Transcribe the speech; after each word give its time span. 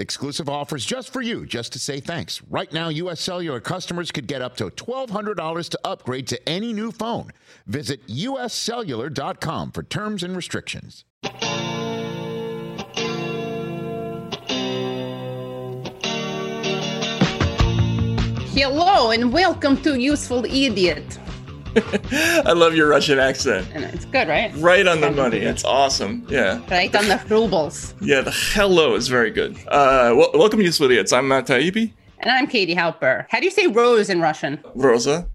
Exclusive 0.00 0.48
offers 0.48 0.86
just 0.86 1.12
for 1.12 1.20
you, 1.20 1.44
just 1.44 1.74
to 1.74 1.78
say 1.78 2.00
thanks. 2.00 2.40
Right 2.48 2.72
now, 2.72 2.88
U.S. 2.88 3.20
Cellular 3.20 3.60
customers 3.60 4.10
could 4.10 4.26
get 4.26 4.40
up 4.40 4.56
to 4.56 4.70
$1,200 4.70 5.68
to 5.68 5.80
upgrade 5.84 6.26
to 6.28 6.48
any 6.48 6.72
new 6.72 6.90
phone. 6.90 7.34
Visit 7.66 8.06
uscellular.com 8.06 9.72
for 9.72 9.82
terms 9.82 10.22
and 10.22 10.34
restrictions. 10.34 11.04
Hello 18.54 19.10
and 19.10 19.30
welcome 19.30 19.76
to 19.82 20.00
Useful 20.00 20.46
Idiot. 20.46 21.18
I 22.12 22.52
love 22.52 22.74
your 22.74 22.88
Russian 22.88 23.18
accent. 23.18 23.68
And 23.72 23.84
it's 23.84 24.04
good, 24.06 24.26
right? 24.26 24.52
Right 24.56 24.86
on 24.86 25.00
the 25.00 25.10
money. 25.10 25.38
It's 25.38 25.64
awesome. 25.64 26.26
Yeah. 26.28 26.60
Right 26.68 26.94
on 26.96 27.06
the 27.06 27.22
rubles. 27.28 27.94
Yeah, 28.00 28.22
the 28.22 28.32
hello 28.32 28.96
is 28.96 29.06
very 29.06 29.30
good. 29.30 29.56
Uh, 29.68 30.14
well, 30.16 30.30
welcome 30.34 30.58
to 30.58 30.64
Useful 30.64 30.86
Idiots. 30.86 31.12
I'm 31.12 31.28
Matt 31.28 31.46
Taibbi. 31.46 31.92
And 32.18 32.30
I'm 32.30 32.48
Katie 32.48 32.74
Halper. 32.74 33.26
How 33.28 33.38
do 33.38 33.44
you 33.44 33.52
say 33.52 33.68
rose 33.68 34.10
in 34.10 34.20
Russian? 34.20 34.60
Rosa. 34.74 35.28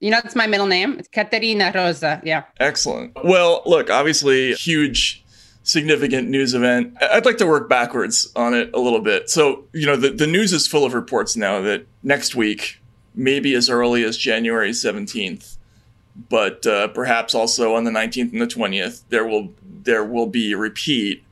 You 0.00 0.10
know, 0.10 0.20
it's 0.24 0.34
my 0.34 0.46
middle 0.46 0.66
name. 0.66 0.98
It's 0.98 1.08
Katerina 1.08 1.70
Rosa. 1.74 2.20
Yeah. 2.24 2.44
Excellent. 2.60 3.12
Well, 3.22 3.62
look, 3.66 3.90
obviously, 3.90 4.54
huge, 4.54 5.22
significant 5.64 6.30
news 6.30 6.54
event. 6.54 6.96
I'd 7.02 7.26
like 7.26 7.38
to 7.38 7.46
work 7.46 7.68
backwards 7.68 8.32
on 8.36 8.54
it 8.54 8.70
a 8.72 8.78
little 8.78 9.00
bit. 9.00 9.28
So, 9.28 9.64
you 9.72 9.86
know, 9.86 9.96
the, 9.96 10.10
the 10.10 10.26
news 10.26 10.54
is 10.54 10.66
full 10.66 10.86
of 10.86 10.94
reports 10.94 11.36
now 11.36 11.60
that 11.60 11.86
next 12.02 12.34
week, 12.34 12.80
maybe 13.14 13.54
as 13.54 13.68
early 13.68 14.02
as 14.02 14.16
January 14.16 14.70
17th, 14.70 15.53
but 16.28 16.66
uh, 16.66 16.88
perhaps 16.88 17.34
also 17.34 17.74
on 17.74 17.84
the 17.84 17.90
19th 17.90 18.32
and 18.32 18.40
the 18.40 18.46
20th, 18.46 19.02
there 19.08 19.26
will 19.26 19.52
there 19.62 20.04
will 20.04 20.26
be 20.26 20.52
a 20.52 20.56
repeat 20.56 21.24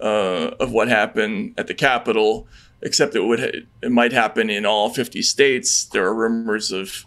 uh, 0.00 0.50
of 0.58 0.72
what 0.72 0.88
happened 0.88 1.54
at 1.56 1.66
the 1.68 1.74
Capitol, 1.74 2.46
except 2.80 3.14
it 3.14 3.20
would 3.20 3.40
ha- 3.40 3.60
it 3.82 3.92
might 3.92 4.12
happen 4.12 4.50
in 4.50 4.66
all 4.66 4.88
50 4.88 5.22
states. 5.22 5.84
There 5.84 6.04
are 6.04 6.14
rumors 6.14 6.72
of 6.72 7.06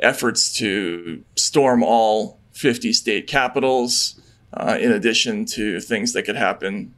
efforts 0.00 0.52
to 0.54 1.22
storm 1.36 1.82
all 1.82 2.38
50 2.52 2.92
state 2.92 3.26
capitals, 3.26 4.20
uh, 4.52 4.78
in 4.80 4.92
addition 4.92 5.44
to 5.44 5.80
things 5.80 6.12
that 6.12 6.22
could 6.22 6.36
happen 6.36 6.94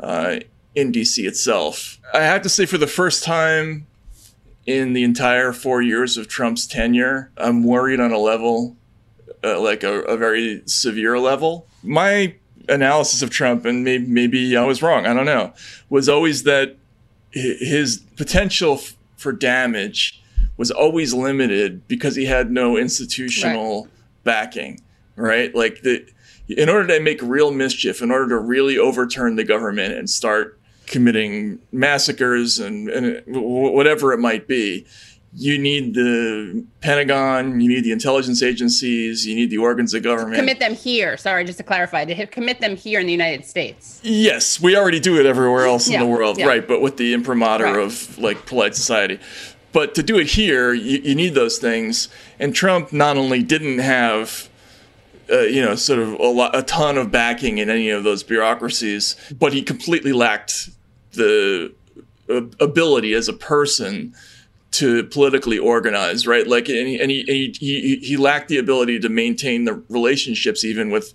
uh, 0.00 0.36
in 0.74 0.92
DC 0.92 1.26
itself. 1.26 1.98
I 2.14 2.20
have 2.20 2.42
to 2.42 2.48
say, 2.48 2.66
for 2.66 2.78
the 2.78 2.86
first 2.86 3.24
time 3.24 3.86
in 4.66 4.92
the 4.92 5.02
entire 5.02 5.52
four 5.52 5.80
years 5.80 6.16
of 6.16 6.28
Trump's 6.28 6.66
tenure, 6.66 7.30
I'm 7.36 7.64
worried 7.64 8.00
on 8.00 8.12
a 8.12 8.18
level, 8.18 8.76
uh, 9.44 9.60
like 9.60 9.82
a, 9.82 10.00
a 10.02 10.16
very 10.16 10.62
severe 10.66 11.18
level. 11.18 11.66
My 11.82 12.34
analysis 12.68 13.22
of 13.22 13.30
Trump, 13.30 13.64
and 13.64 13.84
maybe, 13.84 14.06
maybe 14.06 14.56
I 14.56 14.64
was 14.64 14.82
wrong, 14.82 15.06
I 15.06 15.14
don't 15.14 15.26
know, 15.26 15.52
was 15.88 16.08
always 16.08 16.42
that 16.44 16.76
his 17.30 17.98
potential 18.16 18.74
f- 18.74 18.96
for 19.16 19.32
damage 19.32 20.22
was 20.56 20.70
always 20.70 21.14
limited 21.14 21.86
because 21.88 22.16
he 22.16 22.26
had 22.26 22.50
no 22.50 22.76
institutional 22.76 23.88
backing, 24.24 24.80
right? 25.16 25.54
Like 25.54 25.82
the, 25.82 26.06
in 26.48 26.68
order 26.68 26.86
to 26.88 27.00
make 27.00 27.20
real 27.22 27.52
mischief, 27.52 28.02
in 28.02 28.10
order 28.10 28.28
to 28.30 28.38
really 28.38 28.78
overturn 28.78 29.36
the 29.36 29.44
government 29.44 29.94
and 29.94 30.08
start 30.10 30.58
committing 30.86 31.58
massacres 31.70 32.58
and, 32.58 32.88
and 32.88 33.22
whatever 33.26 34.12
it 34.12 34.18
might 34.18 34.48
be, 34.48 34.86
you 35.38 35.56
need 35.56 35.94
the 35.94 36.64
Pentagon, 36.80 37.60
you 37.60 37.68
need 37.68 37.84
the 37.84 37.92
intelligence 37.92 38.42
agencies, 38.42 39.24
you 39.24 39.36
need 39.36 39.50
the 39.50 39.58
organs 39.58 39.94
of 39.94 40.02
government. 40.02 40.34
Commit 40.34 40.58
them 40.58 40.74
here. 40.74 41.16
Sorry, 41.16 41.44
just 41.44 41.58
to 41.58 41.64
clarify, 41.64 42.04
to 42.04 42.26
commit 42.26 42.60
them 42.60 42.74
here 42.76 42.98
in 42.98 43.06
the 43.06 43.12
United 43.12 43.44
States. 43.44 44.00
Yes, 44.02 44.60
we 44.60 44.76
already 44.76 44.98
do 44.98 45.18
it 45.20 45.26
everywhere 45.26 45.64
else 45.64 45.88
Yeah, 45.88 46.00
in 46.02 46.08
the 46.08 46.12
world, 46.12 46.38
yeah. 46.38 46.46
right? 46.46 46.66
But 46.66 46.80
with 46.82 46.96
the 46.96 47.14
imprimatur 47.14 47.64
Right. 47.66 47.78
of 47.78 48.18
like 48.18 48.46
polite 48.46 48.74
society. 48.74 49.20
But 49.72 49.94
to 49.94 50.02
do 50.02 50.18
it 50.18 50.26
here, 50.26 50.72
you, 50.72 50.98
you 50.98 51.14
need 51.14 51.34
those 51.34 51.58
things. 51.58 52.08
And 52.40 52.52
Trump 52.52 52.92
not 52.92 53.16
only 53.16 53.44
didn't 53.44 53.78
have, 53.78 54.48
uh, 55.30 55.42
you 55.42 55.62
know, 55.62 55.76
sort 55.76 56.00
of 56.00 56.14
a, 56.14 56.26
lot, 56.26 56.56
a 56.56 56.62
ton 56.62 56.98
of 56.98 57.12
backing 57.12 57.58
in 57.58 57.70
any 57.70 57.90
of 57.90 58.02
those 58.02 58.24
bureaucracies, 58.24 59.14
but 59.38 59.52
he 59.52 59.62
completely 59.62 60.12
lacked 60.12 60.70
the 61.12 61.72
uh, 62.28 62.40
ability 62.58 63.14
as 63.14 63.28
a 63.28 63.32
person 63.32 64.14
to 64.70 65.04
politically 65.04 65.58
organize, 65.58 66.26
right? 66.26 66.46
Like, 66.46 66.68
and, 66.68 66.86
he, 66.86 67.00
and 67.00 67.10
he, 67.10 67.54
he, 67.58 67.96
he, 67.96 68.16
lacked 68.16 68.48
the 68.48 68.58
ability 68.58 69.00
to 69.00 69.08
maintain 69.08 69.64
the 69.64 69.82
relationships 69.88 70.62
even 70.64 70.90
with 70.90 71.14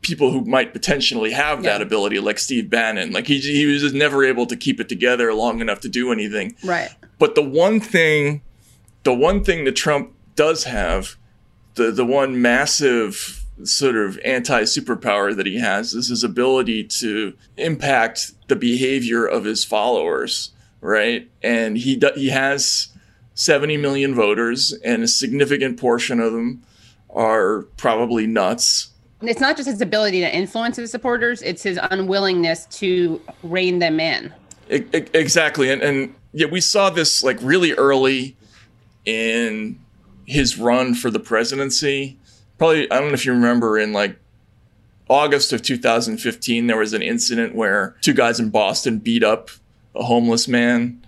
people 0.00 0.30
who 0.30 0.44
might 0.44 0.72
potentially 0.72 1.32
have 1.32 1.62
that 1.64 1.82
ability, 1.82 2.20
like 2.20 2.38
Steve 2.38 2.70
Bannon. 2.70 3.12
Like, 3.12 3.26
he, 3.26 3.38
he 3.40 3.66
was 3.66 3.82
just 3.82 3.94
never 3.94 4.24
able 4.24 4.46
to 4.46 4.56
keep 4.56 4.80
it 4.80 4.88
together 4.88 5.34
long 5.34 5.60
enough 5.60 5.80
to 5.80 5.88
do 5.88 6.10
anything. 6.10 6.56
Right. 6.64 6.88
But 7.18 7.34
the 7.34 7.42
one 7.42 7.80
thing, 7.80 8.42
the 9.02 9.14
one 9.14 9.44
thing 9.44 9.64
that 9.64 9.76
Trump 9.76 10.12
does 10.34 10.64
have, 10.64 11.16
the 11.74 11.90
the 11.90 12.04
one 12.04 12.40
massive 12.40 13.44
sort 13.64 13.96
of 13.96 14.18
anti 14.24 14.62
superpower 14.62 15.34
that 15.34 15.46
he 15.46 15.58
has 15.58 15.94
is 15.94 16.08
his 16.08 16.22
ability 16.22 16.84
to 16.84 17.34
impact 17.56 18.32
the 18.48 18.56
behavior 18.56 19.26
of 19.26 19.44
his 19.44 19.64
followers, 19.64 20.52
right? 20.80 21.28
And 21.42 21.76
he 21.76 22.00
he 22.14 22.28
has 22.28 22.88
70 23.34 23.76
million 23.76 24.14
voters, 24.14 24.72
and 24.84 25.02
a 25.02 25.08
significant 25.08 25.78
portion 25.78 26.20
of 26.20 26.32
them 26.32 26.62
are 27.10 27.62
probably 27.76 28.26
nuts. 28.26 28.90
It's 29.22 29.40
not 29.40 29.56
just 29.56 29.68
his 29.68 29.80
ability 29.80 30.20
to 30.20 30.34
influence 30.34 30.76
his 30.76 30.90
supporters, 30.90 31.42
it's 31.42 31.62
his 31.62 31.78
unwillingness 31.90 32.66
to 32.78 33.20
rein 33.42 33.78
them 33.78 34.00
in. 34.00 34.32
Exactly, 34.68 35.70
and 35.70 35.82
and 35.82 36.14
yeah, 36.32 36.46
we 36.46 36.60
saw 36.60 36.90
this 36.90 37.22
like 37.22 37.38
really 37.40 37.72
early 37.72 38.36
in 39.04 39.78
his 40.26 40.58
run 40.58 40.94
for 40.94 41.10
the 41.10 41.20
presidency. 41.20 42.18
Probably, 42.58 42.90
I 42.90 42.98
don't 42.98 43.08
know 43.08 43.14
if 43.14 43.24
you 43.24 43.32
remember 43.32 43.78
in 43.78 43.92
like 43.92 44.18
August 45.08 45.52
of 45.52 45.62
2015, 45.62 46.66
there 46.66 46.76
was 46.76 46.92
an 46.92 47.02
incident 47.02 47.54
where 47.54 47.96
two 48.00 48.12
guys 48.12 48.40
in 48.40 48.50
Boston 48.50 48.98
beat 48.98 49.22
up 49.22 49.50
a 49.96 50.04
homeless 50.04 50.48
man, 50.48 51.02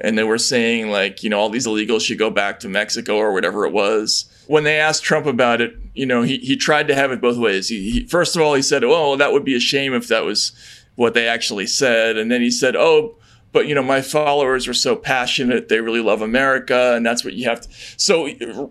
and 0.00 0.18
they 0.18 0.24
were 0.24 0.38
saying 0.38 0.90
like, 0.90 1.22
you 1.22 1.30
know, 1.30 1.38
all 1.38 1.50
these 1.50 1.66
illegals 1.66 2.02
should 2.02 2.18
go 2.18 2.30
back 2.30 2.60
to 2.60 2.68
Mexico 2.68 3.16
or 3.16 3.32
whatever 3.32 3.64
it 3.64 3.72
was. 3.72 4.24
When 4.46 4.64
they 4.64 4.78
asked 4.78 5.02
Trump 5.02 5.26
about 5.26 5.60
it, 5.60 5.74
you 5.94 6.06
know, 6.06 6.22
he, 6.22 6.38
he 6.38 6.56
tried 6.56 6.88
to 6.88 6.94
have 6.94 7.12
it 7.12 7.20
both 7.20 7.38
ways. 7.38 7.68
He, 7.68 7.90
he 7.90 8.06
first 8.06 8.36
of 8.36 8.42
all 8.42 8.54
he 8.54 8.62
said, 8.62 8.84
"Oh, 8.84 9.16
that 9.16 9.32
would 9.32 9.44
be 9.44 9.56
a 9.56 9.60
shame 9.60 9.94
if 9.94 10.08
that 10.08 10.24
was 10.24 10.52
what 10.96 11.14
they 11.14 11.26
actually 11.26 11.66
said," 11.66 12.16
and 12.16 12.30
then 12.30 12.40
he 12.40 12.50
said, 12.50 12.76
"Oh." 12.76 13.16
But 13.52 13.68
you 13.68 13.74
know, 13.76 13.84
my 13.84 14.02
followers 14.02 14.66
are 14.66 14.74
so 14.74 14.96
passionate; 14.96 15.68
they 15.68 15.80
really 15.80 16.00
love 16.00 16.22
America, 16.22 16.94
and 16.96 17.06
that's 17.06 17.24
what 17.24 17.34
you 17.34 17.48
have 17.48 17.60
to. 17.60 17.68
So, 17.96 18.26
ear 18.26 18.68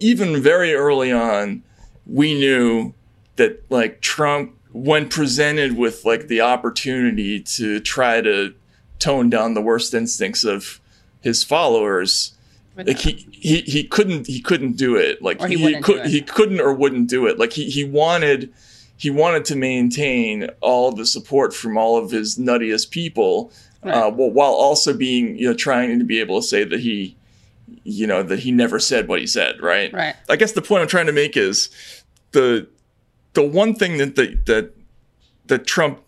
even 0.00 0.42
very 0.42 0.74
early 0.74 1.10
on, 1.10 1.62
we 2.04 2.34
knew 2.34 2.92
that 3.36 3.64
like 3.70 4.02
Trump, 4.02 4.54
when 4.72 5.08
presented 5.08 5.78
with 5.78 6.04
like 6.04 6.28
the 6.28 6.42
opportunity 6.42 7.40
to 7.40 7.80
try 7.80 8.20
to 8.20 8.52
tone 8.98 9.30
down 9.30 9.54
the 9.54 9.60
worst 9.60 9.94
instincts 9.94 10.44
of 10.44 10.80
his 11.20 11.44
followers, 11.44 12.36
like 12.76 12.98
he, 12.98 13.26
he 13.32 13.60
he 13.62 13.84
couldn't 13.84 14.26
he 14.26 14.40
couldn't 14.40 14.76
do 14.76 14.96
it. 14.96 15.20
Like 15.20 15.42
Or 15.42 15.48
he 15.48 15.56
he, 15.56 15.80
could 15.80 16.06
he 16.06 16.20
couldn't 16.20 16.60
or 16.60 16.72
wouldn't 16.72 17.08
do 17.08 17.26
it. 17.26 17.38
Like 17.38 17.52
he 17.52 17.68
he 17.68 17.84
wanted 17.84 18.52
he 18.96 19.10
wanted 19.10 19.44
to 19.46 19.56
maintain 19.56 20.48
all 20.60 20.92
the 20.92 21.06
support 21.06 21.54
from 21.54 21.76
all 21.76 21.96
of 21.96 22.10
his 22.10 22.36
nuttiest 22.36 22.90
people, 22.90 23.52
uh, 23.82 24.10
while 24.10 24.30
while 24.30 24.52
also 24.52 24.94
being 24.94 25.36
you 25.38 25.48
know 25.48 25.54
trying 25.54 25.98
to 25.98 26.04
be 26.04 26.20
able 26.20 26.40
to 26.40 26.46
say 26.46 26.64
that 26.64 26.80
he 26.80 27.16
you 27.82 28.06
know 28.06 28.22
that 28.22 28.40
he 28.40 28.52
never 28.52 28.78
said 28.78 29.08
what 29.08 29.20
he 29.20 29.26
said. 29.26 29.60
Right. 29.60 29.92
Right. 29.92 30.14
I 30.28 30.36
guess 30.36 30.52
the 30.52 30.62
point 30.62 30.82
I'm 30.82 30.88
trying 30.88 31.06
to 31.06 31.12
make 31.12 31.36
is 31.36 31.70
the 32.32 32.68
the 33.34 33.42
one 33.42 33.74
thing 33.74 33.98
that 33.98 34.16
the, 34.16 34.38
that 34.46 34.74
that 35.46 35.66
Trump 35.66 36.00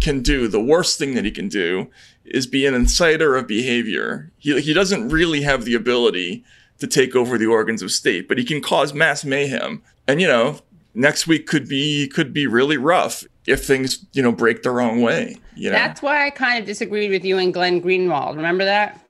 can 0.00 0.22
do, 0.22 0.48
the 0.48 0.60
worst 0.60 0.98
thing 0.98 1.14
that 1.14 1.24
he 1.24 1.30
can 1.30 1.48
do, 1.48 1.90
is 2.32 2.46
be 2.46 2.66
an 2.66 2.74
inciter 2.74 3.38
of 3.38 3.46
behavior. 3.46 4.30
He 4.38 4.60
he 4.60 4.72
doesn't 4.72 5.08
really 5.08 5.42
have 5.42 5.64
the 5.64 5.74
ability 5.74 6.44
to 6.78 6.86
take 6.86 7.16
over 7.16 7.38
the 7.38 7.46
organs 7.46 7.82
of 7.82 7.90
state, 7.90 8.28
but 8.28 8.38
he 8.38 8.44
can 8.44 8.60
cause 8.60 8.94
mass 8.94 9.24
mayhem. 9.24 9.82
And 10.06 10.20
you 10.20 10.28
know, 10.28 10.60
next 10.94 11.26
week 11.26 11.46
could 11.46 11.68
be 11.68 12.08
could 12.08 12.32
be 12.32 12.46
really 12.46 12.76
rough 12.76 13.24
if 13.46 13.64
things 13.64 14.04
you 14.12 14.22
know 14.22 14.32
break 14.32 14.62
the 14.62 14.70
wrong 14.70 15.02
way. 15.02 15.36
You 15.56 15.70
know, 15.70 15.76
That's 15.76 16.02
why 16.02 16.26
I 16.26 16.30
kind 16.30 16.58
of 16.58 16.66
disagreed 16.66 17.10
with 17.10 17.24
you 17.24 17.38
and 17.38 17.52
Glenn 17.52 17.82
Greenwald. 17.82 18.36
Remember 18.36 18.64
that? 18.64 19.00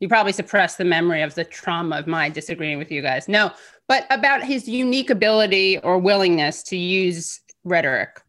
You 0.00 0.08
probably 0.08 0.32
suppress 0.32 0.76
the 0.76 0.84
memory 0.84 1.22
of 1.22 1.36
the 1.36 1.44
trauma 1.44 1.96
of 1.96 2.08
my 2.08 2.28
disagreeing 2.28 2.78
with 2.78 2.90
you 2.90 3.02
guys. 3.02 3.28
No, 3.28 3.52
but 3.86 4.06
about 4.10 4.42
his 4.42 4.68
unique 4.68 5.10
ability 5.10 5.78
or 5.78 5.98
willingness 5.98 6.62
to 6.64 6.76
use 6.76 7.40
rhetoric 7.64 8.20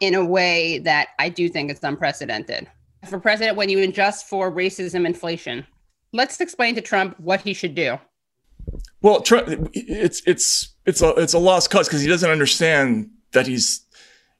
in 0.00 0.14
a 0.14 0.24
way 0.24 0.78
that 0.80 1.08
I 1.18 1.28
do 1.28 1.48
think 1.48 1.70
is 1.70 1.82
unprecedented. 1.82 2.66
For 3.06 3.20
president, 3.20 3.56
when 3.56 3.68
you 3.68 3.78
adjust 3.82 4.26
for 4.26 4.50
racism 4.50 5.06
inflation, 5.06 5.66
let's 6.12 6.40
explain 6.40 6.74
to 6.74 6.80
Trump 6.80 7.18
what 7.20 7.40
he 7.40 7.54
should 7.54 7.74
do. 7.74 7.98
Well, 9.02 9.20
Trump, 9.20 9.70
it's 9.72 10.22
it's 10.26 10.74
it's 10.84 11.02
a 11.02 11.10
it's 11.10 11.34
a 11.34 11.38
lost 11.38 11.70
cause 11.70 11.88
because 11.88 12.02
he 12.02 12.08
doesn't 12.08 12.30
understand 12.30 13.10
that 13.32 13.46
he's 13.46 13.84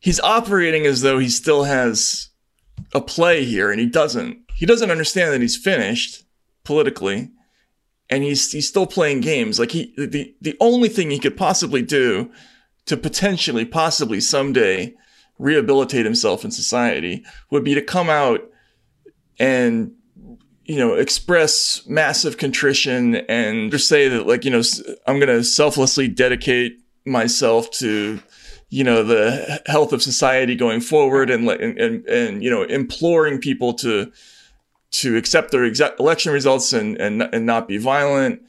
he's 0.01 0.21
operating 0.21 0.87
as 0.87 1.03
though 1.03 1.19
he 1.19 1.29
still 1.29 1.65
has 1.65 2.29
a 2.95 3.01
play 3.01 3.45
here, 3.45 3.71
and 3.71 3.81
he 3.81 3.87
doesn't. 3.87 4.39
He 4.55 4.67
doesn't 4.67 4.91
understand 4.91 5.33
that 5.33 5.43
he's 5.43 5.57
finished 5.57 6.25
politically, 6.65 7.31
and 8.11 8.25
he's 8.25 8.51
he's 8.51 8.69
still 8.69 8.87
playing 8.87 9.21
games. 9.21 9.59
Like 9.59 9.71
he 9.71 9.95
the 9.97 10.35
the 10.41 10.57
only 10.61 10.89
thing 10.89 11.11
he 11.11 11.19
could 11.19 11.37
possibly 11.37 11.83
do 11.83 12.31
to 12.87 12.97
potentially, 12.97 13.65
possibly 13.65 14.21
someday 14.21 14.95
rehabilitate 15.39 16.05
himself 16.05 16.45
in 16.45 16.51
society 16.51 17.25
would 17.51 17.65
be 17.65 17.75
to 17.75 17.83
come 17.83 18.09
out 18.09 18.41
and 19.39 19.93
you 20.65 20.77
know 20.77 20.95
express 20.95 21.87
massive 21.87 22.39
contrition 22.39 23.17
and 23.29 23.71
just 23.71 23.89
say 23.89 24.09
that 24.09 24.27
like 24.27 24.45
you 24.45 24.51
know 24.51 24.63
i'm 25.07 25.19
going 25.19 25.29
to 25.29 25.45
selflessly 25.45 26.09
dedicate 26.09 26.79
myself 27.05 27.71
to 27.71 28.21
you 28.69 28.83
know 28.83 29.03
the 29.03 29.63
health 29.67 29.93
of 29.93 30.03
society 30.03 30.55
going 30.55 30.81
forward 30.81 31.31
and 31.31 31.49
and 31.49 31.79
and, 31.79 32.07
and 32.07 32.43
you 32.43 32.51
know 32.51 32.63
imploring 32.65 33.39
people 33.39 33.73
to 33.75 34.11
to 34.91 35.17
accept 35.17 35.51
their 35.51 35.65
election 35.99 36.33
results 36.33 36.73
and 36.73 36.97
and 37.01 37.23
and 37.23 37.47
not 37.47 37.69
be 37.69 37.79
violent. 37.79 38.41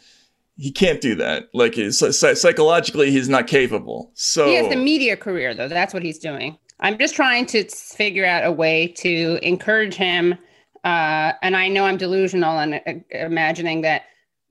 He 0.55 0.71
can't 0.71 1.01
do 1.01 1.13
that. 1.15 1.49
Like 1.53 1.75
psychologically 1.91 3.11
he's 3.11 3.29
not 3.29 3.47
capable. 3.47 4.11
So 4.15 4.47
he 4.47 4.55
has 4.55 4.69
the 4.69 4.75
media 4.75 5.15
career 5.15 5.53
though. 5.53 5.67
That's 5.67 5.93
what 5.93 6.03
he's 6.03 6.19
doing. 6.19 6.57
I'm 6.79 6.97
just 6.97 7.15
trying 7.15 7.47
to 7.47 7.67
figure 7.67 8.25
out 8.25 8.45
a 8.45 8.51
way 8.51 8.87
to 8.99 9.39
encourage 9.41 9.95
him. 9.95 10.35
Uh, 10.83 11.33
and 11.41 11.55
I 11.55 11.67
know 11.67 11.85
I'm 11.85 11.97
delusional 11.97 12.59
and 12.59 12.75
uh, 12.75 12.93
imagining 13.11 13.81
that 13.81 14.03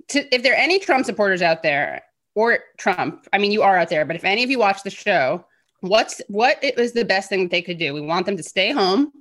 to, 0.09 0.35
if 0.35 0.43
there 0.43 0.53
are 0.53 0.57
any 0.57 0.79
Trump 0.79 1.07
supporters 1.07 1.43
out 1.43 1.63
there 1.63 2.03
or 2.35 2.59
Trump, 2.79 3.27
I 3.33 3.39
mean, 3.39 3.53
you 3.53 3.63
are 3.63 3.77
out 3.77 3.89
there, 3.89 4.05
but 4.05 4.17
if 4.17 4.25
any 4.25 4.45
of 4.45 4.51
you 4.51 4.59
watch 4.59 4.83
the 4.83 4.91
show, 4.91 5.45
what's 5.81 6.21
what 6.29 6.63
it 6.63 6.77
was 6.77 6.93
the 6.93 7.05
best 7.05 7.29
thing 7.29 7.43
that 7.43 7.51
they 7.51 7.63
could 7.63 7.79
do? 7.79 7.95
We 7.95 8.01
want 8.01 8.27
them 8.27 8.37
to 8.37 8.43
stay 8.43 8.73
home. 8.73 9.13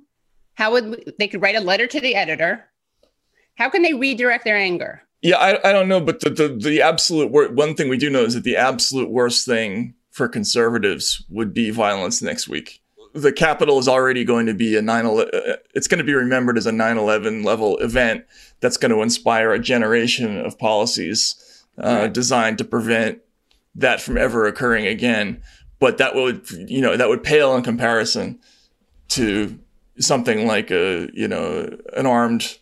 How 0.54 0.72
would 0.72 0.90
we, 0.90 1.04
they 1.18 1.28
could 1.28 1.42
write 1.42 1.56
a 1.56 1.60
letter 1.60 1.86
to 1.86 2.00
the 2.00 2.14
editor? 2.14 2.64
How 3.56 3.68
can 3.70 3.82
they 3.82 3.94
redirect 3.94 4.44
their 4.44 4.56
anger? 4.56 5.02
Yeah, 5.22 5.36
I, 5.36 5.70
I 5.70 5.72
don't 5.72 5.88
know, 5.88 6.00
but 6.00 6.20
the, 6.20 6.30
the, 6.30 6.48
the 6.48 6.82
absolute 6.82 7.30
wor- 7.32 7.48
one 7.50 7.74
thing 7.74 7.88
we 7.88 7.96
do 7.96 8.10
know 8.10 8.24
is 8.24 8.34
that 8.34 8.44
the 8.44 8.56
absolute 8.56 9.10
worst 9.10 9.46
thing 9.46 9.94
for 10.10 10.28
conservatives 10.28 11.24
would 11.28 11.52
be 11.52 11.70
violence 11.70 12.22
next 12.22 12.48
week 12.48 12.80
the 13.16 13.32
Capitol 13.32 13.78
is 13.78 13.88
already 13.88 14.24
going 14.24 14.46
to 14.46 14.54
be 14.54 14.76
a 14.76 14.82
9 14.82 15.06
uh, 15.06 15.24
it's 15.74 15.88
going 15.88 15.98
to 15.98 16.04
be 16.04 16.14
remembered 16.14 16.58
as 16.58 16.66
a 16.66 16.70
9-11 16.70 17.44
level 17.44 17.78
event 17.78 18.24
that's 18.60 18.76
going 18.76 18.90
to 18.90 19.02
inspire 19.02 19.52
a 19.52 19.58
generation 19.58 20.38
of 20.38 20.58
policies 20.58 21.64
uh, 21.78 22.00
right. 22.02 22.12
designed 22.12 22.58
to 22.58 22.64
prevent 22.64 23.20
that 23.74 24.00
from 24.00 24.16
ever 24.16 24.46
occurring 24.46 24.86
again. 24.86 25.42
But 25.78 25.98
that 25.98 26.14
would, 26.14 26.48
you 26.50 26.80
know, 26.80 26.96
that 26.96 27.08
would 27.08 27.22
pale 27.22 27.54
in 27.56 27.62
comparison 27.62 28.38
to 29.08 29.58
something 29.98 30.46
like 30.46 30.70
a, 30.70 31.08
you 31.12 31.28
know, 31.28 31.76
an 31.94 32.06
armed 32.06 32.58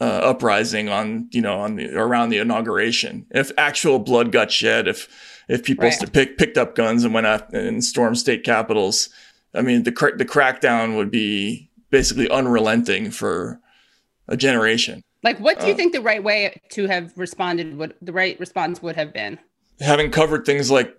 uh, 0.00 0.04
uprising 0.04 0.88
on, 0.88 1.28
you 1.32 1.42
know, 1.42 1.60
on 1.60 1.76
the 1.76 1.94
around 1.94 2.30
the 2.30 2.38
inauguration. 2.38 3.26
If 3.30 3.52
actual 3.58 3.98
blood 3.98 4.32
got 4.32 4.50
shed, 4.50 4.88
if 4.88 5.08
if 5.48 5.62
people 5.62 5.84
right. 5.84 6.12
pick, 6.12 6.38
picked 6.38 6.56
up 6.56 6.74
guns 6.74 7.04
and 7.04 7.12
went 7.12 7.26
out 7.26 7.52
and 7.52 7.84
stormed 7.84 8.18
state 8.18 8.44
capitals, 8.44 9.10
I 9.54 9.62
mean, 9.62 9.84
the 9.84 9.90
the 10.16 10.24
crackdown 10.24 10.96
would 10.96 11.10
be 11.10 11.70
basically 11.90 12.28
unrelenting 12.28 13.10
for 13.10 13.60
a 14.26 14.36
generation. 14.36 15.02
Like, 15.22 15.38
what 15.38 15.58
do 15.60 15.66
you 15.66 15.72
uh, 15.72 15.76
think 15.76 15.92
the 15.92 16.02
right 16.02 16.22
way 16.22 16.60
to 16.70 16.86
have 16.86 17.12
responded 17.16 17.76
would 17.78 17.94
the 18.02 18.12
right 18.12 18.38
response 18.38 18.82
would 18.82 18.96
have 18.96 19.12
been? 19.12 19.38
Having 19.80 20.10
covered 20.10 20.44
things 20.44 20.70
like, 20.70 20.96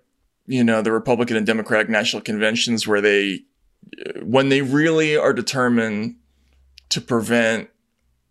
you 0.48 0.64
know, 0.64 0.82
the 0.82 0.92
Republican 0.92 1.38
and 1.38 1.46
Democratic 1.46 1.90
national 1.90 2.24
conventions, 2.24 2.88
where 2.88 3.02
they, 3.02 3.44
when 4.24 4.50
they 4.50 4.62
really 4.62 5.16
are 5.16 5.34
determined 5.34 6.16
to 6.90 7.02
prevent 7.02 7.70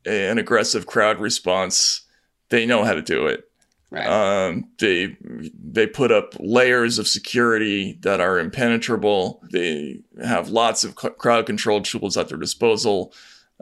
a, 0.04 0.30
an 0.30 0.38
aggressive 0.38 0.86
crowd 0.86 1.20
response, 1.20 2.02
they 2.48 2.66
know 2.66 2.84
how 2.84 2.94
to 2.94 3.02
do 3.02 3.26
it. 3.26 3.48
Right. 3.94 4.06
Um, 4.06 4.68
they 4.78 5.16
they 5.20 5.86
put 5.86 6.10
up 6.10 6.34
layers 6.40 6.98
of 6.98 7.06
security 7.06 7.96
that 8.00 8.20
are 8.20 8.40
impenetrable. 8.40 9.40
They 9.52 10.00
have 10.22 10.48
lots 10.48 10.82
of 10.82 10.96
crowd 10.96 11.46
control 11.46 11.80
tools 11.80 12.16
at 12.16 12.28
their 12.28 12.38
disposal, 12.38 13.12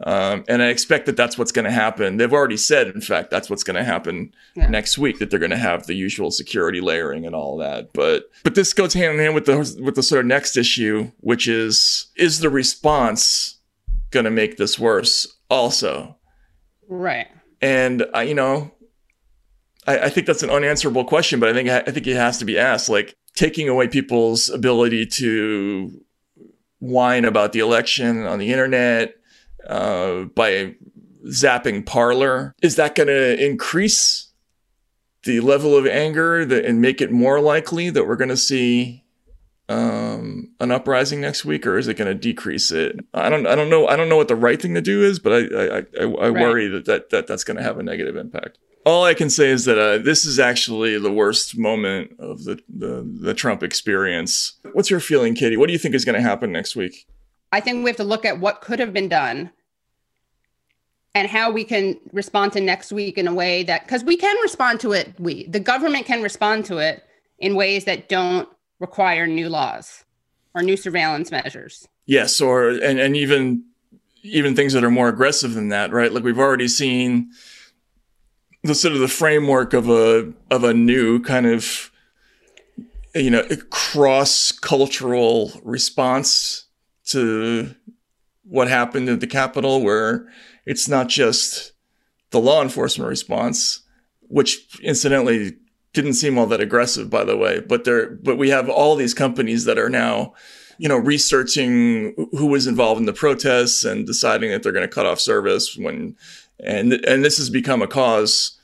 um, 0.05 0.45
and 0.49 0.63
I 0.63 0.69
expect 0.69 1.05
that 1.07 1.19
that's 1.19 1.37
what's 1.37 1.53
going 1.53 1.67
to 1.67 1.71
happen. 1.71 2.17
They've 2.17 2.33
already 2.33 2.57
said, 2.57 2.89
in 2.89 3.03
fact, 3.03 3.31
that's 3.31 3.51
what's 3.51 3.63
going 3.63 3.77
to 3.77 3.85
happen 3.85 4.33
yeah. 4.55 4.69
next 4.69 4.97
week. 4.97 5.19
That 5.19 5.29
they're 5.31 5.39
going 5.39 5.51
to 5.51 5.59
have 5.59 5.87
the 5.87 5.95
usual 5.95 6.31
security 6.31 6.81
layering 6.81 7.27
and 7.27 7.35
all 7.35 7.59
that. 7.59 7.93
But 7.93 8.31
but 8.43 8.55
this 8.55 8.73
goes 8.73 8.95
hand 8.95 9.15
in 9.15 9.21
hand 9.21 9.35
with 9.35 9.45
the 9.45 9.83
with 9.83 9.97
the 9.97 10.03
sort 10.03 10.21
of 10.21 10.27
next 10.27 10.57
issue, 10.57 11.11
which 11.21 11.47
is 11.47 12.07
is 12.17 12.41
the 12.41 12.49
response 12.49 13.59
going 14.11 14.25
to 14.25 14.31
make 14.31 14.57
this 14.57 14.79
worse? 14.79 15.27
Also, 15.51 16.17
right. 16.89 17.29
And 17.61 18.07
uh, 18.17 18.21
you 18.21 18.35
know, 18.35 18.73
I, 19.87 19.99
I 19.99 20.09
think 20.09 20.27
that's 20.27 20.43
an 20.43 20.51
unanswerable 20.51 21.05
question, 21.05 21.41
but 21.41 21.49
I 21.49 21.53
think 21.53 21.69
I 21.69 21.91
think 21.91 22.07
it 22.07 22.17
has 22.17 22.39
to 22.39 22.45
be 22.45 22.59
asked. 22.59 22.89
Like 22.89 23.17
taking 23.35 23.69
away 23.69 23.89
people's 23.89 24.49
ability 24.49 25.07
to 25.07 26.01
whine 26.79 27.25
about 27.25 27.53
the 27.53 27.61
election 27.61 28.27
on 28.27 28.39
the 28.39 28.53
internet 28.53 29.15
uh, 29.67 30.25
by 30.35 30.75
zapping 31.27 31.87
Parler 31.87 32.55
is 32.63 32.77
that 32.77 32.95
going 32.95 33.07
to 33.07 33.45
increase 33.45 34.33
the 35.23 35.39
level 35.41 35.77
of 35.77 35.87
anger 35.87 36.45
that, 36.45 36.65
and 36.65 36.81
make 36.81 37.01
it 37.01 37.13
more 37.13 37.41
likely 37.41 37.91
that 37.91 38.09
we're 38.09 38.17
going 38.17 38.29
to 38.29 38.37
see 38.37 39.05
um, 39.69 40.53
an 40.59 40.73
uprising 40.73 41.21
next 41.21 41.45
week, 41.45 41.65
or 41.65 41.79
is 41.79 41.87
it 41.87 41.95
going 41.95 42.09
to 42.09 42.15
decrease 42.15 42.73
it? 42.73 42.99
I 43.15 43.29
don't. 43.29 43.47
I 43.47 43.55
don't 43.55 43.71
know. 43.71 43.87
I 43.87 43.97
don't 43.97 44.09
know 44.09 44.17
what 44.17 44.29
the 44.29 44.37
right 44.37 44.61
thing 44.61 44.75
to 44.75 44.81
do 44.81 45.03
is, 45.03 45.19
but 45.19 45.33
I 45.33 45.39
I, 45.39 45.79
I, 45.79 46.03
I 46.03 46.29
right. 46.29 46.33
worry 46.33 46.69
that, 46.69 46.85
that 46.87 47.11
that 47.11 47.27
that's 47.27 47.45
going 47.45 47.57
to 47.57 47.63
have 47.63 47.79
a 47.79 47.83
negative 47.83 48.17
impact 48.17 48.59
all 48.85 49.05
I 49.05 49.15
can 49.15 49.31
say 49.31 49.51
is 49.51 49.65
that 49.67 49.79
uh, 49.79 49.99
this 49.99 50.25
is 50.25 50.39
actually 50.39 50.99
the 50.99 51.13
worst 51.13 51.57
moment 51.57 52.13
of 52.19 52.45
the, 52.45 52.61
the, 52.69 53.09
the 53.21 53.35
Trump 53.35 53.63
experience. 53.63 54.55
What's 54.73 54.91
your 54.91 55.01
feeling, 55.01 55.35
Katie? 55.35 55.57
What 55.57 55.67
do 55.67 55.73
you 55.73 55.79
think 55.79 55.95
is 55.95 56.05
going 56.05 56.17
to 56.17 56.23
happen 56.23 56.51
next 56.51 56.75
week? 56.75 57.07
I 57.53 57.61
think 57.61 57.85
we 57.85 57.91
have 57.91 57.97
to 57.99 58.05
look 58.05 58.25
at 58.25 58.41
what 58.41 58.61
could 58.61 58.79
have 58.79 58.93
been 58.93 59.09
done 59.09 59.51
and 61.15 61.29
how 61.29 61.51
we 61.51 61.65
can 61.65 61.99
respond 62.13 62.53
to 62.55 62.61
next 62.61 62.93
week 62.93 63.19
in 63.19 63.29
a 63.29 63.35
way 63.35 63.63
that 63.65 63.85
because 63.85 64.03
we 64.03 64.17
can 64.17 64.37
respond 64.43 64.81
to 64.81 64.93
it. 64.93 65.13
We 65.19 65.47
the 65.47 65.61
government 65.61 66.07
can 66.07 66.23
respond 66.23 66.65
to 66.67 66.79
it 66.79 67.05
in 67.39 67.55
ways 67.55 67.85
that 67.85 68.09
don't 68.09 68.49
require 68.79 69.27
new 69.27 69.51
laws 69.51 70.05
or 70.55 70.63
new 70.63 70.77
surveillance 70.77 71.31
measures. 71.31 71.87
Yes, 72.07 72.41
or 72.41 72.71
and 72.71 72.99
and 72.99 73.15
even 73.15 73.65
even 74.23 74.57
things 74.57 74.73
that 74.73 74.85
are 74.85 74.91
more 74.91 75.09
aggressive 75.09 75.53
than 75.53 75.69
that, 75.69 75.93
right? 75.93 76.13
Like 76.13 76.25
we've 76.25 76.39
already 76.39 76.69
seen 76.69 77.31
the 78.63 78.75
sort 78.75 78.95
of 78.95 79.01
the 79.01 79.09
framework 79.09 79.73
of 79.73 79.89
a 79.89 80.33
of 80.51 80.65
a 80.65 80.75
new 80.75 81.21
kind 81.21 81.47
of 81.47 81.91
you 83.15 83.31
know 83.31 83.45
cross 83.71 84.53
cultural 84.53 85.53
response 85.65 86.67
to 87.07 87.75
what 88.45 88.69
happened 88.69 89.09
at 89.09 89.21
the 89.21 89.27
Capitol, 89.27 89.83
where 89.83 90.29
it's 90.67 90.89
not 90.89 91.09
just 91.09 91.73
the 92.31 92.41
law 92.41 92.63
enforcement 92.63 93.09
response, 93.09 93.81
which 94.29 94.79
incidentally 94.83 95.57
didn't 95.93 96.15
seem 96.15 96.39
all 96.39 96.47
that 96.47 96.61
aggressive, 96.61 97.11
by 97.11 97.25
the 97.25 97.37
way, 97.37 97.61
but 97.61 97.85
there, 97.85 98.11
but 98.11 98.37
we 98.37 98.49
have 98.49 98.69
all 98.69 98.97
these 98.97 99.15
companies 99.15 99.65
that 99.67 99.79
are 99.79 99.91
now, 99.91 100.33
you 100.79 100.89
know, 100.89 100.97
researching 100.97 102.15
who 102.33 102.47
was 102.47 102.67
involved 102.67 102.99
in 102.99 103.07
the 103.07 103.13
protests 103.13 103.85
and 103.85 104.07
deciding 104.07 104.51
that 104.51 104.63
they're 104.63 104.73
going 104.73 104.89
to 104.89 104.95
cut 104.95 105.07
off 105.07 105.21
service 105.21 105.77
when 105.77 106.17
and 106.61 106.93
and 106.93 107.25
this 107.25 107.39
has 107.39 107.51
become 107.51 107.83
a 107.83 107.87
cause 107.87 108.59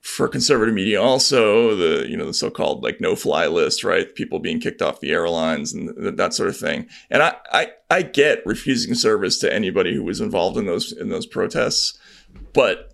for 0.00 0.28
conservative 0.28 0.74
media 0.74 1.00
also 1.00 1.74
the 1.74 2.08
you 2.08 2.16
know 2.16 2.26
the 2.26 2.34
so-called 2.34 2.82
like 2.82 3.00
no 3.00 3.16
fly 3.16 3.46
list 3.46 3.84
right? 3.84 4.14
People 4.14 4.38
being 4.38 4.60
kicked 4.60 4.82
off 4.82 5.00
the 5.00 5.12
airlines 5.12 5.72
and 5.72 5.94
th- 5.96 6.16
that 6.16 6.34
sort 6.34 6.48
of 6.48 6.56
thing. 6.56 6.86
And 7.10 7.22
I, 7.22 7.36
I 7.52 7.72
i 7.90 8.02
get 8.02 8.44
refusing 8.44 8.94
service 8.94 9.38
to 9.38 9.52
anybody 9.52 9.94
who 9.94 10.04
was 10.04 10.20
involved 10.20 10.56
in 10.56 10.66
those 10.66 10.92
in 10.92 11.08
those 11.08 11.26
protests. 11.26 11.98
But 12.52 12.90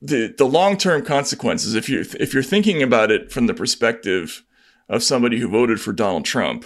the 0.00 0.34
the 0.36 0.46
long-term 0.46 1.04
consequences 1.04 1.74
if 1.74 1.88
you 1.88 2.04
if 2.18 2.32
you're 2.32 2.42
thinking 2.42 2.82
about 2.82 3.10
it 3.10 3.32
from 3.32 3.46
the 3.46 3.54
perspective 3.54 4.44
of 4.88 5.02
somebody 5.02 5.38
who 5.38 5.48
voted 5.48 5.80
for 5.80 5.92
Donald 5.92 6.24
Trump 6.24 6.64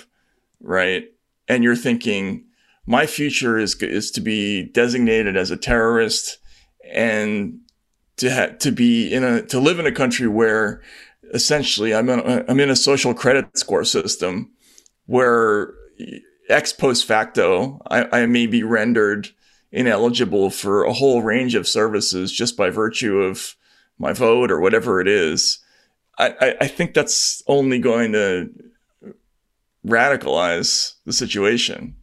right? 0.64 1.04
And 1.46 1.62
you're 1.62 1.76
thinking 1.76 2.43
my 2.86 3.06
future 3.06 3.58
is 3.58 3.74
is 3.82 4.10
to 4.12 4.20
be 4.20 4.64
designated 4.64 5.36
as 5.36 5.50
a 5.50 5.56
terrorist 5.56 6.38
and 6.92 7.60
to 8.16 8.32
ha- 8.32 8.56
to 8.58 8.70
be 8.70 9.12
in 9.12 9.24
a 9.24 9.42
to 9.42 9.58
live 9.58 9.78
in 9.78 9.86
a 9.86 9.92
country 9.92 10.28
where 10.28 10.82
essentially 11.32 11.94
I'm 11.94 12.08
in 12.08 12.20
a, 12.20 12.44
I'm 12.48 12.60
in 12.60 12.70
a 12.70 12.76
social 12.76 13.14
credit 13.14 13.56
score 13.56 13.84
system 13.84 14.50
where 15.06 15.74
ex 16.48 16.72
post 16.72 17.06
facto 17.06 17.80
I, 17.90 18.20
I 18.22 18.26
may 18.26 18.46
be 18.46 18.62
rendered 18.62 19.30
ineligible 19.72 20.50
for 20.50 20.84
a 20.84 20.92
whole 20.92 21.22
range 21.22 21.54
of 21.54 21.66
services 21.66 22.30
just 22.30 22.56
by 22.56 22.70
virtue 22.70 23.18
of 23.18 23.56
my 23.98 24.12
vote 24.12 24.50
or 24.50 24.60
whatever 24.60 25.00
it 25.00 25.08
is. 25.08 25.58
I, 26.16 26.54
I 26.60 26.68
think 26.68 26.94
that's 26.94 27.42
only 27.48 27.80
going 27.80 28.12
to 28.12 28.48
radicalize 29.84 30.94
the 31.04 31.12
situation, 31.12 31.96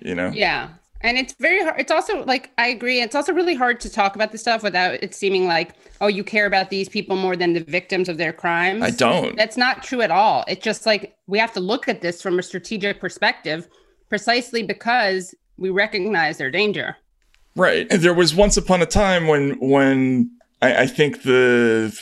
you 0.00 0.14
know? 0.14 0.30
Yeah. 0.34 0.70
And 1.00 1.18
it's 1.18 1.34
very 1.34 1.62
hard. 1.62 1.78
It's 1.78 1.90
also 1.90 2.24
like, 2.24 2.50
I 2.56 2.68
agree. 2.68 3.02
It's 3.02 3.14
also 3.14 3.34
really 3.34 3.54
hard 3.54 3.78
to 3.80 3.90
talk 3.90 4.14
about 4.14 4.32
this 4.32 4.40
stuff 4.40 4.62
without 4.62 4.94
it 5.02 5.14
seeming 5.14 5.46
like, 5.46 5.74
oh, 6.00 6.06
you 6.06 6.24
care 6.24 6.46
about 6.46 6.70
these 6.70 6.88
people 6.88 7.14
more 7.14 7.36
than 7.36 7.52
the 7.52 7.60
victims 7.60 8.08
of 8.08 8.16
their 8.16 8.32
crimes. 8.32 8.82
I 8.82 8.90
don't. 8.90 9.36
That's 9.36 9.58
not 9.58 9.82
true 9.82 10.00
at 10.00 10.10
all. 10.10 10.44
It's 10.48 10.64
just 10.64 10.86
like 10.86 11.14
we 11.26 11.38
have 11.38 11.52
to 11.52 11.60
look 11.60 11.88
at 11.88 12.00
this 12.00 12.22
from 12.22 12.38
a 12.38 12.42
strategic 12.42 13.00
perspective 13.00 13.68
precisely 14.08 14.62
because 14.62 15.34
we 15.58 15.68
recognize 15.68 16.38
their 16.38 16.50
danger. 16.50 16.96
Right. 17.54 17.86
And 17.90 18.00
there 18.00 18.14
was 18.14 18.34
once 18.34 18.56
upon 18.56 18.80
a 18.80 18.86
time 18.86 19.26
when, 19.26 19.58
when 19.60 20.30
I, 20.62 20.82
I 20.82 20.86
think 20.86 21.22
the 21.22 21.96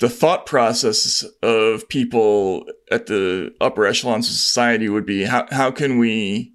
the 0.00 0.08
thought 0.08 0.46
process 0.46 1.24
of 1.42 1.88
people 1.88 2.64
at 2.90 3.06
the 3.06 3.54
upper 3.60 3.84
echelons 3.86 4.28
of 4.28 4.34
society 4.34 4.88
would 4.88 5.04
be 5.06 5.24
how, 5.24 5.46
how 5.50 5.70
can 5.70 5.98
we 5.98 6.52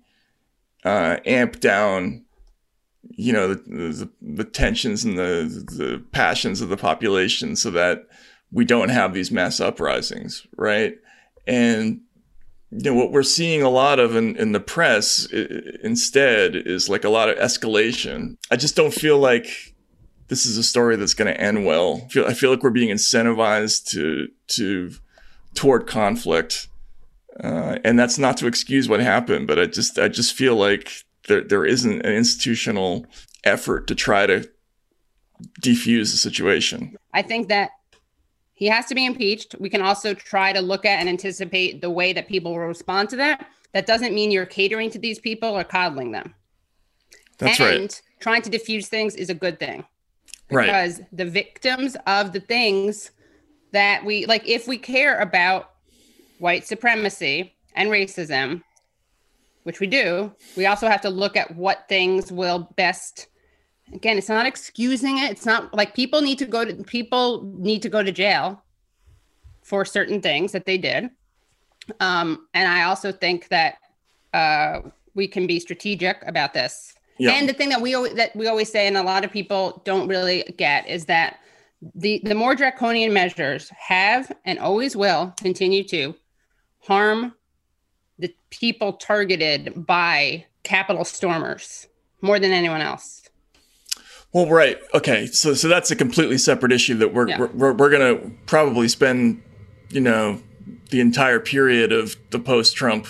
uh, 0.85 1.17
amp 1.25 1.59
down 1.59 2.23
you 3.09 3.33
know 3.33 3.53
the, 3.53 3.55
the, 3.55 4.09
the, 4.21 4.43
tensions 4.43 5.03
and 5.03 5.17
the 5.17 5.65
the 5.77 6.03
passions 6.11 6.61
of 6.61 6.69
the 6.69 6.77
population 6.77 7.55
so 7.55 7.69
that 7.69 8.07
we 8.51 8.65
don't 8.65 8.89
have 8.89 9.13
these 9.13 9.31
mass 9.31 9.59
uprisings 9.59 10.47
right? 10.55 10.95
And 11.47 12.01
you 12.71 12.91
know 12.91 12.93
what 12.93 13.11
we're 13.11 13.23
seeing 13.23 13.61
a 13.61 13.69
lot 13.69 13.99
of 13.99 14.15
in, 14.15 14.35
in 14.37 14.51
the 14.51 14.59
press 14.59 15.27
instead 15.83 16.55
is 16.55 16.89
like 16.89 17.03
a 17.03 17.09
lot 17.09 17.29
of 17.29 17.37
escalation. 17.37 18.37
I 18.51 18.55
just 18.55 18.75
don't 18.75 18.93
feel 18.93 19.17
like 19.17 19.75
this 20.27 20.45
is 20.45 20.57
a 20.57 20.63
story 20.63 20.95
that's 20.95 21.13
going 21.13 21.31
to 21.33 21.39
end 21.39 21.65
well. 21.65 22.01
I 22.05 22.09
feel, 22.09 22.25
I 22.25 22.33
feel 22.33 22.49
like 22.49 22.63
we're 22.63 22.71
being 22.71 22.89
incentivized 22.89 23.89
to 23.91 24.27
to 24.47 24.91
toward 25.53 25.87
conflict, 25.87 26.67
uh, 27.43 27.77
and 27.83 27.99
that's 27.99 28.17
not 28.17 28.37
to 28.37 28.47
excuse 28.47 28.87
what 28.87 28.99
happened, 28.99 29.47
but 29.47 29.59
I 29.59 29.65
just 29.65 29.99
I 29.99 30.07
just 30.07 30.33
feel 30.33 30.55
like 30.55 30.91
there 31.27 31.41
there 31.41 31.65
isn't 31.65 32.05
an 32.05 32.13
institutional 32.13 33.05
effort 33.43 33.87
to 33.87 33.95
try 33.95 34.25
to 34.25 34.49
defuse 35.61 36.11
the 36.11 36.17
situation. 36.17 36.95
I 37.13 37.21
think 37.21 37.49
that 37.49 37.71
he 38.53 38.67
has 38.67 38.85
to 38.85 38.95
be 38.95 39.05
impeached. 39.05 39.55
We 39.59 39.69
can 39.69 39.81
also 39.81 40.13
try 40.13 40.53
to 40.53 40.61
look 40.61 40.85
at 40.85 40.99
and 40.99 41.09
anticipate 41.09 41.81
the 41.81 41.89
way 41.89 42.13
that 42.13 42.27
people 42.27 42.53
will 42.53 42.59
respond 42.59 43.09
to 43.09 43.17
that. 43.17 43.47
That 43.73 43.85
doesn't 43.85 44.13
mean 44.13 44.31
you're 44.31 44.45
catering 44.45 44.89
to 44.91 44.99
these 44.99 45.19
people 45.19 45.49
or 45.49 45.65
coddling 45.65 46.11
them. 46.11 46.33
That's 47.37 47.59
and 47.59 47.81
right. 47.81 48.01
Trying 48.21 48.43
to 48.43 48.49
diffuse 48.49 48.87
things 48.87 49.15
is 49.15 49.29
a 49.29 49.33
good 49.33 49.59
thing 49.59 49.85
Right. 50.49 50.67
because 50.67 50.99
right. 50.99 51.07
the 51.11 51.25
victims 51.25 51.97
of 52.07 52.31
the 52.31 52.39
things 52.39 53.11
that 53.71 54.05
we 54.05 54.25
like 54.25 54.47
if 54.47 54.67
we 54.67 54.77
care 54.77 55.19
about 55.19 55.71
white 56.39 56.65
supremacy 56.65 57.55
and 57.75 57.89
racism 57.89 58.61
which 59.63 59.79
we 59.79 59.87
do 59.87 60.31
we 60.55 60.65
also 60.65 60.87
have 60.87 61.01
to 61.01 61.09
look 61.09 61.35
at 61.35 61.55
what 61.55 61.87
things 61.87 62.31
will 62.31 62.71
best 62.75 63.27
again 63.93 64.17
it's 64.17 64.29
not 64.29 64.45
excusing 64.45 65.17
it 65.19 65.31
it's 65.31 65.45
not 65.45 65.73
like 65.73 65.95
people 65.95 66.21
need 66.21 66.37
to 66.37 66.45
go 66.45 66.65
to 66.65 66.73
people 66.83 67.43
need 67.57 67.81
to 67.81 67.89
go 67.89 68.03
to 68.03 68.11
jail 68.11 68.63
for 69.63 69.83
certain 69.85 70.21
things 70.21 70.51
that 70.51 70.65
they 70.65 70.77
did 70.77 71.09
um, 71.99 72.47
and 72.53 72.67
i 72.67 72.83
also 72.83 73.11
think 73.11 73.47
that 73.49 73.75
uh, 74.33 74.81
we 75.13 75.27
can 75.27 75.47
be 75.47 75.59
strategic 75.59 76.21
about 76.27 76.53
this 76.53 76.95
yeah. 77.17 77.31
And 77.31 77.47
the 77.47 77.53
thing 77.53 77.69
that 77.69 77.81
we 77.81 77.93
always, 77.93 78.13
that 78.15 78.35
we 78.35 78.47
always 78.47 78.69
say, 78.69 78.87
and 78.87 78.97
a 78.97 79.03
lot 79.03 79.23
of 79.23 79.31
people 79.31 79.81
don't 79.85 80.07
really 80.07 80.43
get, 80.57 80.87
is 80.87 81.05
that 81.05 81.39
the 81.93 82.21
the 82.23 82.35
more 82.35 82.55
draconian 82.55 83.13
measures 83.13 83.69
have 83.69 84.31
and 84.45 84.59
always 84.59 84.95
will 84.95 85.33
continue 85.39 85.83
to 85.83 86.15
harm 86.87 87.33
the 88.17 88.33
people 88.49 88.93
targeted 88.93 89.85
by 89.85 90.45
Capitol 90.63 91.03
stormers 91.03 91.87
more 92.21 92.39
than 92.39 92.51
anyone 92.51 92.81
else. 92.81 93.29
Well, 94.31 94.47
right. 94.47 94.77
Okay. 94.93 95.27
So, 95.27 95.53
so 95.53 95.67
that's 95.67 95.91
a 95.91 95.95
completely 95.95 96.37
separate 96.37 96.71
issue 96.71 96.95
that 96.95 97.13
we're, 97.13 97.27
yeah. 97.27 97.39
we're, 97.39 97.73
we're 97.73 97.89
going 97.89 98.17
to 98.17 98.31
probably 98.45 98.87
spend, 98.87 99.41
you 99.89 100.01
know, 100.01 100.41
the 100.89 100.99
entire 100.99 101.39
period 101.39 101.91
of 101.91 102.15
the 102.31 102.39
post 102.39 102.75
Trump 102.75 103.07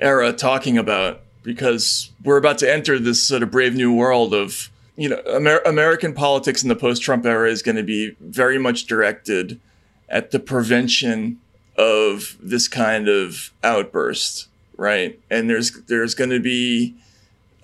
era 0.00 0.32
talking 0.32 0.76
about 0.78 1.22
because 1.42 2.10
we're 2.24 2.36
about 2.36 2.58
to 2.58 2.70
enter 2.70 2.98
this 2.98 3.22
sort 3.22 3.42
of 3.42 3.50
brave 3.50 3.74
new 3.74 3.94
world 3.94 4.34
of 4.34 4.70
you 4.96 5.08
know 5.08 5.22
Amer- 5.26 5.62
American 5.64 6.12
politics 6.12 6.62
in 6.62 6.68
the 6.68 6.76
post-Trump 6.76 7.24
era 7.24 7.50
is 7.50 7.62
going 7.62 7.76
to 7.76 7.82
be 7.82 8.16
very 8.20 8.58
much 8.58 8.86
directed 8.86 9.60
at 10.08 10.30
the 10.30 10.38
prevention 10.38 11.40
of 11.76 12.36
this 12.40 12.68
kind 12.68 13.08
of 13.08 13.52
outburst, 13.62 14.48
right? 14.76 15.18
And 15.30 15.48
there's 15.48 15.72
there's 15.82 16.14
going 16.14 16.30
to 16.30 16.40
be 16.40 16.94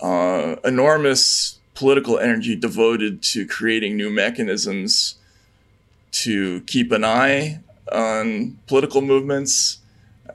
uh, 0.00 0.56
enormous 0.64 1.58
political 1.74 2.18
energy 2.18 2.54
devoted 2.54 3.22
to 3.22 3.46
creating 3.46 3.96
new 3.96 4.10
mechanisms 4.10 5.16
to 6.10 6.60
keep 6.62 6.92
an 6.92 7.04
eye 7.04 7.60
on 7.90 8.58
political 8.66 9.00
movements 9.00 9.78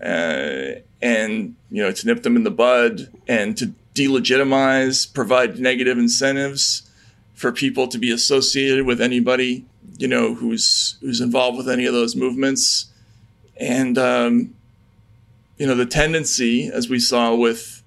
uh, 0.02 0.80
and 1.02 1.56
you 1.70 1.82
know 1.82 1.92
to 1.92 2.08
nip 2.08 2.24
them 2.24 2.36
in 2.36 2.44
the 2.44 2.52
bud 2.52 3.12
and 3.28 3.58
to 3.58 3.74
delegitimize, 3.94 5.12
provide 5.12 5.60
negative 5.60 5.98
incentives 5.98 6.90
for 7.34 7.52
people 7.52 7.88
to 7.88 7.98
be 7.98 8.12
associated 8.12 8.86
with 8.86 9.00
anybody 9.00 9.66
you 9.98 10.08
know 10.08 10.34
who's 10.34 10.98
who's 11.02 11.22
involved 11.22 11.58
with 11.58 11.70
any 11.70 11.86
of 11.86 11.94
those 11.94 12.16
movements, 12.16 12.88
and 13.60 13.98
um, 13.98 14.56
you 15.58 15.68
know 15.68 15.76
the 15.76 15.86
tendency, 15.86 16.70
as 16.72 16.90
we 16.90 17.00
saw 17.00 17.36
with 17.36 17.84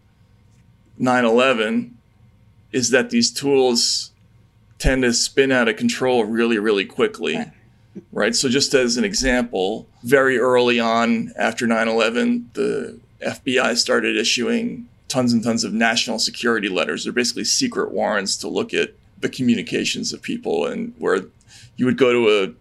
9/11, 1.00 1.92
is 2.72 2.90
that 2.90 3.10
these 3.10 3.30
tools 3.30 4.12
tend 4.78 5.02
to 5.02 5.12
spin 5.12 5.52
out 5.52 5.68
of 5.68 5.76
control 5.76 6.24
really, 6.24 6.58
really 6.58 6.84
quickly. 6.84 7.36
Right 7.36 7.52
right? 8.12 8.34
So, 8.34 8.48
just 8.48 8.74
as 8.74 8.96
an 8.96 9.04
example, 9.04 9.86
very 10.02 10.38
early 10.38 10.80
on 10.80 11.32
after 11.36 11.66
9 11.66 11.88
11, 11.88 12.50
the 12.54 12.98
FBI 13.24 13.76
started 13.76 14.16
issuing 14.16 14.88
tons 15.08 15.32
and 15.32 15.42
tons 15.42 15.64
of 15.64 15.72
national 15.72 16.18
security 16.18 16.68
letters. 16.68 17.04
They're 17.04 17.12
basically 17.12 17.44
secret 17.44 17.90
warrants 17.90 18.36
to 18.38 18.48
look 18.48 18.72
at 18.72 18.90
the 19.18 19.28
communications 19.28 20.12
of 20.12 20.22
people, 20.22 20.66
and 20.66 20.94
where 20.98 21.22
you 21.76 21.86
would 21.86 21.98
go 21.98 22.12
to 22.12 22.44
a 22.44 22.54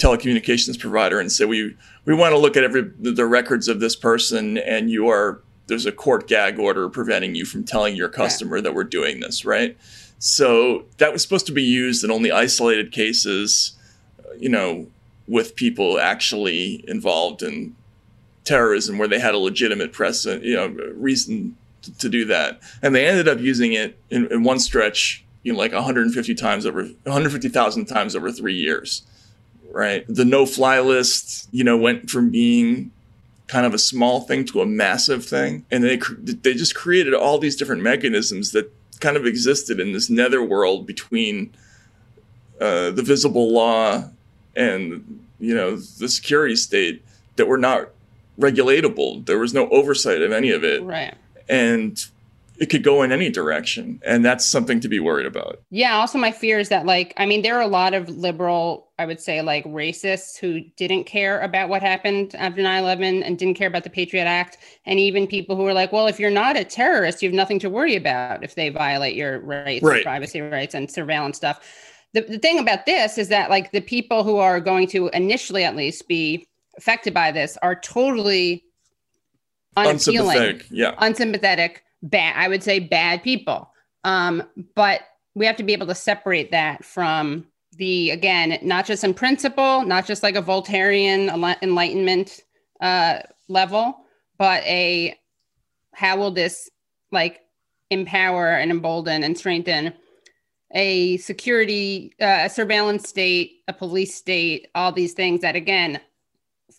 telecommunications 0.00 0.78
provider 0.78 1.20
and 1.20 1.30
say, 1.30 1.44
"We 1.44 1.76
we 2.04 2.14
want 2.14 2.32
to 2.32 2.38
look 2.38 2.56
at 2.56 2.64
every 2.64 2.90
the 2.98 3.26
records 3.26 3.68
of 3.68 3.80
this 3.80 3.96
person, 3.96 4.58
and 4.58 4.90
you 4.90 5.08
are 5.08 5.40
there's 5.66 5.86
a 5.86 5.92
court 5.92 6.26
gag 6.26 6.58
order 6.58 6.88
preventing 6.88 7.34
you 7.34 7.44
from 7.44 7.62
telling 7.62 7.94
your 7.94 8.08
customer 8.08 8.60
that 8.60 8.74
we're 8.74 8.84
doing 8.84 9.20
this, 9.20 9.44
right?" 9.44 9.76
So 10.18 10.84
that 10.98 11.12
was 11.12 11.22
supposed 11.22 11.46
to 11.46 11.52
be 11.52 11.62
used 11.62 12.04
in 12.04 12.10
only 12.10 12.30
isolated 12.30 12.92
cases 12.92 13.76
you 14.38 14.48
know, 14.48 14.86
with 15.26 15.54
people 15.54 15.98
actually 15.98 16.84
involved 16.88 17.42
in 17.42 17.76
terrorism 18.44 18.98
where 18.98 19.08
they 19.08 19.18
had 19.18 19.34
a 19.34 19.38
legitimate 19.38 19.92
precedent, 19.92 20.44
you 20.44 20.56
know, 20.56 20.68
reason 20.94 21.56
to, 21.82 21.96
to 21.98 22.08
do 22.08 22.24
that. 22.24 22.60
And 22.82 22.94
they 22.94 23.06
ended 23.06 23.28
up 23.28 23.38
using 23.38 23.72
it 23.72 23.98
in, 24.10 24.26
in 24.32 24.42
one 24.42 24.58
stretch, 24.58 25.24
you 25.42 25.52
know, 25.52 25.58
like 25.58 25.72
150 25.72 26.34
times 26.34 26.66
over, 26.66 26.82
150,000 26.82 27.84
times 27.86 28.16
over 28.16 28.32
three 28.32 28.54
years, 28.54 29.02
right? 29.72 30.04
The 30.08 30.24
no 30.24 30.46
fly 30.46 30.80
list, 30.80 31.48
you 31.52 31.64
know, 31.64 31.76
went 31.76 32.10
from 32.10 32.30
being 32.30 32.90
kind 33.46 33.66
of 33.66 33.74
a 33.74 33.78
small 33.78 34.20
thing 34.20 34.44
to 34.46 34.60
a 34.60 34.66
massive 34.66 35.24
thing. 35.24 35.66
And 35.70 35.82
they, 35.82 35.96
they 35.96 36.54
just 36.54 36.74
created 36.74 37.14
all 37.14 37.38
these 37.38 37.56
different 37.56 37.82
mechanisms 37.82 38.52
that 38.52 38.72
kind 39.00 39.16
of 39.16 39.26
existed 39.26 39.80
in 39.80 39.92
this 39.92 40.08
netherworld 40.08 40.86
between 40.86 41.52
uh, 42.60 42.90
the 42.90 43.02
visible 43.02 43.52
law 43.52 44.04
and 44.54 45.24
you 45.38 45.54
know 45.54 45.76
the 45.76 46.08
security 46.08 46.54
state 46.54 47.02
that 47.36 47.46
were 47.46 47.58
not 47.58 47.88
regulatable. 48.38 49.24
There 49.24 49.38
was 49.38 49.54
no 49.54 49.68
oversight 49.70 50.22
of 50.22 50.32
any 50.32 50.50
of 50.50 50.62
it. 50.62 50.82
Right. 50.82 51.14
And 51.48 52.04
it 52.58 52.68
could 52.68 52.84
go 52.84 53.02
in 53.02 53.10
any 53.10 53.30
direction 53.30 54.00
and 54.04 54.22
that's 54.22 54.44
something 54.44 54.80
to 54.80 54.88
be 54.88 55.00
worried 55.00 55.24
about 55.24 55.62
yeah 55.70 55.94
also 55.94 56.18
my 56.18 56.30
fear 56.30 56.58
is 56.58 56.68
that 56.68 56.84
like 56.84 57.14
i 57.16 57.24
mean 57.24 57.40
there 57.40 57.56
are 57.56 57.62
a 57.62 57.66
lot 57.66 57.94
of 57.94 58.08
liberal 58.10 58.86
i 59.00 59.06
would 59.06 59.20
say 59.20 59.42
like 59.42 59.64
racists 59.64 60.38
who 60.38 60.60
didn't 60.76 61.04
care 61.04 61.40
about 61.40 61.68
what 61.68 61.82
happened 61.82 62.34
after 62.36 62.60
9-11 62.60 63.22
and 63.24 63.38
didn't 63.38 63.54
care 63.54 63.68
about 63.68 63.84
the 63.84 63.90
patriot 63.90 64.24
act 64.24 64.58
and 64.86 64.98
even 64.98 65.26
people 65.26 65.56
who 65.56 65.66
are 65.66 65.74
like 65.74 65.92
well 65.92 66.06
if 66.06 66.20
you're 66.20 66.30
not 66.30 66.56
a 66.56 66.64
terrorist 66.64 67.22
you 67.22 67.28
have 67.28 67.34
nothing 67.34 67.58
to 67.58 67.70
worry 67.70 67.96
about 67.96 68.44
if 68.44 68.54
they 68.54 68.68
violate 68.68 69.16
your 69.16 69.40
rights 69.40 69.82
right. 69.82 69.96
and 69.96 70.04
privacy 70.04 70.40
rights 70.40 70.74
and 70.74 70.90
surveillance 70.90 71.36
stuff 71.36 71.60
the, 72.12 72.22
the 72.22 72.38
thing 72.38 72.58
about 72.58 72.86
this 72.86 73.18
is 73.18 73.28
that 73.28 73.50
like 73.50 73.72
the 73.72 73.80
people 73.80 74.24
who 74.24 74.36
are 74.36 74.60
going 74.60 74.86
to 74.88 75.08
initially 75.10 75.64
at 75.64 75.76
least 75.76 76.08
be 76.08 76.46
affected 76.76 77.14
by 77.14 77.30
this 77.30 77.56
are 77.62 77.74
totally 77.74 78.64
unappealing, 79.76 80.36
Unsympathetic. 80.36 80.66
Yeah. 80.70 80.94
unsympathetic, 80.98 81.84
bad. 82.02 82.34
I 82.36 82.48
would 82.48 82.62
say 82.62 82.78
bad 82.80 83.22
people. 83.22 83.70
Um, 84.02 84.42
but 84.74 85.02
we 85.34 85.46
have 85.46 85.56
to 85.56 85.62
be 85.62 85.72
able 85.72 85.86
to 85.86 85.94
separate 85.94 86.50
that 86.50 86.84
from 86.84 87.46
the 87.80 88.10
again, 88.10 88.58
not 88.60 88.84
just 88.84 89.02
in 89.02 89.14
principle, 89.14 89.84
not 89.86 90.06
just 90.06 90.22
like 90.22 90.36
a 90.36 90.42
Voltairean 90.42 91.30
enlightenment 91.62 92.40
uh, 92.80 93.20
level, 93.48 94.04
but 94.38 94.62
a 94.64 95.18
how 95.94 96.18
will 96.18 96.30
this 96.30 96.70
like 97.10 97.40
empower 97.90 98.50
and 98.50 98.70
embolden 98.70 99.24
and 99.24 99.36
strengthen 99.36 99.94
a 100.72 101.16
security, 101.16 102.12
uh, 102.20 102.42
a 102.44 102.50
surveillance 102.50 103.08
state, 103.08 103.62
a 103.66 103.72
police 103.72 104.14
state, 104.14 104.68
all 104.74 104.92
these 104.92 105.14
things 105.14 105.40
that 105.40 105.56
again 105.56 106.00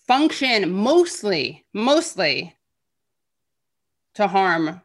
function 0.08 0.72
mostly, 0.72 1.66
mostly 1.74 2.56
to 4.14 4.28
harm 4.28 4.82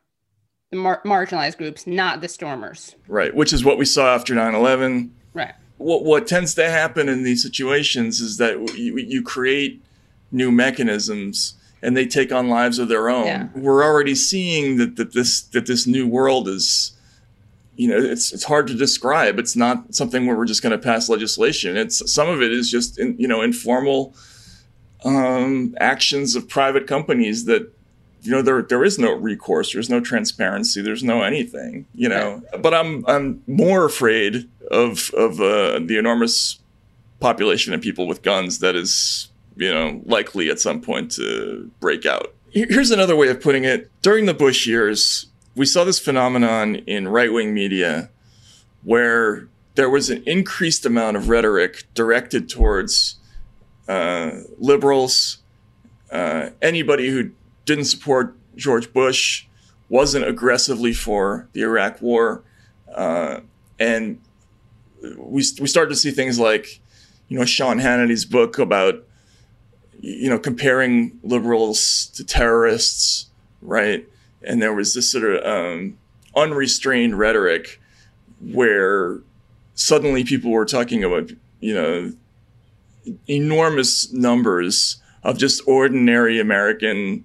the 0.71 0.79
mar- 0.79 1.03
marginalized 1.05 1.59
groups, 1.59 1.87
not 1.87 2.23
the 2.23 2.29
stormers. 2.29 2.97
Right. 3.07 3.35
Which 3.35 3.53
is 3.53 3.65
what 3.65 3.77
we 3.77 3.85
saw 3.85 4.15
after 4.15 4.35
9 4.35 4.55
11. 4.55 5.15
Right. 5.35 5.55
What, 5.79 6.05
what 6.05 6.27
tends 6.27 6.55
to 6.55 6.71
happen 6.71 7.09
in 7.09 7.23
these 7.23 7.43
situations 7.43 8.21
is 8.21 8.39
that 8.39 8.75
you, 8.77 8.97
you 8.97 9.23
create 9.23 9.83
new 10.33 10.51
mechanisms 10.51 11.55
and 11.83 11.97
they 11.97 12.07
take 12.07 12.33
on 12.33 12.49
lives 12.49 12.79
of 12.79 12.89
their 12.89 13.09
own. 13.09 13.27
Yeah. 13.27 13.49
We're 13.55 13.85
already 13.85 14.15
seeing 14.15 14.79
that, 14.79 14.97
that 14.97 15.13
this 15.13 15.43
that 15.43 15.67
this 15.67 15.87
new 15.87 16.07
world 16.07 16.49
is 16.49 16.93
you 17.77 17.89
know 17.89 17.99
it's 17.99 18.33
it's 18.33 18.45
hard 18.45 18.67
to 18.69 18.75
describe. 18.75 19.39
It's 19.39 19.55
not 19.55 19.95
something 19.95 20.27
where 20.27 20.37
we're 20.37 20.47
just 20.47 20.63
going 20.63 20.73
to 20.73 20.79
pass 20.79 21.09
legislation. 21.09 21.77
It's 21.77 22.11
some 22.13 22.29
of 22.29 22.43
it 22.43 22.51
is 22.51 22.71
just 22.71 22.99
in, 22.99 23.17
you 23.19 23.29
know 23.29 23.43
informal 23.43 24.15
um, 25.05 25.77
actions 25.79 26.35
of 26.35 26.49
private 26.49 26.87
companies 26.87 27.45
that 27.45 27.73
you 28.23 28.31
know 28.31 28.43
there 28.43 28.63
there 28.63 28.85
is 28.85 28.99
no 28.99 29.13
recourse. 29.13 29.73
There's 29.73 29.91
no 29.91 30.01
transparency. 30.01 30.83
There's 30.83 31.05
no 31.05 31.23
anything. 31.23 31.87
You 31.95 32.09
know. 32.09 32.43
But 32.61 32.75
I'm 32.75 33.05
I'm 33.07 33.43
more 33.47 33.85
afraid 33.85 34.49
of 34.71 35.11
of 35.15 35.41
uh, 35.41 35.81
the 35.81 35.97
enormous 35.99 36.59
population 37.21 37.73
of 37.73 37.81
people 37.81 38.07
with 38.07 38.23
guns 38.23 38.59
that 38.59 38.77
is 38.77 39.31
you 39.57 39.73
know 39.73 40.01
likely 40.05 40.51
at 40.51 40.61
some 40.61 40.81
point 40.81 41.13
to 41.13 41.71
break 41.81 42.05
out. 42.07 42.35
Here's 42.51 42.91
another 42.91 43.17
way 43.17 43.29
of 43.29 43.41
putting 43.41 43.65
it. 43.65 43.91
During 44.01 44.25
the 44.25 44.33
Bush 44.33 44.67
years, 44.67 45.27
we 45.55 45.67
saw 45.67 45.85
this 45.85 45.99
phenomenon 45.99 46.77
in 46.87 47.09
right 47.09 47.33
wing 47.33 47.53
media 47.53 48.11
where 48.83 49.49
there 49.75 49.91
was 49.91 50.11
an 50.11 50.23
increased 50.27 50.87
amount 50.87 51.17
of 51.17 51.29
rhetoric 51.29 51.85
directed 51.93 52.49
towards 52.49 53.17
uh, 53.89 54.31
liberals, 54.59 55.39
uh, 56.11 56.51
anybody 56.63 57.09
who 57.09 57.31
didn't 57.67 57.85
support 57.85 58.35
George 58.57 58.93
Bush, 58.93 59.47
wasn't 59.89 60.27
aggressively 60.27 60.95
for 60.95 61.49
the 61.53 61.61
Iraq 61.61 62.01
War, 62.01 62.43
uh, 62.95 63.41
and 63.79 64.19
we 65.17 65.45
we 65.61 65.67
started 65.67 65.91
to 65.91 65.97
see 65.97 66.11
things 66.11 66.39
like, 66.39 66.81
you 67.29 67.39
know, 67.39 67.45
Sean 67.45 67.79
Hannity's 67.79 68.25
book 68.25 68.59
about, 68.59 69.05
you 70.01 70.31
know, 70.31 70.39
comparing 70.39 71.19
liberals 71.23 72.07
to 72.15 72.25
terrorists, 72.25 73.27
right? 73.61 74.07
And 74.43 74.63
there 74.63 74.73
was 74.73 74.95
this 74.95 75.11
sort 75.11 75.25
of 75.25 75.45
um, 75.45 75.99
unrestrained 76.35 77.19
rhetoric 77.19 77.81
where 78.41 79.21
suddenly 79.75 80.25
people 80.25 80.51
were 80.51 80.65
talking 80.65 81.05
about, 81.05 81.31
you 81.61 81.75
know, 81.75 82.13
enormous 83.29 84.13
numbers 84.13 84.97
of 85.23 85.39
just 85.39 85.63
ordinary 85.67 86.41
American 86.41 87.25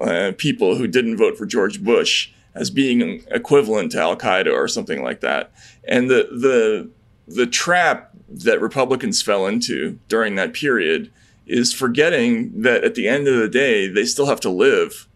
uh, 0.00 0.32
people 0.36 0.76
who 0.76 0.86
didn't 0.86 1.16
vote 1.16 1.36
for 1.36 1.46
George 1.46 1.82
Bush 1.82 2.30
as 2.54 2.70
being 2.70 3.22
equivalent 3.30 3.92
to 3.92 4.00
Al 4.00 4.16
Qaeda 4.16 4.52
or 4.52 4.66
something 4.68 5.02
like 5.02 5.20
that. 5.20 5.52
And 5.86 6.10
the 6.10 6.28
the 6.32 6.90
the 7.28 7.46
trap 7.46 8.10
that 8.28 8.60
Republicans 8.60 9.22
fell 9.22 9.46
into 9.46 9.98
during 10.08 10.34
that 10.36 10.54
period 10.54 11.10
is 11.46 11.72
forgetting 11.72 12.62
that 12.62 12.82
at 12.82 12.94
the 12.94 13.08
end 13.08 13.28
of 13.28 13.36
the 13.36 13.48
day 13.48 13.88
they 13.88 14.04
still 14.04 14.26
have 14.26 14.40
to 14.40 14.50
live 14.50 15.06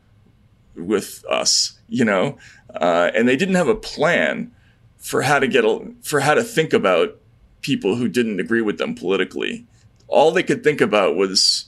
with 0.76 1.24
us, 1.28 1.78
you 1.88 2.04
know, 2.04 2.38
uh, 2.74 3.11
and 3.14 3.28
they 3.28 3.37
didn't 3.37 3.57
have 3.57 3.68
a 3.68 3.74
plan 3.74 4.52
for 4.98 5.22
how 5.22 5.38
to 5.38 5.48
get 5.48 5.64
a, 5.64 5.92
for 6.02 6.20
how 6.20 6.35
to 6.35 6.44
think 6.44 6.72
about 6.72 7.16
people 7.62 7.96
who 7.96 8.09
didn't 8.09 8.40
agree 8.40 8.62
with 8.62 8.78
them 8.78 8.94
politically. 8.94 9.66
All 10.09 10.31
they 10.31 10.42
could 10.42 10.62
think 10.62 10.81
about 10.81 11.16
was 11.16 11.66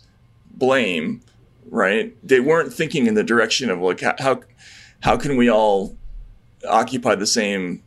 blame, 0.51 1.23
right? 1.71 2.15
They 2.27 2.41
weren't 2.41 2.73
thinking 2.73 3.07
in 3.07 3.15
the 3.15 3.25
direction 3.25 3.71
of 3.71 3.81
like 3.81 4.01
how 4.01 4.41
how, 5.03 5.17
can 5.17 5.37
we 5.37 5.51
all 5.51 5.97
occupy 6.69 7.15
the 7.15 7.27
same 7.27 7.83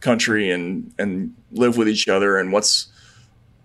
country 0.00 0.50
and 0.50 0.92
and 0.98 1.34
live 1.52 1.76
with 1.76 1.88
each 1.88 2.08
other 2.08 2.38
and 2.38 2.52
what's 2.52 2.88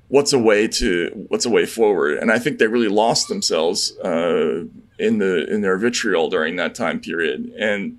what's 0.10 0.34
a 0.34 0.40
way 0.40 0.68
to 0.68 1.10
what's 1.30 1.46
a 1.46 1.50
way 1.50 1.66
forward 1.66 2.18
and 2.18 2.32
i 2.32 2.38
think 2.40 2.60
they 2.60 2.68
really 2.68 2.88
lost 2.88 3.28
themselves 3.28 3.98
uh, 4.00 4.64
in 5.00 5.18
the 5.18 5.52
in 5.52 5.62
their 5.62 5.78
vitriol 5.78 6.30
during 6.30 6.56
that 6.56 6.76
time 6.76 7.00
period 7.00 7.52
and 7.58 7.98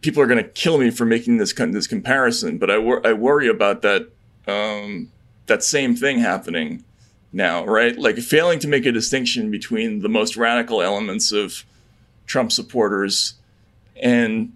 people 0.00 0.22
are 0.22 0.26
going 0.26 0.42
to 0.42 0.48
kill 0.50 0.78
me 0.78 0.90
for 0.90 1.04
making 1.04 1.36
this 1.38 1.52
this 1.52 1.86
comparison 1.86 2.58
but 2.58 2.70
i, 2.70 2.78
wor- 2.78 3.04
I 3.06 3.12
worry 3.12 3.48
about 3.48 3.82
that 3.82 4.08
um, 4.46 5.10
that 5.46 5.64
same 5.64 5.96
thing 5.96 6.20
happening 6.20 6.84
now 7.32 7.64
right 7.64 7.98
like 7.98 8.16
failing 8.18 8.58
to 8.58 8.68
make 8.68 8.86
a 8.86 8.92
distinction 8.92 9.50
between 9.50 10.00
the 10.00 10.08
most 10.08 10.36
radical 10.36 10.80
elements 10.82 11.32
of 11.32 11.64
trump 12.26 12.50
supporters 12.52 13.34
and 14.00 14.52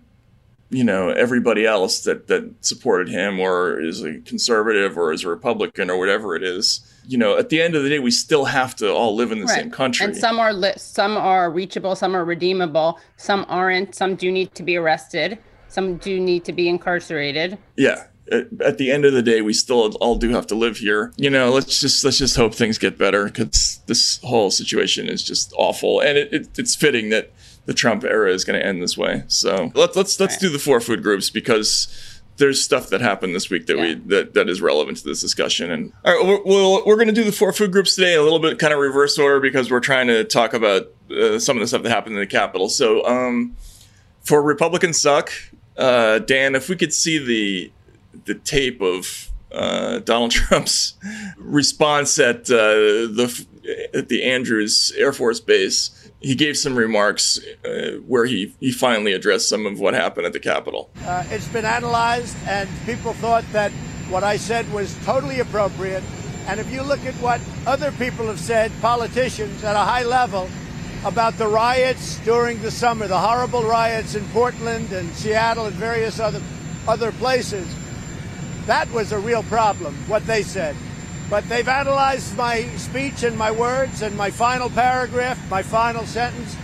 you 0.71 0.85
know 0.85 1.09
everybody 1.11 1.67
else 1.67 2.05
that 2.05 2.29
that 2.29 2.49
supported 2.65 3.09
him 3.09 3.41
or 3.41 3.81
is 3.81 4.03
a 4.05 4.19
conservative 4.21 4.97
or 4.97 5.13
is 5.13 5.25
a 5.25 5.29
republican 5.29 5.91
or 5.91 5.99
whatever 5.99 6.37
it 6.37 6.43
is 6.45 6.81
you 7.09 7.19
know 7.19 7.37
at 7.37 7.49
the 7.49 7.61
end 7.61 7.75
of 7.75 7.83
the 7.83 7.89
day 7.89 7.99
we 7.99 8.11
still 8.11 8.45
have 8.45 8.77
to 8.77 8.89
all 8.93 9.17
live 9.17 9.33
in 9.33 9.41
the 9.41 9.47
Right. 9.47 9.61
same 9.63 9.71
country 9.71 10.07
And 10.07 10.17
some 10.17 10.39
are 10.39 10.53
li- 10.53 10.73
some 10.77 11.17
are 11.17 11.51
reachable, 11.51 11.97
some 11.97 12.15
are 12.15 12.25
redeemable, 12.25 13.01
some 13.17 13.45
aren't. 13.49 13.95
Some 13.97 14.15
do 14.15 14.31
need 14.31 14.55
to 14.55 14.63
be 14.63 14.77
arrested. 14.77 15.39
Some 15.69 15.97
do 15.97 16.21
need 16.21 16.45
to 16.45 16.53
be 16.53 16.69
incarcerated. 16.69 17.59
yeah 17.77 18.05
at, 18.31 18.47
at 18.65 18.79
the 18.79 18.91
end 18.91 19.05
of 19.05 19.13
the 19.13 19.23
day 19.23 19.43
we 19.43 19.53
still 19.53 19.93
all 20.01 20.17
do 20.17 20.31
have 20.31 20.47
to 20.49 20.55
live 20.55 20.79
here. 20.79 21.13
You 21.17 21.31
know 21.31 21.51
let's 21.51 21.81
just 21.81 22.05
let's 22.05 22.19
just 22.19 22.37
hope 22.37 22.55
things 22.55 22.79
get 22.79 22.97
better 22.99 23.25
because 23.27 23.81
this 23.87 24.19
whole 24.23 24.51
situation 24.51 25.09
is 25.09 25.23
just 25.23 25.53
awful. 25.57 26.01
And 26.01 26.17
it, 26.19 26.33
it, 26.33 26.59
it's 26.59 26.75
fitting 26.75 27.11
that 27.11 27.33
the 27.67 27.75
trump 27.75 28.05
era 28.05 28.33
is 28.33 28.45
going 28.45 28.59
to 28.59 28.65
end 28.65 28.83
this 28.83 28.97
way. 28.97 29.25
So 29.29 29.71
let's 29.75 29.97
let's 29.97 30.19
let's 30.21 30.35
Right. 30.35 30.41
do 30.41 30.49
the 30.51 30.59
four 30.59 30.81
food 30.81 31.03
groups 31.03 31.31
because 31.31 31.89
there's 32.39 32.63
stuff 32.63 32.89
that 32.89 33.03
happened 33.03 33.35
this 33.35 33.51
week 33.51 33.67
that 33.67 33.77
we 33.77 33.95
that, 34.07 34.33
that 34.33 34.49
is 34.49 34.63
relevant 34.63 34.97
to 34.99 35.05
this 35.05 35.21
discussion. 35.21 35.71
And 35.71 35.93
all 36.07 36.15
right 36.17 36.27
we're, 36.27 36.43
we'll, 36.45 36.87
we're 36.87 36.97
going 36.97 37.09
to 37.09 37.13
do 37.13 37.25
the 37.25 37.33
four 37.33 37.53
food 37.53 37.71
groups 37.71 37.95
today 37.97 38.15
a 38.15 38.23
little 38.23 38.39
bit 38.39 38.59
kind 38.59 38.73
of 38.73 38.79
reverse 38.79 39.19
order 39.19 39.41
because 39.41 39.71
we're 39.71 39.81
trying 39.81 40.07
to 40.07 40.25
talk 40.25 40.55
about 40.55 40.87
uh, 41.11 41.39
some 41.39 41.57
of 41.57 41.61
the 41.61 41.67
stuff 41.67 41.83
that 41.83 41.91
happened 41.91 42.15
in 42.15 42.21
the 42.21 42.27
capitol. 42.27 42.69
So 42.71 43.05
um 43.07 43.57
for 44.23 44.43
republicans 44.43 45.01
suck 45.01 45.33
uh, 45.77 46.19
dan 46.21 46.55
if 46.55 46.69
we 46.69 46.77
could 46.77 46.93
see 46.93 47.19
the 47.19 47.73
the 48.25 48.35
tape 48.35 48.81
of 48.81 49.31
uh, 49.53 49.99
Donald 50.01 50.31
Trump's 50.33 50.95
response 51.39 52.19
at 52.19 52.51
uh, 52.51 52.57
the 53.09 53.47
at 53.95 54.09
the 54.09 54.23
Andrews 54.23 54.93
Air 54.97 55.13
Force 55.13 55.41
Base. 55.41 55.91
He 56.21 56.35
gave 56.35 56.57
some 56.57 56.77
remarks 56.77 57.39
uh, 57.65 57.93
where 58.07 58.27
he, 58.27 58.55
he 58.61 58.73
finally 58.73 59.13
addressed 59.13 59.49
some 59.49 59.65
of 59.65 59.81
what 59.81 59.95
happened 59.95 60.27
at 60.27 60.35
the 60.35 60.41
Capitol. 60.41 60.91
Uh, 61.07 61.25
it's 61.31 61.49
been 61.49 61.65
analyzed, 61.65 62.37
and 62.47 62.69
people 62.85 63.15
thought 63.15 63.45
that 63.53 63.73
what 64.11 64.23
I 64.23 64.37
said 64.37 64.71
was 64.73 64.95
totally 65.05 65.41
appropriate. 65.41 66.03
And 66.47 66.61
if 66.61 66.71
you 66.73 66.83
look 66.83 67.05
at 67.07 67.15
what 67.15 67.41
other 67.67 67.91
people 67.93 68.27
have 68.27 68.41
said, 68.41 68.73
politicians 68.83 69.65
at 69.65 69.77
a 69.77 69.79
high 69.79 70.03
level, 70.03 70.49
about 71.05 71.39
the 71.39 71.49
riots 71.49 72.19
during 72.25 72.61
the 72.61 72.71
summer, 72.71 73.07
the 73.07 73.19
horrible 73.19 73.63
riots 73.63 74.15
in 74.15 74.25
Portland 74.29 74.93
and 74.93 75.11
Seattle 75.15 75.67
and 75.67 75.77
various 75.77 76.21
other 76.21 76.43
other 76.89 77.13
places, 77.13 77.67
that 78.71 78.89
was 78.93 79.11
a 79.11 79.19
real 79.19 79.43
problem, 79.43 79.93
what 80.07 80.25
they 80.29 80.43
said. 80.43 80.77
But 81.29 81.49
they've 81.49 81.67
analyzed 81.67 82.37
my 82.37 82.69
speech 82.77 83.25
and 83.25 83.37
my 83.37 83.51
words 83.51 84.01
and 84.01 84.17
my 84.17 84.31
final 84.31 84.71
paragraph, 84.71 85.39
my 85.51 85.61
final 85.61 86.07
sentence, 86.07 86.55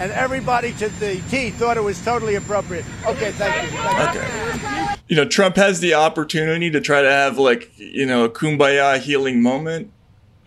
and 0.00 0.10
everybody 0.10 0.72
to 0.72 0.88
the 0.98 1.22
T 1.30 1.50
thought 1.50 1.76
it 1.76 1.84
was 1.84 2.04
totally 2.04 2.34
appropriate. 2.34 2.84
Okay, 3.06 3.30
thank 3.30 3.70
you. 3.70 3.78
Thank 3.78 4.14
you. 4.14 4.20
Okay. 4.20 4.94
You 5.06 5.14
know, 5.14 5.24
Trump 5.28 5.54
has 5.54 5.78
the 5.78 5.94
opportunity 5.94 6.72
to 6.72 6.80
try 6.80 7.02
to 7.02 7.10
have 7.10 7.38
like, 7.38 7.70
you 7.76 8.04
know, 8.04 8.24
a 8.24 8.28
kumbaya 8.28 8.98
healing 8.98 9.40
moment. 9.40 9.92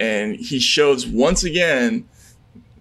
And 0.02 0.36
he 0.36 0.60
shows 0.60 1.08
once 1.08 1.46
again 1.46 2.08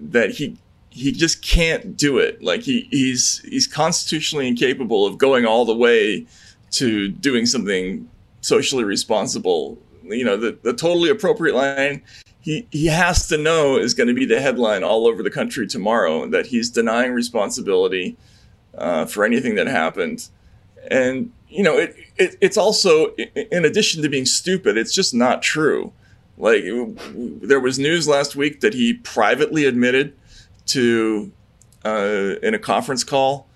that 0.00 0.30
he 0.32 0.58
he 0.90 1.12
just 1.12 1.42
can't 1.42 1.96
do 1.96 2.18
it. 2.18 2.42
Like 2.42 2.62
he 2.62 2.88
he's 2.90 3.40
he's 3.48 3.68
constitutionally 3.68 4.48
incapable 4.48 5.06
of 5.06 5.16
going 5.16 5.46
all 5.46 5.64
the 5.64 5.76
way 5.76 6.26
to 6.72 7.08
doing 7.08 7.46
something 7.46 8.08
socially 8.46 8.84
responsible. 8.84 9.78
You 10.04 10.24
know, 10.24 10.36
the, 10.36 10.56
the 10.62 10.72
totally 10.72 11.10
appropriate 11.10 11.56
line 11.56 12.02
he, 12.46 12.64
he 12.70 12.86
has 12.86 13.26
to 13.26 13.36
know 13.36 13.76
is 13.76 13.92
going 13.92 14.06
to 14.06 14.14
be 14.14 14.24
the 14.24 14.40
headline 14.40 14.84
all 14.84 15.08
over 15.08 15.20
the 15.20 15.32
country 15.32 15.66
tomorrow 15.66 16.28
that 16.28 16.46
he's 16.46 16.70
denying 16.70 17.12
responsibility 17.12 18.16
uh, 18.78 19.04
for 19.04 19.24
anything 19.24 19.56
that 19.56 19.66
happened. 19.66 20.28
And, 20.88 21.32
you 21.48 21.64
know, 21.64 21.76
it, 21.76 21.96
it, 22.16 22.36
it's 22.40 22.56
also, 22.56 23.08
in 23.16 23.64
addition 23.64 24.00
to 24.02 24.08
being 24.08 24.26
stupid, 24.26 24.76
it's 24.76 24.94
just 24.94 25.12
not 25.12 25.42
true. 25.42 25.92
Like, 26.38 26.62
there 27.16 27.58
was 27.58 27.80
news 27.80 28.06
last 28.06 28.36
week 28.36 28.60
that 28.60 28.74
he 28.74 28.94
privately 28.94 29.64
admitted 29.64 30.14
to, 30.66 31.32
uh, 31.84 32.36
in 32.44 32.54
a 32.54 32.60
conference 32.60 33.02
call, 33.02 33.48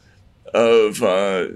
of, 0.53 1.00
uh, 1.00 1.46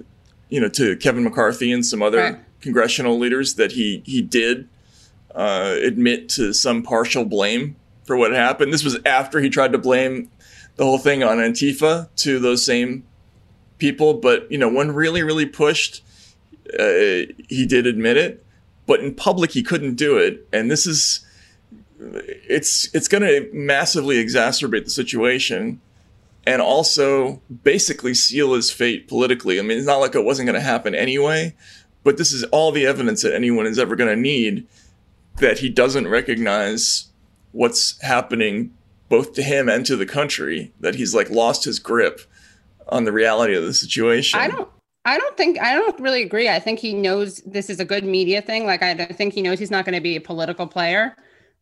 you 0.50 0.60
know, 0.60 0.68
to 0.68 0.96
Kevin 0.98 1.24
McCarthy 1.24 1.72
and 1.72 1.84
some 1.84 2.00
other. 2.00 2.20
Congressional 2.64 3.18
leaders 3.18 3.54
that 3.54 3.72
he, 3.72 4.02
he 4.04 4.20
did 4.20 4.68
uh, 5.34 5.76
admit 5.82 6.28
to 6.30 6.52
some 6.52 6.82
partial 6.82 7.24
blame 7.24 7.76
for 8.04 8.16
what 8.16 8.32
happened. 8.32 8.72
This 8.72 8.82
was 8.82 8.98
after 9.06 9.40
he 9.40 9.48
tried 9.48 9.72
to 9.72 9.78
blame 9.78 10.30
the 10.76 10.84
whole 10.84 10.98
thing 10.98 11.22
on 11.22 11.38
Antifa 11.38 12.08
to 12.16 12.40
those 12.40 12.64
same 12.66 13.04
people. 13.78 14.14
But, 14.14 14.50
you 14.50 14.58
know, 14.58 14.68
when 14.68 14.92
really, 14.92 15.22
really 15.22 15.46
pushed, 15.46 16.02
uh, 16.78 17.30
he 17.48 17.66
did 17.68 17.86
admit 17.86 18.16
it. 18.16 18.44
But 18.86 19.00
in 19.00 19.14
public, 19.14 19.52
he 19.52 19.62
couldn't 19.62 19.94
do 19.94 20.18
it. 20.18 20.46
And 20.52 20.70
this 20.70 20.86
is, 20.86 21.24
it's, 21.98 22.92
it's 22.94 23.08
going 23.08 23.22
to 23.22 23.48
massively 23.52 24.16
exacerbate 24.16 24.84
the 24.84 24.90
situation 24.90 25.80
and 26.46 26.60
also 26.60 27.40
basically 27.62 28.12
seal 28.12 28.52
his 28.52 28.70
fate 28.70 29.08
politically. 29.08 29.58
I 29.58 29.62
mean, 29.62 29.78
it's 29.78 29.86
not 29.86 30.00
like 30.00 30.14
it 30.14 30.24
wasn't 30.24 30.46
going 30.46 30.60
to 30.60 30.66
happen 30.66 30.94
anyway, 30.94 31.54
but 32.04 32.18
this 32.18 32.32
is 32.32 32.44
all 32.44 32.70
the 32.70 32.86
evidence 32.86 33.22
that 33.22 33.34
anyone 33.34 33.66
is 33.66 33.78
ever 33.78 33.96
going 33.96 34.14
to 34.14 34.20
need 34.20 34.66
that 35.38 35.58
he 35.58 35.68
doesn't 35.68 36.06
recognize 36.06 37.08
what's 37.52 38.00
happening 38.02 38.72
both 39.08 39.32
to 39.34 39.42
him 39.42 39.68
and 39.68 39.84
to 39.86 39.96
the 39.96 40.06
country, 40.06 40.72
that 40.80 40.94
he's 40.94 41.14
like 41.14 41.30
lost 41.30 41.64
his 41.64 41.78
grip 41.78 42.20
on 42.88 43.04
the 43.04 43.12
reality 43.12 43.54
of 43.54 43.64
the 43.64 43.74
situation. 43.74 44.38
I 44.38 44.48
don't 44.48 44.68
I 45.04 45.18
don't 45.18 45.36
think 45.36 45.60
I 45.60 45.74
don't 45.74 45.98
really 46.00 46.22
agree. 46.22 46.48
I 46.48 46.58
think 46.58 46.78
he 46.78 46.94
knows 46.94 47.38
this 47.40 47.68
is 47.68 47.80
a 47.80 47.84
good 47.84 48.04
media 48.04 48.40
thing. 48.40 48.66
Like 48.66 48.82
I 48.82 48.94
think 48.94 49.34
he 49.34 49.42
knows 49.42 49.58
he's 49.58 49.70
not 49.70 49.84
going 49.84 49.94
to 49.94 50.00
be 50.00 50.16
a 50.16 50.20
political 50.20 50.66
player 50.66 51.16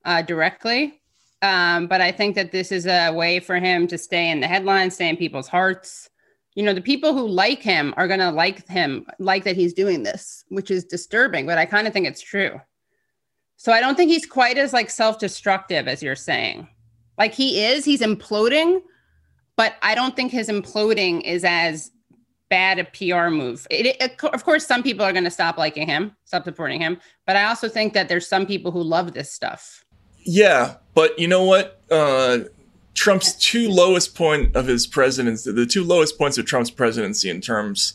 uh, 0.05 0.23
directly. 0.23 1.01
Um, 1.43 1.89
but 1.89 2.01
I 2.01 2.13
think 2.13 2.37
that 2.37 2.53
this 2.53 2.71
is 2.71 2.87
a 2.87 3.11
way 3.11 3.41
for 3.41 3.57
him 3.57 3.89
to 3.89 3.99
stay 3.99 4.31
in 4.31 4.39
the 4.39 4.47
headlines, 4.47 4.95
stay 4.95 5.09
in 5.09 5.17
people's 5.17 5.49
hearts. 5.49 6.09
You 6.55 6.63
know, 6.63 6.75
the 6.75 6.83
people 6.83 7.15
who 7.15 7.27
like 7.27 7.63
him 7.63 7.95
are 7.97 8.07
going 8.07 8.21
to 8.21 8.31
like 8.31 8.67
him, 8.69 9.07
like 9.19 9.45
that 9.45 9.57
he's 9.57 9.73
doing 9.73 10.03
this, 10.03 10.45
which 10.49 10.71
is 10.71 10.85
disturbing. 10.85 11.47
But 11.47 11.59
I 11.59 11.65
kind 11.65 11.87
of 11.87 11.93
think 11.93 12.07
it's 12.07 12.21
true. 12.21 12.61
So 13.57 13.73
I 13.73 13.81
don't 13.81 13.95
think 13.97 14.11
he's 14.11 14.27
quite 14.27 14.59
as 14.59 14.73
like 14.73 14.91
self-destructive 14.91 15.89
as 15.89 16.03
you're 16.03 16.17
saying. 16.17 16.69
Like 17.19 17.33
he 17.33 17.65
is, 17.65 17.85
he's 17.85 18.01
imploding, 18.01 18.83
but 19.57 19.75
I 19.83 19.95
don't 19.95 20.17
think 20.17 20.33
his 20.33 20.49
imploding 20.49 21.23
is 21.23 21.45
as 21.45 21.93
bad 22.51 22.79
a 22.79 22.85
PR 22.85 23.31
move. 23.31 23.67
It, 23.71 23.97
it, 24.01 24.25
of 24.25 24.45
course, 24.45 24.67
some 24.67 24.83
people 24.83 25.07
are 25.07 25.13
going 25.13 25.25
to 25.25 25.31
stop 25.31 25.57
liking 25.57 25.87
him, 25.87 26.15
stop 26.25 26.45
supporting 26.45 26.81
him, 26.81 26.99
but 27.27 27.37
I 27.37 27.45
also 27.45 27.69
think 27.69 27.93
that 27.95 28.09
there's 28.09 28.27
some 28.27 28.47
people 28.47 28.73
who 28.73 28.83
love 28.83 29.15
this 29.15 29.33
stuff. 29.33 29.85
Yeah, 30.19 30.77
but 30.95 31.19
you 31.19 31.29
know 31.29 31.45
what? 31.45 31.81
Uh, 31.91 32.41
Trump's 32.95 33.35
two 33.35 33.69
lowest 33.69 34.15
point 34.15 34.55
of 34.55 34.67
his 34.67 34.87
presidency, 34.87 35.51
the 35.51 35.67
two 35.67 35.85
lowest 35.85 36.19
points 36.19 36.39
of 36.39 36.47
Trump's 36.47 36.71
presidency 36.71 37.31
in 37.31 37.41
terms 37.41 37.95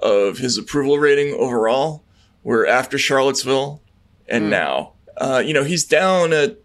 of 0.00 0.38
his 0.38 0.58
approval 0.58 0.98
rating 0.98 1.34
overall, 1.34 2.02
were 2.42 2.66
after 2.66 2.98
Charlottesville 2.98 3.80
and 4.28 4.44
mm. 4.44 4.50
now. 4.50 4.92
Uh, 5.16 5.42
you 5.44 5.52
know, 5.52 5.64
he's 5.64 5.84
down 5.84 6.32
at 6.32 6.58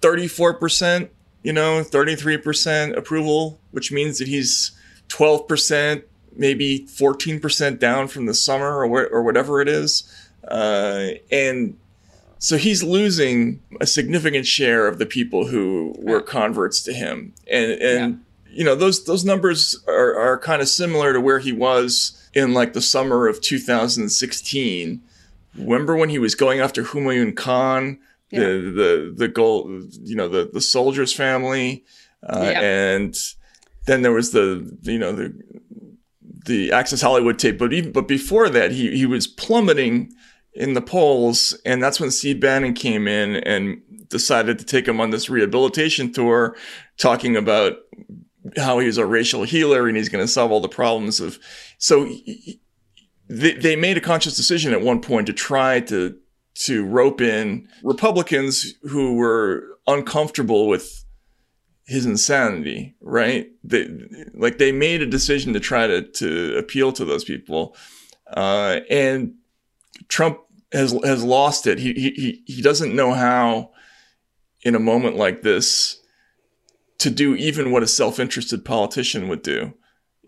34%, 0.00 1.08
you 1.42 1.52
know, 1.52 1.82
33% 1.82 2.96
approval, 2.96 3.60
which 3.70 3.92
means 3.92 4.18
that 4.18 4.28
he's 4.28 4.72
12%, 5.08 6.02
maybe 6.34 6.86
14% 6.86 7.78
down 7.78 8.08
from 8.08 8.26
the 8.26 8.34
summer 8.34 8.82
or, 8.82 8.88
wh- 8.88 9.12
or 9.12 9.22
whatever 9.22 9.60
it 9.60 9.68
is. 9.68 10.12
Uh, 10.46 11.08
and 11.30 11.76
so 12.38 12.56
he's 12.56 12.82
losing 12.82 13.60
a 13.80 13.86
significant 13.86 14.46
share 14.46 14.86
of 14.86 14.98
the 14.98 15.06
people 15.06 15.46
who 15.46 15.94
were 15.98 16.20
converts 16.20 16.82
to 16.84 16.92
him. 16.92 17.34
And, 17.50 17.72
and, 17.72 18.20
yeah. 18.46 18.56
you 18.56 18.64
know, 18.64 18.74
those, 18.74 19.04
those 19.04 19.24
numbers 19.24 19.82
are, 19.86 20.14
are 20.18 20.38
kind 20.38 20.62
of 20.62 20.68
similar 20.68 21.12
to 21.12 21.20
where 21.20 21.38
he 21.38 21.52
was 21.52 22.28
in 22.34 22.54
like 22.54 22.72
the 22.72 22.82
summer 22.82 23.26
of 23.26 23.40
2016 23.40 25.02
remember 25.58 25.96
when 25.96 26.08
he 26.08 26.18
was 26.18 26.34
going 26.34 26.60
after 26.60 26.82
Humayun 26.82 27.36
Khan, 27.36 27.98
yeah. 28.30 28.40
the 28.40 28.46
the 28.46 29.14
the 29.16 29.28
goal, 29.28 29.82
you 30.02 30.16
know, 30.16 30.28
the 30.28 30.50
the 30.52 30.60
soldier's 30.60 31.12
family, 31.12 31.84
uh, 32.22 32.40
yeah. 32.42 32.60
and 32.60 33.16
then 33.86 34.02
there 34.02 34.12
was 34.12 34.30
the 34.32 34.76
you 34.82 34.98
know 34.98 35.12
the 35.12 35.34
the 36.46 36.72
Access 36.72 37.00
Hollywood 37.00 37.38
tape, 37.38 37.58
but 37.58 37.72
even 37.72 37.92
but 37.92 38.08
before 38.08 38.48
that, 38.48 38.72
he 38.72 38.96
he 38.96 39.06
was 39.06 39.26
plummeting 39.26 40.12
in 40.58 40.74
the 40.74 40.82
polls, 40.82 41.56
and 41.64 41.80
that's 41.80 42.00
when 42.00 42.10
Steve 42.10 42.40
Bannon 42.40 42.74
came 42.74 43.06
in 43.06 43.36
and 43.36 43.80
decided 44.08 44.58
to 44.58 44.64
take 44.64 44.88
him 44.88 45.00
on 45.00 45.10
this 45.10 45.30
rehabilitation 45.30 46.12
tour, 46.12 46.56
talking 46.96 47.36
about 47.36 47.76
how 48.56 48.80
he's 48.80 48.98
a 48.98 49.06
racial 49.06 49.44
healer 49.44 49.86
and 49.86 49.96
he's 49.96 50.08
going 50.08 50.24
to 50.24 50.30
solve 50.30 50.50
all 50.50 50.60
the 50.60 50.68
problems 50.68 51.20
of. 51.20 51.38
So 51.78 52.04
he, 52.04 52.60
they, 53.28 53.52
they 53.52 53.76
made 53.76 53.96
a 53.96 54.00
conscious 54.00 54.36
decision 54.36 54.72
at 54.72 54.80
one 54.80 55.00
point 55.00 55.28
to 55.28 55.32
try 55.32 55.80
to 55.80 56.16
to 56.54 56.84
rope 56.84 57.20
in 57.20 57.68
Republicans 57.84 58.74
who 58.82 59.14
were 59.14 59.78
uncomfortable 59.86 60.66
with 60.66 61.04
his 61.86 62.04
insanity, 62.04 62.96
right? 63.00 63.48
They 63.62 63.88
like 64.34 64.58
they 64.58 64.72
made 64.72 65.02
a 65.02 65.06
decision 65.06 65.52
to 65.52 65.60
try 65.60 65.86
to 65.86 66.02
to 66.02 66.58
appeal 66.58 66.92
to 66.94 67.04
those 67.04 67.22
people, 67.22 67.76
uh, 68.36 68.80
and 68.90 69.34
Trump 70.08 70.40
has 70.72 70.92
has 71.04 71.24
lost 71.24 71.66
it. 71.66 71.78
He 71.78 71.92
he 71.92 72.42
he 72.46 72.62
doesn't 72.62 72.94
know 72.94 73.12
how, 73.12 73.70
in 74.62 74.74
a 74.74 74.80
moment 74.80 75.16
like 75.16 75.42
this, 75.42 76.00
to 76.98 77.10
do 77.10 77.34
even 77.34 77.70
what 77.70 77.82
a 77.82 77.86
self 77.86 78.18
interested 78.18 78.64
politician 78.64 79.28
would 79.28 79.42
do 79.42 79.74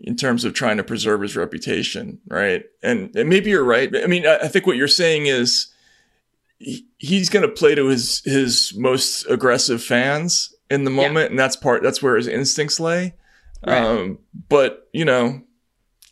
in 0.03 0.15
terms 0.15 0.43
of 0.43 0.53
trying 0.53 0.77
to 0.77 0.83
preserve 0.83 1.21
his 1.21 1.37
reputation, 1.37 2.19
right? 2.27 2.63
And, 2.81 3.15
and 3.15 3.29
maybe 3.29 3.51
you're 3.51 3.63
right. 3.63 3.95
I 3.95 4.07
mean, 4.07 4.25
I, 4.25 4.37
I 4.37 4.47
think 4.47 4.65
what 4.65 4.77
you're 4.77 4.87
saying 4.87 5.27
is 5.27 5.67
he, 6.57 6.87
he's 6.97 7.29
going 7.29 7.47
to 7.47 7.53
play 7.53 7.75
to 7.75 7.87
his 7.87 8.21
his 8.25 8.73
most 8.75 9.25
aggressive 9.27 9.83
fans 9.83 10.53
in 10.69 10.85
the 10.85 10.91
moment, 10.91 11.25
yeah. 11.25 11.29
and 11.31 11.39
that's 11.39 11.55
part 11.55 11.83
that's 11.83 12.01
where 12.01 12.15
his 12.15 12.27
instincts 12.27 12.79
lay. 12.79 13.15
Right. 13.65 13.77
Um, 13.77 14.19
but 14.49 14.89
you 14.93 15.05
know, 15.05 15.41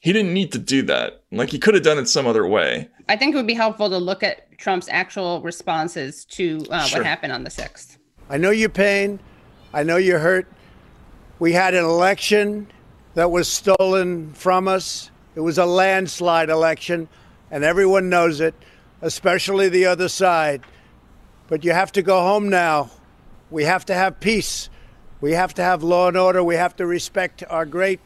he 0.01 0.13
didn't 0.13 0.33
need 0.33 0.51
to 0.51 0.59
do 0.59 0.83
that. 0.83 1.23
Like 1.31 1.49
he 1.49 1.59
could 1.59 1.73
have 1.73 1.83
done 1.83 1.97
it 1.97 2.07
some 2.07 2.27
other 2.27 2.45
way. 2.45 2.89
I 3.09 3.15
think 3.15 3.33
it 3.33 3.37
would 3.37 3.47
be 3.47 3.55
helpful 3.55 3.89
to 3.89 3.97
look 3.97 4.21
at 4.21 4.55
Trump's 4.59 4.87
actual 4.87 5.41
responses 5.41 6.25
to 6.25 6.63
uh, 6.69 6.83
sure. 6.83 6.99
what 6.99 7.07
happened 7.07 7.33
on 7.33 7.43
the 7.43 7.49
sixth. 7.49 7.97
I 8.29 8.37
know 8.37 8.51
your 8.51 8.69
pain. 8.69 9.19
I 9.73 9.81
know 9.81 9.97
you're 9.97 10.19
hurt. 10.19 10.45
We 11.39 11.53
had 11.53 11.73
an 11.73 11.83
election 11.83 12.67
that 13.15 13.31
was 13.31 13.47
stolen 13.47 14.31
from 14.33 14.67
us. 14.67 15.09
It 15.33 15.39
was 15.39 15.57
a 15.57 15.65
landslide 15.65 16.51
election, 16.51 17.09
and 17.49 17.63
everyone 17.63 18.09
knows 18.09 18.41
it, 18.41 18.53
especially 19.01 19.69
the 19.69 19.87
other 19.87 20.07
side. 20.07 20.61
But 21.47 21.63
you 21.63 21.71
have 21.71 21.91
to 21.93 22.03
go 22.03 22.21
home 22.21 22.47
now. 22.47 22.91
We 23.49 23.63
have 23.63 23.85
to 23.85 23.95
have 23.95 24.19
peace. 24.19 24.69
We 25.19 25.31
have 25.31 25.55
to 25.55 25.63
have 25.63 25.81
law 25.81 26.09
and 26.09 26.17
order. 26.17 26.43
We 26.43 26.55
have 26.55 26.75
to 26.75 26.85
respect 26.85 27.43
our 27.49 27.65
great 27.65 28.01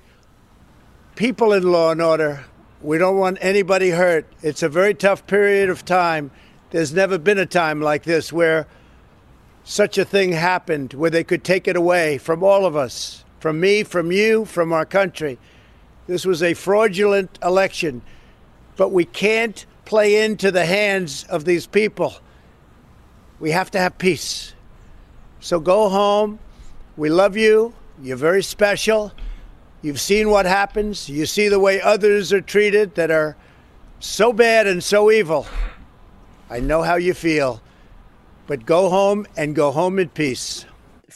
people 1.18 1.52
in 1.52 1.70
law 1.70 1.92
and 1.92 2.02
order. 2.02 2.46
We 2.84 2.98
don't 2.98 3.18
want 3.18 3.38
anybody 3.40 3.92
hurt. 3.92 4.28
It's 4.42 4.62
a 4.62 4.68
very 4.70 4.94
tough 4.94 5.26
period 5.26 5.70
of 5.70 5.86
time. 5.86 6.32
There's 6.72 6.94
never 6.94 7.18
been 7.18 7.40
a 7.40 7.46
time 7.46 7.82
like 7.82 8.04
this 8.04 8.34
where 8.34 8.68
such 9.64 9.98
a 9.98 10.04
thing 10.04 10.34
happened, 10.34 10.94
where 10.94 11.10
they 11.10 11.24
could 11.24 11.46
take 11.46 11.68
it 11.68 11.78
away 11.78 12.18
from 12.18 12.44
all 12.44 12.66
of 12.66 12.76
us 12.76 13.24
from 13.44 13.60
me, 13.60 13.84
from 13.84 14.10
you, 14.10 14.46
from 14.46 14.72
our 14.72 14.86
country. 14.86 15.38
This 16.08 16.26
was 16.26 16.42
a 16.42 16.54
fraudulent 16.54 17.38
election, 17.44 18.02
but 18.78 18.94
we 18.94 19.04
can't 19.04 19.66
play 19.84 20.24
into 20.24 20.50
the 20.50 20.66
hands 20.66 21.26
of 21.26 21.44
these 21.44 21.68
people. 21.68 22.16
We 23.42 23.52
have 23.52 23.70
to 23.72 23.80
have 23.80 23.98
peace. 23.98 24.54
So 25.42 25.60
go 25.60 25.90
home. 25.90 26.40
We 26.96 27.10
love 27.10 27.36
you. 27.36 27.74
You're 28.02 28.16
very 28.16 28.44
special. 28.44 29.12
You've 29.84 30.02
seen 30.02 30.32
what 30.32 30.48
happens. 30.48 31.08
You 31.08 31.28
see 31.28 31.50
the 31.50 31.60
way 31.60 31.80
others 31.80 32.34
are 32.34 32.42
treated 32.42 32.96
that 32.96 33.12
are 33.12 33.38
so 34.00 34.34
bad 34.34 34.66
and 34.66 34.84
so 34.84 35.12
evil. 35.12 35.46
I 36.50 36.60
know 36.60 36.82
how 36.82 36.96
you 36.96 37.14
feel. 37.14 37.62
But 38.48 38.66
go 38.66 38.90
home 38.90 39.28
and 39.38 39.56
go 39.56 39.72
home 39.72 40.00
in 40.00 40.10
peace 40.10 40.66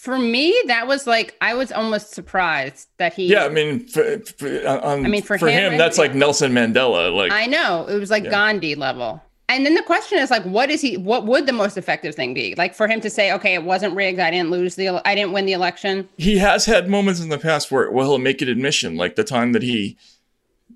for 0.08 0.18
me, 0.18 0.58
that 0.68 0.88
was 0.88 1.06
like 1.06 1.36
I 1.42 1.54
was 1.56 1.72
almost 1.72 2.12
surprised 2.12 2.88
that 2.98 3.14
he. 3.14 3.28
Yeah, 3.28 3.44
I 3.44 3.50
mean, 3.50 3.86
for, 3.88 4.20
for, 4.20 4.48
on, 4.66 5.06
I 5.06 5.10
mean, 5.10 5.22
for, 5.22 5.38
for 5.38 5.50
him, 5.50 5.74
him 5.74 5.78
that's 5.78 5.98
like 5.98 6.16
Nelson 6.16 6.54
Mandela. 6.54 7.14
Like 7.14 7.32
I 7.32 7.48
know 7.48 7.88
it 7.88 7.98
was 7.98 8.10
like 8.10 8.24
yeah. 8.24 8.30
Gandhi 8.30 8.76
level. 8.76 9.22
And 9.50 9.66
then 9.66 9.76
the 9.76 9.84
question 9.84 10.20
is 10.20 10.30
like, 10.30 10.44
what 10.44 10.70
is 10.70 10.82
he? 10.82 10.98
What 10.98 11.26
would 11.26 11.46
the 11.46 11.54
most 11.54 11.78
effective 11.78 12.16
thing 12.16 12.34
be? 12.34 12.54
Like 12.58 12.76
for 12.76 12.88
him 12.88 13.00
to 13.02 13.10
say, 13.10 13.32
okay, 13.32 13.54
it 13.54 13.64
wasn't 13.64 13.96
rigged. 13.96 14.20
I 14.20 14.30
didn't 14.30 14.52
lose 14.52 14.76
the. 14.76 15.02
I 15.08 15.16
didn't 15.16 15.32
win 15.32 15.46
the 15.46 15.54
election. 15.54 16.08
He 16.18 16.38
has 16.38 16.66
had 16.66 16.90
moments 16.90 17.22
in 17.22 17.30
the 17.30 17.38
past 17.38 17.72
where 17.72 17.90
well 17.90 18.10
he'll 18.10 18.18
make 18.18 18.42
an 18.42 18.50
admission, 18.50 18.98
like 18.98 19.16
the 19.16 19.24
time 19.24 19.54
that 19.54 19.64
he 19.64 19.98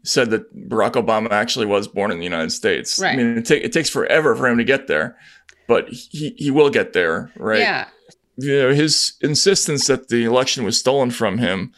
said 0.04 0.30
that 0.30 0.70
Barack 0.70 0.94
Obama 0.94 1.30
actually 1.32 1.66
was 1.66 1.88
born 1.88 2.12
in 2.12 2.18
the 2.18 2.24
United 2.24 2.52
States. 2.52 2.98
Right. 2.98 3.14
I 3.14 3.16
mean, 3.18 3.38
it, 3.38 3.46
ta- 3.46 3.56
it 3.56 3.74
takes 3.74 3.90
forever 3.90 4.36
for 4.36 4.48
him 4.48 4.58
to 4.58 4.64
get 4.64 4.88
there, 4.88 5.18
but 5.68 5.90
he 5.90 6.34
he 6.38 6.50
will 6.50 6.70
get 6.70 6.94
there, 6.94 7.30
right? 7.36 7.60
Yeah. 7.60 7.88
You 8.38 8.58
know, 8.58 8.74
his 8.74 9.14
insistence 9.22 9.88
that 9.88 10.08
the 10.08 10.24
election 10.24 10.64
was 10.64 10.80
stolen 10.80 11.12
from 11.12 11.40
him 11.40 11.74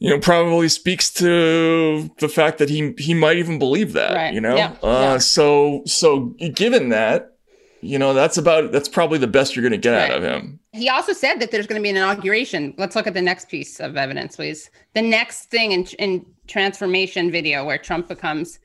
you 0.00 0.08
know, 0.10 0.18
probably 0.18 0.68
speaks 0.68 1.10
to 1.10 2.10
the 2.18 2.28
fact 2.28 2.58
that 2.58 2.68
he 2.70 2.94
he 2.98 3.14
might 3.14 3.36
even 3.36 3.58
believe 3.58 3.92
that. 3.92 4.14
Right. 4.14 4.34
You 4.34 4.40
know, 4.40 4.56
Yeah. 4.56 4.72
uh, 4.82 4.88
Yeah. 4.88 5.18
so 5.18 5.82
so 5.86 6.34
given 6.54 6.88
that, 6.88 7.36
you 7.82 7.98
know, 7.98 8.12
that's 8.14 8.36
about 8.38 8.72
that's 8.72 8.88
probably 8.88 9.18
the 9.18 9.26
best 9.28 9.54
you're 9.54 9.62
going 9.62 9.72
to 9.80 9.88
get 9.88 9.94
out 9.94 10.16
of 10.16 10.22
him. 10.24 10.58
He 10.72 10.88
also 10.88 11.12
said 11.12 11.38
that 11.40 11.50
there's 11.50 11.66
going 11.66 11.80
to 11.80 11.82
be 11.82 11.90
an 11.90 11.96
inauguration. 11.96 12.74
Let's 12.78 12.96
look 12.96 13.06
at 13.06 13.14
the 13.14 13.22
next 13.22 13.48
piece 13.48 13.78
of 13.80 13.96
evidence, 13.96 14.36
please. 14.36 14.70
The 14.94 15.02
next 15.02 15.50
thing 15.50 15.72
in, 15.72 15.84
in 15.98 16.24
transformation 16.46 17.30
video 17.30 17.64
where 17.64 17.78
Trump 17.78 18.08
becomes 18.08 18.58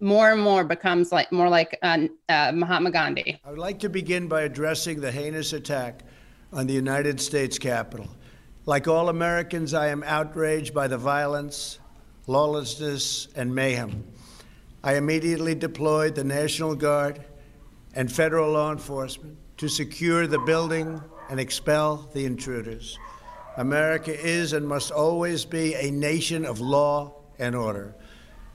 more 0.00 0.32
and 0.32 0.40
more 0.42 0.64
becomes 0.64 1.12
like 1.12 1.30
more 1.30 1.48
like 1.48 1.78
uh, 1.82 1.98
uh, 2.28 2.50
Mahatma 2.52 2.90
Gandhi. 2.90 3.38
I 3.44 3.50
would 3.50 3.58
like 3.58 3.78
to 3.80 3.88
begin 3.88 4.26
by 4.26 4.42
addressing 4.42 5.00
the 5.00 5.12
heinous 5.12 5.52
attack 5.52 6.00
on 6.52 6.66
the 6.66 6.74
United 6.74 7.20
States 7.20 7.58
Capitol. 7.58 8.08
Like 8.66 8.88
all 8.88 9.10
Americans, 9.10 9.74
I 9.74 9.88
am 9.88 10.02
outraged 10.02 10.72
by 10.72 10.88
the 10.88 10.96
violence, 10.96 11.78
lawlessness, 12.26 13.28
and 13.36 13.54
mayhem. 13.54 14.06
I 14.82 14.96
immediately 14.96 15.54
deployed 15.54 16.14
the 16.14 16.24
National 16.24 16.74
Guard 16.74 17.22
and 17.94 18.10
federal 18.10 18.52
law 18.52 18.72
enforcement 18.72 19.36
to 19.58 19.68
secure 19.68 20.26
the 20.26 20.38
building 20.38 21.02
and 21.28 21.38
expel 21.38 22.08
the 22.14 22.24
intruders. 22.24 22.98
America 23.58 24.18
is 24.18 24.54
and 24.54 24.66
must 24.66 24.90
always 24.90 25.44
be 25.44 25.74
a 25.74 25.90
nation 25.90 26.46
of 26.46 26.60
law 26.60 27.12
and 27.38 27.54
order. 27.54 27.94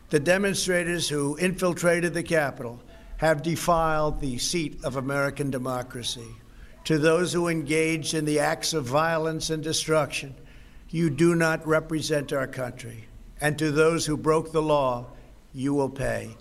The 0.10 0.20
demonstrators 0.20 1.08
who 1.08 1.38
infiltrated 1.38 2.16
the 2.16 2.24
Capitol 2.24 2.82
have 3.18 3.44
defiled 3.44 4.20
the 4.20 4.40
seat 4.40 4.84
of 4.84 4.96
American 4.96 5.52
democracy. 5.52 6.36
To 6.86 6.98
those 6.98 7.34
who 7.34 7.48
engaged 7.48 8.14
in 8.14 8.26
the 8.26 8.40
acts 8.40 8.74
of 8.74 8.86
violence 8.86 9.50
and 9.50 9.64
destruction, 9.64 10.36
you 10.90 11.10
do 11.10 11.36
not 11.36 11.68
represent 11.68 12.34
our 12.34 12.48
country. 12.48 13.06
And 13.42 13.58
to 13.60 13.72
those 13.72 14.06
who 14.06 14.18
broke 14.18 14.52
the 14.52 14.62
law, 14.62 15.08
you 15.54 15.74
will 15.74 15.90
pay. 15.90 16.36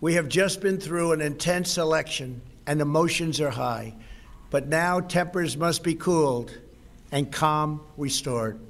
We 0.00 0.14
have 0.14 0.28
just 0.28 0.60
been 0.60 0.78
through 0.78 1.12
an 1.12 1.20
intense 1.20 1.78
election 1.78 2.42
and 2.66 2.80
emotions 2.80 3.40
are 3.40 3.50
high, 3.50 3.94
but 4.50 4.68
now 4.68 5.00
tempers 5.00 5.56
must 5.56 5.82
be 5.82 5.94
cooled 5.94 6.52
and 7.12 7.32
calm 7.32 7.80
restored. 7.96 8.60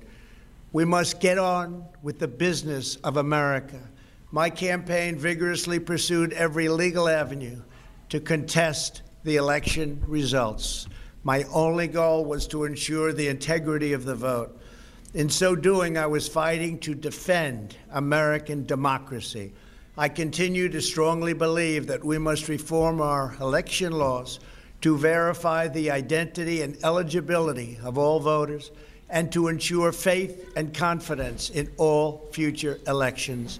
We 0.72 0.84
must 0.84 1.20
get 1.20 1.38
on 1.38 1.84
with 2.02 2.18
the 2.18 2.28
business 2.28 2.96
of 2.96 3.16
America. 3.16 3.80
My 4.30 4.50
campaign 4.50 5.18
vigorously 5.18 5.78
pursued 5.78 6.32
every 6.34 6.68
legal 6.68 7.08
avenue 7.08 7.62
to 8.10 8.20
contest 8.20 9.02
the 9.24 9.36
election 9.36 10.02
results. 10.06 10.86
My 11.26 11.42
only 11.52 11.88
goal 11.88 12.24
was 12.24 12.46
to 12.46 12.62
ensure 12.62 13.12
the 13.12 13.26
integrity 13.26 13.92
of 13.94 14.04
the 14.04 14.14
vote. 14.14 14.56
In 15.12 15.28
so 15.28 15.56
doing, 15.56 15.98
I 15.98 16.06
was 16.06 16.28
fighting 16.28 16.78
to 16.78 16.94
defend 16.94 17.76
American 17.90 18.64
democracy. 18.64 19.52
I 19.98 20.08
continue 20.08 20.68
to 20.68 20.80
strongly 20.80 21.32
believe 21.32 21.88
that 21.88 22.04
we 22.04 22.16
must 22.16 22.48
reform 22.48 23.00
our 23.00 23.34
election 23.40 23.90
laws 23.90 24.38
to 24.82 24.96
verify 24.96 25.66
the 25.66 25.90
identity 25.90 26.62
and 26.62 26.78
eligibility 26.84 27.76
of 27.82 27.98
all 27.98 28.20
voters 28.20 28.70
and 29.10 29.32
to 29.32 29.48
ensure 29.48 29.90
faith 29.90 30.52
and 30.54 30.72
confidence 30.72 31.50
in 31.50 31.72
all 31.76 32.28
future 32.30 32.78
elections. 32.86 33.58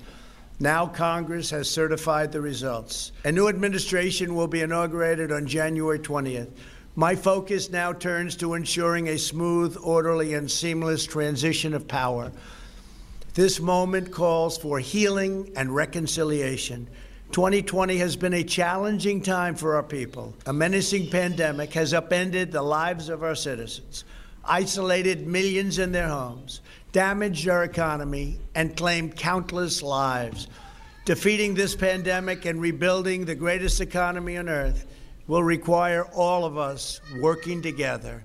Now 0.60 0.86
Congress 0.86 1.50
has 1.50 1.68
certified 1.68 2.30
the 2.30 2.40
results. 2.40 3.10
A 3.24 3.32
new 3.32 3.48
administration 3.48 4.36
will 4.36 4.46
be 4.46 4.60
inaugurated 4.60 5.32
on 5.32 5.48
January 5.48 5.98
20th. 5.98 6.50
My 6.98 7.14
focus 7.14 7.68
now 7.68 7.92
turns 7.92 8.36
to 8.36 8.54
ensuring 8.54 9.08
a 9.08 9.18
smooth, 9.18 9.76
orderly, 9.82 10.32
and 10.32 10.50
seamless 10.50 11.04
transition 11.04 11.74
of 11.74 11.86
power. 11.86 12.32
This 13.34 13.60
moment 13.60 14.10
calls 14.10 14.56
for 14.56 14.78
healing 14.78 15.52
and 15.56 15.74
reconciliation. 15.74 16.88
2020 17.32 17.98
has 17.98 18.16
been 18.16 18.32
a 18.32 18.42
challenging 18.42 19.20
time 19.20 19.56
for 19.56 19.74
our 19.74 19.82
people. 19.82 20.34
A 20.46 20.54
menacing 20.54 21.10
pandemic 21.10 21.74
has 21.74 21.92
upended 21.92 22.50
the 22.50 22.62
lives 22.62 23.10
of 23.10 23.22
our 23.22 23.34
citizens, 23.34 24.06
isolated 24.42 25.26
millions 25.26 25.78
in 25.78 25.92
their 25.92 26.08
homes, 26.08 26.62
damaged 26.92 27.46
our 27.46 27.64
economy, 27.64 28.40
and 28.54 28.74
claimed 28.74 29.16
countless 29.16 29.82
lives. 29.82 30.48
Defeating 31.04 31.52
this 31.52 31.76
pandemic 31.76 32.46
and 32.46 32.58
rebuilding 32.58 33.26
the 33.26 33.34
greatest 33.34 33.82
economy 33.82 34.38
on 34.38 34.48
earth 34.48 34.86
will 35.26 35.42
require 35.42 36.04
all 36.14 36.44
of 36.44 36.56
us 36.56 37.00
working 37.20 37.62
together. 37.62 38.24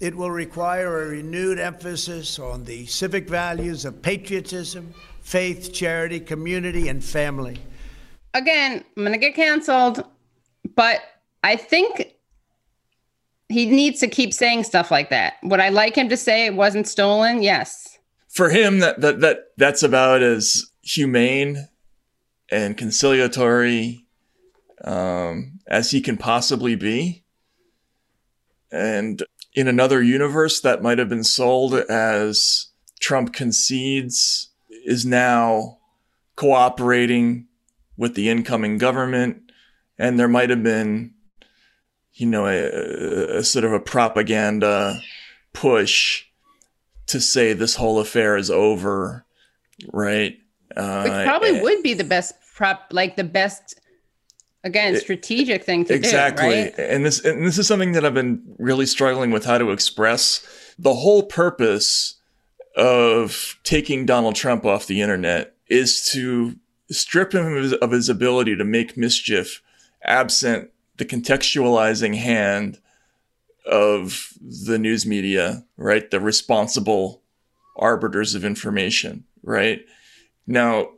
It 0.00 0.14
will 0.14 0.30
require 0.30 1.02
a 1.02 1.06
renewed 1.10 1.58
emphasis 1.60 2.38
on 2.38 2.64
the 2.64 2.86
civic 2.86 3.28
values 3.28 3.84
of 3.84 4.02
patriotism, 4.02 4.92
faith, 5.20 5.72
charity, 5.72 6.18
community, 6.18 6.88
and 6.88 7.02
family. 7.02 7.58
Again, 8.34 8.84
I'm 8.96 9.02
going 9.04 9.12
to 9.12 9.18
get 9.18 9.34
canceled, 9.34 10.04
but 10.74 11.00
I 11.44 11.56
think 11.56 12.14
he 13.48 13.66
needs 13.66 14.00
to 14.00 14.08
keep 14.08 14.32
saying 14.32 14.64
stuff 14.64 14.90
like 14.90 15.10
that. 15.10 15.34
Would 15.44 15.60
I 15.60 15.68
like 15.68 15.94
him 15.94 16.08
to 16.08 16.16
say 16.16 16.46
it 16.46 16.54
wasn't 16.54 16.88
stolen? 16.88 17.42
Yes. 17.42 17.98
For 18.28 18.48
him, 18.48 18.78
that 18.78 19.00
that 19.02 19.20
that 19.20 19.38
that's 19.58 19.82
about 19.82 20.22
as 20.22 20.70
humane 20.80 21.68
and 22.50 22.76
conciliatory 22.76 24.06
um, 24.82 25.51
as 25.66 25.90
he 25.90 26.00
can 26.00 26.16
possibly 26.16 26.74
be. 26.74 27.24
And 28.70 29.22
in 29.54 29.68
another 29.68 30.02
universe, 30.02 30.60
that 30.60 30.82
might 30.82 30.98
have 30.98 31.08
been 31.08 31.24
sold 31.24 31.74
as 31.74 32.68
Trump 33.00 33.32
concedes 33.34 34.50
is 34.84 35.04
now 35.04 35.78
cooperating 36.36 37.46
with 37.96 38.14
the 38.14 38.30
incoming 38.30 38.78
government, 38.78 39.42
and 39.98 40.18
there 40.18 40.28
might 40.28 40.50
have 40.50 40.62
been, 40.62 41.12
you 42.14 42.26
know, 42.26 42.46
a, 42.46 43.38
a 43.38 43.44
sort 43.44 43.64
of 43.64 43.72
a 43.72 43.80
propaganda 43.80 44.98
push 45.52 46.24
to 47.06 47.20
say 47.20 47.52
this 47.52 47.76
whole 47.76 47.98
affair 48.00 48.36
is 48.36 48.50
over, 48.50 49.26
right? 49.92 50.38
Uh, 50.74 51.02
Which 51.02 51.26
probably 51.26 51.50
and- 51.50 51.62
would 51.62 51.82
be 51.82 51.92
the 51.94 52.04
best 52.04 52.34
prop, 52.56 52.86
like 52.90 53.16
the 53.16 53.24
best, 53.24 53.78
again, 54.64 54.96
strategic 54.96 55.64
thing 55.64 55.84
to 55.86 55.94
exactly. 55.94 56.48
do, 56.48 56.54
right? 56.54 56.74
and 56.78 57.04
this 57.04 57.24
and 57.24 57.46
this 57.46 57.58
is 57.58 57.66
something 57.66 57.92
that 57.92 58.04
i've 58.04 58.14
been 58.14 58.42
really 58.58 58.86
struggling 58.86 59.30
with 59.30 59.44
how 59.44 59.58
to 59.58 59.70
express 59.70 60.46
the 60.78 60.94
whole 60.94 61.24
purpose 61.24 62.20
of 62.76 63.58
taking 63.64 64.06
donald 64.06 64.34
trump 64.34 64.64
off 64.64 64.86
the 64.86 65.00
internet 65.00 65.54
is 65.68 66.08
to 66.10 66.56
strip 66.90 67.32
him 67.34 67.56
of 67.56 67.62
his, 67.62 67.72
of 67.74 67.90
his 67.90 68.08
ability 68.08 68.56
to 68.56 68.64
make 68.64 68.96
mischief 68.96 69.62
absent 70.04 70.70
the 70.96 71.04
contextualizing 71.04 72.16
hand 72.16 72.78
of 73.66 74.32
the 74.40 74.78
news 74.78 75.06
media 75.06 75.64
right? 75.76 76.10
The 76.10 76.20
responsible 76.20 77.22
arbiters 77.76 78.34
of 78.34 78.44
information 78.44 79.24
right? 79.42 79.84
Now 80.46 80.90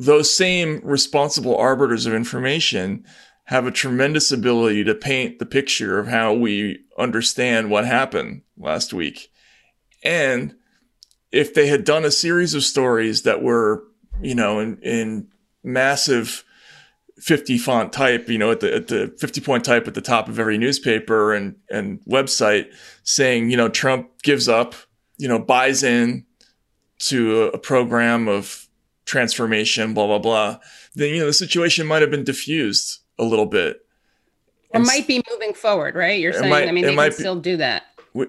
those 0.00 0.34
same 0.34 0.80
responsible 0.82 1.54
arbiters 1.54 2.06
of 2.06 2.14
information 2.14 3.04
have 3.44 3.66
a 3.66 3.70
tremendous 3.70 4.32
ability 4.32 4.82
to 4.82 4.94
paint 4.94 5.38
the 5.38 5.44
picture 5.44 5.98
of 5.98 6.08
how 6.08 6.32
we 6.32 6.78
understand 6.98 7.70
what 7.70 7.84
happened 7.84 8.40
last 8.56 8.94
week. 8.94 9.30
And 10.02 10.54
if 11.30 11.52
they 11.52 11.66
had 11.66 11.84
done 11.84 12.06
a 12.06 12.10
series 12.10 12.54
of 12.54 12.64
stories 12.64 13.22
that 13.22 13.42
were, 13.42 13.84
you 14.22 14.34
know, 14.34 14.58
in, 14.58 14.78
in 14.78 15.28
massive 15.62 16.44
50 17.18 17.58
font 17.58 17.92
type, 17.92 18.26
you 18.30 18.38
know, 18.38 18.52
at 18.52 18.60
the, 18.60 18.74
at 18.74 18.88
the 18.88 19.14
50 19.18 19.42
point 19.42 19.66
type 19.66 19.86
at 19.86 19.92
the 19.92 20.00
top 20.00 20.28
of 20.28 20.38
every 20.38 20.56
newspaper 20.56 21.34
and, 21.34 21.56
and 21.70 22.00
website 22.06 22.72
saying, 23.02 23.50
you 23.50 23.56
know, 23.58 23.68
Trump 23.68 24.22
gives 24.22 24.48
up, 24.48 24.74
you 25.18 25.28
know, 25.28 25.38
buys 25.38 25.82
in 25.82 26.24
to 27.00 27.42
a, 27.42 27.46
a 27.48 27.58
program 27.58 28.28
of 28.28 28.66
transformation, 29.10 29.92
blah, 29.92 30.06
blah, 30.06 30.18
blah, 30.18 30.58
then, 30.94 31.12
you 31.12 31.20
know, 31.20 31.26
the 31.26 31.32
situation 31.32 31.86
might 31.86 32.00
have 32.00 32.10
been 32.10 32.24
diffused 32.24 33.00
a 33.18 33.24
little 33.24 33.46
bit. 33.46 33.84
Or 34.70 34.76
And 34.78 34.86
might 34.86 35.06
be 35.08 35.20
moving 35.30 35.52
forward, 35.52 35.96
right? 35.96 36.18
You're 36.20 36.32
saying, 36.32 36.48
might- 36.48 36.68
I 36.68 36.72
mean, 36.72 36.86
they 36.86 36.94
might 36.94 37.10
be- 37.10 37.14
still 37.16 37.36
do 37.36 37.56
that. 37.56 37.82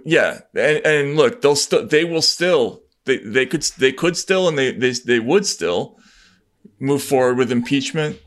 Yeah, 0.03 0.41
and, 0.55 0.85
and 0.85 1.15
look, 1.15 1.41
they'll 1.41 1.55
still, 1.55 1.85
they 1.87 2.03
will 2.03 2.21
still, 2.21 2.81
they, 3.05 3.17
they 3.17 3.45
could, 3.45 3.61
they 3.77 3.91
could 3.91 4.17
still, 4.17 4.47
and 4.47 4.57
they, 4.57 4.71
they, 4.71 4.91
they 4.91 5.19
would 5.19 5.45
still 5.45 5.97
move 6.79 7.03
forward 7.03 7.37
with 7.37 7.51
impeachment 7.51 8.19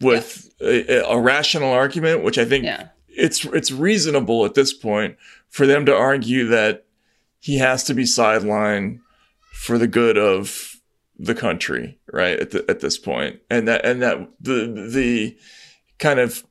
with 0.00 0.50
a, 0.60 1.02
a, 1.06 1.18
rational 1.20 1.70
argument, 1.72 2.22
which 2.22 2.38
I 2.38 2.44
think 2.44 2.64
Yeah. 2.64 2.88
it's 3.08 3.44
it's 3.46 3.70
reasonable 3.70 4.44
at 4.44 4.54
this 4.54 4.72
point 4.74 5.16
for 5.48 5.66
them 5.66 5.86
to 5.86 5.94
argue 5.94 6.46
that 6.48 6.84
he 7.40 7.56
has 7.58 7.84
to 7.84 7.94
be 7.94 8.02
sidelined 8.04 9.00
for 9.52 9.78
the 9.78 9.86
good 9.86 10.18
of 10.18 10.75
the 11.18 11.34
country, 11.34 11.98
right? 12.12 12.38
At 12.38 12.50
the, 12.50 12.64
at 12.68 12.80
this 12.80 12.98
point, 12.98 13.40
and 13.50 13.66
that 13.68 13.84
and 13.84 14.02
that 14.02 14.28
the 14.40 14.88
the 14.92 15.36
kind 15.98 16.20
of 16.20 16.44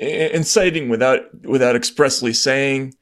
inciting 0.00 0.88
without 0.88 1.44
without 1.44 1.76
expressly 1.76 2.32
saying 2.32 2.94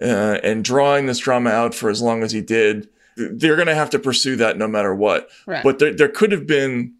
uh, 0.00 0.38
and 0.42 0.64
drawing 0.64 1.06
this 1.06 1.18
drama 1.18 1.50
out 1.50 1.74
for 1.74 1.90
as 1.90 2.00
long 2.00 2.22
as 2.22 2.32
he 2.32 2.40
did, 2.40 2.88
they're 3.16 3.56
going 3.56 3.68
to 3.68 3.74
have 3.74 3.90
to 3.90 3.98
pursue 3.98 4.36
that 4.36 4.56
no 4.56 4.68
matter 4.68 4.94
what. 4.94 5.28
Right. 5.46 5.62
But 5.62 5.78
there 5.78 5.94
there 5.94 6.08
could 6.08 6.32
have 6.32 6.46
been 6.46 6.94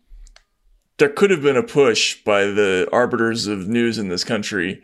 there 0.99 1.09
could 1.09 1.31
have 1.31 1.43
been 1.43 1.57
a 1.57 1.63
push 1.63 2.23
by 2.25 2.45
the 2.45 2.89
arbiters 2.93 3.47
of 3.47 3.69
news 3.69 3.99
in 3.99 4.09
this 4.09 4.25
country 4.25 4.83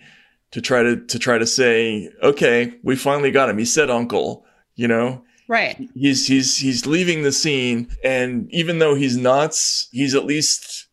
to 0.53 0.61
try 0.61 0.83
to 0.83 0.97
to 0.97 1.19
try 1.19 1.39
to 1.39 1.47
say, 1.47 2.11
okay, 2.23 2.79
we 2.83 2.97
finally 2.97 3.31
got 3.31 3.49
him. 3.49 3.59
He 3.59 3.65
said 3.65 3.91
uncle, 3.91 4.45
you 4.75 4.89
know. 4.89 5.23
Right. 5.49 5.89
He's 5.95 6.27
he's 6.27 6.57
he's 6.57 6.87
leaving 6.87 7.23
the 7.23 7.33
scene 7.33 7.89
and 8.03 8.53
even 8.53 8.79
though 8.79 8.95
he's 8.95 9.17
nuts, 9.17 9.89
he's 9.93 10.15
at 10.15 10.25
least 10.25 10.87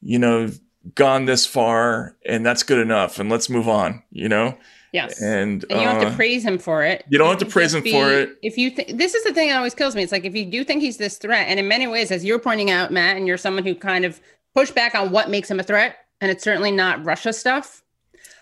you 0.00 0.18
know 0.18 0.50
gone 0.94 1.26
this 1.26 1.46
far 1.46 2.16
and 2.24 2.44
that's 2.44 2.62
good 2.62 2.78
enough 2.78 3.18
and 3.18 3.30
let's 3.30 3.50
move 3.50 3.68
on, 3.68 4.02
you 4.10 4.28
know? 4.28 4.56
Yes. 4.92 5.20
And, 5.20 5.64
and 5.70 5.80
you 5.80 5.86
don't 5.86 5.94
have 5.94 6.02
uh, 6.02 6.10
to 6.10 6.16
praise 6.16 6.44
him 6.44 6.58
for 6.58 6.82
it. 6.82 7.04
you 7.08 7.18
don't 7.18 7.28
have 7.28 7.38
to 7.38 7.46
praise 7.46 7.72
him 7.74 7.82
for 7.82 8.10
it. 8.10 8.36
If 8.42 8.58
you 8.58 8.70
think 8.70 8.98
this 8.98 9.14
is 9.14 9.22
the 9.24 9.32
thing 9.32 9.48
that 9.48 9.56
always 9.56 9.74
kills 9.74 9.94
me, 9.94 10.02
it's 10.02 10.12
like 10.12 10.24
if 10.24 10.34
you 10.34 10.44
do 10.44 10.64
think 10.64 10.82
he's 10.82 10.96
this 10.96 11.16
threat, 11.16 11.46
and 11.48 11.60
in 11.60 11.68
many 11.68 11.86
ways, 11.86 12.10
as 12.10 12.24
you're 12.24 12.40
pointing 12.40 12.70
out, 12.70 12.92
Matt, 12.92 13.16
and 13.16 13.26
you're 13.26 13.36
someone 13.36 13.64
who 13.64 13.74
kind 13.74 14.04
of 14.04 14.20
pushed 14.54 14.74
back 14.74 14.94
on 14.94 15.12
what 15.12 15.30
makes 15.30 15.50
him 15.50 15.60
a 15.60 15.62
threat, 15.62 15.96
and 16.20 16.30
it's 16.30 16.42
certainly 16.42 16.72
not 16.72 17.04
Russia 17.04 17.32
stuff. 17.32 17.82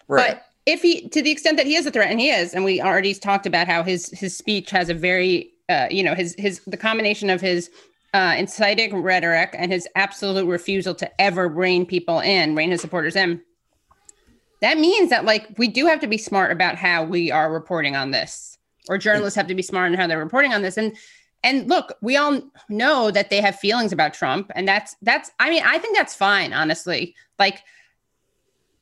right. 0.08 0.36
But 0.36 0.44
if 0.68 0.82
he, 0.82 1.08
to 1.08 1.22
the 1.22 1.30
extent 1.30 1.56
that 1.56 1.64
he 1.64 1.76
is 1.76 1.86
a 1.86 1.90
threat, 1.90 2.10
and 2.10 2.20
he 2.20 2.28
is, 2.30 2.52
and 2.52 2.62
we 2.62 2.82
already 2.82 3.14
talked 3.14 3.46
about 3.46 3.66
how 3.66 3.82
his 3.82 4.10
his 4.10 4.36
speech 4.36 4.70
has 4.70 4.90
a 4.90 4.94
very, 4.94 5.50
uh, 5.70 5.88
you 5.90 6.02
know, 6.02 6.14
his 6.14 6.34
his 6.36 6.60
the 6.66 6.76
combination 6.76 7.30
of 7.30 7.40
his 7.40 7.70
uh, 8.12 8.34
inciting 8.36 9.00
rhetoric 9.00 9.54
and 9.56 9.72
his 9.72 9.88
absolute 9.96 10.44
refusal 10.44 10.94
to 10.94 11.20
ever 11.20 11.48
rein 11.48 11.86
people 11.86 12.20
in, 12.20 12.54
rein 12.54 12.70
his 12.70 12.82
supporters 12.82 13.16
in. 13.16 13.40
That 14.60 14.76
means 14.76 15.08
that 15.08 15.24
like 15.24 15.48
we 15.56 15.68
do 15.68 15.86
have 15.86 16.00
to 16.00 16.06
be 16.06 16.18
smart 16.18 16.52
about 16.52 16.76
how 16.76 17.02
we 17.02 17.30
are 17.30 17.50
reporting 17.50 17.96
on 17.96 18.10
this, 18.10 18.58
or 18.90 18.98
journalists 18.98 19.36
have 19.36 19.46
to 19.46 19.54
be 19.54 19.62
smart 19.62 19.90
in 19.90 19.98
how 19.98 20.06
they're 20.06 20.18
reporting 20.18 20.52
on 20.52 20.60
this. 20.60 20.76
And 20.76 20.94
and 21.42 21.66
look, 21.66 21.96
we 22.02 22.18
all 22.18 22.42
know 22.68 23.10
that 23.10 23.30
they 23.30 23.40
have 23.40 23.56
feelings 23.56 23.92
about 23.92 24.12
Trump, 24.12 24.50
and 24.54 24.68
that's 24.68 24.96
that's. 25.00 25.30
I 25.40 25.48
mean, 25.48 25.62
I 25.64 25.78
think 25.78 25.96
that's 25.96 26.14
fine, 26.14 26.52
honestly. 26.52 27.14
Like 27.38 27.62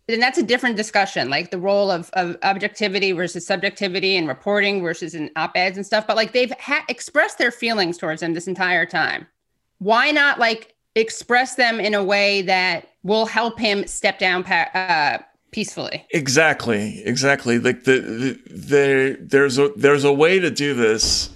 then 0.08 0.20
that's 0.20 0.38
a 0.38 0.42
different 0.42 0.76
discussion 0.76 1.28
like 1.28 1.50
the 1.50 1.58
role 1.58 1.90
of, 1.90 2.10
of 2.14 2.36
objectivity 2.42 3.12
versus 3.12 3.46
subjectivity 3.46 4.16
and 4.16 4.28
reporting 4.28 4.82
versus 4.82 5.14
in 5.14 5.30
op-eds 5.36 5.76
and 5.76 5.86
stuff 5.86 6.06
but 6.06 6.16
like 6.16 6.32
they've 6.32 6.52
ha- 6.60 6.84
expressed 6.88 7.38
their 7.38 7.50
feelings 7.50 7.98
towards 7.98 8.22
him 8.22 8.34
this 8.34 8.46
entire 8.46 8.86
time 8.86 9.26
why 9.78 10.10
not 10.10 10.38
like 10.38 10.74
express 10.94 11.56
them 11.56 11.78
in 11.78 11.94
a 11.94 12.02
way 12.02 12.42
that 12.42 12.88
will 13.02 13.26
help 13.26 13.58
him 13.58 13.86
step 13.86 14.18
down 14.18 14.42
pa- 14.42 14.70
uh, 14.74 15.22
peacefully 15.56 16.06
Exactly, 16.10 17.02
exactly. 17.04 17.58
Like 17.58 17.84
the, 17.84 18.00
the 18.00 18.40
there 18.50 19.14
there's 19.16 19.58
a 19.58 19.70
there's 19.76 20.04
a 20.04 20.12
way 20.12 20.38
to 20.38 20.50
do 20.50 20.74
this 20.74 21.30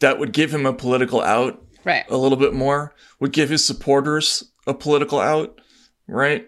that 0.00 0.18
would 0.18 0.32
give 0.32 0.52
him 0.52 0.66
a 0.66 0.72
political 0.72 1.22
out 1.22 1.64
right 1.84 2.04
a 2.10 2.16
little 2.18 2.36
bit 2.36 2.52
more, 2.52 2.94
would 3.20 3.32
give 3.32 3.48
his 3.48 3.64
supporters 3.64 4.44
a 4.66 4.74
political 4.74 5.18
out, 5.18 5.60
right? 6.06 6.46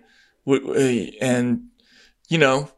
And 1.21 1.67
you 2.29 2.39
know, 2.39 2.71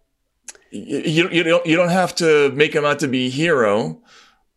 you 0.71 1.29
you 1.31 1.43
don't 1.43 1.67
you 1.67 1.77
don't 1.77 1.91
have 1.91 2.15
to 2.17 2.51
make 2.53 2.75
him 2.75 2.85
out 2.85 2.99
to 3.01 3.09
be 3.09 3.27
a 3.27 3.31
hero, 3.31 4.01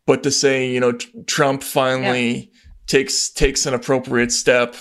but 0.05 0.23
to 0.23 0.31
say 0.31 0.69
you 0.69 0.79
know 0.79 0.93
Trump 1.27 1.63
finally 1.63 2.51
takes 2.87 3.29
takes 3.29 3.65
an 3.65 3.73
appropriate 3.73 4.31
step, 4.31 4.75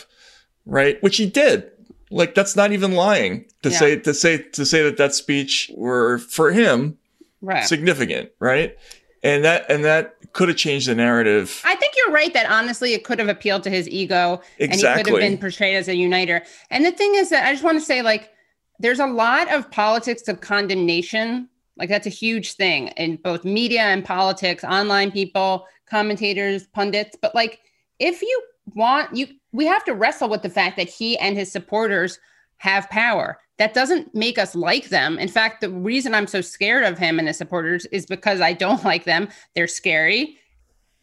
right? 0.66 1.02
Which 1.02 1.16
he 1.16 1.26
did. 1.26 1.70
Like 2.10 2.34
that's 2.34 2.54
not 2.54 2.72
even 2.72 2.92
lying 2.92 3.46
to 3.62 3.70
Yeah. 3.70 3.78
say 3.78 3.96
to 3.96 4.14
say 4.14 4.38
to 4.38 4.64
say 4.64 4.82
that 4.82 4.96
that 4.98 5.14
speech 5.14 5.70
were 5.74 6.18
for 6.18 6.52
him 6.52 6.98
right 7.40 7.64
significant, 7.64 8.30
right? 8.38 8.76
And 9.22 9.44
that 9.44 9.70
and 9.70 9.84
that 9.84 10.13
could 10.34 10.48
have 10.48 10.58
changed 10.58 10.88
the 10.88 10.94
narrative. 10.94 11.62
I 11.64 11.76
think 11.76 11.94
you're 11.96 12.12
right 12.12 12.34
that 12.34 12.50
honestly 12.50 12.92
it 12.92 13.04
could 13.04 13.18
have 13.18 13.28
appealed 13.28 13.62
to 13.62 13.70
his 13.70 13.88
ego 13.88 14.42
and 14.60 14.72
he 14.72 14.80
could 14.80 14.86
have 14.86 14.98
Exactly. 14.98 15.20
been 15.20 15.38
portrayed 15.38 15.76
as 15.76 15.88
a 15.88 15.94
uniter. 15.96 16.42
And 16.70 16.84
the 16.84 16.90
thing 16.92 17.14
is 17.14 17.30
that 17.30 17.46
I 17.46 17.52
just 17.52 17.64
want 17.64 17.78
to 17.78 17.84
say 17.84 18.02
like 18.02 18.30
there's 18.80 18.98
a 19.00 19.06
lot 19.06 19.50
of 19.52 19.70
politics 19.70 20.28
of 20.28 20.40
condemnation. 20.40 21.48
Like 21.76 21.88
that's 21.88 22.06
a 22.06 22.10
huge 22.10 22.54
thing 22.54 22.88
in 22.88 23.16
both 23.16 23.44
media 23.44 23.82
and 23.82 24.04
politics, 24.04 24.64
online 24.64 25.10
people, 25.12 25.66
commentators, 25.86 26.66
pundits, 26.66 27.16
but 27.20 27.34
like 27.34 27.60
if 27.98 28.20
you 28.20 28.42
want 28.74 29.14
you 29.14 29.28
we 29.52 29.66
have 29.66 29.84
to 29.84 29.94
wrestle 29.94 30.28
with 30.28 30.42
the 30.42 30.50
fact 30.50 30.76
that 30.76 30.88
he 30.88 31.16
and 31.18 31.36
his 31.36 31.50
supporters 31.50 32.18
have 32.56 32.90
power. 32.90 33.38
That 33.58 33.74
doesn't 33.74 34.14
make 34.14 34.38
us 34.38 34.54
like 34.54 34.88
them. 34.88 35.18
In 35.18 35.28
fact, 35.28 35.60
the 35.60 35.70
reason 35.70 36.14
I'm 36.14 36.26
so 36.26 36.40
scared 36.40 36.84
of 36.84 36.98
him 36.98 37.18
and 37.18 37.28
his 37.28 37.38
supporters 37.38 37.86
is 37.86 38.06
because 38.06 38.40
I 38.40 38.52
don't 38.52 38.84
like 38.92 39.04
them. 39.04 39.28
They're 39.54 39.66
scary 39.66 40.38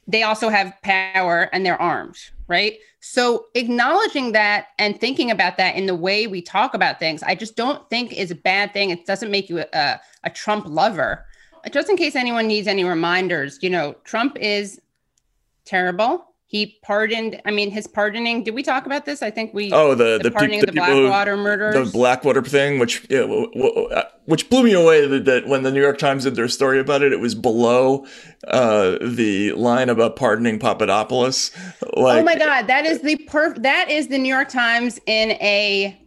they 0.07 0.23
also 0.23 0.49
have 0.49 0.73
power 0.81 1.49
and 1.53 1.65
they're 1.65 1.81
armed, 1.81 2.17
right? 2.47 2.79
So 2.99 3.45
acknowledging 3.55 4.31
that 4.33 4.67
and 4.77 4.99
thinking 4.99 5.31
about 5.31 5.57
that 5.57 5.75
in 5.75 5.85
the 5.85 5.95
way 5.95 6.27
we 6.27 6.41
talk 6.41 6.73
about 6.73 6.99
things, 6.99 7.23
I 7.23 7.35
just 7.35 7.55
don't 7.55 7.87
think 7.89 8.13
is 8.13 8.31
a 8.31 8.35
bad 8.35 8.73
thing. 8.73 8.89
It 8.89 9.05
doesn't 9.05 9.31
make 9.31 9.49
you 9.49 9.59
a, 9.73 9.99
a, 10.23 10.29
Trump 10.29 10.65
lover. 10.67 11.25
Just 11.71 11.89
in 11.89 11.97
case 11.97 12.15
anyone 12.15 12.47
needs 12.47 12.67
any 12.67 12.83
reminders, 12.83 13.59
you 13.61 13.69
know, 13.69 13.95
Trump 14.03 14.37
is 14.39 14.81
terrible. 15.65 16.25
He 16.51 16.77
pardoned, 16.83 17.41
I 17.45 17.51
mean, 17.51 17.71
his 17.71 17.87
pardoning, 17.87 18.43
did 18.43 18.53
we 18.53 18.61
talk 18.61 18.85
about 18.85 19.05
this? 19.05 19.21
I 19.23 19.31
think 19.31 19.53
we, 19.53 19.71
Oh, 19.71 19.95
the 19.95 20.17
the, 20.17 20.23
the, 20.23 20.31
pardoning 20.31 20.59
the 20.59 20.67
of 20.67 20.75
the 20.75 20.81
who- 20.83 21.07
Blackwater 21.07 21.37
murderers. 21.37 21.75
the 21.91 21.97
Blackwater 21.97 22.41
thing, 22.41 22.77
which 22.77 23.05
yeah, 23.09 23.21
w- 23.21 23.49
w- 23.53 23.85
uh, 23.87 24.03
which 24.25 24.49
blew 24.49 24.63
me 24.63 24.73
away 24.73 25.07
that, 25.07 25.23
that 25.23 25.47
when 25.47 25.63
the 25.63 25.71
New 25.71 25.79
York 25.81 25.97
Times 25.97 26.25
did 26.25 26.35
their 26.35 26.49
story 26.49 26.77
about 26.77 27.03
it, 27.03 27.13
it 27.13 27.21
was 27.21 27.35
below 27.35 28.05
uh, 28.49 28.97
the 29.01 29.53
line 29.53 29.87
about 29.87 30.17
pardoning 30.17 30.59
Papadopoulos. 30.59 31.51
Like 31.95 32.19
oh 32.19 32.23
my 32.25 32.35
God, 32.35 32.67
that 32.67 32.85
is 32.85 32.99
the 32.99 33.15
perf, 33.29 33.61
that 33.63 33.89
is 33.89 34.09
the 34.09 34.17
New 34.17 34.27
York 34.33 34.49
Times 34.49 34.99
in 35.05 35.31
a 35.31 35.97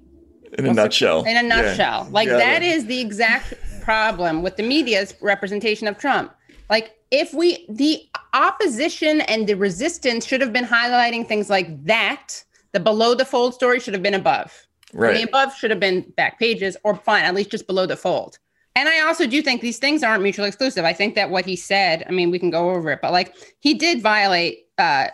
in 0.59 0.67
a 0.67 0.75
nutshell. 0.75 1.23
in 1.25 1.39
a 1.39 1.43
Yeah. 1.43 1.49
nutshell. 1.63 2.09
Like 2.11 2.29
Yeah, 2.29 2.37
that 2.37 2.63
yeah. 2.63 2.73
is 2.75 2.85
the 2.85 3.01
exact 3.01 3.55
problem 3.81 4.43
with 4.43 4.57
the 4.59 4.63
media's 4.63 5.15
representation 5.23 5.89
of 5.89 5.97
Trump. 5.97 6.35
Like 6.69 6.91
if 7.21 7.33
we 7.33 7.65
the 7.69 8.03
opposition 8.33 9.21
and 9.23 9.47
the 9.47 9.55
resistance 9.55 10.27
should 10.27 10.41
have 10.41 10.53
been 10.53 10.65
highlighting 10.65 11.27
things 11.27 11.49
like 11.49 11.85
that, 11.85 12.43
the 12.73 12.81
below 12.81 13.15
the 13.15 13.25
fold 13.25 13.55
story 13.55 13.79
should 13.79 13.95
have 13.95 14.03
been 14.03 14.15
above. 14.15 14.67
And 14.93 15.01
right. 15.01 15.17
the 15.17 15.23
above 15.23 15.55
should 15.55 15.71
have 15.71 15.81
been 15.81 16.01
back 16.17 16.39
pages 16.39 16.77
or 16.85 16.97
fine, 16.97 17.25
at 17.25 17.35
least 17.35 17.51
just 17.51 17.67
below 17.67 17.87
the 17.87 17.97
fold. 17.97 18.39
And 18.77 18.89
I 18.89 19.01
also 19.07 19.27
do 19.27 19.41
think 19.41 19.61
these 19.61 19.79
things 19.79 20.03
aren't 20.03 20.23
mutually 20.23 20.49
exclusive. 20.49 20.85
I 20.85 20.93
think 20.93 21.15
that 21.15 21.31
what 21.31 21.45
he 21.45 21.55
said, 21.55 22.05
I 22.09 22.11
mean, 22.11 22.33
we 22.33 22.41
can 22.41 22.51
go 22.51 22.71
over 22.71 22.91
it, 22.91 22.99
but 23.01 23.13
like 23.13 23.35
he 23.61 23.75
did 23.75 24.03
violate 24.03 24.67
uh 24.79 25.07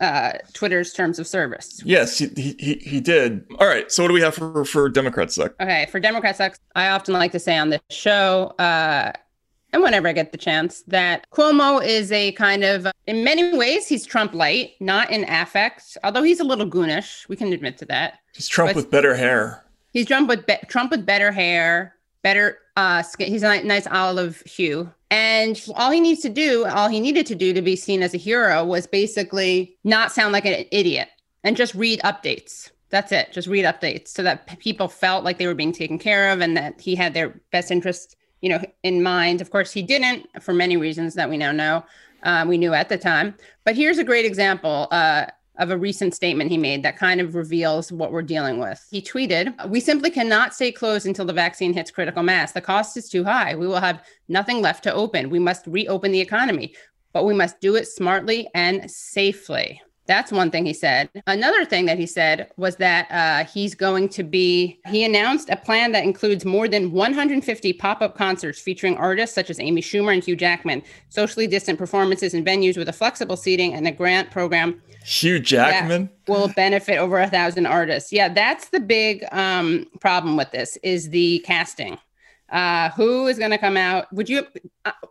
uh 0.00 0.32
Twitter's 0.52 0.92
terms 0.92 1.20
of 1.20 1.26
service. 1.28 1.80
Yes, 1.84 2.18
he, 2.18 2.26
he 2.36 2.80
he 2.82 3.00
did. 3.00 3.44
All 3.60 3.68
right. 3.68 3.90
So 3.92 4.02
what 4.02 4.08
do 4.08 4.14
we 4.14 4.20
have 4.22 4.34
for 4.34 4.64
for 4.64 4.88
Democrats? 4.88 5.34
Zach? 5.34 5.52
Okay, 5.60 5.86
for 5.92 6.00
Democrats, 6.00 6.40
I 6.74 6.88
often 6.88 7.14
like 7.14 7.30
to 7.32 7.38
say 7.38 7.56
on 7.56 7.70
this 7.70 7.80
show, 7.90 8.54
uh, 8.58 9.12
and 9.72 9.82
whenever 9.82 10.08
I 10.08 10.12
get 10.12 10.32
the 10.32 10.38
chance, 10.38 10.82
that 10.88 11.26
Cuomo 11.30 11.84
is 11.84 12.10
a 12.12 12.32
kind 12.32 12.64
of, 12.64 12.86
in 13.06 13.24
many 13.24 13.56
ways, 13.56 13.86
he's 13.86 14.04
Trump 14.06 14.34
light, 14.34 14.72
not 14.80 15.10
in 15.10 15.24
affect, 15.28 15.96
although 16.04 16.22
he's 16.22 16.40
a 16.40 16.44
little 16.44 16.66
goonish. 16.66 17.28
We 17.28 17.36
can 17.36 17.52
admit 17.52 17.78
to 17.78 17.84
that. 17.86 18.18
He's 18.34 18.48
Trump 18.48 18.70
But- 18.70 18.76
with 18.76 18.90
better 18.90 19.14
hair. 19.14 19.64
He's 19.92 20.06
Trump 20.06 20.28
with 20.28 20.46
be- 20.46 20.58
Trump 20.68 20.92
with 20.92 21.04
better 21.04 21.32
hair, 21.32 21.96
better 22.22 22.58
uh, 22.76 23.02
skin. 23.02 23.28
He's 23.28 23.42
a 23.42 23.62
nice 23.64 23.88
olive 23.88 24.40
hue, 24.46 24.88
and 25.10 25.60
all 25.74 25.90
he 25.90 25.98
needs 26.00 26.20
to 26.22 26.28
do, 26.28 26.64
all 26.66 26.88
he 26.88 27.00
needed 27.00 27.26
to 27.26 27.34
do 27.34 27.52
to 27.52 27.60
be 27.60 27.74
seen 27.74 28.02
as 28.02 28.14
a 28.14 28.16
hero, 28.16 28.64
was 28.64 28.86
basically 28.86 29.76
not 29.82 30.12
sound 30.12 30.32
like 30.32 30.44
an 30.44 30.64
idiot 30.70 31.08
and 31.42 31.56
just 31.56 31.74
read 31.74 31.98
updates. 32.04 32.70
That's 32.90 33.10
it. 33.10 33.32
Just 33.32 33.48
read 33.48 33.64
updates 33.64 34.08
so 34.08 34.22
that 34.22 34.58
people 34.60 34.86
felt 34.88 35.24
like 35.24 35.38
they 35.38 35.46
were 35.48 35.54
being 35.54 35.72
taken 35.72 35.98
care 35.98 36.30
of 36.30 36.40
and 36.40 36.56
that 36.56 36.80
he 36.80 36.94
had 36.94 37.12
their 37.14 37.40
best 37.50 37.70
interest, 37.72 38.14
you 38.40 38.48
know, 38.48 38.62
in 38.82 39.02
mind. 39.02 39.40
Of 39.40 39.50
course, 39.50 39.72
he 39.72 39.82
didn't 39.82 40.26
for 40.42 40.54
many 40.54 40.76
reasons 40.76 41.14
that 41.14 41.28
we 41.28 41.36
now 41.36 41.52
know. 41.52 41.84
Uh, 42.22 42.44
we 42.46 42.58
knew 42.58 42.74
at 42.74 42.88
the 42.88 42.98
time. 42.98 43.34
But 43.64 43.76
here's 43.76 43.98
a 43.98 44.04
great 44.04 44.26
example. 44.26 44.88
Uh, 44.90 45.26
of 45.60 45.70
a 45.70 45.76
recent 45.76 46.14
statement 46.14 46.50
he 46.50 46.56
made 46.56 46.82
that 46.82 46.96
kind 46.96 47.20
of 47.20 47.34
reveals 47.34 47.92
what 47.92 48.12
we're 48.12 48.22
dealing 48.22 48.58
with. 48.58 48.84
He 48.90 49.02
tweeted, 49.02 49.68
We 49.68 49.78
simply 49.78 50.10
cannot 50.10 50.54
stay 50.54 50.72
closed 50.72 51.06
until 51.06 51.26
the 51.26 51.34
vaccine 51.34 51.74
hits 51.74 51.90
critical 51.90 52.22
mass. 52.22 52.52
The 52.52 52.62
cost 52.62 52.96
is 52.96 53.10
too 53.10 53.24
high. 53.24 53.54
We 53.54 53.66
will 53.66 53.80
have 53.80 54.02
nothing 54.28 54.62
left 54.62 54.82
to 54.84 54.94
open. 54.94 55.28
We 55.28 55.38
must 55.38 55.66
reopen 55.66 56.12
the 56.12 56.20
economy, 56.20 56.74
but 57.12 57.26
we 57.26 57.34
must 57.34 57.60
do 57.60 57.76
it 57.76 57.86
smartly 57.86 58.48
and 58.54 58.90
safely. 58.90 59.82
That's 60.10 60.32
one 60.32 60.50
thing 60.50 60.66
he 60.66 60.72
said. 60.72 61.08
Another 61.28 61.64
thing 61.64 61.86
that 61.86 61.96
he 61.96 62.04
said 62.04 62.50
was 62.56 62.74
that 62.78 63.08
uh, 63.12 63.48
he's 63.48 63.76
going 63.76 64.08
to 64.08 64.24
be, 64.24 64.80
he 64.88 65.04
announced 65.04 65.48
a 65.50 65.56
plan 65.56 65.92
that 65.92 66.02
includes 66.02 66.44
more 66.44 66.66
than 66.66 66.90
150 66.90 67.72
pop 67.74 68.02
up 68.02 68.16
concerts 68.16 68.58
featuring 68.58 68.96
artists 68.96 69.36
such 69.36 69.50
as 69.50 69.60
Amy 69.60 69.80
Schumer 69.80 70.12
and 70.12 70.24
Hugh 70.24 70.34
Jackman, 70.34 70.82
socially 71.10 71.46
distant 71.46 71.78
performances 71.78 72.34
in 72.34 72.44
venues 72.44 72.76
with 72.76 72.88
a 72.88 72.92
flexible 72.92 73.36
seating 73.36 73.72
and 73.72 73.86
a 73.86 73.92
grant 73.92 74.32
program. 74.32 74.82
Hugh 75.04 75.38
Jackman 75.38 76.10
will 76.26 76.48
benefit 76.48 76.98
over 76.98 77.20
a 77.20 77.30
thousand 77.30 77.66
artists. 77.66 78.12
Yeah, 78.12 78.30
that's 78.30 78.70
the 78.70 78.80
big 78.80 79.24
um, 79.30 79.86
problem 80.00 80.36
with 80.36 80.50
this 80.50 80.76
is 80.82 81.10
the 81.10 81.38
casting. 81.46 81.98
Uh, 82.48 82.90
who 82.90 83.28
is 83.28 83.38
going 83.38 83.52
to 83.52 83.58
come 83.58 83.76
out? 83.76 84.12
Would 84.12 84.28
you? 84.28 84.44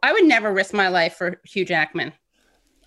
I 0.04 0.12
would 0.12 0.26
never 0.26 0.52
risk 0.52 0.74
my 0.74 0.90
life 0.90 1.16
for 1.16 1.40
Hugh 1.46 1.64
Jackman. 1.64 2.12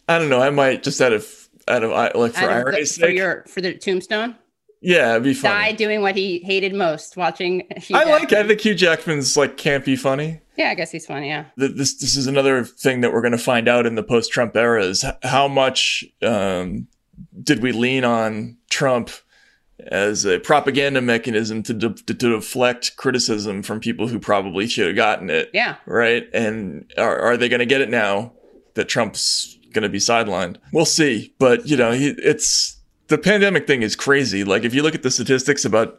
I 0.09 0.19
don't 0.19 0.29
know. 0.29 0.43
I 0.43 0.51
might 0.51 0.83
just 0.83 1.01
out 1.01 1.15
of 1.15 1.42
out 1.69 1.85
of 1.85 1.91
like 1.91 2.33
for 2.35 2.51
irony's 2.51 2.95
sake. 2.95 3.05
For 3.05 3.11
your 3.11 3.45
for 3.45 3.61
the 3.61 3.75
tombstone. 3.75 4.37
Yeah, 4.81 5.13
it'd 5.13 5.23
be 5.23 5.33
funny. 5.35 5.71
Die 5.71 5.73
doing 5.77 6.01
what 6.03 6.17
he 6.17 6.41
hated 6.41 6.75
most, 6.75 7.17
watching. 7.17 7.69
Hugh 7.77 7.97
I 7.97 8.01
Jackman. 8.01 8.21
like. 8.21 8.33
I 8.33 8.49
think 8.49 8.61
Hugh 8.61 8.75
Jackman's 8.75 9.37
like 9.37 9.57
can't 9.57 9.85
be 9.85 9.95
funny. 9.95 10.41
Yeah, 10.57 10.71
I 10.71 10.75
guess 10.75 10.91
he's 10.91 11.07
funny. 11.07 11.29
Yeah. 11.29 11.45
This 11.57 11.95
this 11.95 12.17
is 12.17 12.27
another 12.27 12.65
thing 12.65 13.01
that 13.03 13.13
we're 13.13 13.23
going 13.23 13.33
to 13.33 13.39
find 13.39 13.69
out 13.69 13.87
in 13.87 13.95
the 13.95 14.03
post 14.03 14.33
Trump 14.33 14.57
era 14.57 14.85
is 14.85 15.05
how 15.23 15.47
much 15.47 16.05
um, 16.21 16.89
did 17.43 17.63
we 17.63 17.71
lean 17.71 18.05
on 18.05 18.57
Trump 18.71 19.11
as 19.87 20.25
a 20.25 20.39
propaganda 20.39 21.01
mechanism 21.01 21.63
to, 21.63 21.75
de- 21.75 21.95
to 21.95 22.15
deflect 22.15 22.97
criticism 22.97 23.63
from 23.63 23.81
people 23.81 24.09
who 24.09 24.19
probably 24.19 24.67
should 24.67 24.87
have 24.87 24.97
gotten 24.97 25.31
it. 25.31 25.51
Yeah. 25.53 25.77
Right. 25.87 26.29
And 26.33 26.93
are, 26.97 27.19
are 27.19 27.37
they 27.37 27.49
going 27.49 27.61
to 27.61 27.67
get 27.67 27.81
it 27.81 27.91
now 27.91 28.33
that 28.75 28.89
Trump's 28.89 29.59
going 29.73 29.83
to 29.83 29.89
be 29.89 29.99
sidelined. 29.99 30.57
We'll 30.73 30.85
see. 30.85 31.35
But, 31.39 31.67
you 31.67 31.77
know, 31.77 31.93
he, 31.93 32.15
it's 32.19 32.81
the 33.09 33.19
pandemic 33.19 33.67
thing 33.67 33.83
is 33.83 33.97
crazy. 33.97 34.45
Like, 34.45 34.65
if 34.65 34.75
you 34.75 34.83
look 34.83 34.95
at 34.95 35.03
the 35.03 35.11
statistics 35.11 35.65
about, 35.65 35.99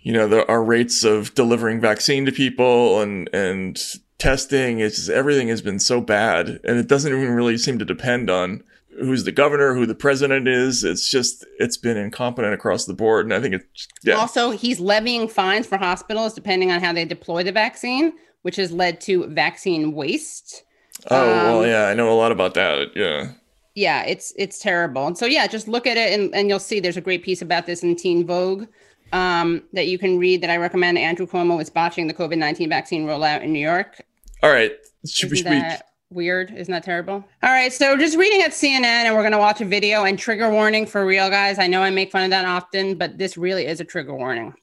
you 0.00 0.12
know, 0.12 0.28
the, 0.28 0.46
our 0.46 0.62
rates 0.62 1.04
of 1.04 1.34
delivering 1.34 1.80
vaccine 1.80 2.24
to 2.26 2.32
people 2.32 3.00
and, 3.00 3.28
and 3.34 3.78
testing, 4.18 4.80
it's 4.80 4.96
just, 4.96 5.10
everything 5.10 5.48
has 5.48 5.62
been 5.62 5.78
so 5.78 6.00
bad. 6.00 6.60
And 6.64 6.78
it 6.78 6.86
doesn't 6.86 7.12
even 7.12 7.30
really 7.30 7.58
seem 7.58 7.78
to 7.80 7.84
depend 7.84 8.30
on 8.30 8.62
who's 8.98 9.24
the 9.24 9.32
governor, 9.32 9.74
who 9.74 9.86
the 9.86 9.94
president 9.94 10.48
is. 10.48 10.84
It's 10.84 11.08
just, 11.08 11.46
it's 11.58 11.76
been 11.76 11.96
incompetent 11.96 12.54
across 12.54 12.84
the 12.84 12.94
board. 12.94 13.26
And 13.26 13.34
I 13.34 13.40
think 13.40 13.54
it's, 13.54 13.88
yeah. 14.02 14.14
Also, 14.14 14.50
he's 14.50 14.80
levying 14.80 15.28
fines 15.28 15.66
for 15.66 15.78
hospitals 15.78 16.34
depending 16.34 16.70
on 16.70 16.80
how 16.80 16.92
they 16.92 17.04
deploy 17.04 17.42
the 17.42 17.52
vaccine, 17.52 18.12
which 18.42 18.56
has 18.56 18.72
led 18.72 19.00
to 19.02 19.26
vaccine 19.28 19.92
waste. 19.92 20.64
Oh 21.10 21.22
um, 21.22 21.36
well, 21.46 21.66
yeah, 21.66 21.86
I 21.88 21.94
know 21.94 22.12
a 22.12 22.14
lot 22.14 22.32
about 22.32 22.54
that. 22.54 22.96
Yeah. 22.96 23.32
Yeah, 23.74 24.02
it's 24.04 24.34
it's 24.36 24.58
terrible. 24.58 25.06
And 25.06 25.16
so 25.16 25.26
yeah, 25.26 25.46
just 25.46 25.68
look 25.68 25.86
at 25.86 25.96
it 25.96 26.18
and, 26.18 26.34
and 26.34 26.48
you'll 26.48 26.58
see 26.58 26.80
there's 26.80 26.96
a 26.96 27.00
great 27.00 27.22
piece 27.22 27.40
about 27.40 27.66
this 27.66 27.82
in 27.82 27.96
Teen 27.96 28.26
Vogue 28.26 28.66
um, 29.12 29.62
that 29.72 29.86
you 29.86 29.98
can 29.98 30.18
read 30.18 30.42
that 30.42 30.50
I 30.50 30.56
recommend. 30.56 30.98
Andrew 30.98 31.26
Cuomo 31.26 31.60
is 31.60 31.70
botching 31.70 32.06
the 32.06 32.14
COVID 32.14 32.38
nineteen 32.38 32.68
vaccine 32.68 33.06
rollout 33.06 33.42
in 33.42 33.52
New 33.52 33.60
York. 33.60 34.02
All 34.42 34.50
right. 34.50 34.72
Should 35.06 35.32
Isn't 35.32 35.50
we, 35.50 35.58
that 35.58 35.90
weird? 36.10 36.50
Isn't 36.50 36.72
that 36.72 36.82
terrible? 36.82 37.24
All 37.42 37.50
right, 37.50 37.72
so 37.72 37.96
just 37.96 38.18
reading 38.18 38.42
at 38.42 38.50
CNN 38.50 38.82
and 38.84 39.14
we're 39.14 39.22
gonna 39.22 39.38
watch 39.38 39.60
a 39.60 39.64
video 39.64 40.04
and 40.04 40.18
trigger 40.18 40.50
warning 40.50 40.86
for 40.86 41.06
real 41.06 41.30
guys. 41.30 41.58
I 41.58 41.66
know 41.66 41.82
I 41.82 41.90
make 41.90 42.10
fun 42.10 42.24
of 42.24 42.30
that 42.30 42.44
often, 42.44 42.96
but 42.96 43.18
this 43.18 43.36
really 43.36 43.66
is 43.66 43.80
a 43.80 43.84
trigger 43.84 44.14
warning. 44.14 44.54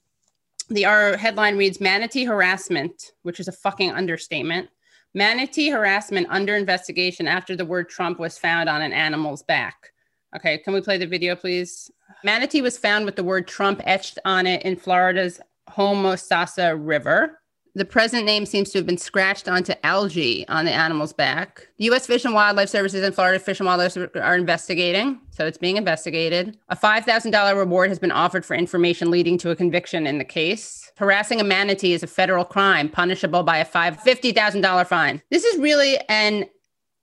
The 0.69 0.85
our 0.85 1.17
headline 1.17 1.57
reads 1.57 1.79
manatee 1.79 2.25
harassment, 2.25 3.13
which 3.23 3.39
is 3.39 3.47
a 3.47 3.53
fucking 3.53 3.91
understatement. 3.91 4.69
Manatee 5.17 5.71
harassment 5.71 6.27
under 6.29 6.55
investigation 6.55 7.27
after 7.27 7.55
the 7.55 7.65
word 7.65 7.89
Trump 7.89 8.19
was 8.19 8.37
found 8.37 8.69
on 8.69 8.83
an 8.83 8.93
animal's 8.93 9.41
back. 9.41 9.91
Okay, 10.35 10.59
can 10.59 10.75
we 10.75 10.81
play 10.81 10.99
the 10.99 11.07
video, 11.07 11.35
please? 11.35 11.89
Manatee 12.23 12.61
was 12.61 12.77
found 12.77 13.03
with 13.03 13.15
the 13.15 13.23
word 13.23 13.47
Trump 13.47 13.81
etched 13.85 14.19
on 14.25 14.45
it 14.45 14.61
in 14.61 14.75
Florida's 14.75 15.41
Homosassa 15.71 16.77
River. 16.79 17.39
The 17.73 17.83
present 17.83 18.25
name 18.25 18.45
seems 18.45 18.69
to 18.69 18.77
have 18.77 18.85
been 18.85 18.99
scratched 18.99 19.47
onto 19.47 19.73
algae 19.81 20.47
on 20.49 20.65
the 20.65 20.71
animal's 20.71 21.13
back. 21.13 21.67
The 21.79 21.85
U.S. 21.85 22.05
Fish 22.05 22.23
and 22.23 22.35
Wildlife 22.35 22.69
Services 22.69 23.03
and 23.03 23.15
Florida 23.15 23.39
Fish 23.39 23.59
and 23.59 23.65
Wildlife 23.65 23.97
are 24.17 24.35
investigating, 24.35 25.19
so 25.31 25.47
it's 25.47 25.57
being 25.57 25.77
investigated. 25.77 26.59
A 26.69 26.75
$5,000 26.75 27.57
reward 27.57 27.89
has 27.89 27.97
been 27.97 28.11
offered 28.11 28.45
for 28.45 28.55
information 28.55 29.09
leading 29.09 29.39
to 29.39 29.49
a 29.49 29.55
conviction 29.55 30.05
in 30.05 30.19
the 30.19 30.23
case. 30.23 30.86
Harassing 30.97 31.39
a 31.39 31.43
manatee 31.43 31.93
is 31.93 32.03
a 32.03 32.07
federal 32.07 32.43
crime, 32.43 32.89
punishable 32.89 33.43
by 33.43 33.57
a 33.57 33.65
five 33.65 34.01
fifty 34.01 34.31
thousand 34.31 34.61
dollar 34.61 34.83
fine. 34.83 35.21
This 35.29 35.43
is 35.43 35.59
really 35.59 35.97
and 36.09 36.47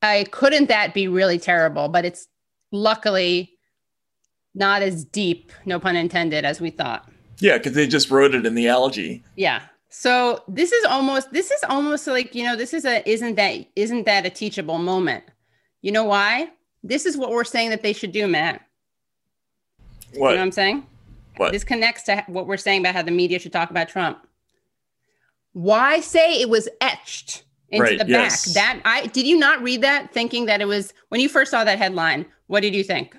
I 0.02 0.24
couldn't 0.30 0.68
that 0.68 0.94
be 0.94 1.08
really 1.08 1.38
terrible, 1.38 1.88
but 1.88 2.04
it's 2.04 2.28
luckily 2.72 3.52
not 4.54 4.82
as 4.82 5.04
deep, 5.04 5.52
no 5.64 5.80
pun 5.80 5.96
intended, 5.96 6.44
as 6.44 6.60
we 6.60 6.70
thought. 6.70 7.08
Yeah, 7.38 7.58
because 7.58 7.72
they 7.72 7.86
just 7.86 8.10
wrote 8.10 8.34
it 8.34 8.46
in 8.46 8.54
the 8.54 8.68
algae. 8.68 9.24
Yeah. 9.36 9.62
So 9.88 10.42
this 10.48 10.72
is 10.72 10.84
almost 10.86 11.32
this 11.32 11.50
is 11.50 11.62
almost 11.68 12.06
like, 12.06 12.34
you 12.34 12.42
know, 12.42 12.56
this 12.56 12.74
is 12.74 12.84
a 12.84 13.08
isn't 13.08 13.36
that 13.36 13.66
isn't 13.76 14.06
that 14.06 14.26
a 14.26 14.30
teachable 14.30 14.78
moment? 14.78 15.24
You 15.82 15.92
know 15.92 16.04
why? 16.04 16.50
This 16.82 17.06
is 17.06 17.16
what 17.16 17.30
we're 17.30 17.44
saying 17.44 17.70
that 17.70 17.82
they 17.82 17.92
should 17.92 18.12
do, 18.12 18.26
Matt. 18.26 18.60
What? 20.14 20.14
You 20.14 20.20
know 20.20 20.26
what 20.26 20.38
I'm 20.40 20.52
saying? 20.52 20.86
What? 21.36 21.52
This 21.52 21.64
connects 21.64 22.02
to 22.04 22.24
what 22.26 22.46
we're 22.46 22.56
saying 22.56 22.80
about 22.80 22.94
how 22.94 23.02
the 23.02 23.10
media 23.10 23.38
should 23.38 23.52
talk 23.52 23.70
about 23.70 23.88
Trump. 23.88 24.26
Why 25.52 26.00
say 26.00 26.40
it 26.40 26.48
was 26.48 26.68
etched 26.80 27.44
into 27.68 27.84
right, 27.84 27.98
the 27.98 28.06
yes. 28.06 28.52
back? 28.52 28.54
That 28.54 28.82
I 28.84 29.06
did 29.06 29.26
you 29.26 29.38
not 29.38 29.62
read 29.62 29.82
that 29.82 30.12
thinking 30.12 30.46
that 30.46 30.60
it 30.60 30.66
was 30.66 30.92
when 31.08 31.20
you 31.20 31.28
first 31.28 31.50
saw 31.50 31.64
that 31.64 31.78
headline? 31.78 32.26
What 32.46 32.60
did 32.60 32.74
you 32.74 32.84
think? 32.84 33.16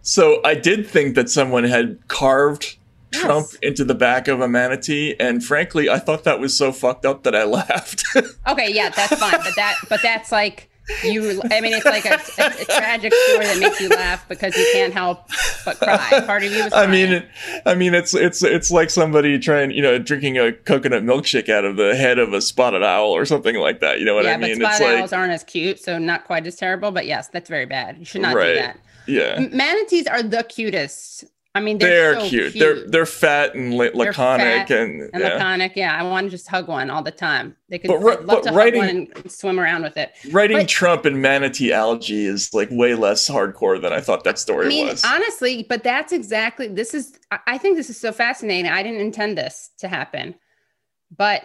So 0.00 0.40
I 0.44 0.54
did 0.54 0.86
think 0.86 1.14
that 1.14 1.30
someone 1.30 1.64
had 1.64 2.08
carved 2.08 2.76
yes. 3.12 3.22
Trump 3.22 3.46
into 3.62 3.84
the 3.84 3.94
back 3.94 4.26
of 4.26 4.40
a 4.40 4.48
manatee, 4.48 5.14
and 5.20 5.44
frankly, 5.44 5.88
I 5.88 5.98
thought 5.98 6.24
that 6.24 6.40
was 6.40 6.56
so 6.56 6.72
fucked 6.72 7.04
up 7.04 7.22
that 7.22 7.34
I 7.34 7.44
laughed. 7.44 8.04
okay, 8.48 8.72
yeah, 8.72 8.88
that's 8.90 9.14
fine, 9.16 9.32
but 9.32 9.54
that 9.56 9.76
but 9.88 10.02
that's 10.02 10.32
like 10.32 10.68
you 11.04 11.40
i 11.50 11.60
mean 11.60 11.72
it's 11.72 11.84
like 11.84 12.04
a, 12.04 12.14
a, 12.42 12.46
a, 12.46 12.64
tragic 12.64 13.12
story 13.14 13.44
that 13.44 13.58
makes 13.60 13.80
you 13.80 13.88
laugh 13.88 14.28
because 14.28 14.56
you 14.56 14.66
can't 14.72 14.92
help 14.92 15.28
but 15.64 15.78
cry. 15.78 16.22
Part 16.26 16.42
of 16.42 16.50
you 16.50 16.58
is 16.58 16.72
i 16.72 16.86
mean 16.86 17.24
i 17.66 17.74
mean 17.74 17.94
it's 17.94 18.14
it's 18.14 18.42
it's 18.42 18.70
like 18.70 18.90
somebody 18.90 19.38
trying 19.38 19.70
you 19.70 19.80
know 19.80 19.98
drinking 19.98 20.38
a 20.38 20.52
coconut 20.52 21.04
milkshake 21.04 21.48
out 21.48 21.64
of 21.64 21.76
the 21.76 21.94
head 21.94 22.18
of 22.18 22.32
a 22.32 22.40
spotted 22.40 22.82
owl 22.82 23.10
or 23.10 23.24
something 23.24 23.56
like 23.56 23.80
that. 23.80 24.00
You 24.00 24.06
know 24.06 24.14
what 24.14 24.24
yeah, 24.24 24.34
i 24.34 24.36
mean? 24.36 24.58
but 24.58 24.74
spotted 24.74 24.94
it's 24.94 25.02
owls 25.02 25.12
like, 25.12 25.18
aren't 25.20 25.32
as 25.32 25.44
cute 25.44 25.78
so 25.78 25.98
not 25.98 26.24
quite 26.24 26.46
as 26.46 26.56
terrible 26.56 26.90
but 26.90 27.06
yes 27.06 27.28
that's 27.28 27.48
very 27.48 27.66
bad. 27.66 27.98
You 27.98 28.04
should 28.04 28.22
not 28.22 28.34
right. 28.34 28.48
do 28.48 28.54
that. 28.54 28.78
Yeah. 29.06 29.48
Manatees 29.52 30.06
are 30.06 30.22
the 30.22 30.44
cutest 30.44 31.24
I 31.54 31.60
mean, 31.60 31.76
they're, 31.76 32.14
they're 32.14 32.20
so 32.20 32.28
cute. 32.28 32.52
cute. 32.52 32.60
They're 32.60 32.88
they're 32.88 33.06
fat 33.06 33.54
and 33.54 33.74
la- 33.74 33.90
laconic 33.92 34.68
fat 34.68 34.70
and, 34.70 35.02
and 35.12 35.22
yeah. 35.22 35.34
laconic. 35.34 35.72
Yeah, 35.76 35.94
I 35.94 36.02
want 36.02 36.26
to 36.26 36.30
just 36.30 36.48
hug 36.48 36.66
one 36.68 36.88
all 36.88 37.02
the 37.02 37.10
time. 37.10 37.56
They 37.68 37.78
could 37.78 37.88
But 37.88 37.98
ri- 37.98 38.24
love 38.24 38.42
to 38.44 38.52
writing- 38.52 38.80
hug 38.82 38.90
one 38.90 39.12
and 39.16 39.30
swim 39.30 39.60
around 39.60 39.82
with 39.82 39.98
it. 39.98 40.12
Writing 40.30 40.56
But- 40.58 40.68
Trump 40.68 41.04
and 41.04 41.20
manatee 41.20 41.70
algae 41.72 42.24
is 42.24 42.54
like 42.54 42.68
way 42.70 42.94
less 42.94 43.28
hardcore 43.28 43.80
than 43.82 43.92
I 43.92 44.00
thought 44.00 44.24
that 44.24 44.38
story 44.38 44.64
I 44.64 44.68
mean, 44.70 44.86
was. 44.88 45.04
honestly, 45.04 45.66
but 45.68 45.82
that's 45.84 46.10
exactly 46.12 46.68
this 46.68 46.94
is. 46.94 47.18
I- 47.30 47.40
I 47.46 47.58
think 47.58 47.76
this 47.76 47.90
is 47.90 48.00
so 48.00 48.12
fascinating. 48.12 48.70
I 48.70 48.82
didn't 48.82 49.00
intend 49.02 49.36
this 49.36 49.70
to 49.80 49.88
happen, 49.88 50.34
but 51.14 51.42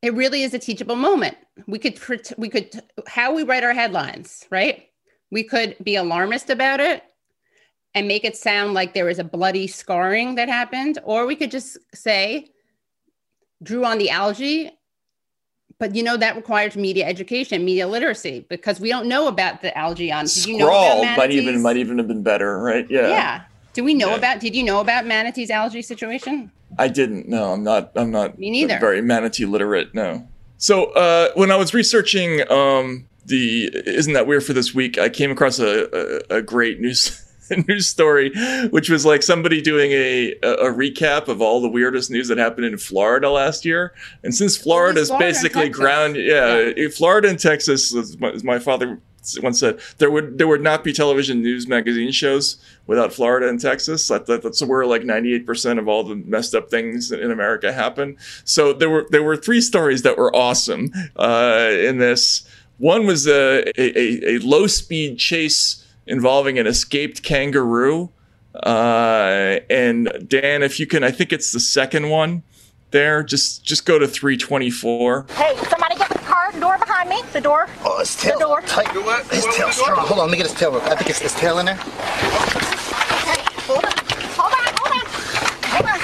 it 0.00 0.14
really 0.14 0.44
is 0.44 0.54
a 0.54 0.58
teachable 0.60 0.96
moment. 0.96 1.36
We 1.66 1.80
could 1.80 1.98
we 2.38 2.48
could 2.48 2.70
how 3.08 3.34
we 3.34 3.42
write 3.42 3.64
our 3.64 3.74
headlines, 3.74 4.46
right? 4.50 4.84
We 5.32 5.42
could 5.42 5.76
be 5.82 5.96
alarmist 5.96 6.50
about 6.50 6.78
it 6.80 7.02
and 7.94 8.06
make 8.06 8.24
it 8.24 8.36
sound 8.36 8.74
like 8.74 8.94
there 8.94 9.04
was 9.04 9.18
a 9.18 9.24
bloody 9.24 9.66
scarring 9.66 10.36
that 10.36 10.48
happened, 10.48 10.98
or 11.04 11.26
we 11.26 11.36
could 11.36 11.50
just 11.50 11.76
say 11.94 12.48
drew 13.62 13.84
on 13.84 13.98
the 13.98 14.10
algae. 14.10 14.70
But 15.78 15.94
you 15.94 16.02
know 16.02 16.18
that 16.18 16.36
requires 16.36 16.76
media 16.76 17.06
education, 17.06 17.64
media 17.64 17.88
literacy, 17.88 18.44
because 18.50 18.80
we 18.80 18.90
don't 18.90 19.08
know 19.08 19.28
about 19.28 19.62
the 19.62 19.76
algae 19.76 20.12
on. 20.12 20.26
Did 20.26 20.46
you 20.46 20.58
know 20.58 21.02
might 21.16 21.30
even 21.30 21.62
might 21.62 21.78
even 21.78 21.96
have 21.98 22.06
been 22.06 22.22
better, 22.22 22.60
right? 22.60 22.86
Yeah. 22.90 23.08
Yeah. 23.08 23.42
Do 23.72 23.82
we 23.84 23.94
know 23.94 24.10
Yeah. 24.10 24.16
about? 24.16 24.40
Did 24.40 24.54
you 24.54 24.62
know 24.62 24.80
about 24.80 25.06
manatee's 25.06 25.50
algae 25.50 25.80
situation? 25.80 26.50
I 26.78 26.88
didn't. 26.88 27.28
No, 27.28 27.52
I'm 27.52 27.64
not. 27.64 27.92
I'm 27.96 28.10
not. 28.10 28.38
Me 28.38 28.50
neither. 28.50 28.78
Very 28.78 29.00
manatee 29.00 29.46
literate. 29.46 29.94
No. 29.94 30.28
So 30.58 30.92
uh, 30.92 31.30
when 31.34 31.50
I 31.50 31.56
was 31.56 31.72
researching 31.72 32.42
um, 32.52 33.08
the 33.24 33.70
isn't 33.86 34.12
that 34.12 34.26
weird 34.26 34.44
for 34.44 34.52
this 34.52 34.74
week, 34.74 34.98
I 34.98 35.08
came 35.08 35.30
across 35.30 35.58
a, 35.58 36.20
a, 36.30 36.36
a 36.36 36.42
great 36.42 36.78
news 36.80 37.24
news 37.68 37.86
story, 37.86 38.32
which 38.70 38.88
was 38.90 39.04
like 39.04 39.22
somebody 39.22 39.60
doing 39.60 39.92
a, 39.92 40.34
a 40.42 40.50
a 40.60 40.72
recap 40.72 41.28
of 41.28 41.40
all 41.40 41.60
the 41.60 41.68
weirdest 41.68 42.10
news 42.10 42.28
that 42.28 42.38
happened 42.38 42.66
in 42.66 42.78
Florida 42.78 43.30
last 43.30 43.64
year. 43.64 43.94
And 44.22 44.34
since 44.34 44.56
Florida 44.56 45.00
is 45.00 45.08
Florida 45.08 45.26
basically 45.26 45.68
ground, 45.68 46.16
yeah, 46.16 46.72
Florida 46.94 47.28
and 47.28 47.38
Texas, 47.38 47.94
as 47.94 48.18
my, 48.18 48.30
as 48.30 48.44
my 48.44 48.58
father 48.58 49.00
once 49.42 49.60
said, 49.60 49.80
there 49.98 50.10
would 50.10 50.38
there 50.38 50.48
would 50.48 50.62
not 50.62 50.82
be 50.82 50.92
television 50.92 51.42
news 51.42 51.66
magazine 51.68 52.10
shows 52.10 52.56
without 52.86 53.12
Florida 53.12 53.48
and 53.48 53.60
Texas. 53.60 54.08
That, 54.08 54.26
that, 54.26 54.42
that's 54.42 54.62
where 54.62 54.86
like 54.86 55.02
98% 55.02 55.78
of 55.78 55.88
all 55.88 56.04
the 56.04 56.16
messed 56.16 56.54
up 56.54 56.70
things 56.70 57.12
in 57.12 57.30
America 57.30 57.72
happen. 57.72 58.16
So 58.44 58.72
there 58.72 58.90
were 58.90 59.06
there 59.10 59.22
were 59.22 59.36
three 59.36 59.60
stories 59.60 60.02
that 60.02 60.16
were 60.16 60.34
awesome 60.34 60.92
uh, 61.16 61.68
in 61.70 61.98
this. 61.98 62.46
One 62.78 63.06
was 63.06 63.26
a, 63.26 63.68
a, 63.78 64.36
a 64.36 64.38
low 64.38 64.66
speed 64.66 65.18
chase 65.18 65.79
involving 66.10 66.58
an 66.58 66.66
escaped 66.66 67.22
kangaroo. 67.22 68.10
Uh, 68.54 69.60
and 69.70 70.26
Dan, 70.26 70.62
if 70.62 70.80
you 70.80 70.86
can, 70.86 71.04
I 71.04 71.10
think 71.10 71.32
it's 71.32 71.52
the 71.52 71.60
second 71.60 72.10
one 72.10 72.42
there. 72.90 73.22
Just 73.22 73.64
just 73.64 73.86
go 73.86 73.98
to 73.98 74.08
324. 74.08 75.26
Hey, 75.30 75.56
somebody 75.68 75.94
get 75.96 76.08
the 76.08 76.18
car 76.18 76.50
door 76.58 76.76
behind 76.78 77.08
me. 77.08 77.22
The 77.32 77.40
door. 77.40 77.68
Oh, 77.84 78.00
his 78.00 78.16
tail. 78.16 78.38
The 78.38 78.44
door. 78.44 78.60
Tight. 78.62 78.90
His 79.30 79.46
tail's 79.56 79.76
strong. 79.76 79.96
Hold 79.98 80.18
on, 80.20 80.26
let 80.26 80.32
me 80.32 80.36
get 80.36 80.46
his 80.46 80.54
tail. 80.58 80.74
I 80.82 80.96
think 80.96 81.10
it's 81.10 81.20
his 81.20 81.34
tail 81.34 81.58
in 81.60 81.66
there. 81.66 81.78
Okay, 81.78 81.86
hold 83.70 83.84
on. 83.84 83.92
Hold 84.34 84.52
on, 84.52 84.66
hold 84.80 84.92
on. 84.98 85.04
Hold 85.70 85.86
on. 85.86 86.00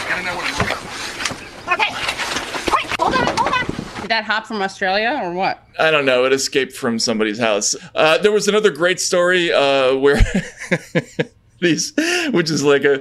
Okay. 1.74 1.90
Wait, 2.72 2.86
hold 3.00 3.14
on, 3.14 3.26
hold 3.36 3.54
on. 3.54 3.66
Did 4.06 4.12
that 4.12 4.24
hop 4.24 4.46
from 4.46 4.62
Australia 4.62 5.18
or 5.20 5.32
what? 5.32 5.66
I 5.80 5.90
don't 5.90 6.06
know. 6.06 6.24
It 6.26 6.32
escaped 6.32 6.74
from 6.74 7.00
somebody's 7.00 7.40
house. 7.40 7.74
Uh, 7.92 8.18
there 8.18 8.30
was 8.30 8.46
another 8.46 8.70
great 8.70 9.00
story 9.00 9.52
uh, 9.52 9.96
where 9.96 10.20
these, 11.60 11.92
which 12.30 12.48
is 12.48 12.62
like 12.62 12.84
a 12.84 12.98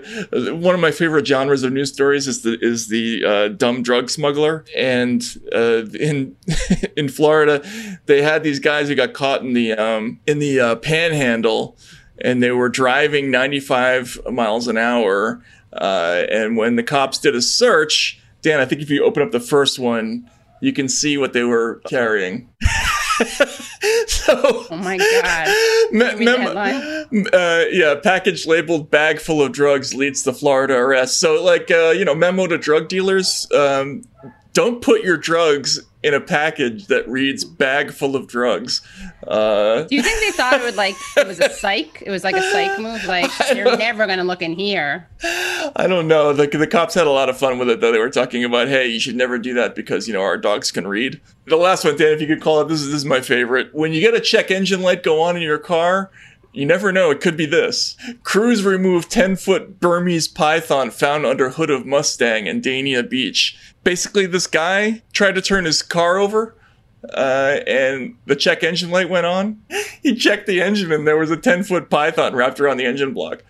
one 0.56 0.74
of 0.74 0.82
my 0.82 0.90
favorite 0.90 1.28
genres 1.28 1.62
of 1.62 1.74
news 1.74 1.94
stories, 1.94 2.28
is 2.28 2.42
the 2.42 2.58
is 2.60 2.88
the 2.88 3.24
uh, 3.24 3.48
dumb 3.50 3.84
drug 3.84 4.10
smuggler. 4.10 4.66
And 4.76 5.22
uh, 5.54 5.86
in 5.90 6.36
in 6.98 7.08
Florida, 7.10 7.64
they 8.08 8.24
had 8.24 8.42
these 8.42 8.58
guys 8.58 8.88
who 8.88 8.96
got 8.96 9.14
caught 9.14 9.42
in 9.42 9.54
the 9.54 9.74
um, 9.74 10.20
in 10.26 10.40
the 10.40 10.60
uh, 10.60 10.76
Panhandle, 10.78 11.78
and 12.18 12.42
they 12.42 12.50
were 12.50 12.68
driving 12.68 13.30
95 13.30 14.22
miles 14.32 14.68
an 14.68 14.80
hour. 14.80 15.44
Uh, 15.72 16.24
and 16.32 16.58
when 16.58 16.78
the 16.78 16.84
cops 16.84 17.20
did 17.20 17.36
a 17.36 17.44
search, 17.44 18.20
Dan, 18.42 18.60
I 18.60 18.66
think 18.66 18.82
if 18.82 18.90
you 18.90 19.04
open 19.04 19.22
up 19.22 19.32
the 19.32 19.40
first 19.40 19.78
one, 19.78 20.28
you 20.62 20.74
can 20.74 20.88
see 20.90 21.18
what 21.18 21.34
they 21.34 21.44
were 21.44 21.82
carrying. 21.88 22.50
so, 24.08 24.66
Oh 24.70 24.78
my 24.78 24.98
god. 24.98 25.48
me- 25.92 26.26
mem- 26.26 27.28
uh, 27.34 27.64
yeah, 27.72 27.96
package 28.02 28.46
labeled 28.46 28.90
bag 28.92 29.20
full 29.20 29.42
of 29.42 29.52
drugs 29.52 29.94
leads 29.94 30.24
to 30.24 30.34
Florida 30.34 30.74
arrest. 30.76 31.20
So, 31.20 31.42
like, 31.44 31.72
uh, 31.72 31.90
you 31.92 32.04
know, 32.06 32.16
memo 32.16 32.48
to 32.48 32.58
drug 32.58 32.88
dealers: 32.88 33.48
um, 33.54 34.02
don't 34.56 34.82
put 34.82 35.04
your 35.04 35.18
drugs 35.18 35.80
in 36.02 36.14
a 36.14 36.22
package 36.22 36.88
that 36.88 37.08
reads 37.10 37.44
"bag 37.44 37.92
full 37.92 38.16
of 38.16 38.28
drugs." 38.28 38.82
Uh, 39.28 39.84
Do 39.84 39.96
you 39.96 40.02
think 40.02 40.20
they 40.22 40.32
thought 40.32 40.54
it 40.54 40.64
would 40.64 40.76
like 40.76 40.96
it 41.18 41.28
was 41.28 41.40
a 41.40 41.50
psych? 41.62 42.02
It 42.06 42.10
was 42.10 42.24
like 42.24 42.36
a 42.36 42.52
psych 42.52 42.80
move. 42.80 43.04
Like 43.06 43.30
you're 43.54 43.78
never 43.78 44.08
gonna 44.08 44.24
look 44.24 44.42
in 44.42 44.54
here. 44.54 45.08
I 45.76 45.88
don't 45.88 46.08
know. 46.08 46.32
The, 46.32 46.48
the 46.48 46.68
cops 46.68 46.94
had 46.94 47.06
a 47.06 47.12
lot 47.12 47.28
of 47.28 47.38
fun 47.38 47.60
with 47.60 47.70
it, 47.70 47.82
though. 47.82 47.92
They 47.92 48.00
were 48.00 48.10
talking 48.10 48.44
about, 48.46 48.68
hey, 48.70 48.88
you 48.88 49.00
should 49.00 49.16
never 49.16 49.38
do 49.38 49.54
that 49.56 49.76
because, 49.76 50.08
you 50.08 50.14
know, 50.14 50.22
our 50.22 50.38
dogs 50.38 50.72
can 50.72 50.88
read. 50.88 51.20
The 51.48 51.58
last 51.58 51.84
one, 51.84 51.98
Dan, 51.98 52.14
if 52.14 52.22
you 52.22 52.28
could 52.28 52.42
call 52.42 52.62
it, 52.62 52.68
this 52.70 52.82
is, 52.82 52.88
this 52.88 52.98
is 52.98 53.06
my 53.06 53.20
favorite. 53.20 53.74
When 53.74 53.92
you 53.92 54.00
get 54.00 54.14
a 54.14 54.22
check 54.22 54.52
engine 54.52 54.82
light 54.82 55.04
go 55.04 55.22
on 55.22 55.36
in 55.36 55.42
your 55.42 55.58
car, 55.58 56.12
you 56.56 56.66
never 56.66 56.92
know. 56.92 57.12
It 57.12 57.22
could 57.22 57.38
be 57.38 57.46
this. 57.46 57.96
Crews 58.24 58.64
remove 58.64 59.10
10 59.10 59.36
foot 59.36 59.80
Burmese 59.80 60.28
python 60.28 60.90
found 60.92 61.26
under 61.26 61.50
hood 61.50 61.70
of 61.70 61.86
Mustang 61.86 62.48
in 62.48 62.62
Dania 62.62 63.08
Beach. 63.08 63.58
Basically, 63.84 64.26
this 64.26 64.48
guy 64.48 65.02
tried 65.14 65.36
to 65.36 65.42
turn 65.42 65.66
his 65.66 65.82
car 65.82 66.18
over. 66.18 66.56
Uh, 67.14 67.60
and 67.68 68.16
the 68.26 68.36
check 68.36 68.64
engine 68.64 68.90
light 68.90 69.10
went 69.10 69.26
on. 69.28 69.62
He 70.02 70.16
checked 70.16 70.46
the 70.48 70.62
engine, 70.62 70.92
and 70.92 71.08
there 71.08 71.18
was 71.18 71.30
a 71.32 71.38
10 71.38 71.64
foot 71.64 71.90
python 71.90 72.36
wrapped 72.36 72.60
around 72.60 72.78
the 72.78 72.86
engine 72.86 73.14
block. 73.14 73.44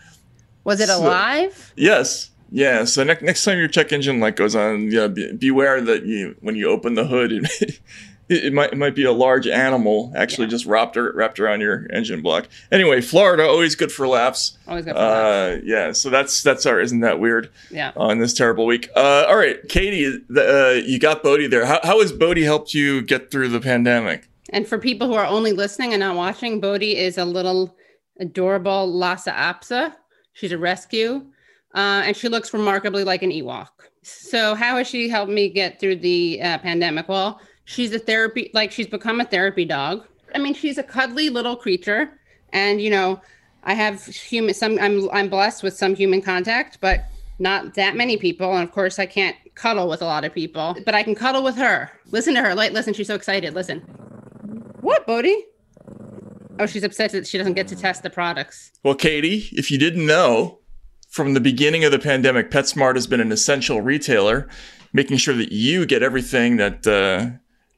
Was 0.63 0.79
it 0.81 0.87
So- 0.87 0.99
alive? 1.01 1.73
Yes. 1.75 2.31
Yeah. 2.51 2.85
So 2.85 3.03
next 3.03 3.21
next 3.23 3.43
time 3.43 3.57
your 3.59 3.67
check 3.67 3.91
engine 3.91 4.19
light 4.19 4.35
goes 4.37 4.55
on, 4.55 4.89
yeah, 4.91 5.07
be, 5.07 5.31
beware 5.33 5.81
that 5.81 6.05
you 6.05 6.35
when 6.41 6.55
you 6.55 6.69
open 6.69 6.93
the 6.95 7.05
hood, 7.05 7.31
it, 7.33 7.79
it, 8.29 8.53
might 8.53 8.73
it 8.73 8.77
might 8.77 8.95
be 8.95 9.03
a 9.03 9.11
large 9.11 9.47
animal 9.47 10.11
actually 10.15 10.47
just 10.47 10.65
wrapped 10.65 10.97
wrapped 10.97 11.39
around 11.39 11.61
your 11.61 11.87
engine 11.91 12.21
block. 12.21 12.47
Anyway, 12.71 13.01
Florida 13.01 13.43
always 13.43 13.75
good 13.75 13.91
for 13.91 14.07
laughs. 14.07 14.57
Always 14.67 14.85
good 14.85 14.95
for 14.95 14.99
laughs. 14.99 15.57
Uh, 15.57 15.61
yeah. 15.63 15.91
So 15.91 16.09
that's 16.09 16.41
that's 16.41 16.65
our 16.65 16.79
isn't 16.79 17.01
that 17.01 17.19
weird? 17.19 17.49
Yeah. 17.69 17.91
On 17.95 18.17
this 18.17 18.33
terrible 18.33 18.65
week. 18.65 18.89
Uh, 18.95 19.25
all 19.27 19.37
right, 19.37 19.57
Katie, 19.69 20.23
the, 20.29 20.69
uh, 20.69 20.71
you 20.85 20.99
got 20.99 21.23
Bodie 21.23 21.47
there. 21.47 21.65
How 21.65 21.79
how 21.83 22.01
has 22.01 22.11
Bodie 22.11 22.43
helped 22.43 22.73
you 22.73 23.01
get 23.01 23.31
through 23.31 23.49
the 23.49 23.59
pandemic? 23.61 24.27
And 24.49 24.67
for 24.67 24.77
people 24.77 25.07
who 25.07 25.15
are 25.15 25.25
only 25.25 25.51
listening 25.53 25.93
and 25.93 25.99
not 25.99 26.15
watching, 26.15 26.59
Bodhi 26.59 26.97
is 26.97 27.17
a 27.17 27.25
little 27.25 27.75
adorable 28.19 28.91
Lhasa 28.91 29.31
Apso. 29.31 29.93
She's 30.33 30.51
a 30.51 30.57
rescue, 30.57 31.25
uh, 31.73 32.03
and 32.05 32.15
she 32.15 32.29
looks 32.29 32.53
remarkably 32.53 33.03
like 33.03 33.23
an 33.23 33.31
Ewok. 33.31 33.67
So, 34.03 34.53
how 34.53 34.77
has 34.77 34.87
she 34.87 35.09
helped 35.09 35.31
me 35.31 35.49
get 35.49 35.79
through 35.79 35.97
the 35.97 36.39
uh, 36.41 36.57
pandemic? 36.59 37.09
Well, 37.09 37.41
she's 37.65 37.91
a 37.93 37.99
therapy, 37.99 38.49
like 38.53 38.71
she's 38.71 38.87
become 38.87 39.19
a 39.19 39.25
therapy 39.25 39.65
dog. 39.65 40.05
I 40.33 40.37
mean, 40.37 40.53
she's 40.53 40.77
a 40.77 40.83
cuddly 40.83 41.29
little 41.29 41.55
creature, 41.55 42.11
and 42.53 42.81
you 42.81 42.89
know, 42.89 43.21
I 43.63 43.73
have 43.73 44.05
human. 44.05 44.53
Some 44.53 44.79
I'm 44.79 45.09
I'm 45.11 45.29
blessed 45.29 45.63
with 45.63 45.75
some 45.75 45.95
human 45.95 46.21
contact, 46.21 46.79
but 46.79 47.05
not 47.39 47.73
that 47.75 47.95
many 47.95 48.17
people. 48.17 48.53
And 48.53 48.63
of 48.63 48.71
course, 48.71 48.99
I 48.99 49.05
can't 49.05 49.35
cuddle 49.55 49.87
with 49.87 50.01
a 50.01 50.05
lot 50.05 50.23
of 50.23 50.33
people, 50.33 50.75
but 50.85 50.95
I 50.95 51.03
can 51.03 51.15
cuddle 51.15 51.43
with 51.43 51.55
her. 51.55 51.91
Listen 52.11 52.33
to 52.35 52.41
her. 52.41 52.55
Like, 52.55 52.71
listen, 52.71 52.93
she's 52.93 53.07
so 53.07 53.15
excited. 53.15 53.53
Listen. 53.53 53.79
What, 54.81 55.07
Bodhi? 55.07 55.35
Oh, 56.59 56.65
she's 56.65 56.83
upset 56.83 57.11
that 57.11 57.27
she 57.27 57.37
doesn't 57.37 57.53
get 57.53 57.67
to 57.69 57.75
test 57.75 58.03
the 58.03 58.09
products. 58.09 58.71
Well, 58.83 58.95
Katie, 58.95 59.49
if 59.51 59.71
you 59.71 59.77
didn't 59.77 60.05
know, 60.05 60.59
from 61.09 61.33
the 61.33 61.41
beginning 61.41 61.83
of 61.83 61.91
the 61.91 61.99
pandemic, 61.99 62.51
PetSmart 62.51 62.95
has 62.95 63.07
been 63.07 63.19
an 63.19 63.31
essential 63.31 63.81
retailer, 63.81 64.47
making 64.93 65.17
sure 65.17 65.33
that 65.35 65.51
you 65.51 65.85
get 65.85 66.03
everything 66.03 66.57
that 66.57 66.85
uh, 66.85 67.37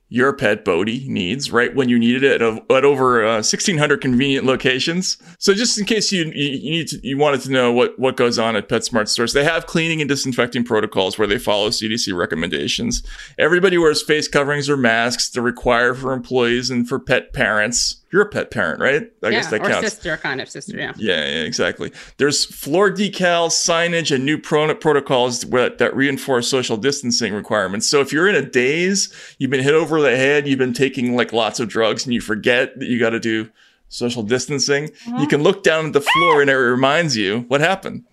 your 0.09 0.31
pet 0.31 0.63
Bodie 0.63 1.05
needs 1.09 1.51
right 1.51 1.75
when 1.75 1.89
you 1.89 1.99
need 1.99 2.23
it 2.23 2.41
at, 2.41 2.85
over 2.85 3.25
uh, 3.25 3.35
1,600 3.37 3.99
convenient 3.99 4.45
locations. 4.45 5.17
So, 5.37 5.53
just 5.53 5.77
in 5.77 5.85
case 5.85 6.11
you 6.11 6.25
you, 6.25 6.49
you 6.49 6.71
need 6.71 6.87
to, 6.89 6.99
you 7.05 7.17
wanted 7.17 7.41
to 7.41 7.51
know 7.51 7.71
what 7.71 7.97
what 7.99 8.15
goes 8.15 8.39
on 8.39 8.55
at 8.55 8.69
PetSmart 8.69 9.09
stores, 9.09 9.33
they 9.33 9.43
have 9.43 9.67
cleaning 9.67 10.01
and 10.01 10.07
disinfecting 10.07 10.63
protocols 10.63 11.17
where 11.17 11.27
they 11.27 11.37
follow 11.37 11.69
CDC 11.69 12.17
recommendations. 12.17 13.03
Everybody 13.37 13.77
wears 13.77 14.01
face 14.01 14.27
coverings 14.27 14.69
or 14.69 14.77
masks. 14.77 15.29
They're 15.29 15.43
required 15.43 15.97
for 15.97 16.13
employees 16.13 16.69
and 16.69 16.87
for 16.87 16.99
pet 16.99 17.33
parents. 17.33 17.97
You're 18.11 18.21
a 18.21 18.29
pet 18.29 18.51
parent, 18.51 18.79
right? 18.79 19.11
I 19.21 19.27
yeah, 19.27 19.31
guess 19.31 19.47
that 19.47 19.61
or 19.61 19.69
counts. 19.69 19.89
sister, 19.89 20.15
kind 20.17 20.39
of 20.39 20.49
sister. 20.49 20.77
Yeah. 20.77 20.93
Yeah, 20.95 21.27
yeah, 21.27 21.43
exactly. 21.43 21.91
There's 22.17 22.45
floor 22.45 22.89
decals, 22.89 23.51
signage, 23.51 24.15
and 24.15 24.25
new 24.25 24.37
pro- 24.37 24.73
protocols 24.75 25.41
that, 25.41 25.77
that 25.77 25.95
reinforce 25.95 26.47
social 26.47 26.77
distancing 26.77 27.33
requirements. 27.33 27.87
So 27.87 27.99
if 27.99 28.13
you're 28.13 28.29
in 28.29 28.35
a 28.35 28.45
daze, 28.45 29.13
you've 29.39 29.51
been 29.51 29.63
hit 29.63 29.73
over 29.73 30.01
the 30.01 30.15
head, 30.15 30.47
you've 30.47 30.59
been 30.59 30.73
taking 30.73 31.15
like 31.15 31.33
lots 31.33 31.59
of 31.59 31.67
drugs, 31.67 32.05
and 32.05 32.13
you 32.13 32.21
forget 32.21 32.79
that 32.79 32.87
you 32.87 32.99
got 32.99 33.09
to 33.09 33.19
do 33.19 33.49
social 33.89 34.23
distancing, 34.23 34.85
you 35.05 35.15
uh-huh. 35.15 35.25
can 35.27 35.43
look 35.43 35.63
down 35.63 35.87
at 35.87 35.93
the 35.93 36.01
floor 36.01 36.41
and 36.41 36.49
it 36.49 36.55
reminds 36.55 37.15
you 37.15 37.41
what 37.47 37.61
happened. 37.61 38.03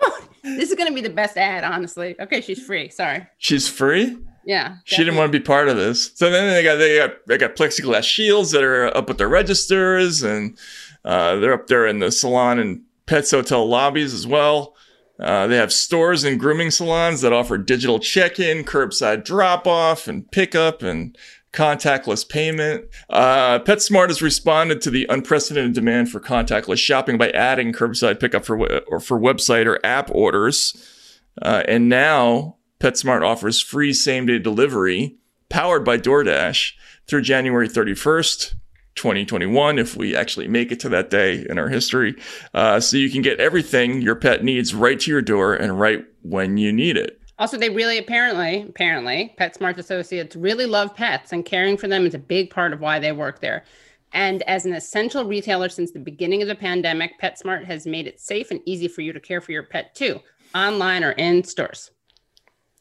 This 0.42 0.70
is 0.70 0.76
gonna 0.76 0.92
be 0.92 1.02
the 1.02 1.10
best 1.10 1.36
ad, 1.36 1.62
honestly. 1.62 2.14
Okay, 2.18 2.40
she's 2.40 2.64
free. 2.64 2.88
Sorry. 2.88 3.26
She's 3.36 3.68
free. 3.68 4.16
Yeah. 4.48 4.76
She 4.84 5.04
didn't 5.04 5.16
want 5.16 5.30
to 5.30 5.38
be 5.38 5.44
part 5.44 5.68
of 5.68 5.76
this. 5.76 6.10
So 6.14 6.30
then 6.30 6.48
they 6.48 6.62
got 6.62 6.76
they 6.76 6.96
got 6.96 7.26
they 7.26 7.36
got 7.36 7.54
plexiglass 7.54 8.04
shields 8.04 8.50
that 8.52 8.64
are 8.64 8.86
up 8.96 9.10
at 9.10 9.18
their 9.18 9.28
registers, 9.28 10.22
and 10.22 10.56
uh, 11.04 11.36
they're 11.36 11.52
up 11.52 11.66
there 11.66 11.86
in 11.86 11.98
the 11.98 12.10
salon 12.10 12.58
and 12.58 12.80
pets 13.04 13.30
hotel 13.30 13.68
lobbies 13.68 14.14
as 14.14 14.26
well. 14.26 14.74
Uh, 15.20 15.46
they 15.48 15.56
have 15.56 15.70
stores 15.70 16.24
and 16.24 16.40
grooming 16.40 16.70
salons 16.70 17.20
that 17.20 17.32
offer 17.32 17.58
digital 17.58 17.98
check-in, 17.98 18.64
curbside 18.64 19.22
drop-off, 19.22 20.08
and 20.08 20.30
pickup, 20.30 20.82
and 20.82 21.18
contactless 21.52 22.26
payment. 22.26 22.86
Uh, 23.10 23.58
PetSmart 23.58 24.08
has 24.08 24.22
responded 24.22 24.80
to 24.80 24.90
the 24.90 25.06
unprecedented 25.10 25.74
demand 25.74 26.08
for 26.10 26.20
contactless 26.20 26.78
shopping 26.78 27.18
by 27.18 27.28
adding 27.32 27.74
curbside 27.74 28.18
pickup 28.18 28.46
for 28.46 28.80
or 28.84 28.98
for 28.98 29.20
website 29.20 29.66
or 29.66 29.84
app 29.84 30.10
orders. 30.10 30.72
Uh, 31.42 31.64
and 31.68 31.90
now 31.90 32.57
PetSmart 32.80 33.22
offers 33.22 33.60
free 33.60 33.92
same 33.92 34.26
day 34.26 34.38
delivery 34.38 35.16
powered 35.48 35.84
by 35.84 35.98
DoorDash 35.98 36.72
through 37.06 37.22
January 37.22 37.68
31st, 37.68 38.54
2021, 38.94 39.78
if 39.78 39.96
we 39.96 40.14
actually 40.14 40.46
make 40.46 40.70
it 40.70 40.80
to 40.80 40.88
that 40.88 41.10
day 41.10 41.44
in 41.48 41.58
our 41.58 41.68
history. 41.68 42.14
Uh, 42.54 42.78
so 42.78 42.96
you 42.96 43.10
can 43.10 43.22
get 43.22 43.40
everything 43.40 44.02
your 44.02 44.14
pet 44.14 44.44
needs 44.44 44.74
right 44.74 45.00
to 45.00 45.10
your 45.10 45.22
door 45.22 45.54
and 45.54 45.80
right 45.80 46.04
when 46.22 46.56
you 46.56 46.72
need 46.72 46.96
it. 46.96 47.20
Also, 47.38 47.56
they 47.56 47.70
really 47.70 47.98
apparently, 47.98 48.62
apparently, 48.62 49.34
PetSmart 49.38 49.78
associates 49.78 50.34
really 50.34 50.66
love 50.66 50.94
pets, 50.94 51.32
and 51.32 51.44
caring 51.44 51.76
for 51.76 51.86
them 51.86 52.04
is 52.04 52.14
a 52.14 52.18
big 52.18 52.50
part 52.50 52.72
of 52.72 52.80
why 52.80 52.98
they 52.98 53.12
work 53.12 53.40
there. 53.40 53.64
And 54.12 54.42
as 54.42 54.66
an 54.66 54.72
essential 54.72 55.24
retailer 55.24 55.68
since 55.68 55.92
the 55.92 56.00
beginning 56.00 56.42
of 56.42 56.48
the 56.48 56.54
pandemic, 56.54 57.12
PetSmart 57.20 57.64
has 57.66 57.86
made 57.86 58.06
it 58.06 58.20
safe 58.20 58.50
and 58.50 58.60
easy 58.66 58.88
for 58.88 59.02
you 59.02 59.12
to 59.12 59.20
care 59.20 59.40
for 59.40 59.52
your 59.52 59.62
pet 59.62 59.94
too, 59.94 60.20
online 60.54 61.04
or 61.04 61.12
in 61.12 61.44
stores. 61.44 61.92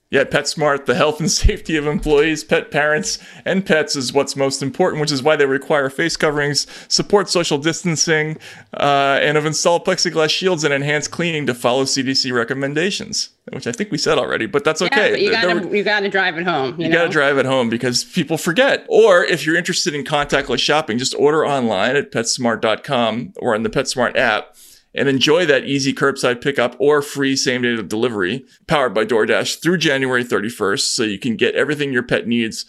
Yeah, 0.09 0.23
PetSmart, 0.23 0.85
the 0.85 0.95
health 0.95 1.19
and 1.19 1.29
safety 1.45 1.75
of 1.75 1.85
employees, 1.85 2.43
pet 2.45 2.71
parents, 2.71 3.19
and 3.43 3.65
pets 3.65 3.95
is 3.95 4.13
what's 4.13 4.37
most 4.37 4.61
important, 4.63 5.01
which 5.01 5.11
is 5.11 5.21
why 5.21 5.35
they 5.35 5.45
require 5.45 5.89
face 5.89 6.15
coverings, 6.15 6.65
support 6.87 7.29
social 7.29 7.57
distancing, 7.57 8.37
uh, 8.73 9.19
and 9.21 9.35
have 9.35 9.45
installed 9.45 9.85
plexiglass 9.85 10.29
shields 10.29 10.63
and 10.63 10.73
enhanced 10.73 11.11
cleaning 11.11 11.45
to 11.45 11.53
follow 11.53 11.83
CDC 11.83 12.33
recommendations. 12.33 13.29
which 13.51 13.65
I 13.67 13.71
think 13.71 13.91
we 13.91 13.97
said 13.97 14.17
already, 14.17 14.45
but 14.45 14.63
that's 14.65 14.81
Yeah, 14.81 14.87
okay. 14.87 15.11
but 15.11 15.21
you 15.21 15.31
gotta 15.31 15.77
you 15.77 15.83
gotta 15.83 16.09
drive 16.09 16.37
it 16.37 16.43
home. 16.45 16.75
You, 16.77 16.85
you 16.85 16.89
know? 16.91 16.97
got 16.99 17.03
to 17.05 17.09
drive 17.09 17.37
it 17.37 17.45
home 17.45 17.69
because 17.69 18.03
people 18.03 18.37
forget. 18.37 18.85
Or 18.89 19.23
if 19.23 19.45
you're 19.45 19.55
interested 19.55 19.95
in 19.95 20.03
contactless 20.03 20.59
shopping, 20.59 20.97
just 20.97 21.15
order 21.15 21.45
online 21.45 21.95
at 21.95 22.11
PetSmart.com 22.11 23.33
or 23.37 23.55
on 23.55 23.63
the 23.63 23.69
PetSmart 23.69 24.17
app 24.17 24.55
and 24.93 25.07
enjoy 25.07 25.45
that 25.45 25.65
easy 25.65 25.93
curbside 25.93 26.41
pickup 26.41 26.75
or 26.79 27.01
free 27.01 27.35
same 27.35 27.61
day 27.61 27.81
delivery 27.81 28.45
powered 28.67 28.93
by 28.93 29.05
DoorDash 29.05 29.61
through 29.61 29.77
January 29.77 30.23
31st. 30.23 30.81
So 30.81 31.03
you 31.03 31.19
can 31.19 31.35
get 31.35 31.55
everything 31.55 31.93
your 31.93 32.03
pet 32.03 32.27
needs 32.27 32.65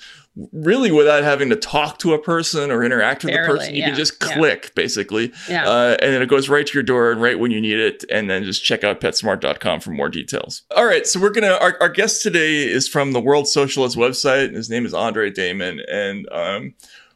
really 0.53 0.93
without 0.93 1.25
having 1.25 1.51
to 1.51 1.57
talk 1.57 1.99
to 1.99 2.15
a 2.15 2.19
person 2.19 2.71
or 2.71 2.85
interact 2.85 3.25
with 3.25 3.33
Barely, 3.33 3.49
the 3.49 3.59
person. 3.59 3.75
You 3.75 3.81
yeah, 3.81 3.87
can 3.89 3.97
just 3.97 4.15
yeah. 4.23 4.35
click 4.35 4.75
basically. 4.75 5.33
Yeah. 5.49 5.69
Uh, 5.69 5.97
and 6.01 6.13
then 6.13 6.23
it 6.23 6.29
goes 6.29 6.49
right 6.49 6.67
to 6.67 6.75
your 6.75 6.83
door 6.83 7.11
and 7.11 7.21
right 7.21 7.39
when 7.39 7.51
you 7.51 7.61
need 7.61 7.79
it. 7.79 8.05
And 8.11 8.31
then 8.31 8.45
just 8.45 8.65
check 8.65 8.85
out 8.85 9.01
PetSmart.com 9.01 9.81
for 9.81 9.91
more 9.91 10.09
details. 10.09 10.63
All 10.77 10.85
right. 10.85 11.07
So 11.07 11.19
we're 11.19 11.31
going 11.31 11.45
to, 11.45 11.61
our, 11.61 11.77
our 11.81 11.89
guest 11.89 12.23
today 12.23 12.69
is 12.69 12.89
from 12.89 13.13
the 13.13 13.21
World 13.21 13.49
Socialist 13.49 13.97
website. 13.97 14.55
His 14.55 14.71
name 14.71 14.87
is 14.87 14.95
Andre 14.95 15.31
Damon. 15.31 15.81
And 15.91 16.29
um, 16.31 16.75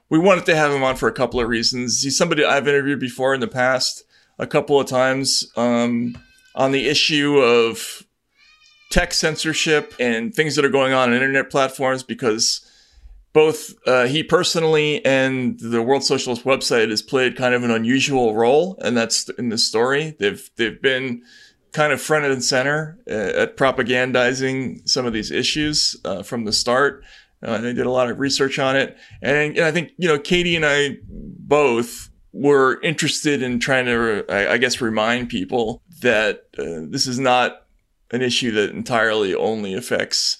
we 0.08 0.18
wanted 0.18 0.46
to 0.46 0.56
have 0.56 0.72
him 0.72 0.82
on 0.82 0.96
for 0.96 1.08
a 1.08 1.12
couple 1.12 1.40
of 1.40 1.48
reasons. 1.48 2.02
He's 2.02 2.18
somebody 2.18 2.44
I've 2.44 2.66
interviewed 2.66 3.00
before 3.00 3.34
in 3.34 3.40
the 3.40 3.48
past 3.48 4.04
a 4.42 4.46
couple 4.46 4.78
of 4.78 4.88
times 4.88 5.50
um, 5.56 6.18
on 6.56 6.72
the 6.72 6.88
issue 6.88 7.38
of 7.38 8.02
tech 8.90 9.14
censorship 9.14 9.94
and 10.00 10.34
things 10.34 10.56
that 10.56 10.64
are 10.64 10.70
going 10.70 10.92
on 10.92 11.08
on 11.08 11.14
internet 11.14 11.48
platforms 11.48 12.02
because 12.02 12.68
both 13.32 13.72
uh, 13.86 14.06
he 14.06 14.22
personally 14.22 15.02
and 15.06 15.58
the 15.60 15.80
World 15.80 16.04
Socialist 16.04 16.44
website 16.44 16.90
has 16.90 17.00
played 17.00 17.36
kind 17.36 17.54
of 17.54 17.62
an 17.62 17.70
unusual 17.70 18.34
role, 18.34 18.76
and 18.82 18.94
that's 18.94 19.30
in 19.30 19.48
the 19.48 19.56
story. 19.56 20.14
They've 20.18 20.50
they've 20.56 20.82
been 20.82 21.22
kind 21.72 21.94
of 21.94 22.02
front 22.02 22.26
and 22.26 22.44
center 22.44 22.98
uh, 23.08 23.40
at 23.42 23.56
propagandizing 23.56 24.86
some 24.86 25.06
of 25.06 25.14
these 25.14 25.30
issues 25.30 25.96
uh, 26.04 26.22
from 26.22 26.44
the 26.44 26.52
start. 26.52 27.04
Uh, 27.42 27.58
they 27.58 27.72
did 27.72 27.86
a 27.86 27.90
lot 27.90 28.10
of 28.10 28.20
research 28.20 28.58
on 28.58 28.76
it, 28.76 28.98
and, 29.22 29.56
and 29.56 29.64
I 29.64 29.70
think 29.70 29.92
you 29.96 30.08
know 30.08 30.18
Katie 30.18 30.56
and 30.56 30.66
I 30.66 30.98
both 31.08 32.10
were 32.32 32.80
interested 32.82 33.42
in 33.42 33.60
trying 33.60 33.86
to, 33.86 34.24
I, 34.28 34.56
guess, 34.58 34.80
remind 34.80 35.28
people 35.28 35.82
that 36.00 36.46
uh, 36.58 36.88
this 36.88 37.06
is 37.06 37.18
not 37.18 37.66
an 38.10 38.22
issue 38.22 38.50
that 38.52 38.70
entirely 38.70 39.34
only 39.34 39.74
affects 39.74 40.38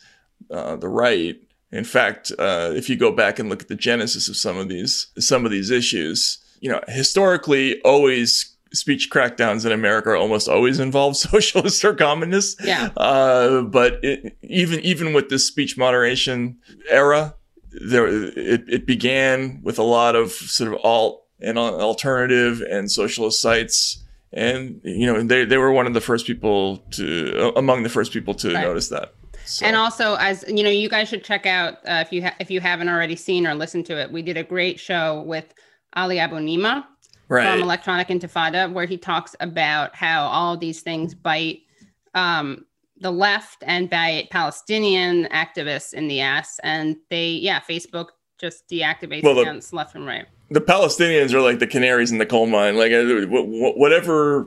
uh, 0.50 0.76
the 0.76 0.88
right. 0.88 1.36
In 1.70 1.84
fact, 1.84 2.32
uh, 2.38 2.72
if 2.74 2.88
you 2.88 2.96
go 2.96 3.12
back 3.12 3.38
and 3.38 3.48
look 3.48 3.62
at 3.62 3.68
the 3.68 3.74
genesis 3.74 4.28
of 4.28 4.36
some 4.36 4.56
of 4.56 4.68
these 4.68 5.08
some 5.18 5.44
of 5.44 5.50
these 5.50 5.70
issues, 5.70 6.38
you 6.60 6.70
know, 6.70 6.80
historically, 6.88 7.80
always 7.82 8.54
speech 8.72 9.10
crackdowns 9.10 9.66
in 9.66 9.72
America 9.72 10.14
almost 10.14 10.48
always 10.48 10.80
involve 10.80 11.16
socialists 11.28 11.84
or 11.84 11.94
communists. 11.94 12.62
Yeah. 12.64 12.90
Uh, 12.96 13.62
but 13.62 14.02
it, 14.02 14.36
even 14.42 14.80
even 14.80 15.12
with 15.12 15.28
this 15.28 15.46
speech 15.46 15.78
moderation 15.78 16.58
era, 16.90 17.34
there 17.70 18.06
it, 18.06 18.64
it 18.68 18.86
began 18.86 19.60
with 19.62 19.78
a 19.78 19.82
lot 19.82 20.14
of 20.14 20.32
sort 20.32 20.72
of 20.72 20.78
alt 20.82 21.21
and 21.42 21.58
alternative 21.58 22.60
and 22.70 22.90
socialist 22.90 23.40
sites. 23.40 23.98
And 24.34 24.80
you 24.82 25.06
know 25.06 25.22
they, 25.22 25.44
they 25.44 25.58
were 25.58 25.72
one 25.72 25.86
of 25.86 25.92
the 25.94 26.00
first 26.00 26.26
people 26.26 26.78
to 26.92 27.52
among 27.56 27.82
the 27.82 27.90
first 27.90 28.12
people 28.12 28.32
to 28.34 28.54
Right. 28.54 28.62
notice 28.62 28.88
that. 28.88 29.12
So- 29.44 29.66
And 29.66 29.76
also, 29.76 30.14
as 30.14 30.44
you 30.48 30.62
know, 30.62 30.70
you 30.70 30.88
guys 30.88 31.08
should 31.08 31.24
check 31.24 31.44
out 31.44 31.74
uh, 31.86 32.02
if 32.06 32.12
you 32.12 32.22
ha- 32.22 32.36
if 32.40 32.50
you 32.50 32.60
haven't 32.60 32.88
already 32.88 33.16
seen 33.16 33.46
or 33.46 33.54
listened 33.54 33.84
to 33.86 34.00
it. 34.00 34.10
We 34.10 34.22
did 34.22 34.36
a 34.38 34.42
great 34.44 34.80
show 34.80 35.22
with 35.26 35.52
Ali 35.94 36.16
Abunimah 36.16 36.84
right. 37.28 37.50
from 37.50 37.60
Electronic 37.62 38.08
Intifada, 38.08 38.72
where 38.72 38.86
he 38.86 38.96
talks 38.96 39.36
about 39.40 39.94
how 39.94 40.26
all 40.28 40.56
these 40.56 40.80
things 40.80 41.14
bite 41.14 41.60
um, 42.14 42.64
the 43.00 43.10
left 43.10 43.64
and 43.66 43.90
bite 43.90 44.30
Palestinian 44.30 45.26
activists 45.26 45.92
in 45.92 46.08
the 46.08 46.20
ass, 46.20 46.58
and 46.62 46.96
they, 47.10 47.30
yeah, 47.32 47.60
Facebook 47.60 48.06
just 48.38 48.68
deactivates 48.70 49.24
Well, 49.24 49.34
the- 49.34 49.76
left 49.76 49.94
and 49.94 50.06
right. 50.06 50.26
The 50.52 50.60
Palestinians 50.60 51.32
are 51.32 51.40
like 51.40 51.58
the 51.58 51.66
canaries 51.66 52.12
in 52.12 52.18
the 52.18 52.26
coal 52.26 52.46
mine. 52.46 52.76
Like 52.76 52.92
uh, 52.92 53.02
wh- 53.26 53.74
wh- 53.74 53.76
whatever, 53.76 54.46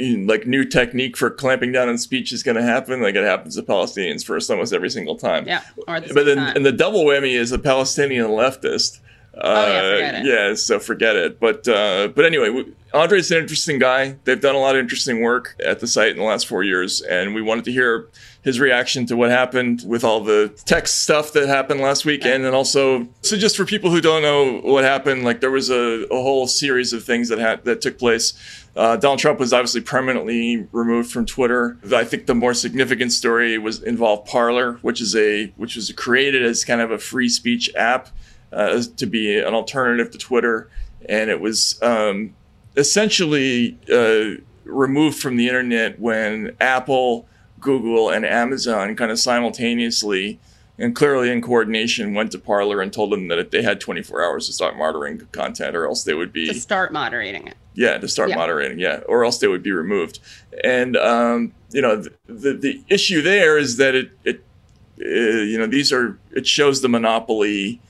like 0.00 0.46
new 0.46 0.64
technique 0.64 1.16
for 1.16 1.30
clamping 1.30 1.72
down 1.72 1.88
on 1.88 1.98
speech 1.98 2.32
is 2.32 2.42
going 2.42 2.56
to 2.56 2.62
happen. 2.62 3.02
Like 3.02 3.14
it 3.14 3.24
happens 3.24 3.56
to 3.56 3.62
Palestinians 3.62 4.24
first 4.24 4.50
almost 4.50 4.72
every 4.72 4.90
single 4.90 5.16
time. 5.16 5.46
Yeah, 5.46 5.62
the 5.76 6.10
But 6.14 6.26
then, 6.26 6.36
time. 6.36 6.56
and 6.56 6.64
the 6.66 6.72
double 6.72 7.04
whammy 7.04 7.32
is 7.32 7.52
a 7.52 7.58
Palestinian 7.58 8.26
leftist. 8.28 9.00
Uh, 9.36 9.40
Oh, 9.40 9.66
yeah, 9.66 9.92
forget 9.94 10.14
it. 10.14 10.26
yeah, 10.26 10.54
so 10.54 10.78
forget 10.80 11.14
it. 11.14 11.38
But 11.38 11.68
uh, 11.68 12.08
but 12.08 12.24
anyway, 12.24 12.64
Andre's 12.92 13.30
an 13.30 13.38
interesting 13.38 13.78
guy. 13.78 14.16
They've 14.24 14.40
done 14.40 14.56
a 14.56 14.58
lot 14.58 14.74
of 14.74 14.80
interesting 14.80 15.20
work 15.20 15.54
at 15.64 15.78
the 15.80 15.86
site 15.86 16.10
in 16.10 16.16
the 16.16 16.24
last 16.24 16.48
four 16.48 16.64
years, 16.64 17.02
and 17.02 17.34
we 17.36 17.42
wanted 17.42 17.64
to 17.66 17.72
hear 17.72 18.08
his 18.48 18.58
reaction 18.58 19.04
to 19.04 19.14
what 19.14 19.28
happened 19.28 19.82
with 19.86 20.02
all 20.02 20.20
the 20.20 20.48
tech 20.64 20.88
stuff 20.88 21.34
that 21.34 21.46
happened 21.46 21.80
last 21.80 22.06
weekend, 22.06 22.46
and 22.46 22.54
also 22.54 23.06
so 23.20 23.36
just 23.36 23.58
for 23.58 23.66
people 23.66 23.90
who 23.90 24.00
don't 24.00 24.22
know 24.22 24.58
what 24.60 24.84
happened, 24.84 25.22
like 25.22 25.42
there 25.42 25.50
was 25.50 25.68
a, 25.68 26.06
a 26.10 26.22
whole 26.22 26.46
series 26.46 26.94
of 26.94 27.04
things 27.04 27.28
that 27.28 27.38
had 27.38 27.62
that 27.64 27.82
took 27.82 27.98
place. 27.98 28.32
Uh, 28.74 28.96
Donald 28.96 29.18
Trump 29.18 29.38
was 29.38 29.52
obviously 29.52 29.82
permanently 29.82 30.66
removed 30.72 31.12
from 31.12 31.26
Twitter. 31.26 31.76
I 31.94 32.04
think 32.04 32.24
the 32.24 32.34
more 32.34 32.54
significant 32.54 33.12
story 33.12 33.58
was 33.58 33.82
involved 33.82 34.26
Parler, 34.26 34.78
which 34.80 35.02
is 35.02 35.14
a 35.14 35.52
which 35.56 35.76
was 35.76 35.92
created 35.92 36.42
as 36.42 36.64
kind 36.64 36.80
of 36.80 36.90
a 36.90 36.98
free 36.98 37.28
speech 37.28 37.70
app 37.76 38.08
uh, 38.50 38.82
to 38.96 39.06
be 39.06 39.38
an 39.38 39.52
alternative 39.52 40.10
to 40.12 40.18
Twitter, 40.18 40.70
and 41.06 41.28
it 41.28 41.42
was 41.42 41.78
um, 41.82 42.34
essentially 42.78 43.76
uh, 43.92 44.40
removed 44.64 45.18
from 45.18 45.36
the 45.36 45.48
internet 45.48 46.00
when 46.00 46.56
Apple, 46.62 47.28
Google, 47.60 48.10
and 48.10 48.24
Amazon 48.24 48.94
kind 48.96 49.10
of 49.10 49.18
simultaneously 49.18 50.38
and 50.80 50.94
clearly 50.94 51.30
in 51.30 51.42
coordination 51.42 52.14
went 52.14 52.30
to 52.32 52.38
Parler 52.38 52.80
and 52.80 52.92
told 52.92 53.10
them 53.10 53.26
that 53.28 53.38
if 53.38 53.50
they 53.50 53.62
had 53.62 53.80
24 53.80 54.24
hours 54.24 54.46
to 54.46 54.52
start 54.52 54.76
moderating 54.76 55.26
content, 55.32 55.74
or 55.74 55.86
else 55.86 56.04
they 56.04 56.14
would 56.14 56.32
be 56.32 56.46
to 56.46 56.54
start 56.54 56.92
moderating 56.92 57.48
it. 57.48 57.56
yeah, 57.74 57.98
to 57.98 58.06
start 58.06 58.28
Yeah. 58.28 58.36
moderating, 58.36 58.78
yeah, 58.78 59.00
or 59.08 59.24
else 59.24 59.38
they 59.38 59.48
would 59.48 59.62
be 59.62 59.72
removed. 59.72 60.20
And 60.62 60.96
um, 60.96 61.52
you 61.72 61.82
know, 61.82 61.96
the, 61.96 62.12
the 62.28 62.52
the 62.54 62.84
issue 62.88 63.22
there 63.22 63.58
is 63.58 63.76
that 63.78 63.94
it 63.96 64.10
it 64.24 64.44
uh, 65.00 65.08
you 65.08 65.58
know 65.58 65.66
these 65.66 65.92
are 65.92 66.16
it 66.30 66.46
shows 66.46 66.80
the 66.80 66.88
monopoly 66.88 67.80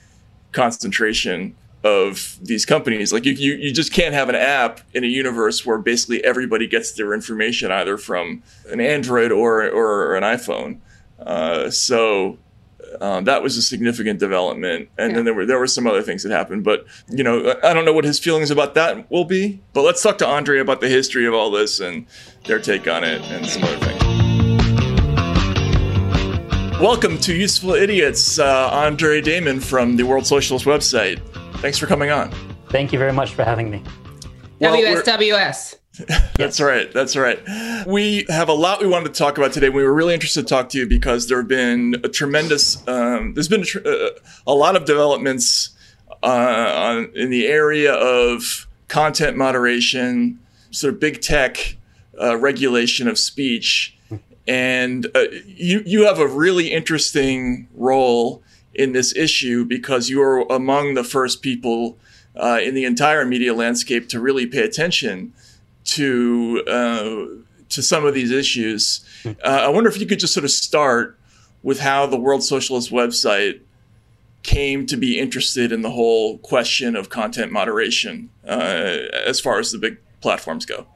concentration 0.51 1.55
of 1.83 2.37
these 2.41 2.65
companies. 2.65 3.13
Like 3.13 3.25
you, 3.25 3.33
you 3.33 3.53
you 3.53 3.73
just 3.73 3.93
can't 3.93 4.13
have 4.13 4.27
an 4.29 4.35
app 4.35 4.81
in 4.93 5.03
a 5.03 5.07
universe 5.07 5.65
where 5.65 5.77
basically 5.77 6.23
everybody 6.25 6.67
gets 6.67 6.91
their 6.93 7.13
information 7.13 7.71
either 7.71 7.97
from 7.97 8.43
an 8.69 8.81
Android 8.81 9.31
or 9.31 9.63
or 9.69 10.15
an 10.15 10.23
iPhone. 10.23 10.79
Uh, 11.19 11.69
so 11.69 12.37
um, 13.01 13.23
that 13.25 13.43
was 13.43 13.55
a 13.55 13.61
significant 13.61 14.19
development, 14.19 14.89
and 14.97 15.11
Yeah. 15.11 15.15
then 15.17 15.25
there 15.25 15.33
were 15.33 15.45
there 15.45 15.59
were 15.59 15.67
some 15.67 15.87
other 15.87 16.01
things 16.01 16.23
that 16.23 16.31
happened. 16.31 16.63
But 16.65 16.85
you 17.09 17.23
know, 17.23 17.55
I 17.63 17.73
don't 17.73 17.85
know 17.85 17.93
what 17.93 18.03
his 18.05 18.19
feelings 18.19 18.51
about 18.51 18.73
that 18.73 19.09
will 19.11 19.25
be. 19.25 19.61
But 19.73 19.83
let's 19.83 20.01
talk 20.01 20.17
to 20.19 20.27
Andre 20.27 20.59
about 20.59 20.81
the 20.81 20.89
history 20.89 21.25
of 21.27 21.33
all 21.33 21.49
this 21.51 21.79
and 21.79 22.05
their 22.45 22.59
take 22.59 22.87
on 22.89 23.03
it 23.05 23.21
and 23.31 23.45
some 23.45 23.63
other 23.63 23.77
things. 23.77 23.99
Welcome 26.81 27.17
to 27.19 27.33
Useful 27.35 27.71
Idiots, 27.71 28.39
uh, 28.39 28.69
Andre 28.71 29.19
Damon 29.21 29.59
from 29.59 29.97
the 29.97 30.03
World 30.03 30.25
Socialist 30.25 30.65
website. 30.65 31.19
Thanks 31.61 31.77
for 31.77 31.87
coming 31.87 32.09
on. 32.09 32.31
Thank 32.69 32.93
you 32.93 32.99
very 32.99 33.11
much 33.11 33.33
for 33.33 33.43
having 33.43 33.69
me. 33.69 33.83
Well, 34.61 34.77
WSWS. 34.77 35.75
That's 36.37 36.61
right. 36.61 36.89
That's 36.93 37.17
right. 37.17 37.37
We 37.85 38.25
have 38.29 38.47
a 38.47 38.53
lot 38.53 38.79
we 38.79 38.87
wanted 38.87 39.13
to 39.13 39.17
talk 39.17 39.37
about 39.37 39.51
today. 39.51 39.67
We 39.67 39.83
were 39.83 39.93
really 39.93 40.13
interested 40.13 40.43
to 40.43 40.47
talk 40.47 40.69
to 40.69 40.77
you 40.77 40.87
because 40.87 41.27
there 41.27 41.37
have 41.39 41.49
been 41.49 41.95
a 42.01 42.07
tremendous, 42.07 42.87
um, 42.87 43.33
there's 43.33 43.49
been 43.49 43.63
a, 43.63 43.65
tr- 43.65 43.85
uh, 43.85 44.09
a 44.47 44.53
lot 44.53 44.77
of 44.77 44.85
developments 44.85 45.71
uh, 46.23 46.73
on, 46.77 47.11
in 47.13 47.29
the 47.29 47.47
area 47.47 47.93
of 47.93 48.65
content 48.87 49.35
moderation, 49.35 50.39
sort 50.71 50.93
of 50.93 50.99
big 51.01 51.21
tech 51.21 51.75
uh, 52.21 52.37
regulation 52.37 53.09
of 53.09 53.19
speech. 53.19 53.97
And 54.47 55.07
uh, 55.13 55.25
you, 55.45 55.83
you 55.85 56.05
have 56.05 56.19
a 56.19 56.27
really 56.27 56.71
interesting 56.71 57.67
role 57.73 58.43
in 58.79 58.93
this 58.93 59.13
issue 59.15 59.65
because 59.65 60.07
you 60.09 60.21
are 60.21 60.39
among 60.49 60.93
the 60.93 61.03
first 61.03 61.41
people 61.41 61.97
uh, 62.37 62.59
in 62.63 62.73
the 62.73 62.85
entire 62.85 63.25
media 63.25 63.53
landscape 63.53 64.07
to 64.07 64.21
really 64.21 64.47
pay 64.47 64.61
attention 64.61 65.33
to 65.83 66.63
uh, 66.65 67.25
to 67.67 67.83
some 67.83 68.05
of 68.05 68.13
these 68.13 68.31
issues. 68.31 69.05
Uh, 69.25 69.31
I 69.43 69.67
wonder 69.67 69.89
if 69.89 69.99
you 69.99 70.07
could 70.07 70.19
just 70.19 70.33
sort 70.33 70.45
of 70.45 70.51
start 70.51 71.19
with 71.61 71.81
how 71.81 72.05
the 72.05 72.17
World 72.17 72.41
Socialist 72.41 72.89
website 72.89 73.59
came 74.43 74.85
to 74.85 74.95
be 74.95 75.19
interested 75.19 75.73
in 75.73 75.81
the 75.81 75.91
whole 75.91 76.37
question 76.37 76.95
of 76.95 77.09
content 77.09 77.51
moderation 77.51 78.29
uh, 78.47 78.97
as 79.25 79.41
far 79.41 79.59
as 79.59 79.73
the 79.73 79.77
big 79.77 79.97
platforms 80.21 80.65
go. 80.65 80.87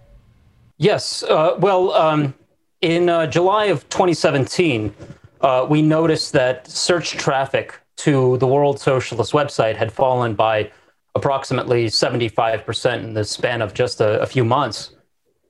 Yes. 0.77 1.23
Uh, 1.23 1.55
well, 1.59 1.91
um, 1.91 2.33
in 2.81 3.09
uh, 3.09 3.27
July 3.27 3.65
of 3.65 3.87
2017, 3.89 4.95
uh, 5.43 5.67
we 5.69 5.81
noticed 5.81 6.33
that 6.33 6.67
search 6.67 7.11
traffic 7.11 7.79
to 7.97 8.37
the 8.37 8.47
World 8.47 8.79
Socialist 8.79 9.33
website 9.33 9.75
had 9.75 9.91
fallen 9.91 10.33
by 10.33 10.71
approximately 11.15 11.85
75% 11.85 13.03
in 13.03 13.13
the 13.13 13.23
span 13.23 13.61
of 13.61 13.73
just 13.73 14.01
a, 14.01 14.19
a 14.21 14.25
few 14.25 14.43
months. 14.43 14.95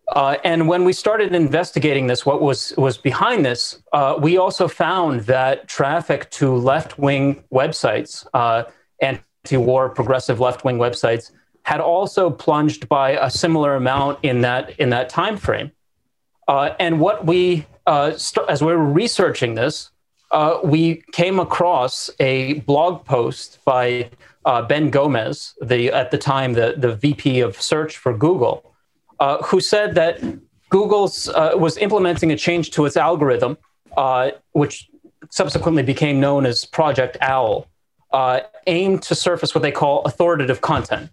Uh, 0.09 0.35
and 0.43 0.67
when 0.67 0.83
we 0.83 0.91
started 0.91 1.33
investigating 1.33 2.07
this, 2.07 2.25
what 2.25 2.41
was 2.41 2.73
was 2.77 2.97
behind 2.97 3.45
this, 3.45 3.81
uh, 3.93 4.15
we 4.19 4.37
also 4.37 4.67
found 4.67 5.21
that 5.21 5.67
traffic 5.67 6.29
to 6.29 6.53
left 6.53 6.99
wing 6.99 7.41
websites, 7.53 8.25
uh, 8.33 8.63
anti-war, 8.99 9.89
progressive 9.89 10.41
left 10.41 10.65
wing 10.65 10.77
websites, 10.77 11.31
had 11.63 11.79
also 11.79 12.29
plunged 12.29 12.89
by 12.89 13.11
a 13.11 13.29
similar 13.29 13.75
amount 13.75 14.19
in 14.23 14.41
that 14.41 14.77
in 14.77 14.89
that 14.89 15.07
time 15.07 15.37
frame. 15.37 15.71
Uh, 16.49 16.75
and 16.79 16.99
what 16.99 17.25
we, 17.25 17.65
uh, 17.85 18.11
st- 18.17 18.49
as 18.49 18.61
we 18.61 18.67
were 18.67 18.83
researching 18.83 19.55
this, 19.55 19.91
uh, 20.31 20.59
we 20.63 21.03
came 21.11 21.39
across 21.39 22.09
a 22.19 22.55
blog 22.61 23.05
post 23.05 23.59
by 23.65 24.09
Ben 24.67 24.89
Gomes, 24.89 25.53
the 25.61 25.91
at 25.91 26.11
the 26.11 26.17
time 26.17 26.53
the 26.53 26.75
the 26.77 26.95
VP 26.95 27.39
of 27.39 27.61
search 27.61 27.97
for 27.97 28.17
Google 28.17 28.73
uh, 29.23 29.41
who 29.43 29.61
said 29.61 29.95
that 29.95 30.21
Google's 30.69 31.29
uh, 31.29 31.51
was 31.55 31.77
implementing 31.77 32.31
a 32.31 32.35
change 32.35 32.71
to 32.71 32.85
its 32.85 32.97
algorithm, 32.97 33.57
uh, 33.95 34.31
which 34.51 34.89
subsequently 35.29 35.83
became 35.83 36.19
known 36.19 36.45
as 36.45 36.65
Project 36.65 37.15
Owl, 37.21 37.67
uh, 38.11 38.41
aimed 38.67 39.01
to 39.03 39.15
surface 39.15 39.55
what 39.55 39.61
they 39.61 39.71
call 39.71 40.01
authoritative 40.03 40.59
content. 40.59 41.09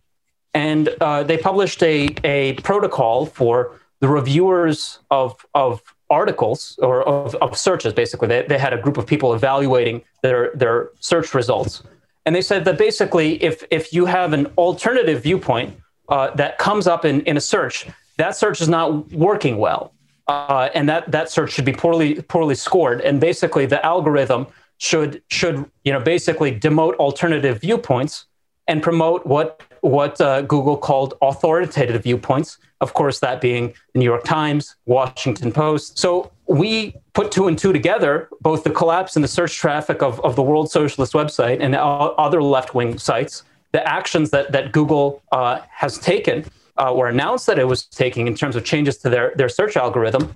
And 0.55 0.89
uh, 1.01 1.23
they 1.23 1.39
published 1.39 1.83
a, 1.83 2.09
a 2.25 2.55
protocol 2.55 3.27
for 3.27 3.79
the 4.01 4.09
reviewers 4.09 4.99
of, 5.11 5.47
of 5.55 5.81
articles 6.11 6.79
or 6.83 7.03
of, 7.09 7.35
of 7.37 7.57
searches, 7.57 7.93
basically. 7.93 8.29
They, 8.29 8.43
they 8.43 8.59
had 8.59 8.73
a 8.73 8.79
group 8.79 8.97
of 8.97 9.07
people 9.07 9.33
evaluating 9.35 10.03
their, 10.23 10.51
their 10.55 10.91
search 11.01 11.35
results. 11.35 11.83
And 12.27 12.35
they 12.35 12.43
said 12.43 12.65
that 12.67 12.77
basically, 12.77 13.43
if, 13.43 13.65
if 13.71 13.93
you 13.93 14.07
have 14.07 14.33
an 14.33 14.47
alternative 14.59 15.23
viewpoint, 15.23 15.77
uh, 16.09 16.35
that 16.35 16.59
comes 16.59 16.87
up 16.87 17.05
in, 17.05 17.21
in 17.23 17.37
a 17.37 17.41
search, 17.41 17.87
that 18.19 18.37
search 18.37 18.61
is 18.61 18.69
not 18.69 19.11
working 19.13 19.59
well. 19.59 19.95
Uh, 20.27 20.69
and 20.75 20.89
that, 20.89 21.11
that 21.11 21.31
search 21.31 21.53
should 21.53 21.65
be 21.65 21.73
poorly 21.73 22.21
poorly 22.23 22.55
scored. 22.55 23.01
And 23.01 23.21
basically, 23.21 23.67
the 23.67 23.85
algorithm 23.85 24.47
should 24.81 25.23
should 25.29 25.71
you 25.85 25.93
know 25.93 26.01
basically 26.01 26.59
demote 26.59 26.95
alternative 26.97 27.61
viewpoints 27.61 28.27
and 28.67 28.83
promote 28.83 29.27
what 29.27 29.63
what 29.83 30.21
uh, 30.21 30.43
Google 30.43 30.77
called 30.77 31.15
authoritative 31.21 32.03
viewpoints. 32.03 32.59
Of 32.81 32.95
course, 32.95 33.21
that 33.21 33.41
being 33.41 33.75
the 33.93 33.99
New 33.99 34.05
York 34.05 34.25
Times, 34.25 34.77
Washington 34.87 35.53
Post. 35.53 35.99
So 35.99 36.33
we 36.47 36.97
put 37.13 37.31
two 37.31 37.47
and 37.47 37.59
two 37.59 37.73
together, 37.73 38.29
both 38.41 38.65
the 38.65 38.71
collapse 38.71 39.17
in 39.17 39.23
the 39.23 39.29
search 39.29 39.57
traffic 39.57 40.03
of, 40.03 40.19
of 40.21 40.35
the 40.35 40.43
World 40.43 40.71
Socialist 40.71 41.13
website 41.13 41.61
and 41.61 41.77
other 41.77 42.43
left 42.43 42.75
wing 42.75 42.99
sites, 42.99 43.45
the 43.73 43.87
actions 43.87 44.31
that, 44.31 44.53
that 44.53 44.73
Google 44.73 45.23
uh, 45.31 45.61
has 45.71 45.99
taken 45.99 46.45
uh, 46.79 46.93
or 46.93 47.09
announced 47.09 47.47
that 47.47 47.59
it 47.59 47.67
was 47.67 47.85
taking 47.85 48.27
in 48.27 48.35
terms 48.35 48.57
of 48.57 48.65
changes 48.65 48.97
to 48.99 49.11
their, 49.11 49.33
their 49.37 49.49
search 49.49 49.77
algorithm. 49.77 50.35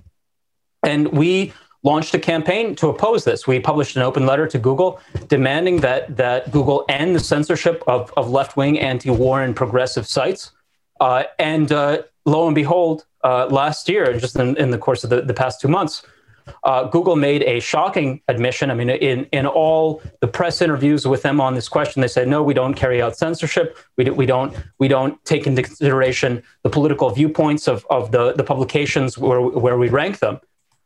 And 0.83 1.07
we 1.11 1.51
launched 1.83 2.13
a 2.13 2.19
campaign 2.19 2.75
to 2.75 2.87
oppose 2.89 3.23
this. 3.23 3.47
We 3.47 3.59
published 3.59 3.95
an 3.95 4.03
open 4.03 4.25
letter 4.25 4.47
to 4.47 4.59
Google 4.59 4.99
demanding 5.27 5.81
that, 5.81 6.15
that 6.17 6.51
Google 6.51 6.85
end 6.89 7.15
the 7.15 7.19
censorship 7.19 7.83
of, 7.87 8.13
of 8.15 8.29
left 8.29 8.57
wing, 8.57 8.79
anti 8.79 9.09
war, 9.09 9.41
and 9.41 9.55
progressive 9.55 10.07
sites. 10.07 10.51
Uh, 10.99 11.23
and 11.39 11.71
uh, 11.71 12.03
lo 12.25 12.47
and 12.47 12.55
behold, 12.55 13.05
uh, 13.23 13.47
last 13.47 13.87
year, 13.89 14.17
just 14.17 14.35
in, 14.35 14.57
in 14.57 14.71
the 14.71 14.77
course 14.77 15.03
of 15.03 15.09
the, 15.09 15.21
the 15.21 15.33
past 15.33 15.61
two 15.61 15.67
months, 15.67 16.03
uh, 16.63 16.83
Google 16.83 17.15
made 17.15 17.41
a 17.43 17.59
shocking 17.59 18.21
admission. 18.27 18.69
I 18.69 18.75
mean, 18.75 18.89
in, 18.89 19.25
in 19.31 19.47
all 19.47 20.01
the 20.19 20.27
press 20.27 20.61
interviews 20.61 21.07
with 21.07 21.21
them 21.23 21.41
on 21.41 21.55
this 21.55 21.67
question, 21.67 22.01
they 22.01 22.07
said, 22.07 22.27
no, 22.27 22.43
we 22.43 22.53
don't 22.53 22.75
carry 22.75 23.01
out 23.01 23.17
censorship. 23.17 23.77
We, 23.97 24.03
do, 24.03 24.13
we, 24.13 24.25
don't, 24.25 24.55
we 24.77 24.87
don't 24.87 25.23
take 25.25 25.47
into 25.47 25.63
consideration 25.63 26.43
the 26.63 26.69
political 26.69 27.09
viewpoints 27.09 27.67
of, 27.67 27.85
of 27.89 28.11
the, 28.11 28.33
the 28.33 28.43
publications 28.43 29.17
where, 29.17 29.41
where 29.41 29.77
we 29.77 29.89
rank 29.89 30.19
them. 30.19 30.39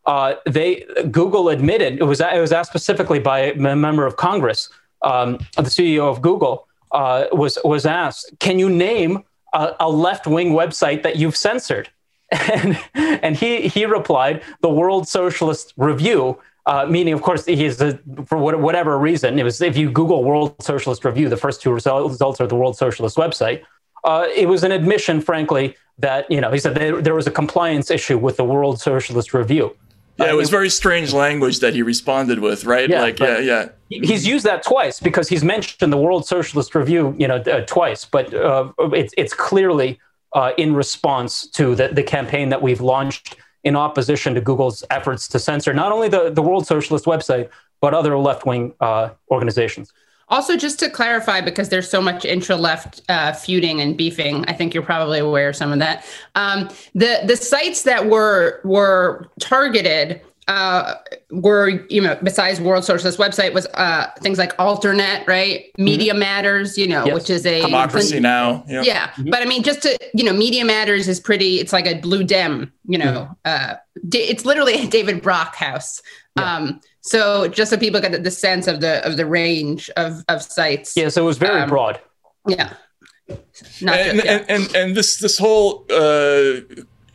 Uh, 0.06 0.36
they 0.46 0.86
Google 1.12 1.50
admitted 1.50 2.00
it 2.00 2.04
was 2.04 2.20
it 2.20 2.40
was 2.40 2.52
asked 2.52 2.70
specifically 2.70 3.20
by 3.20 3.40
a 3.40 3.56
member 3.56 4.08
of 4.08 4.16
Congress, 4.16 4.70
um, 5.04 5.38
the 5.56 5.64
CEO 5.64 6.10
of 6.10 6.22
Google 6.22 6.68
uh, 6.94 7.26
was 7.32 7.60
was 7.64 7.86
asked, 7.86 8.32
"Can 8.40 8.58
you 8.58 8.70
name 8.70 9.24
a, 9.54 9.76
a 9.80 9.90
left 9.90 10.28
wing 10.28 10.52
website 10.52 11.04
that 11.04 11.16
you've 11.18 11.38
censored?" 11.38 11.90
And, 12.32 12.80
and 12.94 13.36
he, 13.36 13.68
he 13.68 13.86
replied, 13.86 14.44
the 14.62 14.70
World 14.70 15.08
Socialist 15.08 15.74
Review, 15.78 16.38
uh, 16.68 16.86
meaning, 16.86 17.16
of 17.16 17.24
course, 17.24 17.46
he's 17.46 17.82
a, 17.82 18.00
for 18.28 18.38
whatever 18.38 19.00
reason, 19.00 19.40
it 19.40 19.44
was 19.44 19.60
if 19.62 19.76
you 19.76 19.90
Google 19.90 20.24
World 20.24 20.56
Socialist 20.62 21.04
Review, 21.04 21.28
the 21.28 21.38
first 21.38 21.62
two 21.62 21.72
results 21.72 22.40
are 22.40 22.46
the 22.46 22.56
World 22.56 22.78
Socialist 22.78 23.18
website. 23.18 23.64
Uh, 24.04 24.28
it 24.36 24.48
was 24.48 24.64
an 24.64 24.72
admission, 24.72 25.22
frankly, 25.22 25.76
that 25.98 26.30
you 26.30 26.40
know 26.40 26.52
he 26.52 26.60
said 26.60 26.76
there, 26.76 27.02
there 27.02 27.16
was 27.16 27.28
a 27.28 27.32
compliance 27.32 27.90
issue 27.90 28.18
with 28.18 28.38
the 28.38 28.44
World 28.44 28.80
Socialist 28.80 29.34
Review. 29.34 29.76
Yeah, 30.20 30.32
it 30.32 30.36
was 30.36 30.50
very 30.50 30.70
strange 30.70 31.14
language 31.14 31.60
that 31.60 31.74
he 31.74 31.82
responded 31.82 32.40
with, 32.40 32.66
right? 32.66 32.90
Yeah, 32.90 33.02
like, 33.02 33.20
yeah, 33.20 33.40
yeah. 33.40 33.70
He's 33.90 34.28
used 34.28 34.46
that 34.46 34.64
twice 34.64 35.00
because 35.00 35.30
he's 35.30 35.44
mentioned 35.44 35.92
the 35.94 35.98
World 35.98 36.26
Socialist 36.26 36.76
Review, 36.76 37.16
you 37.18 37.28
know, 37.28 37.38
uh, 37.38 37.62
twice, 37.66 38.06
but 38.06 38.34
uh, 38.34 38.72
it's 38.80 39.14
it's 39.18 39.34
clearly 39.34 40.00
uh, 40.34 40.52
in 40.58 40.74
response 40.74 41.48
to 41.52 41.76
the, 41.76 41.88
the 41.88 42.04
campaign 42.04 42.50
that 42.50 42.62
we've 42.62 42.82
launched 42.82 43.38
in 43.64 43.76
opposition 43.76 44.36
to 44.36 44.42
Google's 44.42 44.84
efforts 44.90 45.28
to 45.30 45.40
censor 45.40 45.74
not 45.74 45.92
only 45.92 46.08
the, 46.08 46.30
the 46.30 46.42
World 46.42 46.66
Socialist 46.68 47.06
website, 47.06 47.50
but 47.82 47.94
other 47.94 48.18
left 48.18 48.46
wing 48.46 48.74
uh, 48.80 49.10
organizations. 49.32 49.92
Also, 50.30 50.56
just 50.56 50.80
to 50.80 50.90
clarify, 50.90 51.42
because 51.42 51.70
there's 51.70 51.90
so 51.90 52.02
much 52.02 52.24
intra-left 52.24 53.02
uh, 53.10 53.34
feuding 53.34 53.82
and 53.82 53.98
beefing, 53.98 54.46
I 54.48 54.54
think 54.54 54.74
you're 54.74 54.84
probably 54.84 55.20
aware 55.20 55.50
of 55.50 55.56
some 55.56 55.72
of 55.72 55.80
that. 55.80 56.06
Um, 56.36 56.70
the 56.94 57.22
the 57.26 57.36
sites 57.36 57.84
that 57.84 58.08
were 58.08 58.62
were 58.64 59.28
targeted 59.40 60.22
uh, 60.50 60.96
were 61.30 61.70
you 61.90 62.02
know 62.02 62.18
besides 62.24 62.60
World 62.60 62.84
Socialist 62.84 63.20
website 63.20 63.54
was 63.54 63.68
uh, 63.76 64.08
things 64.20 64.40
like 64.40 64.58
Alternet, 64.58 65.28
right? 65.28 65.60
Mm-hmm. 65.60 65.84
Media 65.84 66.14
Matters, 66.16 66.78
you 66.78 66.88
know, 66.88 67.06
yes. 67.06 67.14
which 67.14 67.30
is 67.30 67.46
a 67.46 67.62
democracy 67.62 68.20
now. 68.20 68.64
Yeah, 68.68 68.82
yeah. 68.82 69.08
Mm-hmm. 69.10 69.30
but 69.30 69.42
I 69.42 69.46
mean, 69.46 69.62
just 69.62 69.84
to 69.84 69.98
you 70.14 70.24
know, 70.24 70.34
Media 70.34 70.66
Matters 70.66 71.08
is 71.08 71.20
pretty. 71.20 71.60
It's 71.60 71.72
like 71.72 71.86
a 71.86 72.00
blue 72.00 72.24
dem, 72.24 72.74
you 72.86 72.98
know. 72.98 73.30
Mm-hmm. 73.46 73.72
Uh, 73.72 73.76
it's 74.12 74.44
literally 74.44 74.74
a 74.74 74.88
David 74.88 75.22
Brock 75.22 75.56
house. 75.56 76.02
Yeah. 76.36 76.56
Um, 76.56 76.82
so 77.02 77.48
just 77.48 77.72
so 77.72 77.78
people 77.78 78.02
get 78.02 78.24
the 78.24 78.32
sense 78.32 78.68
of 78.68 78.82
the 78.82 79.06
of 79.06 79.18
the 79.18 79.26
range 79.26 79.90
of 79.98 80.24
of 80.28 80.42
sites. 80.42 80.96
Yeah, 80.96 81.10
so 81.10 81.24
it 81.24 81.26
was 81.26 81.38
very 81.38 81.62
um, 81.62 81.70
broad. 81.70 82.00
Yeah. 82.48 82.74
Not 83.82 84.00
and, 84.00 84.16
just, 84.16 84.26
yeah. 84.26 84.32
and, 84.32 84.50
and 84.50 84.76
and 84.76 84.96
this 84.96 85.18
this 85.18 85.38
whole 85.38 85.86
uh, 85.92 86.62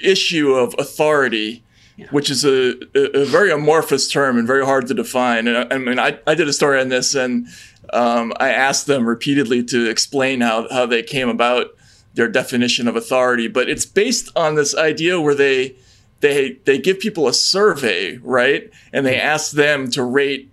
issue 0.00 0.52
of 0.54 0.74
authority 0.78 1.64
yeah. 1.96 2.06
which 2.10 2.30
is 2.30 2.44
a, 2.44 2.74
a, 2.94 3.24
very 3.24 3.52
amorphous 3.52 4.10
term 4.10 4.36
and 4.36 4.46
very 4.46 4.64
hard 4.64 4.88
to 4.88 4.94
define. 4.94 5.46
And 5.46 5.56
I, 5.56 5.74
I 5.74 5.78
mean, 5.78 5.98
I, 5.98 6.18
I 6.26 6.34
did 6.34 6.48
a 6.48 6.52
story 6.52 6.80
on 6.80 6.88
this 6.88 7.14
and 7.14 7.46
um, 7.92 8.32
I 8.38 8.50
asked 8.50 8.86
them 8.86 9.06
repeatedly 9.06 9.62
to 9.64 9.88
explain 9.88 10.40
how, 10.40 10.68
how 10.70 10.86
they 10.86 11.02
came 11.02 11.28
about 11.28 11.68
their 12.14 12.28
definition 12.28 12.88
of 12.88 12.96
authority, 12.96 13.48
but 13.48 13.68
it's 13.68 13.86
based 13.86 14.30
on 14.36 14.54
this 14.54 14.74
idea 14.74 15.20
where 15.20 15.34
they 15.34 15.76
they 16.20 16.52
they 16.64 16.78
give 16.78 16.98
people 17.00 17.28
a 17.28 17.34
survey, 17.34 18.16
right, 18.18 18.70
and 18.92 19.04
they 19.04 19.18
ask 19.18 19.52
them 19.52 19.90
to 19.92 20.02
rate 20.02 20.50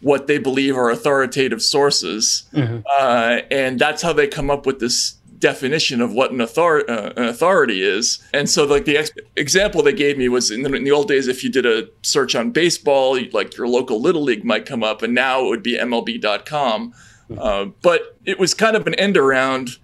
what 0.00 0.26
they 0.26 0.38
believe 0.38 0.76
are 0.76 0.90
authoritative 0.90 1.62
sources, 1.62 2.44
mm-hmm. 2.52 2.80
uh, 2.98 3.40
and 3.50 3.78
that's 3.78 4.02
how 4.02 4.12
they 4.12 4.26
come 4.26 4.50
up 4.50 4.66
with 4.66 4.80
this 4.80 5.16
definition 5.42 6.00
of 6.00 6.12
what 6.12 6.30
an, 6.30 6.40
author- 6.40 6.88
uh, 6.88 7.12
an 7.16 7.24
authority 7.24 7.82
is. 7.82 8.22
And 8.32 8.48
so, 8.48 8.64
like 8.64 8.84
the 8.84 8.96
ex- 8.98 9.10
example 9.36 9.82
they 9.82 9.92
gave 9.92 10.16
me 10.16 10.28
was 10.28 10.50
in 10.50 10.62
the, 10.62 10.72
in 10.72 10.84
the, 10.84 10.92
old 10.92 11.08
days, 11.08 11.28
if 11.28 11.44
you 11.44 11.50
did 11.50 11.66
a 11.66 11.88
search 12.02 12.34
on 12.34 12.50
baseball, 12.50 13.18
like 13.32 13.56
your 13.56 13.68
local 13.68 14.00
little 14.00 14.22
league 14.22 14.44
might 14.44 14.64
come 14.64 14.82
up, 14.82 15.02
and 15.02 15.14
now 15.14 15.44
it 15.44 15.48
would 15.48 15.62
be 15.62 15.76
MLB.com. 15.76 16.94
Uh, 17.36 17.66
but 17.82 18.16
it 18.24 18.38
was 18.38 18.54
kind 18.54 18.76
of 18.76 18.86
an 18.86 18.94
end 18.94 19.16
around 19.16 19.78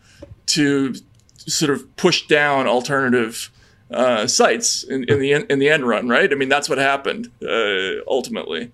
to 0.47 0.95
sort 1.37 1.71
of 1.71 1.97
push 1.97 2.27
down 2.27 2.67
alternative 2.67 3.51
uh, 3.91 4.27
sites 4.27 4.85
in, 4.85 5.05
in, 5.05 5.19
the 5.19 5.33
in 5.51 5.59
the 5.59 5.69
end 5.69 5.87
run, 5.87 6.09
right? 6.09 6.31
I 6.31 6.35
mean, 6.35 6.49
that's 6.49 6.69
what 6.69 6.79
happened 6.79 7.31
uh, 7.43 8.05
ultimately. 8.07 8.71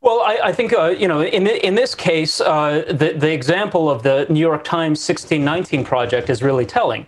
Well, 0.00 0.20
I, 0.20 0.38
I 0.44 0.52
think 0.52 0.72
uh, 0.72 0.88
you 0.88 1.08
know 1.08 1.22
in 1.22 1.46
in 1.46 1.74
this 1.74 1.94
case, 1.94 2.40
uh, 2.40 2.84
the 2.88 3.14
the 3.16 3.32
example 3.32 3.90
of 3.90 4.02
the 4.02 4.26
New 4.28 4.40
York 4.40 4.62
Times 4.64 5.00
1619 5.00 5.84
project 5.84 6.28
is 6.30 6.42
really 6.42 6.66
telling, 6.66 7.06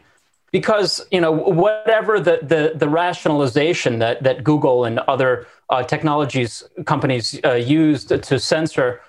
because 0.50 1.06
you 1.10 1.20
know 1.20 1.30
whatever 1.30 2.18
the 2.18 2.40
the, 2.42 2.72
the 2.74 2.88
rationalization 2.88 3.98
that 3.98 4.22
that 4.22 4.42
Google 4.42 4.84
and 4.86 4.98
other 5.00 5.46
uh, 5.68 5.82
technologies 5.82 6.64
companies 6.86 7.38
uh, 7.44 7.52
used 7.52 8.08
to 8.08 8.38
censor 8.38 9.02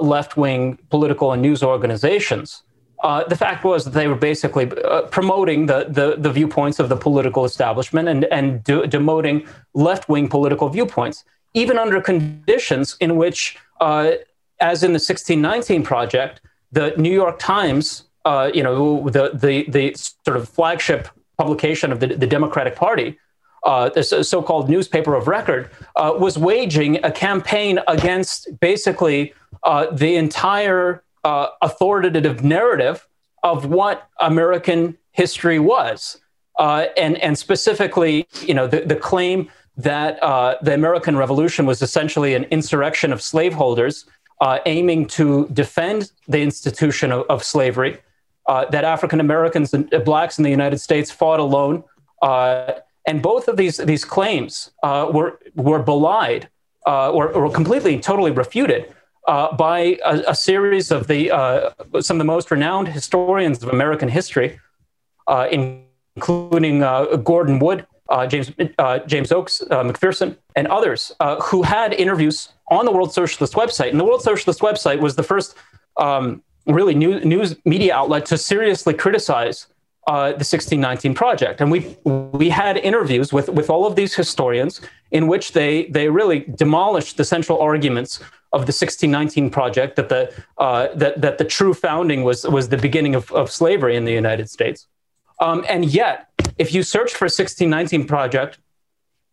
left 0.00 0.36
wing 0.36 0.78
political 0.90 1.32
and 1.32 1.42
news 1.42 1.62
organizations. 1.62 2.62
Uh, 3.04 3.22
the 3.28 3.36
fact 3.36 3.64
was 3.64 3.84
that 3.84 3.92
they 3.92 4.08
were 4.08 4.22
basically 4.30 4.66
promoting 5.10 5.66
the, 5.66 5.84
the, 5.90 6.16
the, 6.16 6.32
viewpoints 6.32 6.80
of 6.80 6.88
the 6.88 6.96
political 6.96 7.44
establishment 7.44 8.08
and, 8.08 8.24
and 8.36 8.64
de- 8.64 8.88
demoting 8.88 9.46
left 9.74 10.08
wing 10.08 10.26
political 10.26 10.70
viewpoints 10.70 11.22
even 11.54 11.78
under 11.78 12.00
conditions 12.00 12.96
in 13.00 13.16
which, 13.16 13.56
uh, 13.80 14.12
as 14.60 14.82
in 14.82 14.90
the 14.90 14.96
1619 14.96 15.82
project, 15.82 16.40
the 16.72 16.92
New 16.98 17.12
York 17.12 17.38
Times, 17.38 18.04
uh, 18.24 18.50
you 18.52 18.62
know, 18.62 19.08
the, 19.08 19.30
the, 19.34 19.64
the 19.68 19.94
sort 19.94 20.36
of 20.36 20.48
flagship 20.48 21.08
publication 21.38 21.92
of 21.92 22.00
the, 22.00 22.08
the 22.08 22.26
Democratic 22.26 22.74
Party, 22.74 23.18
uh, 23.64 23.88
the 23.88 24.02
so-called 24.02 24.68
newspaper 24.68 25.14
of 25.14 25.28
record, 25.28 25.70
uh, 25.96 26.12
was 26.18 26.36
waging 26.36 27.02
a 27.04 27.10
campaign 27.10 27.78
against 27.86 28.48
basically 28.60 29.32
uh, 29.62 29.86
the 29.90 30.16
entire 30.16 31.03
uh, 31.24 31.48
authoritative 31.62 32.44
narrative 32.44 33.06
of 33.42 33.66
what 33.66 34.08
American 34.20 34.96
history 35.12 35.58
was, 35.58 36.18
uh, 36.58 36.86
and 36.96 37.18
and 37.18 37.36
specifically, 37.36 38.26
you 38.42 38.54
know, 38.54 38.66
the, 38.66 38.80
the 38.80 38.96
claim 38.96 39.50
that 39.76 40.22
uh, 40.22 40.56
the 40.62 40.72
American 40.72 41.16
Revolution 41.16 41.66
was 41.66 41.82
essentially 41.82 42.34
an 42.34 42.44
insurrection 42.44 43.12
of 43.12 43.20
slaveholders 43.20 44.06
aiming 44.66 45.06
to 45.06 45.48
defend 45.54 46.12
the 46.28 46.42
institution 46.42 47.10
of, 47.10 47.24
of 47.30 47.42
slavery. 47.42 47.98
that 48.46 48.84
African 48.84 49.18
Americans 49.18 49.72
and 49.72 49.90
blacks 50.04 50.38
in 50.38 50.44
the 50.44 50.50
United 50.50 50.78
States 50.78 51.10
fought 51.10 51.40
alone 51.40 51.82
and 53.06 53.22
both 53.22 53.48
of 53.48 53.56
these, 53.56 53.76
these 53.78 54.04
claims 54.04 54.70
uh, 54.82 55.10
were, 55.12 55.38
were 55.54 55.82
belied 55.82 56.48
uh, 56.86 57.10
or, 57.10 57.30
or, 57.30 57.50
completely, 57.50 57.98
totally 57.98 58.30
refuted 58.30 58.92
uh, 59.26 59.54
by 59.56 59.98
a, 60.04 60.22
a, 60.28 60.34
series 60.34 60.90
of 60.90 61.06
the, 61.06 61.30
uh, 61.30 61.70
some 62.00 62.16
of 62.16 62.18
the 62.18 62.24
most 62.24 62.50
renowned 62.50 62.88
historians 62.88 63.62
of 63.62 63.70
American 63.70 64.08
history, 64.08 64.60
uh, 65.26 65.48
including 65.50 66.82
uh, 66.82 67.16
Gordon 67.16 67.58
Wood, 67.58 67.86
James, 68.28 68.52
James 69.06 69.32
Oakes, 69.32 69.62
McPherson, 69.70 70.36
and 70.56 70.66
others 70.68 71.10
who 71.44 71.62
had 71.62 71.94
interviews 71.94 72.50
on 72.70 72.84
the 72.84 72.92
World 72.92 73.12
Socialist 73.14 73.54
website. 73.54 73.90
And 73.90 73.98
the 73.98 74.04
World 74.04 74.22
Socialist 74.22 74.60
website 74.60 75.00
was 75.00 75.16
the 75.16 75.22
first 75.22 75.56
um, 75.96 76.42
really 76.66 76.94
new, 76.94 77.20
news 77.20 77.56
media 77.64 77.94
outlet 77.94 78.26
to 78.26 78.38
seriously 78.38 78.94
criticize 78.94 79.66
uh, 80.06 80.28
the 80.28 80.44
1619 80.44 81.14
project. 81.14 81.60
And 81.60 81.70
we 81.70 81.96
we 82.04 82.50
had 82.50 82.76
interviews 82.76 83.32
with, 83.32 83.48
with 83.48 83.70
all 83.70 83.86
of 83.86 83.96
these 83.96 84.14
historians 84.14 84.80
in 85.10 85.26
which 85.26 85.52
they 85.52 85.86
they 85.86 86.08
really 86.08 86.40
demolished 86.56 87.16
the 87.16 87.24
central 87.24 87.58
arguments 87.60 88.20
of 88.54 88.60
the 88.68 88.72
1619 88.72 89.50
project 89.50 89.96
that 89.96 90.08
the 90.08 90.32
uh, 90.58 90.88
that 90.94 91.20
that 91.20 91.38
the 91.38 91.44
true 91.44 91.74
founding 91.74 92.22
was 92.22 92.44
was 92.44 92.68
the 92.68 92.78
beginning 92.78 93.14
of, 93.14 93.30
of 93.32 93.50
slavery 93.50 93.96
in 93.96 94.04
the 94.04 94.12
United 94.12 94.48
States. 94.48 94.86
Um, 95.40 95.64
and 95.68 95.84
yet, 95.84 96.28
if 96.56 96.72
you 96.72 96.82
search 96.82 97.12
for 97.12 97.24
1619 97.24 98.06
project, 98.06 98.58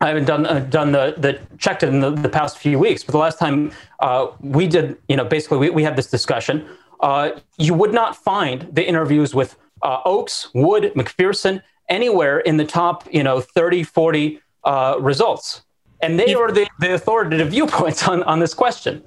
I 0.02 0.08
haven't 0.08 0.26
done 0.26 0.46
uh, 0.48 0.60
done 0.60 0.92
the 0.92 1.14
the 1.18 1.40
checked 1.58 1.84
it 1.84 1.90
in 1.90 2.00
the, 2.00 2.10
the, 2.10 2.30
past 2.30 2.58
few 2.58 2.80
weeks, 2.80 3.04
but 3.04 3.12
the 3.12 3.20
last 3.20 3.38
time 3.38 3.72
uh, 4.00 4.28
we 4.40 4.66
did, 4.68 4.98
you 5.08 5.16
know, 5.16 5.26
basically 5.26 5.60
we, 5.60 5.70
we 5.70 5.84
had 5.84 5.96
this 5.96 6.10
discussion. 6.10 6.68
Uh, 7.00 7.32
you 7.58 7.74
would 7.76 7.94
not 7.94 8.16
find 8.16 8.68
the 8.72 8.86
interviews 8.88 9.36
with 9.36 9.56
uh, 9.84 10.00
Oakes, 10.06 10.50
Wood, 10.54 10.92
McPherson, 10.96 11.62
anywhere 11.90 12.40
in 12.40 12.58
the 12.58 12.66
top, 12.66 13.08
you 13.12 13.24
know, 13.24 13.42
30, 13.42 13.84
40 13.84 14.40
uh, 14.64 14.96
results. 15.00 15.64
And 16.02 16.20
they 16.20 16.34
are 16.34 16.52
the, 16.52 16.68
the 16.80 16.94
authoritative 16.96 17.50
viewpoints 17.50 18.08
on, 18.08 18.24
on 18.24 18.40
this 18.40 18.54
question. 18.54 19.04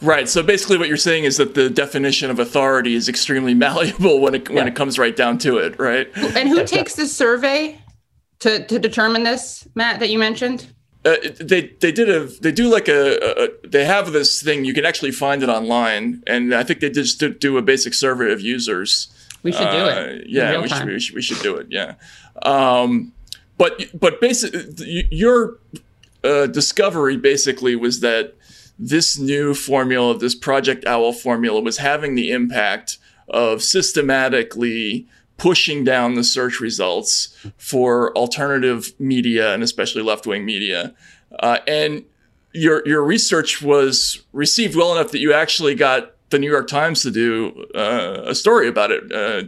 Right. 0.00 0.28
So 0.28 0.42
basically, 0.42 0.78
what 0.78 0.88
you're 0.88 0.96
saying 0.96 1.24
is 1.24 1.36
that 1.38 1.54
the 1.54 1.68
definition 1.68 2.30
of 2.30 2.38
authority 2.38 2.94
is 2.94 3.08
extremely 3.08 3.54
malleable 3.64 4.20
when 4.20 4.34
it 4.34 4.48
when 4.48 4.58
Yeah. 4.58 4.66
it 4.72 4.76
comes 4.76 4.98
right 4.98 5.16
down 5.16 5.38
to 5.38 5.58
it. 5.58 5.78
Right. 5.78 6.08
And 6.16 6.48
who 6.48 6.64
takes 6.64 6.94
this 6.94 7.14
survey 7.16 7.80
to, 8.40 8.64
to 8.66 8.78
determine 8.78 9.24
this, 9.24 9.66
Matt, 9.74 9.98
that 10.00 10.10
you 10.10 10.18
mentioned? 10.18 10.66
Uh, 11.04 11.16
they 11.40 11.62
they 11.80 11.92
did 11.92 12.08
a 12.08 12.26
they 12.40 12.52
do 12.52 12.68
like 12.68 12.88
a, 12.88 13.44
a 13.44 13.48
they 13.66 13.84
have 13.84 14.12
this 14.12 14.42
thing 14.42 14.64
you 14.64 14.74
can 14.74 14.84
actually 14.84 15.12
find 15.12 15.42
it 15.42 15.48
online 15.48 16.22
and 16.26 16.52
I 16.54 16.64
think 16.64 16.80
they 16.80 16.90
just 16.90 17.22
do 17.40 17.56
a 17.56 17.62
basic 17.62 17.94
survey 17.94 18.32
of 18.32 18.40
users. 18.40 19.08
We 19.44 19.52
should 19.52 19.70
do 19.70 19.76
Uh, 19.78 19.88
it. 19.88 20.22
in 20.22 20.24
yeah, 20.28 20.60
we 20.60 20.68
should, 20.68 20.84
we 20.86 20.98
should 21.00 21.14
we 21.14 21.22
should 21.22 21.40
do 21.42 21.56
it. 21.56 21.68
Yeah. 21.70 21.94
Um, 22.42 23.12
but 23.56 23.86
but 23.98 24.20
basically, 24.20 25.06
your 25.10 25.58
uh, 26.24 26.46
discovery 26.46 27.16
basically 27.16 27.76
was 27.76 28.00
that 28.00 28.34
this 28.78 29.18
new 29.18 29.54
formula, 29.54 30.16
this 30.16 30.34
Project 30.34 30.86
Owl 30.86 31.12
formula, 31.12 31.60
was 31.60 31.78
having 31.78 32.14
the 32.14 32.30
impact 32.30 32.98
of 33.28 33.62
systematically 33.62 35.06
pushing 35.36 35.84
down 35.84 36.14
the 36.14 36.24
search 36.24 36.60
results 36.60 37.34
for 37.56 38.16
alternative 38.16 38.92
media 38.98 39.54
and 39.54 39.62
especially 39.62 40.02
left 40.02 40.26
wing 40.26 40.44
media. 40.44 40.94
Uh, 41.40 41.58
and 41.66 42.04
your 42.52 42.86
your 42.86 43.04
research 43.04 43.62
was 43.62 44.22
received 44.32 44.74
well 44.74 44.96
enough 44.96 45.12
that 45.12 45.20
you 45.20 45.32
actually 45.32 45.74
got 45.74 46.14
the 46.30 46.38
New 46.38 46.50
York 46.50 46.68
Times 46.68 47.02
to 47.02 47.10
do 47.10 47.66
uh, 47.74 48.22
a 48.26 48.34
story 48.34 48.68
about 48.68 48.90
it. 48.90 49.12
Uh, 49.12 49.42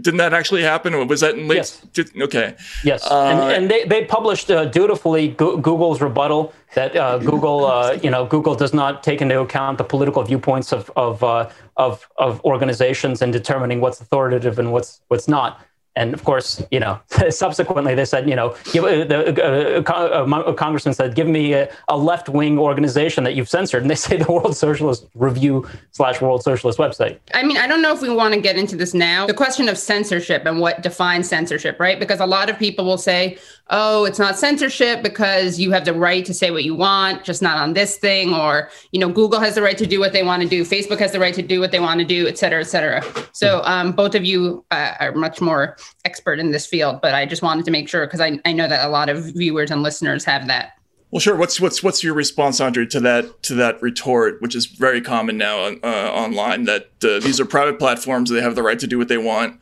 didn't 0.00 0.18
that 0.18 0.32
actually 0.34 0.62
happen? 0.62 0.94
Or 0.94 1.04
was 1.06 1.20
that 1.20 1.34
in 1.36 1.48
late? 1.48 1.56
Yes. 1.56 1.80
Did, 1.92 2.10
okay. 2.22 2.54
Yes, 2.84 3.04
Uh, 3.10 3.24
and, 3.24 3.40
and 3.56 3.70
they, 3.70 3.84
they 3.84 4.04
published 4.04 4.50
uh, 4.50 4.64
dutifully 4.66 5.28
Go- 5.28 5.56
Google's 5.56 6.00
rebuttal 6.00 6.52
that 6.74 6.94
uh, 6.96 7.18
Google, 7.18 7.66
uh, 7.66 7.98
you 8.02 8.10
know, 8.10 8.26
Google 8.26 8.54
does 8.54 8.74
not 8.74 9.02
take 9.02 9.20
into 9.22 9.40
account 9.40 9.78
the 9.78 9.84
political 9.84 10.22
viewpoints 10.22 10.72
of 10.72 10.90
of, 10.96 11.22
uh, 11.22 11.48
of 11.76 12.06
of 12.18 12.40
organizations 12.44 13.22
in 13.22 13.30
determining 13.30 13.80
what's 13.80 14.00
authoritative 14.00 14.58
and 14.58 14.72
what's 14.72 15.00
what's 15.08 15.28
not. 15.28 15.60
And 15.96 16.12
of 16.12 16.24
course, 16.24 16.62
you 16.70 16.78
know, 16.78 17.00
subsequently 17.30 17.94
they 17.94 18.04
said, 18.04 18.28
you 18.28 18.36
know, 18.36 18.54
give, 18.72 18.84
uh, 18.84 19.04
the 19.04 19.82
uh, 19.86 19.92
uh, 19.92 20.42
a 20.46 20.54
congressman 20.54 20.94
said, 20.94 21.14
give 21.14 21.26
me 21.26 21.54
a, 21.54 21.70
a 21.88 21.96
left 21.96 22.28
wing 22.28 22.58
organization 22.58 23.24
that 23.24 23.34
you've 23.34 23.48
censored, 23.48 23.82
and 23.82 23.90
they 23.90 23.94
say 24.06 24.18
the 24.18 24.30
World 24.30 24.56
Socialist 24.56 25.06
Review 25.14 25.66
slash 25.92 26.20
World 26.20 26.42
Socialist 26.42 26.78
website. 26.78 27.18
I 27.34 27.42
mean, 27.42 27.56
I 27.56 27.66
don't 27.66 27.82
know 27.82 27.94
if 27.94 28.02
we 28.02 28.10
want 28.10 28.34
to 28.34 28.40
get 28.40 28.56
into 28.56 28.76
this 28.76 28.92
now. 28.94 29.26
The 29.26 29.34
question 29.34 29.68
of 29.68 29.78
censorship 29.78 30.44
and 30.44 30.60
what 30.60 30.82
defines 30.82 31.28
censorship, 31.28 31.80
right? 31.80 31.98
Because 31.98 32.20
a 32.20 32.26
lot 32.26 32.50
of 32.50 32.58
people 32.58 32.84
will 32.84 32.98
say, 32.98 33.38
oh, 33.70 34.04
it's 34.04 34.18
not 34.18 34.38
censorship 34.38 35.02
because 35.02 35.58
you 35.58 35.70
have 35.72 35.84
the 35.84 35.94
right 35.94 36.24
to 36.24 36.34
say 36.34 36.50
what 36.50 36.64
you 36.64 36.74
want, 36.74 37.24
just 37.24 37.42
not 37.42 37.56
on 37.56 37.72
this 37.72 37.96
thing. 37.96 38.34
Or, 38.34 38.70
you 38.92 39.00
know, 39.00 39.08
Google 39.08 39.40
has 39.40 39.54
the 39.54 39.62
right 39.62 39.78
to 39.78 39.86
do 39.86 39.98
what 39.98 40.12
they 40.12 40.22
want 40.22 40.42
to 40.42 40.48
do. 40.48 40.62
Facebook 40.62 40.98
has 40.98 41.12
the 41.12 41.20
right 41.20 41.34
to 41.34 41.42
do 41.42 41.58
what 41.58 41.72
they 41.72 41.80
want 41.80 42.00
to 42.00 42.06
do, 42.06 42.28
et 42.28 42.38
cetera, 42.38 42.60
et 42.60 42.64
cetera. 42.64 43.02
So 43.32 43.62
um, 43.64 43.92
both 43.92 44.14
of 44.14 44.24
you 44.24 44.64
uh, 44.70 44.94
are 45.00 45.12
much 45.12 45.40
more 45.40 45.76
expert 46.04 46.38
in 46.38 46.50
this 46.50 46.66
field, 46.66 47.00
but 47.00 47.14
I 47.14 47.26
just 47.26 47.42
wanted 47.42 47.64
to 47.64 47.70
make 47.70 47.88
sure 47.88 48.06
because 48.06 48.20
I, 48.20 48.40
I 48.44 48.52
know 48.52 48.68
that 48.68 48.86
a 48.86 48.88
lot 48.88 49.08
of 49.08 49.24
viewers 49.34 49.70
and 49.70 49.82
listeners 49.82 50.24
have 50.24 50.46
that. 50.46 50.72
Well, 51.10 51.20
sure. 51.20 51.36
What's 51.36 51.60
what's 51.60 51.82
what's 51.82 52.02
your 52.02 52.14
response, 52.14 52.60
Andre, 52.60 52.84
to 52.86 53.00
that 53.00 53.42
to 53.44 53.54
that 53.54 53.80
retort, 53.80 54.42
which 54.42 54.56
is 54.56 54.66
very 54.66 55.00
common 55.00 55.38
now 55.38 55.58
uh, 55.60 56.10
online, 56.12 56.64
that 56.64 56.90
uh, 57.04 57.20
these 57.20 57.40
are 57.40 57.44
private 57.44 57.78
platforms; 57.78 58.30
they 58.30 58.42
have 58.42 58.54
the 58.54 58.62
right 58.62 58.78
to 58.78 58.86
do 58.86 58.98
what 58.98 59.08
they 59.08 59.18
want 59.18 59.60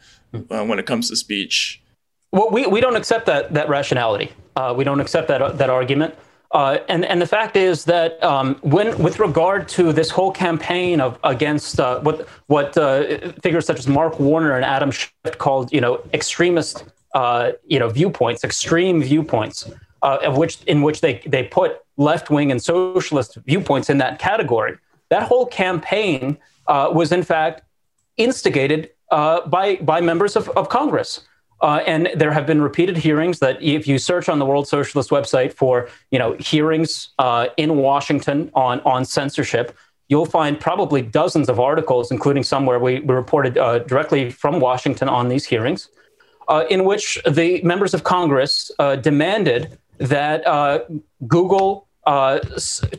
uh, 0.50 0.64
when 0.64 0.78
it 0.78 0.86
comes 0.86 1.10
to 1.10 1.16
speech. 1.16 1.82
Well, 2.32 2.50
we, 2.50 2.66
we 2.66 2.80
don't 2.80 2.96
accept 2.96 3.26
that 3.26 3.54
that 3.54 3.68
rationality. 3.68 4.32
Uh, 4.56 4.74
we 4.76 4.84
don't 4.84 5.00
accept 5.00 5.28
that 5.28 5.58
that 5.58 5.70
argument. 5.70 6.14
Uh, 6.54 6.78
and 6.88 7.04
and 7.04 7.20
the 7.20 7.26
fact 7.26 7.56
is 7.56 7.84
that 7.84 8.22
um, 8.22 8.54
when 8.62 8.96
with 9.02 9.18
regard 9.18 9.66
to 9.66 9.92
this 9.92 10.08
whole 10.08 10.30
campaign 10.30 11.00
of 11.00 11.18
against 11.24 11.80
uh, 11.80 11.98
what 12.00 12.28
what 12.46 12.78
uh, 12.78 13.32
figures 13.42 13.66
such 13.66 13.80
as 13.80 13.88
Mark 13.88 14.20
Warner 14.20 14.54
and 14.54 14.64
Adam 14.64 14.92
Schiff 14.92 15.36
called 15.38 15.72
you 15.72 15.80
know 15.80 16.00
extremist 16.14 16.84
uh, 17.16 17.52
you 17.66 17.80
know 17.80 17.88
viewpoints, 17.88 18.44
extreme 18.44 19.02
viewpoints, 19.02 19.68
uh, 20.02 20.18
of 20.22 20.36
which 20.36 20.62
in 20.68 20.82
which 20.82 21.00
they 21.00 21.20
they 21.26 21.42
put 21.42 21.80
left 21.96 22.30
wing 22.30 22.52
and 22.52 22.62
socialist 22.62 23.36
viewpoints 23.46 23.90
in 23.90 23.98
that 23.98 24.20
category. 24.20 24.78
That 25.08 25.24
whole 25.24 25.46
campaign 25.46 26.38
uh, 26.68 26.88
was 26.94 27.10
in 27.10 27.24
fact 27.24 27.62
instigated 28.16 28.90
by 29.10 29.80
by 29.82 30.00
members 30.00 30.36
of, 30.36 30.48
of 30.50 30.68
Congress. 30.68 31.26
Uh, 31.64 31.82
and 31.86 32.10
there 32.14 32.30
have 32.30 32.46
been 32.46 32.60
repeated 32.60 32.94
hearings 32.94 33.38
that 33.38 33.60
if 33.62 33.88
you 33.88 33.96
search 33.96 34.28
on 34.28 34.38
the 34.38 34.44
World 34.44 34.68
Socialist 34.68 35.08
website 35.08 35.50
for 35.50 35.88
you 36.10 36.18
know 36.18 36.34
hearings 36.34 37.08
uh, 37.18 37.46
in 37.56 37.78
Washington 37.78 38.50
on 38.54 38.80
on 38.80 39.06
censorship, 39.06 39.74
you'll 40.08 40.26
find 40.26 40.60
probably 40.60 41.00
dozens 41.00 41.48
of 41.48 41.58
articles, 41.58 42.10
including 42.10 42.42
some 42.42 42.66
where 42.66 42.78
we, 42.78 43.00
we 43.00 43.14
reported 43.14 43.56
uh, 43.56 43.78
directly 43.78 44.30
from 44.30 44.60
Washington 44.60 45.08
on 45.08 45.28
these 45.28 45.46
hearings, 45.46 45.88
uh, 46.48 46.64
in 46.68 46.84
which 46.84 47.18
the 47.26 47.62
members 47.62 47.94
of 47.94 48.04
Congress 48.04 48.70
uh, 48.78 48.96
demanded 48.96 49.78
that 49.96 50.46
uh, 50.46 50.80
Google, 51.26 51.88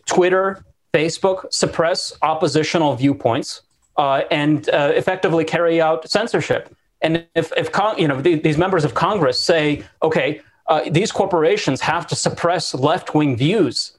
Twitter, 0.07 0.65
Facebook 0.91 1.45
suppress 1.51 2.13
oppositional 2.23 2.95
viewpoints 2.95 3.61
and 3.95 4.67
effectively 4.71 5.45
carry 5.45 5.79
out 5.79 6.09
censorship. 6.09 6.75
And 7.01 7.25
if, 7.35 7.51
if 7.57 7.71
con- 7.71 7.97
you 7.97 8.07
know 8.07 8.21
the, 8.21 8.35
these 8.35 8.57
members 8.57 8.83
of 8.83 8.93
Congress 8.93 9.39
say, 9.39 9.83
okay, 10.01 10.41
uh, 10.67 10.81
these 10.89 11.11
corporations 11.11 11.81
have 11.81 12.07
to 12.07 12.15
suppress 12.15 12.73
left-wing 12.73 13.37
views, 13.37 13.97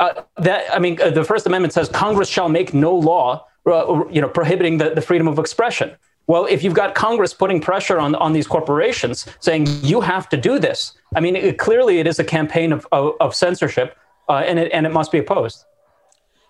uh, 0.00 0.22
that 0.38 0.64
I 0.72 0.78
mean, 0.78 1.00
uh, 1.00 1.10
the 1.10 1.24
First 1.24 1.46
Amendment 1.46 1.72
says 1.72 1.88
Congress 1.88 2.28
shall 2.28 2.48
make 2.48 2.72
no 2.72 2.94
law, 2.94 3.46
uh, 3.66 4.04
you 4.10 4.20
know, 4.20 4.28
prohibiting 4.28 4.78
the, 4.78 4.90
the 4.90 5.02
freedom 5.02 5.28
of 5.28 5.38
expression. 5.38 5.90
Well, 6.28 6.46
if 6.46 6.64
you've 6.64 6.74
got 6.74 6.94
Congress 6.94 7.32
putting 7.34 7.60
pressure 7.60 7.98
on 7.98 8.14
on 8.14 8.32
these 8.32 8.46
corporations, 8.46 9.26
saying 9.40 9.66
you 9.82 10.00
have 10.00 10.28
to 10.30 10.36
do 10.36 10.58
this, 10.58 10.92
I 11.14 11.20
mean, 11.20 11.36
it, 11.36 11.58
clearly 11.58 11.98
it 11.98 12.06
is 12.06 12.18
a 12.18 12.24
campaign 12.24 12.72
of 12.72 12.86
of, 12.92 13.14
of 13.20 13.34
censorship, 13.34 13.96
uh, 14.28 14.42
and 14.46 14.58
it 14.58 14.72
and 14.72 14.86
it 14.86 14.92
must 14.92 15.12
be 15.12 15.18
opposed. 15.18 15.64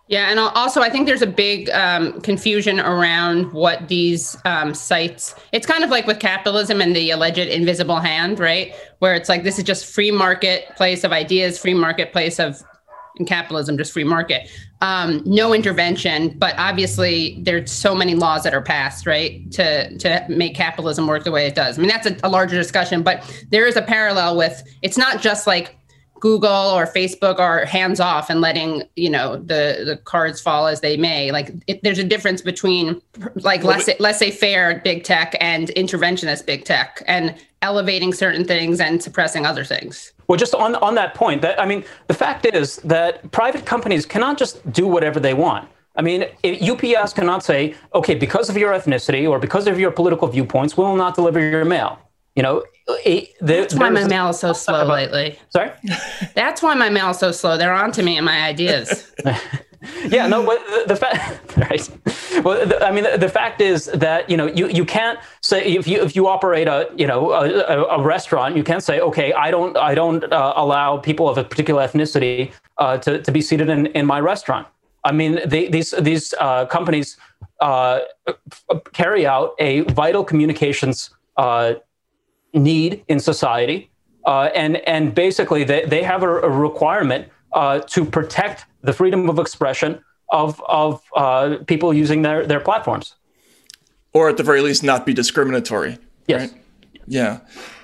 Yeah, 0.08 0.30
and 0.30 0.38
also 0.38 0.82
I 0.82 0.90
think 0.90 1.08
there's 1.08 1.22
a 1.22 1.26
big 1.26 1.68
um, 1.70 2.20
confusion 2.20 2.78
around 2.78 3.52
what 3.52 3.88
these 3.88 4.36
um, 4.44 4.72
sites. 4.72 5.34
It's 5.50 5.66
kind 5.66 5.82
of 5.82 5.90
like 5.90 6.06
with 6.06 6.20
capitalism 6.20 6.80
and 6.80 6.94
the 6.94 7.10
alleged 7.10 7.38
invisible 7.38 7.98
hand, 7.98 8.38
right? 8.38 8.72
Where 9.00 9.14
it's 9.14 9.28
like 9.28 9.42
this 9.42 9.58
is 9.58 9.64
just 9.64 9.84
free 9.84 10.12
marketplace 10.12 11.02
of 11.02 11.10
ideas, 11.10 11.58
free 11.58 11.74
marketplace 11.74 12.38
of 12.38 12.62
in 13.16 13.26
capitalism, 13.26 13.76
just 13.78 13.92
free 13.92 14.04
market. 14.04 14.48
Um, 14.80 15.22
no 15.24 15.54
intervention, 15.54 16.38
but 16.38 16.54
obviously 16.58 17.38
there's 17.42 17.72
so 17.72 17.94
many 17.94 18.14
laws 18.14 18.44
that 18.44 18.54
are 18.54 18.62
passed, 18.62 19.06
right, 19.06 19.50
to 19.52 19.96
to 19.98 20.24
make 20.28 20.54
capitalism 20.54 21.08
work 21.08 21.24
the 21.24 21.32
way 21.32 21.46
it 21.46 21.54
does. 21.56 21.78
I 21.78 21.80
mean, 21.80 21.88
that's 21.88 22.06
a, 22.06 22.16
a 22.22 22.28
larger 22.28 22.56
discussion, 22.56 23.02
but 23.02 23.24
there 23.50 23.66
is 23.66 23.74
a 23.74 23.82
parallel 23.82 24.36
with. 24.36 24.62
It's 24.82 24.98
not 24.98 25.20
just 25.20 25.48
like 25.48 25.76
Google 26.20 26.70
or 26.70 26.86
Facebook 26.86 27.38
are 27.38 27.64
hands 27.64 28.00
off 28.00 28.30
and 28.30 28.40
letting 28.40 28.82
you 28.96 29.10
know 29.10 29.36
the 29.36 29.82
the 29.84 30.00
cards 30.04 30.40
fall 30.40 30.66
as 30.66 30.80
they 30.80 30.96
may. 30.96 31.30
Like 31.30 31.52
it, 31.66 31.82
there's 31.82 31.98
a 31.98 32.04
difference 32.04 32.42
between 32.42 33.00
like 33.36 33.62
well, 33.62 33.78
less 33.78 33.88
laissez-faire 34.00 34.80
big 34.84 35.04
tech 35.04 35.36
and 35.40 35.68
interventionist 35.68 36.46
big 36.46 36.64
tech, 36.64 37.02
and 37.06 37.34
elevating 37.62 38.12
certain 38.12 38.44
things 38.44 38.80
and 38.80 39.02
suppressing 39.02 39.46
other 39.46 39.64
things. 39.64 40.12
Well, 40.28 40.38
just 40.38 40.54
on 40.54 40.74
on 40.76 40.94
that 40.94 41.14
point, 41.14 41.42
that 41.42 41.60
I 41.60 41.66
mean, 41.66 41.84
the 42.08 42.14
fact 42.14 42.46
is 42.46 42.76
that 42.76 43.30
private 43.32 43.66
companies 43.66 44.06
cannot 44.06 44.38
just 44.38 44.70
do 44.72 44.86
whatever 44.86 45.20
they 45.20 45.34
want. 45.34 45.68
I 45.96 46.02
mean, 46.02 46.26
UPS 46.44 47.14
cannot 47.14 47.42
say, 47.42 47.74
okay, 47.94 48.14
because 48.14 48.50
of 48.50 48.56
your 48.56 48.72
ethnicity 48.72 49.28
or 49.28 49.38
because 49.38 49.66
of 49.66 49.80
your 49.80 49.90
political 49.90 50.28
viewpoints, 50.28 50.76
we 50.76 50.84
will 50.84 50.96
not 50.96 51.14
deliver 51.14 51.40
your 51.40 51.64
mail. 51.64 51.98
You 52.36 52.42
know, 52.42 52.64
it, 52.86 53.30
the, 53.40 53.46
that's 53.46 53.74
why 53.74 53.88
my 53.88 54.06
mail 54.06 54.28
is 54.28 54.38
so 54.38 54.52
slow 54.52 54.82
about, 54.82 54.92
lately. 54.92 55.38
Sorry, 55.48 55.72
that's 56.34 56.62
why 56.62 56.74
my 56.74 56.90
mail 56.90 57.10
is 57.10 57.18
so 57.18 57.32
slow. 57.32 57.56
They're 57.56 57.72
on 57.72 57.92
to 57.92 58.02
me 58.02 58.18
and 58.18 58.26
my 58.26 58.42
ideas. 58.42 59.10
yeah, 60.08 60.26
no, 60.26 60.44
but 60.44 60.58
the, 60.66 60.84
the 60.88 60.96
fact, 60.96 61.56
right? 61.56 62.44
Well, 62.44 62.66
the, 62.66 62.84
I 62.84 62.92
mean, 62.92 63.04
the, 63.04 63.16
the, 63.16 63.28
fact 63.28 63.62
is 63.62 63.86
that 63.86 64.28
you 64.28 64.36
know 64.36 64.46
you, 64.46 64.68
you 64.68 64.84
can't 64.84 65.18
say 65.40 65.64
if 65.64 65.88
you 65.88 66.02
if 66.02 66.14
you 66.14 66.28
operate 66.28 66.68
a 66.68 66.90
you 66.94 67.06
know 67.06 67.32
a, 67.32 67.84
a 67.84 68.02
restaurant, 68.02 68.54
you 68.54 68.62
can't 68.62 68.82
say 68.82 69.00
okay, 69.00 69.32
I 69.32 69.50
don't 69.50 69.76
I 69.76 69.94
don't 69.94 70.30
uh, 70.30 70.52
allow 70.56 70.98
people 70.98 71.28
of 71.28 71.38
a 71.38 71.44
particular 71.44 71.86
ethnicity 71.86 72.52
uh, 72.76 72.98
to 72.98 73.22
to 73.22 73.32
be 73.32 73.40
seated 73.40 73.70
in 73.70 73.86
in 73.86 74.04
my 74.06 74.20
restaurant. 74.20 74.66
I 75.04 75.12
mean, 75.12 75.40
they, 75.46 75.68
these 75.68 75.92
these 75.92 76.34
uh, 76.38 76.66
companies 76.66 77.16
uh, 77.60 78.00
carry 78.92 79.26
out 79.26 79.54
a 79.58 79.80
vital 79.82 80.24
communications 80.24 81.10
uh, 81.36 81.74
need 82.52 83.04
in 83.08 83.20
society. 83.20 83.90
Uh, 84.24 84.50
and, 84.54 84.76
and 84.88 85.14
basically, 85.14 85.64
they, 85.64 85.84
they 85.84 86.02
have 86.02 86.22
a, 86.22 86.40
a 86.40 86.50
requirement 86.50 87.28
uh, 87.52 87.78
to 87.80 88.04
protect 88.04 88.66
the 88.82 88.92
freedom 88.92 89.28
of 89.30 89.38
expression 89.38 90.02
of, 90.30 90.60
of 90.68 91.00
uh, 91.14 91.58
people 91.66 91.94
using 91.94 92.22
their, 92.22 92.44
their 92.44 92.60
platforms. 92.60 93.14
Or 94.12 94.28
at 94.28 94.36
the 94.36 94.42
very 94.42 94.62
least, 94.62 94.82
not 94.82 95.06
be 95.06 95.14
discriminatory. 95.14 95.98
Yes. 96.26 96.50
Right? 96.50 96.62
Yeah. 97.06 97.40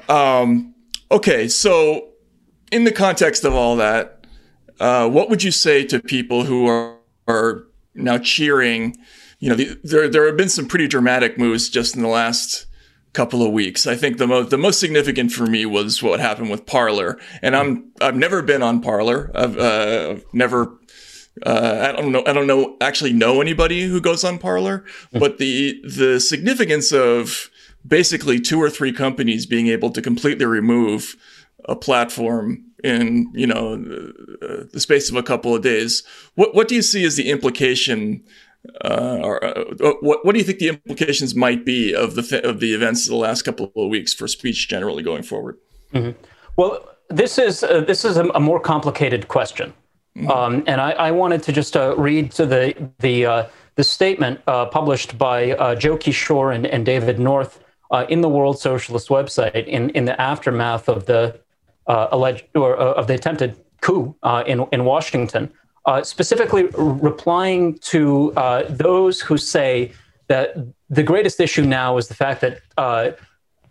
Um, 0.09 0.75
okay, 1.11 1.47
so 1.47 2.09
in 2.73 2.85
the 2.85 2.93
context 2.93 3.45
of 3.45 3.55
all 3.55 3.77
that, 3.77 4.27
uh, 4.81 5.09
what 5.09 5.31
would 5.31 5.45
you 5.45 5.53
say 5.53 5.85
to 5.85 6.01
people 6.01 6.45
who 6.45 6.67
are, 6.67 6.97
are 7.29 7.67
now 7.95 8.19
cheering? 8.19 8.97
You 9.39 9.51
know, 9.51 9.55
the, 9.55 9.79
there 9.85 10.09
there 10.09 10.27
have 10.27 10.37
been 10.37 10.49
some 10.49 10.67
pretty 10.67 10.89
dramatic 10.89 11.39
moves 11.39 11.69
just 11.69 11.95
in 11.95 12.03
the 12.03 12.09
last 12.09 12.67
couple 13.13 13.45
of 13.45 13.53
weeks. 13.53 13.87
I 13.87 13.95
think 13.95 14.19
the 14.19 14.27
most 14.27 14.51
the 14.51 14.59
most 14.59 14.81
significant 14.81 15.33
for 15.33 15.47
me 15.47 15.67
was 15.67 16.03
what 16.03 16.21
happened 16.21 16.51
with 16.51 16.67
Parler, 16.67 17.19
and 17.43 17.55
I'm 17.55 17.91
I've 18.01 18.17
never 18.17 18.43
been 18.43 18.63
on 18.63 18.81
Parler. 18.81 19.31
I've 19.35 19.59
uh, 19.59 20.17
never. 20.33 20.79
Uh, 21.45 21.89
I 21.89 21.93
don't 21.93 22.13
know. 22.13 22.23
I 22.27 22.33
don't 22.33 22.47
know. 22.47 22.77
Actually, 22.81 23.13
know 23.13 23.41
anybody 23.41 23.83
who 23.83 24.01
goes 24.01 24.25
on 24.25 24.39
Parler, 24.39 24.85
hmm. 25.13 25.19
but 25.19 25.39
the 25.39 25.81
the 25.85 26.21
significance 26.21 26.93
of 26.93 27.51
basically 27.87 28.41
two 28.41 28.61
or 28.61 28.71
three 28.71 28.93
companies 28.93 29.47
being 29.47 29.67
able 29.67 29.91
to 29.91 30.03
completely 30.03 30.47
remove 30.47 31.17
a 31.67 31.77
platform 31.77 32.65
in 32.83 33.31
you 33.35 33.47
know 33.47 33.77
the, 33.77 34.69
the 34.73 34.81
space 34.81 35.11
of 35.11 35.17
a 35.17 35.23
couple 35.23 35.55
of 35.55 35.63
days. 35.63 36.03
What 36.35 36.55
what 36.55 36.69
do 36.69 36.75
you 36.75 36.83
see 36.83 37.05
as 37.05 37.17
the 37.17 37.31
implication 37.31 38.25
uh, 38.85 39.19
or 39.23 39.45
uh, 39.45 39.65
what 40.01 40.25
what 40.25 40.33
do 40.33 40.39
you 40.39 40.45
think 40.45 40.59
the 40.61 40.69
implications 40.69 41.35
might 41.35 41.65
be 41.65 41.95
of 41.95 42.15
the 42.15 42.23
th- 42.23 42.45
of 42.45 42.61
the 42.61 42.75
events 42.75 43.07
of 43.07 43.11
the 43.11 43.17
last 43.17 43.43
couple 43.43 43.73
of 43.77 43.91
weeks 43.91 44.15
for 44.15 44.29
speech 44.29 44.69
generally 44.69 45.03
going 45.03 45.23
forward? 45.23 45.57
Mm-hmm. 45.93 46.19
Well, 46.57 46.89
this 47.09 47.39
is 47.39 47.65
uh, 47.65 47.81
this 47.81 48.05
is 48.05 48.17
a, 48.17 48.29
a, 48.31 48.41
more 48.41 48.61
complicated 48.61 49.27
question, 49.27 49.73
mm-hmm. 50.17 50.31
um, 50.31 50.63
and 50.69 50.81
I, 50.81 50.93
I, 50.93 51.11
wanted 51.11 51.43
to 51.45 51.53
just 51.53 51.77
uh, 51.77 51.97
read 51.97 52.31
to 52.33 52.47
the 52.47 52.91
the 53.01 53.27
uh, 53.27 53.47
the 53.75 53.83
statement 53.83 54.41
uh, 54.47 54.67
published 54.67 55.19
by 55.19 55.75
Joe 55.75 55.97
Kishore 55.97 56.55
and, 56.55 56.67
and 56.67 56.87
David 56.87 57.19
North 57.19 57.59
in 58.09 58.21
the 58.21 58.29
World 58.29 58.61
Socialist 58.61 59.09
website 59.09 59.67
in 59.67 59.91
in 59.91 60.05
the 60.05 60.21
aftermath 60.21 60.89
of 60.89 61.07
the 61.07 61.41
alleged 61.89 62.45
or 62.55 62.77
of 62.77 63.09
the 63.09 63.15
attempted 63.15 63.57
coup 63.81 64.15
in 64.47 64.65
in 64.71 64.85
Washington 64.85 65.53
uh, 65.85 66.03
specifically 66.03 66.64
replying 66.74 67.78
to 67.78 68.33
uh, 68.35 68.64
those 68.68 69.20
who 69.20 69.37
say 69.37 69.93
that 70.28 70.55
the 70.89 71.03
greatest 71.03 71.41
issue 71.41 71.64
now 71.64 71.97
is 71.97 72.09
the 72.09 72.14
fact 72.14 72.41
that 72.41 72.61
uh, 72.76 73.11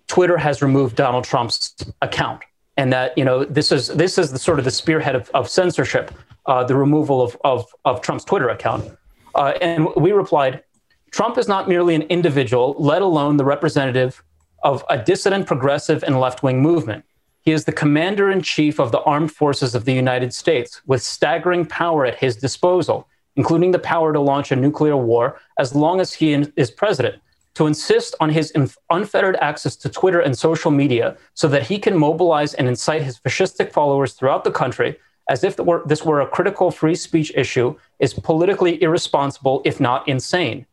Twitter 0.08 0.38
has 0.38 0.62
removed 0.62 0.96
Donald 0.96 1.24
Trump's 1.24 1.74
account, 2.02 2.42
and 2.78 2.92
that 2.92 3.18
you 3.18 3.24
know 3.24 3.46
this 3.46 3.72
is 3.72 3.88
this 3.88 4.18
is 4.18 4.32
the 4.32 4.40
sort 4.40 4.60
of 4.60 4.66
the 4.66 4.72
spearhead 4.72 5.16
of, 5.16 5.30
of 5.34 5.50
censorship, 5.50 6.12
uh, 6.46 6.64
the 6.64 6.76
removal 6.76 7.22
of, 7.22 7.38
of, 7.44 7.66
of 7.86 8.02
Trump's 8.02 8.26
Twitter 8.26 8.50
account. 8.50 8.92
Uh, 9.36 9.54
and 9.62 9.88
we 9.96 10.12
replied, 10.12 10.64
Trump 11.12 11.38
is 11.38 11.48
not 11.48 11.70
merely 11.70 11.96
an 11.96 12.02
individual, 12.04 12.76
let 12.78 13.02
alone 13.02 13.38
the 13.38 13.46
representative 13.46 14.22
of 14.64 14.84
a 14.90 14.98
dissident, 14.98 15.48
progressive, 15.48 16.04
and 16.04 16.20
left 16.20 16.44
wing 16.44 16.62
movement. 16.62 17.06
He 17.42 17.52
is 17.52 17.66
the 17.66 17.72
commander 17.72 18.30
in 18.30 18.42
chief 18.42 18.80
of 18.80 18.92
the 18.92 19.02
armed 19.02 19.32
forces 19.32 19.74
of 19.74 19.86
the 19.86 19.94
United 19.94 20.34
States, 20.34 20.82
with 20.86 21.02
staggering 21.02 21.66
power 21.66 22.06
at 22.06 22.20
his 22.20 22.36
disposal, 22.36 23.08
including 23.36 23.72
the 23.72 23.80
power 23.80 24.14
to 24.14 24.20
launch 24.20 24.52
a 24.52 24.56
nuclear 24.56 24.96
war 24.96 25.40
as 25.58 25.74
long 25.74 26.00
as 26.00 26.14
he 26.14 26.34
is 26.34 26.70
president, 26.70 27.22
to 27.56 27.68
insist 27.68 28.16
on 28.20 28.30
his 28.30 28.54
unfettered 28.90 29.36
access 29.38 29.76
to 29.78 29.90
Twitter 29.90 30.20
and 30.20 30.38
social 30.38 30.72
media 30.72 31.18
so 31.34 31.48
that 31.48 31.64
he 31.64 31.80
can 31.80 31.98
mobilize 31.98 32.54
and 32.54 32.68
incite 32.68 33.02
his 33.02 33.20
fascistic 33.20 33.72
followers 33.72 34.14
throughout 34.14 34.44
the 34.44 34.52
country 34.52 34.98
as 35.30 35.44
if 35.44 35.58
this 35.86 36.04
were 36.04 36.22
a 36.22 36.28
critical 36.28 36.72
free 36.72 36.96
speech 36.96 37.32
issue 37.36 37.76
is 38.00 38.14
politically 38.14 38.82
irresponsible, 38.84 39.62
if 39.64 39.80
not 39.80 40.08
insane. 40.08 40.66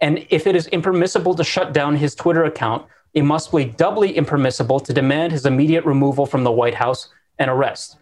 And 0.00 0.26
if 0.28 0.46
it 0.46 0.54
is 0.54 0.66
impermissible 0.68 1.34
to 1.34 1.44
shut 1.44 1.72
down 1.72 1.96
his 1.96 2.14
Twitter 2.14 2.44
account, 2.44 2.86
it 3.14 3.22
must 3.22 3.52
be 3.52 3.64
doubly 3.64 4.16
impermissible 4.16 4.80
to 4.80 4.92
demand 4.92 5.32
his 5.32 5.44
immediate 5.46 5.84
removal 5.84 6.26
from 6.26 6.44
the 6.44 6.52
White 6.52 6.74
House 6.74 7.08
and 7.38 7.50
arrest. 7.50 7.98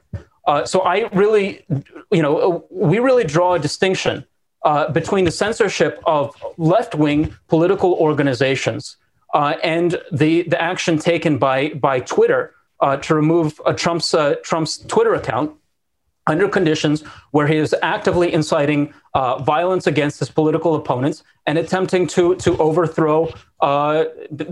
Uh, 0.47 0.65
so 0.65 0.81
I 0.81 1.09
really, 1.13 1.65
you 2.11 2.23
know, 2.23 2.65
we 2.71 2.99
really 2.99 3.25
draw 3.25 3.55
a 3.55 3.59
distinction 3.59 4.25
uh, 4.65 4.91
between 4.91 5.25
the 5.25 5.31
censorship 5.31 6.03
of 6.07 6.35
left-wing 6.57 7.35
political 7.49 7.95
organizations 7.95 8.97
uh, 9.35 9.55
and 9.63 10.01
the 10.13 10.43
the 10.43 10.61
action 10.61 10.99
taken 10.99 11.39
by 11.39 11.69
by 11.71 12.01
Twitter 12.01 12.55
uh, 12.81 12.97
to 12.99 13.15
remove 13.15 13.61
Trump's 13.77 14.13
uh, 14.13 14.35
Trump's 14.43 14.79
Twitter 14.79 15.15
account 15.15 15.57
under 16.27 16.49
conditions 16.49 17.03
where 17.33 17.47
he 17.47 17.57
is 17.57 17.75
actively 17.83 18.33
inciting 18.33 18.93
uh, 19.15 19.43
violence 19.43 19.87
against 19.87 20.19
his 20.19 20.31
political 20.31 20.75
opponents 20.75 21.23
and 21.47 21.59
attempting 21.59 22.07
to, 22.07 22.37
to 22.37 22.57
overthrow 22.59 23.33
uh, 23.61 24.05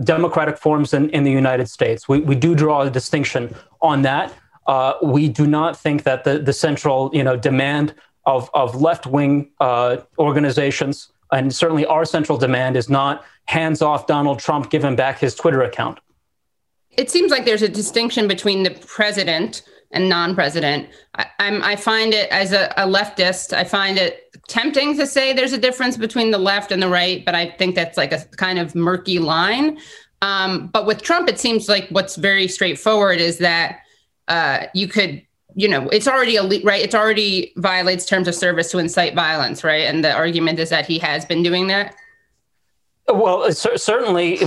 democratic 0.03 0.59
forms 0.59 0.95
in, 0.95 1.11
in 1.11 1.25
the 1.25 1.31
United 1.31 1.69
States. 1.69 2.09
We, 2.09 2.21
we 2.21 2.35
do 2.35 2.55
draw 2.55 2.83
a 2.83 2.91
distinction 2.91 3.55
on 3.81 4.03
that. 4.03 4.35
Uh, 4.67 4.95
we 5.03 5.29
do 5.29 5.47
not 5.47 5.79
think 5.79 6.03
that 6.03 6.25
the, 6.25 6.39
the 6.39 6.53
central 6.53 7.11
you 7.13 7.23
know, 7.23 7.37
demand 7.37 7.95
of, 8.27 8.51
of 8.55 8.81
left 8.81 9.07
wing 9.07 9.51
uh, 9.61 9.99
organizations, 10.19 11.13
and 11.33 11.55
certainly 11.55 11.87
our 11.87 12.05
central 12.05 12.37
demand, 12.37 12.77
is 12.77 12.89
not 12.89 13.25
hands 13.47 13.81
off 13.81 14.07
Donald 14.07 14.39
Trump, 14.39 14.71
give 14.71 14.85
him 14.85 14.97
back 14.97 15.19
his 15.19 15.35
Twitter 15.35 15.63
account. 15.63 15.99
It 16.91 17.11
seems 17.11 17.31
like 17.31 17.45
there's 17.45 17.63
a 17.63 17.69
distinction 17.69 18.27
between 18.29 18.65
the 18.65 18.71
president 18.71 19.63
and 19.91 20.09
non-president. 20.09 20.89
I, 21.15 21.27
am 21.39 21.63
I 21.63 21.77
find 21.77 22.13
it 22.13 22.31
as 22.31 22.53
a, 22.53 22.73
a, 22.77 22.87
leftist, 22.87 23.53
I 23.53 23.65
find 23.65 23.99
it 23.99 24.31
tempting 24.49 24.97
to 24.99 25.07
say 25.07 25.33
there's 25.33 25.53
a 25.53 25.59
difference 25.59 25.97
between 25.97 26.31
the 26.31 26.39
left 26.39 26.73
and 26.73 26.83
the 26.83 26.89
right, 26.89 27.25
but 27.25 27.35
I 27.35 27.51
think 27.51 27.75
that's 27.75 27.97
like 27.97 28.13
a 28.13 28.25
kind 28.37 28.59
of 28.59 28.75
murky 28.75 29.19
line. 29.19 29.79
Um, 30.21 30.69
but 30.69 30.87
with 30.87 31.03
Trump, 31.03 31.29
it 31.29 31.39
seems 31.39 31.69
like 31.69 31.89
what's 31.91 32.17
very 32.17 32.49
straightforward 32.49 33.21
is 33.21 33.39
that 33.39 33.81
uh, 34.27 34.67
you 34.75 34.89
could, 34.89 35.23
you 35.55 35.69
know, 35.69 35.89
it's 35.89 36.09
already 36.09 36.37
elite, 36.37 36.65
right? 36.65 36.83
It's 36.83 36.95
already 36.95 37.53
violates 37.57 38.05
terms 38.05 38.29
of 38.29 38.35
service 38.35 38.71
to 38.73 38.79
incite 38.79 39.15
violence, 39.15 39.65
right? 39.65 39.87
And 39.87 40.05
the 40.05 40.13
argument 40.13 40.59
is 40.59 40.69
that 40.71 40.87
he 40.87 40.99
has 40.99 41.25
been 41.25 41.43
doing 41.43 41.69
that. 41.69 41.95
Well, 43.09 43.45
uh, 43.45 43.53
certainly, 43.53 44.41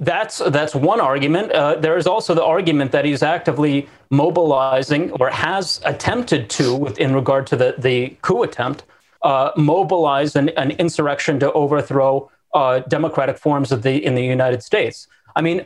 that's 0.00 0.38
that's 0.38 0.74
one 0.74 1.00
argument. 1.00 1.52
Uh, 1.52 1.76
there 1.76 1.96
is 1.96 2.08
also 2.08 2.34
the 2.34 2.44
argument 2.44 2.90
that 2.92 3.04
he's 3.04 3.22
actively 3.22 3.88
mobilizing 4.10 5.12
or 5.12 5.30
has 5.30 5.80
attempted 5.84 6.50
to, 6.50 6.74
with 6.74 6.98
in 6.98 7.14
regard 7.14 7.46
to 7.48 7.56
the 7.56 7.76
the 7.78 8.16
coup 8.22 8.42
attempt, 8.42 8.82
uh, 9.22 9.52
mobilize 9.56 10.34
an, 10.34 10.48
an, 10.50 10.72
insurrection 10.72 11.38
to 11.38 11.52
overthrow 11.52 12.28
uh, 12.54 12.80
democratic 12.80 13.38
forms 13.38 13.70
of 13.70 13.82
the 13.82 14.04
in 14.04 14.16
the 14.16 14.24
United 14.24 14.64
States. 14.64 15.06
I 15.36 15.40
mean, 15.40 15.64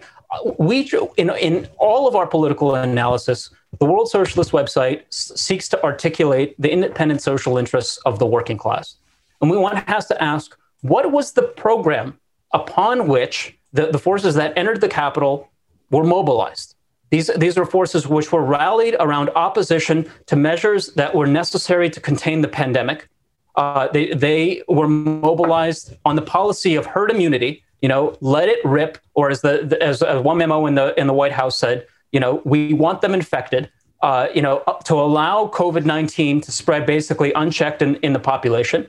we 0.58 0.90
in 1.16 1.30
in 1.30 1.66
all 1.78 2.06
of 2.06 2.14
our 2.14 2.26
political 2.26 2.74
analysis, 2.74 3.48
the 3.78 3.86
World 3.86 4.10
Socialist 4.10 4.52
website 4.52 5.04
seeks 5.10 5.70
to 5.70 5.82
articulate 5.82 6.54
the 6.58 6.70
independent 6.70 7.22
social 7.22 7.56
interests 7.56 7.96
of 8.04 8.18
the 8.18 8.26
working 8.26 8.58
class, 8.58 8.96
and 9.40 9.50
we 9.50 9.56
one 9.56 9.76
has 9.88 10.06
to 10.08 10.22
ask, 10.22 10.54
what 10.82 11.10
was 11.10 11.32
the 11.32 11.42
program 11.42 12.18
upon 12.52 13.08
which 13.08 13.58
the, 13.72 13.86
the 13.86 13.98
forces 13.98 14.34
that 14.34 14.56
entered 14.56 14.80
the 14.80 14.88
Capitol 14.88 15.48
were 15.90 16.04
mobilized? 16.04 16.74
These, 17.10 17.30
these 17.36 17.56
are 17.56 17.64
forces 17.64 18.06
which 18.08 18.32
were 18.32 18.42
rallied 18.42 18.96
around 18.98 19.30
opposition 19.30 20.10
to 20.26 20.36
measures 20.36 20.92
that 20.94 21.14
were 21.14 21.26
necessary 21.26 21.88
to 21.90 22.00
contain 22.00 22.40
the 22.40 22.48
pandemic. 22.48 23.08
Uh, 23.54 23.88
they, 23.88 24.12
they 24.12 24.62
were 24.68 24.88
mobilized 24.88 25.94
on 26.04 26.16
the 26.16 26.22
policy 26.22 26.74
of 26.74 26.84
herd 26.84 27.10
immunity, 27.10 27.62
you 27.80 27.88
know, 27.88 28.16
let 28.20 28.48
it 28.48 28.58
rip, 28.64 28.98
or 29.14 29.30
as 29.30 29.40
the, 29.40 29.64
the 29.64 29.80
as, 29.82 30.02
one 30.02 30.38
memo 30.38 30.66
in 30.66 30.74
the 30.74 30.98
in 30.98 31.06
the 31.06 31.12
White 31.12 31.32
House 31.32 31.58
said, 31.58 31.86
you 32.10 32.18
know, 32.18 32.42
we 32.44 32.72
want 32.72 33.00
them 33.02 33.14
infected, 33.14 33.70
uh, 34.02 34.28
you 34.34 34.42
know, 34.42 34.62
to 34.84 34.94
allow 34.94 35.46
COVID 35.48 35.84
nineteen 35.84 36.40
to 36.40 36.50
spread 36.50 36.86
basically 36.86 37.32
unchecked 37.34 37.82
in, 37.82 37.96
in 37.96 38.12
the 38.12 38.18
population, 38.18 38.88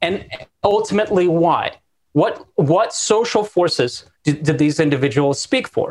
and 0.00 0.26
ultimately 0.62 1.26
why? 1.26 1.72
What 2.20 2.34
what 2.56 2.88
social 2.92 3.44
forces 3.56 3.92
did, 4.24 4.36
did 4.46 4.58
these 4.58 4.78
individuals 4.86 5.36
speak 5.48 5.66
for? 5.76 5.88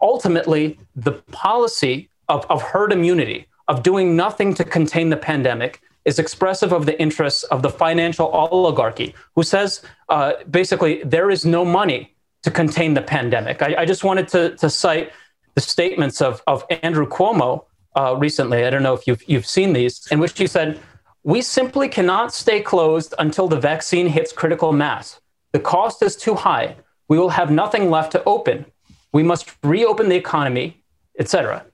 ultimately 0.00 0.78
the 0.94 1.12
policy 1.32 2.10
of, 2.28 2.46
of 2.50 2.62
herd 2.62 2.92
immunity, 2.92 3.46
of 3.68 3.82
doing 3.82 4.16
nothing 4.16 4.54
to 4.54 4.64
contain 4.64 5.10
the 5.10 5.16
pandemic, 5.16 5.80
is 6.04 6.18
expressive 6.18 6.72
of 6.72 6.86
the 6.86 7.00
interests 7.00 7.42
of 7.44 7.62
the 7.62 7.70
financial 7.70 8.28
oligarchy, 8.28 9.14
who 9.34 9.42
says 9.42 9.82
uh, 10.08 10.34
basically 10.50 11.02
there 11.04 11.30
is 11.30 11.44
no 11.44 11.64
money 11.64 12.14
to 12.42 12.50
contain 12.50 12.94
the 12.94 13.02
pandemic. 13.02 13.60
I, 13.60 13.74
I 13.78 13.84
just 13.84 14.04
wanted 14.04 14.28
to, 14.28 14.56
to, 14.56 14.70
cite 14.70 15.10
the 15.56 15.60
statements 15.60 16.22
of, 16.22 16.42
of 16.46 16.64
Andrew 16.82 17.08
Cuomo 17.08 17.64
uh, 17.96 18.14
recently. 18.16 18.64
I 18.64 18.70
don't 18.70 18.84
know 18.84 18.94
if 18.94 19.06
you've, 19.08 19.28
you've 19.28 19.46
seen 19.46 19.72
these, 19.72 20.06
in 20.12 20.20
which 20.20 20.38
he 20.38 20.46
said, 20.46 20.78
We 21.24 21.42
simply 21.42 21.88
cannot 21.88 22.32
stay 22.32 22.60
closed 22.60 23.14
until 23.18 23.48
the 23.48 23.58
vaccine 23.58 24.06
hits 24.06 24.32
critical 24.32 24.72
mass. 24.72 25.20
The 25.52 25.60
cost 25.60 26.02
is 26.02 26.16
too 26.16 26.34
high. 26.34 26.76
We 27.08 27.18
will 27.18 27.30
have 27.30 27.50
nothing 27.50 27.90
left 27.90 28.12
to 28.12 28.24
open. 28.24 28.66
We 29.12 29.22
must 29.22 29.56
reopen 29.62 30.08
the 30.08 30.16
economy, 30.16 30.82
etc. 31.18 31.64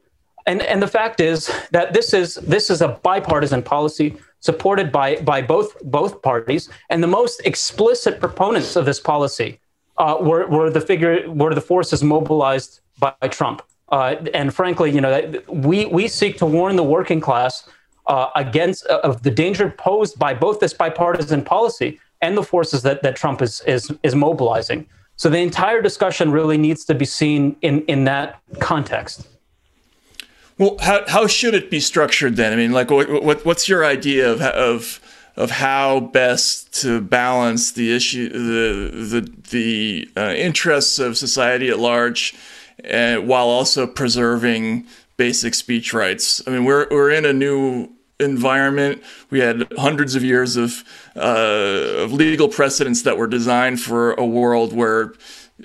And, 0.47 0.63
and 0.63 0.83
the 0.83 0.89
fact 0.89 1.21
is 1.21 1.51
that 1.71 1.93
this 1.93 2.13
is, 2.13 2.35
this 2.37 2.71
is 2.71 2.83
a 2.83 2.89
bipartisan 2.89 3.63
policy 3.63 4.17
supported 4.41 4.91
by, 4.91 5.17
by 5.17 5.41
both, 5.41 5.81
both 5.83 6.21
parties. 6.23 6.69
And 6.91 7.03
the 7.03 7.09
most 7.09 7.41
explicit 7.45 8.21
proponents 8.21 8.77
of 8.77 8.85
this 8.85 9.01
policy 9.01 9.61
uh, 9.99 10.17
were, 10.21 10.47
were, 10.49 10.71
the 10.71 10.81
figure, 10.81 11.31
were 11.31 11.55
the 11.55 11.61
forces 11.61 12.03
mobilized 12.03 12.81
by 12.99 13.15
Trump. 13.31 13.63
Uh, 13.91 14.17
and 14.35 14.53
frankly, 14.55 14.91
you 14.91 15.01
know, 15.01 15.33
we, 15.49 15.87
we 15.87 16.09
seek 16.09 16.39
to 16.39 16.47
warn 16.47 16.77
the 16.77 16.83
working 16.83 17.21
class 17.21 17.69
uh, 18.07 18.31
against 18.35 18.85
of 18.87 19.23
the 19.23 19.31
danger 19.31 19.71
posed 19.71 20.19
by 20.19 20.35
both 20.35 20.59
this 20.59 20.75
bipartisan 20.75 21.43
policy 21.43 22.01
and 22.23 22.37
the 22.37 22.43
forces 22.43 22.83
that, 22.83 23.03
that 23.03 23.17
Trump 23.17 23.43
is, 23.43 23.61
is, 23.67 23.93
is 24.03 24.15
mobilizing. 24.15 24.87
So 25.17 25.29
the 25.29 25.39
entire 25.39 25.83
discussion 25.83 26.33
really 26.33 26.57
needs 26.57 26.85
to 26.87 26.95
be 26.95 27.05
seen 27.05 27.57
in, 27.61 27.83
in 27.83 28.05
that 28.05 28.41
context. 28.61 29.29
Well, 30.59 30.77
how, 30.81 31.05
how 31.09 31.27
should 31.27 31.55
it 31.55 31.71
be 31.71 31.81
structured 31.81 32.37
then? 32.37 32.53
I 32.53 32.57
mean, 32.57 32.73
like, 32.73 32.91
what, 32.91 33.23
what 33.23 33.45
what's 33.45 33.69
your 33.69 33.85
idea 33.85 34.31
of, 34.31 34.41
of 34.43 35.01
of 35.35 35.51
how 35.51 36.01
best 36.01 36.81
to 36.83 37.01
balance 37.01 37.73
the 37.73 37.95
issue, 37.97 38.29
the 38.29 38.91
the 39.21 39.33
the 39.51 40.09
uh, 40.17 40.35
interests 40.37 40.99
of 40.99 41.17
society 41.17 41.69
at 41.71 41.79
large, 41.79 42.35
uh, 42.89 43.17
while 43.17 43.47
also 43.49 43.87
preserving 43.87 44.87
basic 45.17 45.55
speech 45.55 45.95
rights? 45.95 46.43
I 46.47 46.51
mean, 46.51 46.65
we're 46.65 46.87
we're 46.91 47.11
in 47.11 47.25
a 47.25 47.33
new 47.33 47.89
environment. 48.21 49.03
We 49.31 49.41
had 49.41 49.67
hundreds 49.77 50.15
of 50.15 50.23
years 50.23 50.57
of, 50.57 50.85
uh, 51.17 52.05
of 52.05 52.13
legal 52.13 52.49
precedents 52.49 53.03
that 53.03 53.19
were 53.19 53.27
designed 53.27 53.81
for 53.81 54.13
a 54.15 54.25
world 54.25 54.73
where, 54.73 55.15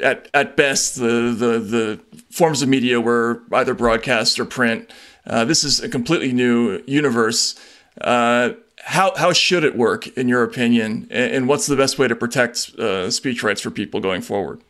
at, 0.01 0.29
at 0.33 0.55
best, 0.55 0.95
the, 0.95 1.35
the, 1.37 1.59
the 1.59 1.99
forms 2.31 2.61
of 2.61 2.69
media 2.69 2.99
were 2.99 3.41
either 3.51 3.73
broadcast 3.73 4.39
or 4.39 4.45
print. 4.45 4.91
Uh, 5.25 5.45
this 5.45 5.63
is 5.63 5.79
a 5.81 5.89
completely 5.89 6.31
new 6.31 6.81
universe. 6.87 7.55
Uh, 8.01 8.51
how, 8.83 9.13
how 9.17 9.33
should 9.33 9.63
it 9.63 9.75
work, 9.75 10.07
in 10.17 10.27
your 10.29 10.43
opinion? 10.43 11.07
And, 11.11 11.33
and 11.33 11.47
what's 11.47 11.65
the 11.65 11.75
best 11.75 11.99
way 11.99 12.07
to 12.07 12.15
protect 12.15 12.69
uh, 12.79 13.11
speech 13.11 13.43
rights 13.43 13.61
for 13.61 13.69
people 13.71 13.99
going 13.99 14.21
forward? 14.21 14.61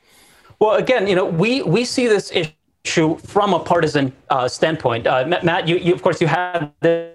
Well, 0.60 0.76
again, 0.76 1.08
you 1.08 1.16
know, 1.16 1.26
we, 1.26 1.62
we 1.62 1.86
see 1.86 2.08
this 2.08 2.32
issue 2.32 3.18
from 3.18 3.54
a 3.54 3.60
partisan 3.60 4.12
uh, 4.30 4.48
standpoint. 4.48 5.06
Uh, 5.06 5.26
Matt, 5.44 5.68
you, 5.68 5.78
you, 5.78 5.94
of 5.94 6.02
course, 6.02 6.20
you 6.20 6.28
have 6.28 6.72
this 6.80 7.14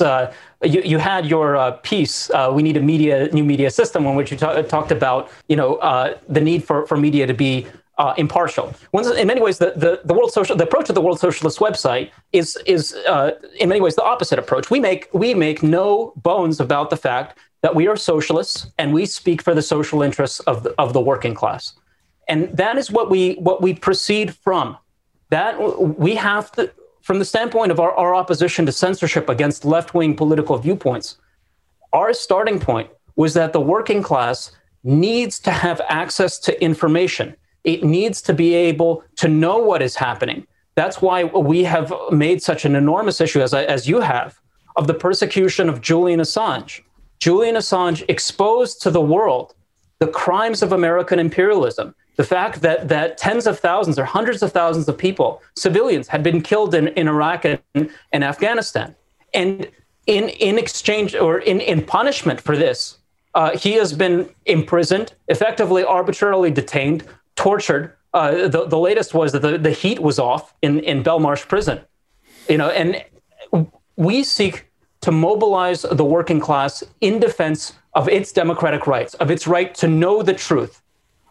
uh, 0.00 0.32
you, 0.62 0.80
you 0.82 0.98
had 0.98 1.26
your 1.26 1.56
uh, 1.56 1.72
piece, 1.82 2.30
uh, 2.30 2.50
we 2.52 2.62
need 2.62 2.76
a 2.76 2.80
media 2.80 3.28
new 3.32 3.44
media 3.44 3.70
system, 3.70 4.06
in 4.06 4.14
which 4.14 4.30
you 4.30 4.36
ta- 4.36 4.62
talked 4.62 4.92
about 4.92 5.30
you 5.48 5.56
know 5.56 5.76
uh, 5.76 6.16
the 6.28 6.40
need 6.40 6.64
for, 6.64 6.86
for 6.86 6.96
media 6.96 7.26
to 7.26 7.34
be 7.34 7.66
uh, 7.98 8.14
impartial. 8.16 8.74
in 8.94 9.26
many 9.26 9.42
ways, 9.42 9.58
the, 9.58 9.72
the, 9.76 10.00
the 10.04 10.14
world 10.14 10.32
social 10.32 10.56
the 10.56 10.64
approach 10.64 10.88
of 10.88 10.94
the 10.94 11.02
World 11.02 11.20
Socialist 11.20 11.58
website 11.58 12.10
is 12.32 12.56
is 12.66 12.94
uh, 13.06 13.32
in 13.58 13.68
many 13.68 13.80
ways 13.80 13.94
the 13.94 14.04
opposite 14.04 14.38
approach. 14.38 14.70
We 14.70 14.80
make 14.80 15.08
we 15.12 15.34
make 15.34 15.62
no 15.62 16.14
bones 16.16 16.60
about 16.60 16.88
the 16.88 16.96
fact 16.96 17.38
that 17.62 17.74
we 17.74 17.86
are 17.88 17.96
socialists 17.96 18.66
and 18.78 18.94
we 18.94 19.04
speak 19.04 19.42
for 19.42 19.54
the 19.54 19.62
social 19.62 20.00
interests 20.00 20.40
of 20.40 20.62
the, 20.62 20.74
of 20.78 20.94
the 20.94 21.00
working 21.00 21.34
class, 21.34 21.74
and 22.26 22.48
that 22.56 22.78
is 22.78 22.90
what 22.90 23.10
we 23.10 23.34
what 23.34 23.60
we 23.60 23.74
proceed 23.74 24.34
from. 24.34 24.78
That 25.28 25.52
we 26.06 26.14
have 26.16 26.50
to 26.52 26.72
from 27.10 27.18
the 27.18 27.24
standpoint 27.24 27.72
of 27.72 27.80
our, 27.80 27.92
our 27.94 28.14
opposition 28.14 28.64
to 28.64 28.70
censorship 28.70 29.28
against 29.28 29.64
left 29.64 29.94
wing 29.94 30.14
political 30.14 30.56
viewpoints, 30.56 31.16
our 31.92 32.12
starting 32.12 32.60
point 32.60 32.88
was 33.16 33.34
that 33.34 33.52
the 33.52 33.60
working 33.60 34.00
class 34.00 34.52
needs 34.84 35.40
to 35.40 35.50
have 35.50 35.80
access 35.88 36.38
to 36.38 36.62
information. 36.62 37.34
It 37.64 37.82
needs 37.82 38.22
to 38.22 38.32
be 38.32 38.54
able 38.54 39.02
to 39.16 39.26
know 39.26 39.58
what 39.58 39.82
is 39.82 39.96
happening. 39.96 40.46
That's 40.76 41.02
why 41.02 41.24
we 41.24 41.64
have 41.64 41.92
made 42.12 42.44
such 42.44 42.64
an 42.64 42.76
enormous 42.76 43.20
issue, 43.20 43.40
as, 43.40 43.54
as 43.54 43.88
you 43.88 43.98
have, 43.98 44.38
of 44.76 44.86
the 44.86 44.94
persecution 44.94 45.68
of 45.68 45.80
Julian 45.80 46.20
Assange. 46.20 46.82
Julian 47.18 47.56
Assange 47.56 48.04
exposed 48.06 48.80
to 48.82 48.90
the 48.92 49.00
world 49.00 49.52
the 49.98 50.06
crimes 50.06 50.62
of 50.62 50.70
American 50.70 51.18
imperialism, 51.18 51.92
the 52.20 52.24
fact 52.24 52.60
that, 52.60 52.86
that 52.88 53.16
tens 53.16 53.46
of 53.46 53.58
thousands 53.58 53.98
or 53.98 54.04
hundreds 54.04 54.42
of 54.42 54.52
thousands 54.52 54.86
of 54.90 54.98
people, 54.98 55.42
civilians, 55.56 56.06
had 56.06 56.22
been 56.22 56.42
killed 56.42 56.74
in, 56.74 56.88
in 56.88 57.08
Iraq 57.08 57.46
and, 57.46 57.90
and 58.12 58.22
Afghanistan. 58.22 58.94
And 59.32 59.66
in, 60.06 60.28
in 60.28 60.58
exchange 60.58 61.14
or 61.14 61.38
in, 61.38 61.60
in 61.60 61.82
punishment 61.82 62.38
for 62.38 62.58
this, 62.58 62.98
uh, 63.34 63.56
he 63.56 63.72
has 63.72 63.94
been 63.94 64.28
imprisoned, 64.44 65.14
effectively 65.28 65.82
arbitrarily 65.82 66.50
detained, 66.50 67.04
tortured. 67.36 67.96
Uh, 68.12 68.48
the, 68.48 68.66
the 68.66 68.78
latest 68.78 69.14
was 69.14 69.32
that 69.32 69.40
the, 69.40 69.56
the 69.56 69.70
heat 69.70 70.00
was 70.00 70.18
off 70.18 70.52
in, 70.60 70.80
in 70.80 71.02
Belmarsh 71.02 71.48
prison. 71.48 71.80
You 72.50 72.58
know, 72.58 72.68
and 72.68 73.02
we 73.96 74.24
seek 74.24 74.66
to 75.00 75.10
mobilize 75.10 75.86
the 75.90 76.04
working 76.04 76.38
class 76.38 76.84
in 77.00 77.18
defense 77.18 77.72
of 77.94 78.10
its 78.10 78.30
democratic 78.30 78.86
rights, 78.86 79.14
of 79.14 79.30
its 79.30 79.46
right 79.46 79.74
to 79.76 79.88
know 79.88 80.22
the 80.22 80.34
truth, 80.34 80.82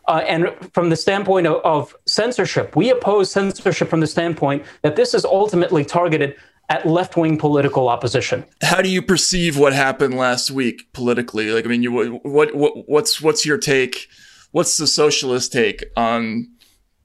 uh, 0.10 0.24
and 0.28 0.50
from 0.74 0.90
the 0.90 0.96
standpoint 0.96 1.46
of, 1.46 1.62
of, 1.64 1.96
censorship, 2.06 2.76
we 2.76 2.90
oppose 2.90 3.32
censorship 3.32 3.88
from 3.88 4.00
the 4.00 4.08
standpoint 4.08 4.66
that 4.82 4.96
this 4.96 5.14
is 5.14 5.24
ultimately 5.24 5.86
targeted 5.86 6.36
at 6.70 6.86
left-wing 6.86 7.38
political 7.38 7.88
opposition. 7.88 8.44
How 8.64 8.82
do 8.82 8.90
you 8.90 9.04
perceive 9.04 9.58
what 9.58 9.72
happened 9.72 10.16
last 10.16 10.50
week 10.50 10.92
politically? 10.94 11.52
Like, 11.52 11.66
I 11.66 11.68
mean, 11.68 11.84
you, 11.84 12.20
what, 12.24 12.56
what, 12.56 12.90
what's 12.90 13.22
what's 13.22 13.46
your 13.46 13.60
take? 13.60 14.08
What's 14.52 14.78
the 14.78 14.88
socialist 14.88 15.54
take 15.54 15.84
on 15.96 16.48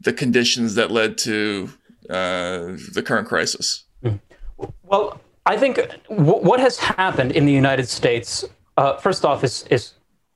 the 0.00 0.12
conditions 0.12 0.74
that 0.74 0.90
led 0.90 1.18
to 1.18 1.68
uh, 2.08 2.76
the 2.92 3.02
current 3.04 3.28
crisis? 3.28 3.84
Well, 4.82 5.20
I 5.44 5.58
think 5.58 5.76
w- 6.08 6.42
what 6.42 6.58
has 6.60 6.78
happened 6.78 7.32
in 7.32 7.44
the 7.44 7.52
United 7.52 7.88
States, 7.88 8.46
uh, 8.78 8.96
first 8.96 9.26
off, 9.26 9.44
is, 9.44 9.66
is 9.70 9.92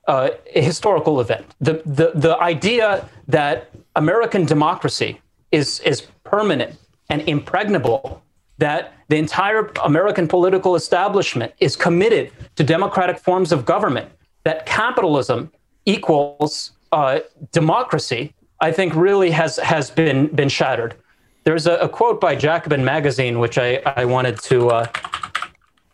uh, 0.09 0.29
a 0.55 0.61
historical 0.61 1.21
event. 1.21 1.45
The, 1.61 1.75
the, 1.85 2.07
the 2.15 2.35
idea 2.53 3.07
that 3.27 3.69
American 3.95 4.43
democracy 4.45 5.21
is, 5.51 5.79
is 5.91 6.07
permanent 6.23 6.73
and 7.11 7.21
impregnable, 7.29 8.21
that 8.57 8.93
the 9.07 9.17
entire 9.17 9.71
American 9.83 10.27
political 10.27 10.75
establishment 10.75 11.53
is 11.59 11.75
committed 11.75 12.31
to 12.55 12.63
democratic 12.63 13.17
forms 13.19 13.51
of 13.51 13.65
government, 13.65 14.09
that 14.43 14.65
capitalism 14.65 15.51
equals 15.85 16.71
uh, 16.91 17.19
democracy, 17.51 18.33
I 18.59 18.71
think 18.71 18.95
really 18.95 19.31
has, 19.31 19.57
has 19.57 19.91
been, 19.91 20.27
been 20.39 20.49
shattered. 20.49 20.95
There's 21.43 21.67
a, 21.67 21.75
a 21.75 21.89
quote 21.89 22.19
by 22.19 22.35
Jacobin 22.35 22.83
Magazine, 22.83 23.39
which 23.39 23.57
I, 23.57 23.81
I 23.85 24.05
wanted 24.05 24.39
to 24.49 24.69
uh, 24.69 24.87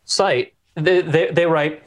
cite. 0.05 0.53
They, 0.75 1.01
they, 1.01 1.31
they 1.31 1.45
write, 1.45 1.83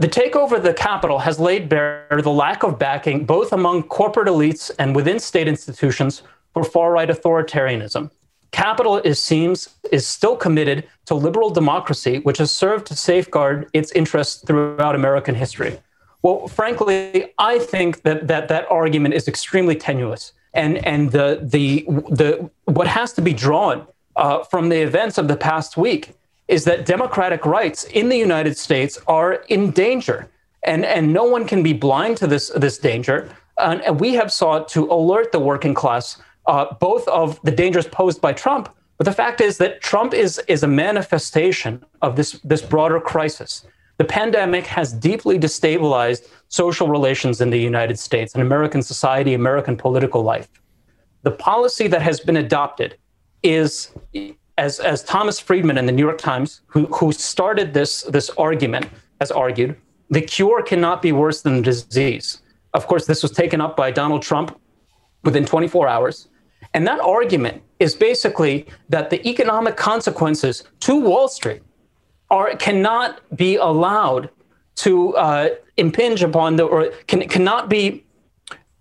the 0.00 0.08
takeover 0.08 0.56
of 0.56 0.62
the 0.62 0.72
Capitol 0.72 1.18
has 1.18 1.38
laid 1.38 1.68
bare 1.68 2.06
the 2.10 2.30
lack 2.30 2.62
of 2.62 2.78
backing, 2.78 3.26
both 3.26 3.52
among 3.52 3.82
corporate 3.84 4.28
elites 4.28 4.70
and 4.78 4.96
within 4.96 5.18
state 5.18 5.46
institutions, 5.46 6.22
for 6.54 6.64
far 6.64 6.90
right 6.90 7.08
authoritarianism. 7.08 8.10
Capital, 8.50 8.96
it 8.96 9.14
seems, 9.14 9.76
is 9.92 10.06
still 10.06 10.36
committed 10.36 10.88
to 11.04 11.14
liberal 11.14 11.50
democracy, 11.50 12.18
which 12.20 12.38
has 12.38 12.50
served 12.50 12.86
to 12.86 12.96
safeguard 12.96 13.68
its 13.74 13.92
interests 13.92 14.42
throughout 14.44 14.94
American 14.94 15.34
history. 15.34 15.78
Well, 16.22 16.48
frankly, 16.48 17.32
I 17.38 17.58
think 17.58 18.02
that 18.02 18.26
that, 18.26 18.48
that 18.48 18.70
argument 18.70 19.14
is 19.14 19.28
extremely 19.28 19.76
tenuous. 19.76 20.32
And, 20.54 20.84
and 20.84 21.12
the, 21.12 21.40
the, 21.42 21.84
the, 22.10 22.50
what 22.64 22.86
has 22.86 23.12
to 23.12 23.22
be 23.22 23.32
drawn 23.32 23.86
uh, 24.16 24.44
from 24.44 24.70
the 24.70 24.80
events 24.80 25.18
of 25.18 25.28
the 25.28 25.36
past 25.36 25.76
week 25.76 26.14
is 26.50 26.64
that 26.64 26.84
democratic 26.84 27.46
rights 27.46 27.84
in 27.84 28.08
the 28.08 28.16
United 28.18 28.56
States 28.56 28.98
are 29.06 29.44
in 29.48 29.70
danger. 29.70 30.28
And, 30.64 30.84
and 30.84 31.12
no 31.12 31.24
one 31.24 31.46
can 31.46 31.62
be 31.62 31.72
blind 31.72 32.16
to 32.18 32.26
this, 32.26 32.50
this 32.56 32.76
danger. 32.76 33.16
And, 33.58 33.80
and 33.82 34.00
we 34.00 34.14
have 34.14 34.30
sought 34.30 34.68
to 34.70 34.90
alert 34.90 35.32
the 35.32 35.38
working 35.38 35.74
class 35.74 36.20
uh, 36.46 36.74
both 36.80 37.06
of 37.08 37.40
the 37.42 37.50
dangers 37.50 37.86
posed 37.86 38.20
by 38.20 38.32
Trump, 38.32 38.68
but 38.98 39.04
the 39.04 39.12
fact 39.12 39.40
is 39.40 39.58
that 39.58 39.80
Trump 39.80 40.12
is, 40.12 40.40
is 40.48 40.62
a 40.62 40.66
manifestation 40.66 41.84
of 42.02 42.16
this, 42.16 42.32
this 42.42 42.62
broader 42.62 43.00
crisis. 43.00 43.66
The 43.98 44.04
pandemic 44.04 44.66
has 44.66 44.92
deeply 44.92 45.38
destabilized 45.38 46.26
social 46.48 46.88
relations 46.88 47.40
in 47.40 47.50
the 47.50 47.58
United 47.58 47.98
States 47.98 48.34
and 48.34 48.42
American 48.42 48.82
society, 48.82 49.34
American 49.34 49.76
political 49.76 50.22
life. 50.22 50.48
The 51.22 51.30
policy 51.30 51.86
that 51.88 52.02
has 52.02 52.18
been 52.18 52.38
adopted 52.38 52.96
is, 53.42 53.92
as, 54.60 54.78
as 54.78 55.02
Thomas 55.02 55.40
Friedman 55.40 55.78
in 55.78 55.86
the 55.86 55.92
New 55.92 56.04
York 56.04 56.18
Times, 56.18 56.60
who, 56.66 56.84
who 56.86 57.12
started 57.12 57.72
this, 57.72 58.02
this 58.02 58.28
argument, 58.36 58.86
has 59.18 59.30
argued, 59.30 59.74
the 60.10 60.20
cure 60.20 60.62
cannot 60.62 61.00
be 61.00 61.12
worse 61.12 61.40
than 61.40 61.56
the 61.56 61.62
disease. 61.62 62.42
Of 62.74 62.86
course, 62.86 63.06
this 63.06 63.22
was 63.22 63.32
taken 63.32 63.62
up 63.62 63.74
by 63.74 63.90
Donald 63.90 64.22
Trump 64.22 64.60
within 65.24 65.46
24 65.46 65.88
hours. 65.88 66.28
And 66.74 66.86
that 66.86 67.00
argument 67.00 67.62
is 67.78 67.94
basically 67.94 68.66
that 68.90 69.08
the 69.08 69.26
economic 69.26 69.76
consequences 69.78 70.64
to 70.80 71.00
Wall 71.00 71.28
Street 71.28 71.62
are 72.30 72.54
cannot 72.56 73.20
be 73.36 73.56
allowed 73.56 74.28
to 74.76 75.16
uh, 75.16 75.48
impinge 75.78 76.22
upon 76.22 76.56
the 76.56 76.64
or 76.64 76.90
can, 77.06 77.26
cannot 77.28 77.70
be 77.70 78.04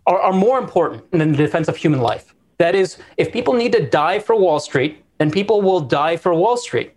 are, 0.05 0.19
are 0.19 0.33
more 0.33 0.59
important 0.59 1.09
than 1.11 1.31
the 1.31 1.37
defense 1.37 1.69
of 1.69 1.77
human 1.77 2.01
life. 2.01 2.35
That 2.57 2.75
is, 2.75 2.97
if 3.15 3.31
people 3.31 3.53
need 3.53 3.71
to 3.71 3.87
die 3.87 4.19
for 4.19 4.35
Wall 4.35 4.59
Street, 4.59 5.03
then 5.19 5.29
people 5.29 5.61
will 5.61 5.81
die 5.81 6.17
for 6.17 6.33
Wall 6.33 6.57
Street. 6.57 6.93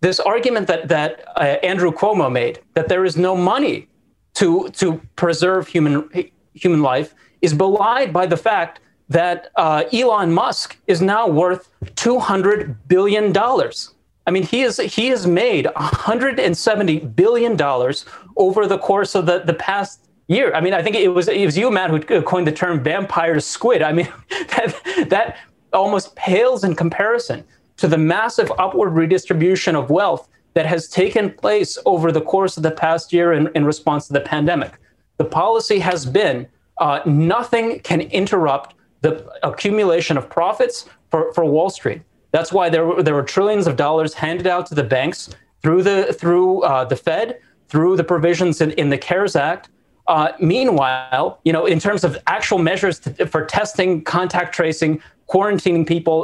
This 0.00 0.20
argument 0.20 0.66
that 0.66 0.88
that 0.88 1.24
uh, 1.36 1.56
Andrew 1.62 1.92
Cuomo 1.92 2.30
made 2.30 2.60
that 2.74 2.88
there 2.88 3.04
is 3.04 3.16
no 3.16 3.34
money 3.34 3.88
to 4.34 4.68
to 4.70 5.00
preserve 5.16 5.68
human 5.68 6.08
human 6.52 6.82
life 6.82 7.14
is 7.40 7.54
belied 7.54 8.12
by 8.12 8.26
the 8.26 8.36
fact 8.36 8.80
that 9.08 9.50
uh, 9.56 9.84
Elon 9.92 10.32
Musk 10.32 10.76
is 10.86 11.00
now 11.00 11.28
worth 11.28 11.70
two 11.94 12.18
hundred 12.18 12.88
billion 12.88 13.32
dollars. 13.32 13.94
I 14.26 14.30
mean, 14.30 14.44
he 14.44 14.62
is 14.62 14.78
he 14.78 15.08
has 15.08 15.26
made 15.26 15.66
170 15.66 16.98
billion 17.00 17.56
dollars 17.56 18.04
over 18.36 18.66
the 18.66 18.78
course 18.78 19.14
of 19.14 19.26
the, 19.26 19.40
the 19.40 19.54
past 19.54 20.08
year. 20.28 20.54
I 20.54 20.60
mean, 20.60 20.74
I 20.74 20.82
think 20.82 20.96
it 20.96 21.08
was 21.08 21.28
it 21.28 21.44
was 21.44 21.56
you, 21.56 21.70
Matt, 21.70 21.90
who 21.90 22.22
coined 22.22 22.46
the 22.46 22.52
term 22.52 22.82
vampire 22.82 23.40
squid. 23.40 23.82
I 23.82 23.92
mean, 23.92 24.08
that 24.30 25.06
that 25.08 25.36
almost 25.72 26.14
pales 26.16 26.64
in 26.64 26.74
comparison 26.74 27.44
to 27.76 27.88
the 27.88 27.98
massive 27.98 28.50
upward 28.58 28.90
redistribution 28.90 29.74
of 29.74 29.90
wealth 29.90 30.28
that 30.54 30.66
has 30.66 30.88
taken 30.88 31.30
place 31.30 31.78
over 31.86 32.12
the 32.12 32.20
course 32.20 32.56
of 32.56 32.62
the 32.62 32.70
past 32.70 33.12
year 33.12 33.32
in, 33.32 33.48
in 33.54 33.64
response 33.64 34.06
to 34.06 34.12
the 34.12 34.20
pandemic. 34.20 34.72
The 35.16 35.24
policy 35.24 35.78
has 35.78 36.04
been 36.04 36.46
uh, 36.78 37.00
nothing 37.06 37.80
can 37.80 38.02
interrupt 38.02 38.74
the 39.02 39.28
accumulation 39.42 40.16
of 40.16 40.28
profits 40.28 40.88
for, 41.10 41.32
for 41.32 41.44
Wall 41.44 41.70
Street. 41.70 42.02
That's 42.30 42.52
why 42.52 42.70
there 42.70 42.86
were, 42.86 43.02
there 43.02 43.14
were 43.14 43.22
trillions 43.22 43.66
of 43.66 43.76
dollars 43.76 44.14
handed 44.14 44.46
out 44.46 44.66
to 44.66 44.74
the 44.74 44.82
banks 44.82 45.30
through 45.62 45.82
the 45.82 46.12
through 46.12 46.62
uh, 46.62 46.84
the 46.84 46.96
Fed, 46.96 47.40
through 47.68 47.96
the 47.96 48.04
provisions 48.04 48.60
in, 48.60 48.72
in 48.72 48.88
the 48.88 48.98
CARES 48.98 49.36
Act. 49.36 49.68
Uh, 50.08 50.32
meanwhile, 50.40 51.38
you 51.44 51.52
know, 51.52 51.66
in 51.66 51.78
terms 51.78 52.02
of 52.02 52.18
actual 52.26 52.58
measures 52.58 52.98
to, 52.98 53.26
for 53.26 53.44
testing, 53.44 54.02
contact 54.02 54.52
tracing, 54.54 55.00
quarantining 55.32 55.86
people, 55.86 56.16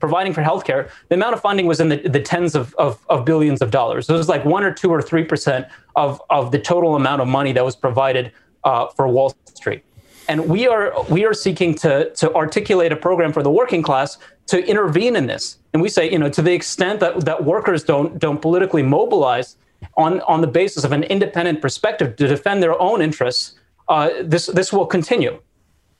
providing 0.00 0.32
for 0.32 0.42
healthcare, 0.42 0.90
the 1.08 1.14
amount 1.14 1.34
of 1.36 1.40
funding 1.40 1.66
was 1.66 1.78
in 1.80 1.88
the, 1.92 1.98
the 2.16 2.22
tens 2.32 2.52
of, 2.60 2.74
of, 2.74 2.92
of 3.08 3.24
billions 3.24 3.60
of 3.62 3.70
dollars. 3.70 4.08
It 4.08 4.14
was 4.14 4.28
like 4.28 4.44
one 4.44 4.64
or 4.64 4.72
two 4.72 4.90
or 4.90 5.00
three 5.00 5.24
percent 5.32 5.66
of, 5.94 6.20
of 6.28 6.50
the 6.50 6.58
total 6.58 6.96
amount 6.96 7.20
of 7.22 7.28
money 7.28 7.52
that 7.52 7.64
was 7.64 7.76
provided 7.76 8.32
uh, 8.64 8.88
for 8.96 9.06
Wall 9.06 9.36
Street. 9.60 9.82
And 10.30 10.38
we 10.54 10.66
are 10.74 10.86
we 11.08 11.24
are 11.24 11.32
seeking 11.32 11.74
to 11.84 11.92
to 12.20 12.26
articulate 12.34 12.90
a 12.92 12.96
program 12.96 13.32
for 13.32 13.42
the 13.42 13.50
working 13.50 13.82
class 13.82 14.18
to 14.52 14.56
intervene 14.72 15.14
in 15.20 15.26
this. 15.26 15.44
And 15.72 15.80
we 15.80 15.88
say, 15.88 16.10
you 16.10 16.18
know, 16.18 16.30
to 16.38 16.42
the 16.42 16.52
extent 16.52 17.00
that, 17.00 17.24
that 17.24 17.44
workers 17.44 17.82
don't 17.84 18.18
don't 18.18 18.40
politically 18.46 18.82
mobilize 18.82 19.56
on 19.96 20.20
on 20.22 20.38
the 20.40 20.46
basis 20.60 20.84
of 20.84 20.92
an 20.92 21.04
independent 21.04 21.62
perspective 21.62 22.16
to 22.16 22.26
defend 22.26 22.62
their 22.62 22.76
own 22.88 23.00
interests, 23.00 23.44
uh, 23.88 24.10
this 24.22 24.46
this 24.46 24.70
will 24.72 24.86
continue. 24.86 25.40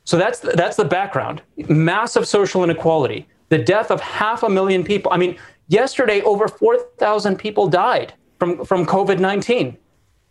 So 0.09 0.17
that's 0.17 0.41
that's 0.41 0.79
the 0.79 0.87
background. 0.87 1.43
Massive 1.69 2.27
social 2.27 2.65
inequality, 2.65 3.29
the 3.51 3.59
death 3.59 3.91
of 3.91 4.01
half 4.01 4.43
a 4.43 4.49
million 4.49 4.83
people. 4.83 5.13
I 5.13 5.19
mean, 5.19 5.37
yesterday 5.67 6.23
over 6.23 6.49
four 6.49 6.79
thousand 6.97 7.37
people 7.37 7.69
died 7.69 8.15
from 8.39 8.65
from 8.65 8.87
COVID 8.87 9.19
nineteen. 9.21 9.77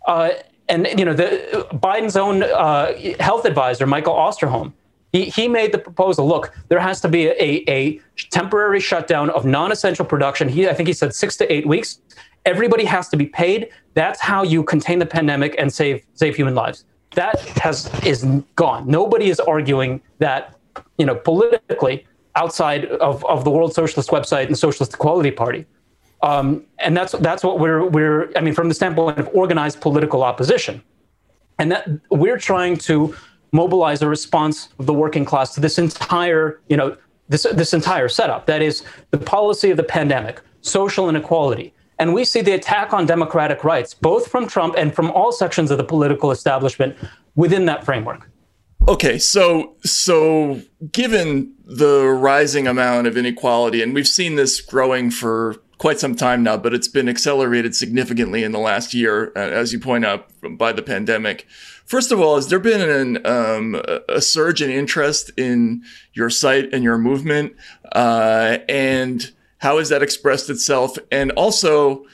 Uh, 0.07 0.29
and 0.67 0.87
you 0.97 1.05
know, 1.05 1.13
the 1.13 1.67
Biden's 1.73 2.17
own 2.17 2.41
uh, 2.41 2.93
health 3.19 3.45
advisor, 3.45 3.85
Michael 3.85 4.15
Osterholm, 4.15 4.73
he, 5.11 5.25
he 5.25 5.47
made 5.47 5.71
the 5.71 5.77
proposal. 5.77 6.27
Look, 6.27 6.55
there 6.69 6.79
has 6.79 6.99
to 7.01 7.07
be 7.07 7.27
a, 7.27 7.63
a 7.69 8.01
temporary 8.31 8.79
shutdown 8.79 9.29
of 9.29 9.45
non-essential 9.45 10.05
production. 10.05 10.49
He, 10.49 10.67
I 10.67 10.73
think 10.73 10.87
he 10.87 10.93
said 10.93 11.13
six 11.13 11.37
to 11.37 11.53
eight 11.53 11.67
weeks. 11.67 12.01
Everybody 12.45 12.85
has 12.85 13.09
to 13.09 13.17
be 13.17 13.27
paid. 13.27 13.69
That's 13.93 14.19
how 14.21 14.41
you 14.41 14.63
contain 14.63 14.97
the 14.97 15.05
pandemic 15.05 15.53
and 15.59 15.71
save 15.71 16.03
save 16.15 16.35
human 16.35 16.55
lives. 16.55 16.83
That 17.17 17.39
has 17.57 17.89
is 18.05 18.23
gone. 18.55 18.87
Nobody 18.87 19.31
is 19.31 19.39
arguing 19.39 20.01
that, 20.19 20.55
you 20.99 21.05
know, 21.07 21.15
politically 21.15 22.05
outside 22.35 22.85
of, 22.85 23.25
of 23.25 23.43
the 23.43 23.49
World 23.49 23.73
Socialist 23.73 24.11
website 24.11 24.45
and 24.45 24.55
Socialist 24.55 24.93
Equality 24.93 25.31
Party. 25.31 25.65
Um, 26.21 26.63
and 26.77 26.95
that's 26.95 27.13
that's 27.13 27.43
what 27.43 27.59
we're 27.59 27.83
we're 27.89 28.31
I 28.35 28.41
mean 28.41 28.53
from 28.53 28.69
the 28.69 28.75
standpoint 28.75 29.17
of 29.17 29.27
organized 29.33 29.81
political 29.81 30.21
opposition, 30.21 30.83
and 31.57 31.71
that 31.71 31.89
we're 32.11 32.37
trying 32.37 32.77
to 32.89 33.15
mobilize 33.51 34.03
a 34.03 34.07
response 34.07 34.69
of 34.77 34.85
the 34.85 34.93
working 34.93 35.25
class 35.25 35.55
to 35.55 35.59
this 35.59 35.79
entire 35.79 36.61
you 36.69 36.77
know 36.77 36.95
this 37.29 37.47
this 37.51 37.73
entire 37.73 38.09
setup. 38.09 38.45
That 38.45 38.61
is 38.61 38.83
the 39.09 39.17
policy 39.17 39.71
of 39.71 39.77
the 39.77 39.89
pandemic, 39.97 40.39
social 40.61 41.09
inequality, 41.09 41.73
and 41.99 42.13
we 42.13 42.23
see 42.23 42.41
the 42.41 42.53
attack 42.53 42.93
on 42.93 43.05
democratic 43.05 43.63
rights 43.63 43.93
both 43.93 44.27
from 44.27 44.47
Trump 44.47 44.75
and 44.77 44.93
from 44.95 45.11
all 45.11 45.31
sections 45.31 45.71
of 45.71 45.77
the 45.77 45.83
political 45.83 46.31
establishment 46.31 46.95
within 47.35 47.65
that 47.65 47.83
framework. 47.85 48.29
Okay, 48.87 49.17
so 49.19 49.75
so 49.83 50.61
given 50.91 51.53
the 51.65 52.05
rising 52.05 52.67
amount 52.67 53.07
of 53.07 53.17
inequality, 53.17 53.81
and 53.81 53.93
we've 53.93 54.07
seen 54.07 54.35
this 54.35 54.61
growing 54.61 55.11
for 55.11 55.57
quite 55.77 55.99
some 55.99 56.15
time 56.15 56.41
now, 56.41 56.57
but 56.57 56.73
it's 56.73 56.87
been 56.87 57.09
accelerated 57.09 57.75
significantly 57.75 58.43
in 58.43 58.51
the 58.51 58.59
last 58.59 58.93
year, 58.93 59.31
uh, 59.35 59.39
as 59.39 59.73
you 59.73 59.79
point 59.79 60.05
out, 60.05 60.27
by 60.57 60.71
the 60.71 60.81
pandemic. 60.81 61.45
First 61.85 62.11
of 62.11 62.19
all, 62.19 62.35
has 62.35 62.49
there 62.49 62.59
been 62.59 62.81
an, 62.81 63.25
um, 63.25 63.81
a 64.09 64.21
surge 64.21 64.61
in 64.61 64.69
interest 64.69 65.31
in 65.37 65.83
your 66.13 66.29
site 66.29 66.73
and 66.73 66.83
your 66.83 66.97
movement? 66.97 67.55
Uh, 67.91 68.57
and 68.67 69.31
how 69.59 69.77
has 69.79 69.89
that 69.89 70.03
expressed 70.03 70.49
itself? 70.49 70.97
And 71.11 71.31
also, 71.31 72.05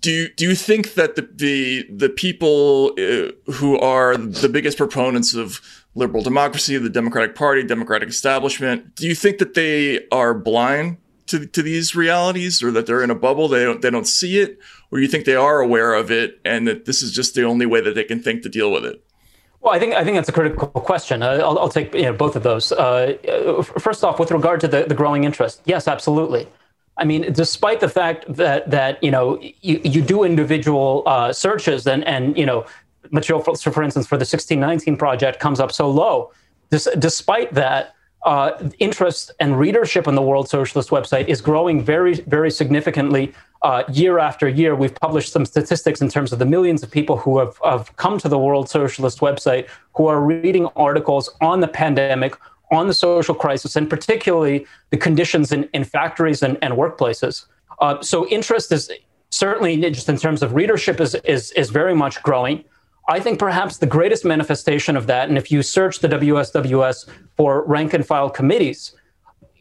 do 0.00 0.10
you, 0.10 0.28
do 0.34 0.48
you 0.48 0.54
think 0.54 0.94
that 0.94 1.16
the 1.16 1.28
the, 1.34 1.86
the 1.90 2.08
people 2.08 2.92
uh, 2.98 3.52
who 3.52 3.78
are 3.78 4.16
the 4.16 4.48
biggest 4.48 4.78
proponents 4.78 5.34
of 5.34 5.60
liberal 5.94 6.22
democracy, 6.22 6.76
the 6.78 6.90
Democratic 6.90 7.34
Party, 7.34 7.64
Democratic 7.64 8.08
establishment, 8.08 8.94
do 8.94 9.06
you 9.06 9.14
think 9.14 9.38
that 9.38 9.54
they 9.54 10.06
are 10.10 10.34
blind 10.34 10.98
to, 11.28 11.46
to 11.46 11.62
these 11.62 11.94
realities 11.94 12.62
or 12.62 12.70
that 12.72 12.86
they're 12.86 13.02
in 13.02 13.10
a 13.10 13.14
bubble 13.14 13.48
they 13.48 13.64
don't 13.64 13.82
they 13.82 13.90
don't 13.90 14.06
see 14.06 14.38
it 14.38 14.58
or 14.90 14.98
you 14.98 15.06
think 15.06 15.26
they 15.26 15.34
are 15.34 15.60
aware 15.60 15.94
of 15.94 16.10
it 16.10 16.40
and 16.44 16.66
that 16.66 16.86
this 16.86 17.02
is 17.02 17.12
just 17.12 17.34
the 17.34 17.44
only 17.44 17.66
way 17.66 17.80
that 17.80 17.94
they 17.94 18.04
can 18.04 18.22
think 18.22 18.42
to 18.42 18.48
deal 18.48 18.72
with 18.72 18.84
it 18.84 19.04
well, 19.60 19.74
I 19.74 19.78
think 19.80 19.94
I 19.94 20.04
think 20.04 20.16
that's 20.16 20.28
a 20.28 20.32
critical 20.32 20.68
question. 20.68 21.20
Uh, 21.20 21.40
I'll, 21.42 21.58
I'll, 21.58 21.68
take 21.68 21.92
you 21.92 22.02
know, 22.02 22.12
both 22.12 22.36
of 22.36 22.44
those. 22.44 22.70
Uh, 22.70 23.62
first 23.80 24.04
off, 24.04 24.20
with 24.20 24.30
regard 24.30 24.60
to 24.60 24.68
the, 24.68 24.84
the 24.84 24.94
growing 24.94 25.24
interest, 25.24 25.62
yes, 25.64 25.88
absolutely. 25.88 26.46
I 26.98 27.04
mean, 27.04 27.32
despite 27.32 27.80
the 27.80 27.88
fact 27.88 28.24
that 28.34 28.70
that 28.70 29.02
you 29.02 29.10
know 29.10 29.40
you, 29.40 29.80
you 29.84 30.02
do 30.02 30.24
individual 30.24 31.02
uh, 31.06 31.32
searches 31.32 31.86
and 31.86 32.04
and 32.04 32.36
you 32.36 32.46
know 32.46 32.66
material 33.10 33.42
for, 33.42 33.56
for 33.56 33.82
instance 33.82 34.06
for 34.06 34.16
the 34.16 34.22
1619 34.22 34.96
project 34.96 35.40
comes 35.40 35.60
up 35.60 35.72
so 35.72 35.90
low, 35.90 36.30
This, 36.70 36.88
despite 36.98 37.54
that, 37.54 37.94
uh, 38.24 38.70
interest 38.78 39.30
and 39.40 39.58
readership 39.58 40.08
on 40.08 40.14
the 40.14 40.22
World 40.22 40.48
Socialist 40.48 40.90
website 40.90 41.28
is 41.28 41.40
growing 41.40 41.82
very, 41.82 42.14
very 42.22 42.50
significantly 42.50 43.32
uh, 43.62 43.84
year 43.90 44.18
after 44.18 44.48
year. 44.48 44.74
We've 44.74 44.94
published 44.94 45.32
some 45.32 45.46
statistics 45.46 46.00
in 46.00 46.08
terms 46.08 46.32
of 46.32 46.38
the 46.38 46.44
millions 46.44 46.82
of 46.82 46.90
people 46.90 47.16
who 47.16 47.38
have, 47.38 47.58
have 47.64 47.94
come 47.96 48.18
to 48.18 48.28
the 48.28 48.38
World 48.38 48.68
Socialist 48.68 49.20
website 49.20 49.68
who 49.94 50.08
are 50.08 50.20
reading 50.20 50.66
articles 50.76 51.30
on 51.40 51.60
the 51.60 51.68
pandemic, 51.68 52.34
on 52.70 52.86
the 52.86 52.94
social 52.94 53.34
crisis, 53.34 53.76
and 53.76 53.88
particularly 53.88 54.66
the 54.90 54.96
conditions 54.96 55.52
in, 55.52 55.68
in 55.72 55.84
factories 55.84 56.42
and, 56.42 56.58
and 56.62 56.74
workplaces. 56.74 57.46
Uh, 57.80 58.00
so 58.02 58.26
interest 58.28 58.72
is 58.72 58.90
certainly 59.30 59.78
just 59.90 60.08
in 60.08 60.16
terms 60.16 60.42
of 60.42 60.54
readership 60.54 61.00
is, 61.00 61.14
is, 61.24 61.52
is 61.52 61.70
very 61.70 61.94
much 61.94 62.22
growing. 62.22 62.64
I 63.08 63.20
think 63.20 63.38
perhaps 63.38 63.78
the 63.78 63.86
greatest 63.86 64.24
manifestation 64.24 64.96
of 64.96 65.06
that, 65.06 65.28
and 65.28 65.38
if 65.38 65.50
you 65.50 65.62
search 65.62 66.00
the 66.00 66.08
WSWS 66.08 67.08
for 67.36 67.64
rank 67.66 67.94
and 67.94 68.06
file 68.06 68.28
committees, 68.28 68.94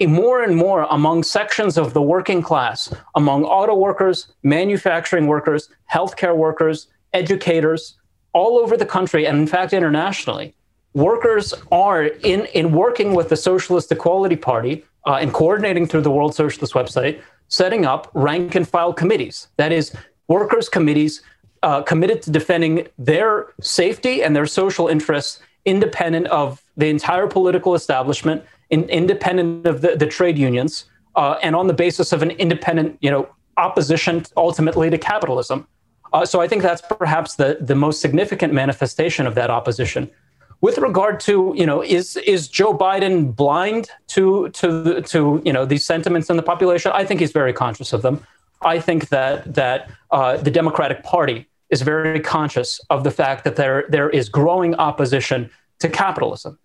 more 0.05 0.43
and 0.43 0.55
more 0.55 0.85
among 0.91 1.23
sections 1.23 1.77
of 1.77 1.93
the 1.93 2.01
working 2.01 2.41
class, 2.41 2.93
among 3.15 3.45
auto 3.45 3.73
workers, 3.73 4.27
manufacturing 4.43 5.27
workers, 5.27 5.69
healthcare 5.91 6.35
workers, 6.35 6.87
educators, 7.13 7.95
all 8.33 8.59
over 8.59 8.77
the 8.77 8.85
country, 8.85 9.25
and 9.25 9.37
in 9.37 9.47
fact 9.47 9.73
internationally, 9.73 10.53
workers 10.97 11.53
are 11.71 12.05
in, 12.05 12.45
in 12.47 12.71
working 12.71 13.13
with 13.13 13.29
the 13.29 13.37
Socialist 13.37 13.91
Equality 13.91 14.35
Party 14.35 14.83
uh, 15.05 15.13
and 15.21 15.31
coordinating 15.31 15.85
through 15.85 16.01
the 16.01 16.09
World 16.09 16.33
Socialist 16.33 16.73
website, 16.73 17.21
setting 17.49 17.85
up 17.85 18.09
rank 18.15 18.55
and 18.55 18.67
file 18.67 18.93
committees. 18.93 19.47
That 19.57 19.71
is, 19.71 19.93
workers' 20.27 20.69
committees 20.69 21.21
uh, 21.61 21.83
committed 21.83 22.23
to 22.23 22.31
defending 22.31 22.87
their 22.97 23.53
safety 23.61 24.23
and 24.23 24.35
their 24.35 24.47
social 24.47 24.87
interests, 24.87 25.39
independent 25.65 26.27
of 26.27 26.63
the 26.75 26.87
entire 26.87 27.27
political 27.27 27.75
establishment, 27.75 28.43
in, 28.71 28.83
independent 28.89 29.67
of 29.67 29.81
the, 29.81 29.95
the 29.95 30.07
trade 30.07 30.37
unions, 30.37 30.85
uh, 31.15 31.37
and 31.43 31.55
on 31.55 31.67
the 31.67 31.73
basis 31.73 32.11
of 32.11 32.23
an 32.23 32.31
independent, 32.31 32.97
you 33.01 33.11
know, 33.11 33.29
opposition 33.57 34.25
ultimately 34.35 34.89
to 34.89 34.97
capitalism. 34.97 35.67
Uh, 36.11 36.25
so 36.25 36.41
I 36.41 36.47
think 36.47 36.63
that's 36.63 36.81
perhaps 36.81 37.35
the, 37.35 37.57
the 37.61 37.75
most 37.75 38.01
significant 38.01 38.51
manifestation 38.51 39.27
of 39.27 39.35
that 39.35 39.49
opposition. 39.49 40.09
With 40.59 40.79
regard 40.79 41.19
to, 41.21 41.53
you 41.55 41.65
know, 41.65 41.83
is 41.83 42.17
is 42.17 42.47
Joe 42.47 42.73
Biden 42.75 43.35
blind 43.35 43.89
to 44.07 44.49
to 44.49 45.01
to 45.01 45.41
you 45.45 45.53
know 45.53 45.65
these 45.65 45.85
sentiments 45.85 46.29
in 46.29 46.37
the 46.37 46.43
population? 46.43 46.91
I 46.95 47.05
think 47.05 47.19
he's 47.19 47.31
very 47.31 47.53
conscious 47.53 47.93
of 47.93 48.01
them. 48.01 48.25
I 48.63 48.79
think 48.79 49.09
that 49.09 49.53
that 49.53 49.89
uh, 50.09 50.37
the 50.37 50.49
Democratic 50.49 51.03
Party 51.03 51.47
is 51.69 51.81
very 51.81 52.19
conscious 52.19 52.79
of 52.89 53.03
the 53.03 53.11
fact 53.11 53.43
that 53.43 53.55
there 53.55 53.85
there 53.89 54.09
is 54.09 54.29
growing 54.29 54.73
opposition 54.75 55.49
to 55.79 55.89
capitalism. 55.89 56.57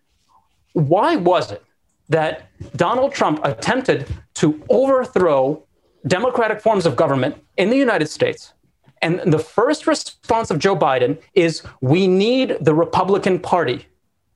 Why 0.73 1.16
was 1.16 1.52
it 1.52 1.62
that 2.09 2.48
Donald 2.77 3.12
Trump 3.12 3.40
attempted 3.44 4.06
to 4.35 4.62
overthrow 4.70 5.62
democratic 6.06 6.60
forms 6.62 6.86
of 6.86 6.97
government 6.97 7.36
in 7.59 7.69
the 7.69 7.77
United 7.77 8.09
States? 8.09 8.55
And 9.03 9.20
the 9.33 9.39
first 9.39 9.87
response 9.87 10.51
of 10.51 10.59
Joe 10.59 10.77
Biden 10.77 11.19
is 11.35 11.62
we 11.81 12.07
need 12.07 12.57
the 12.61 12.74
Republican 12.74 13.41
Party. 13.41 13.87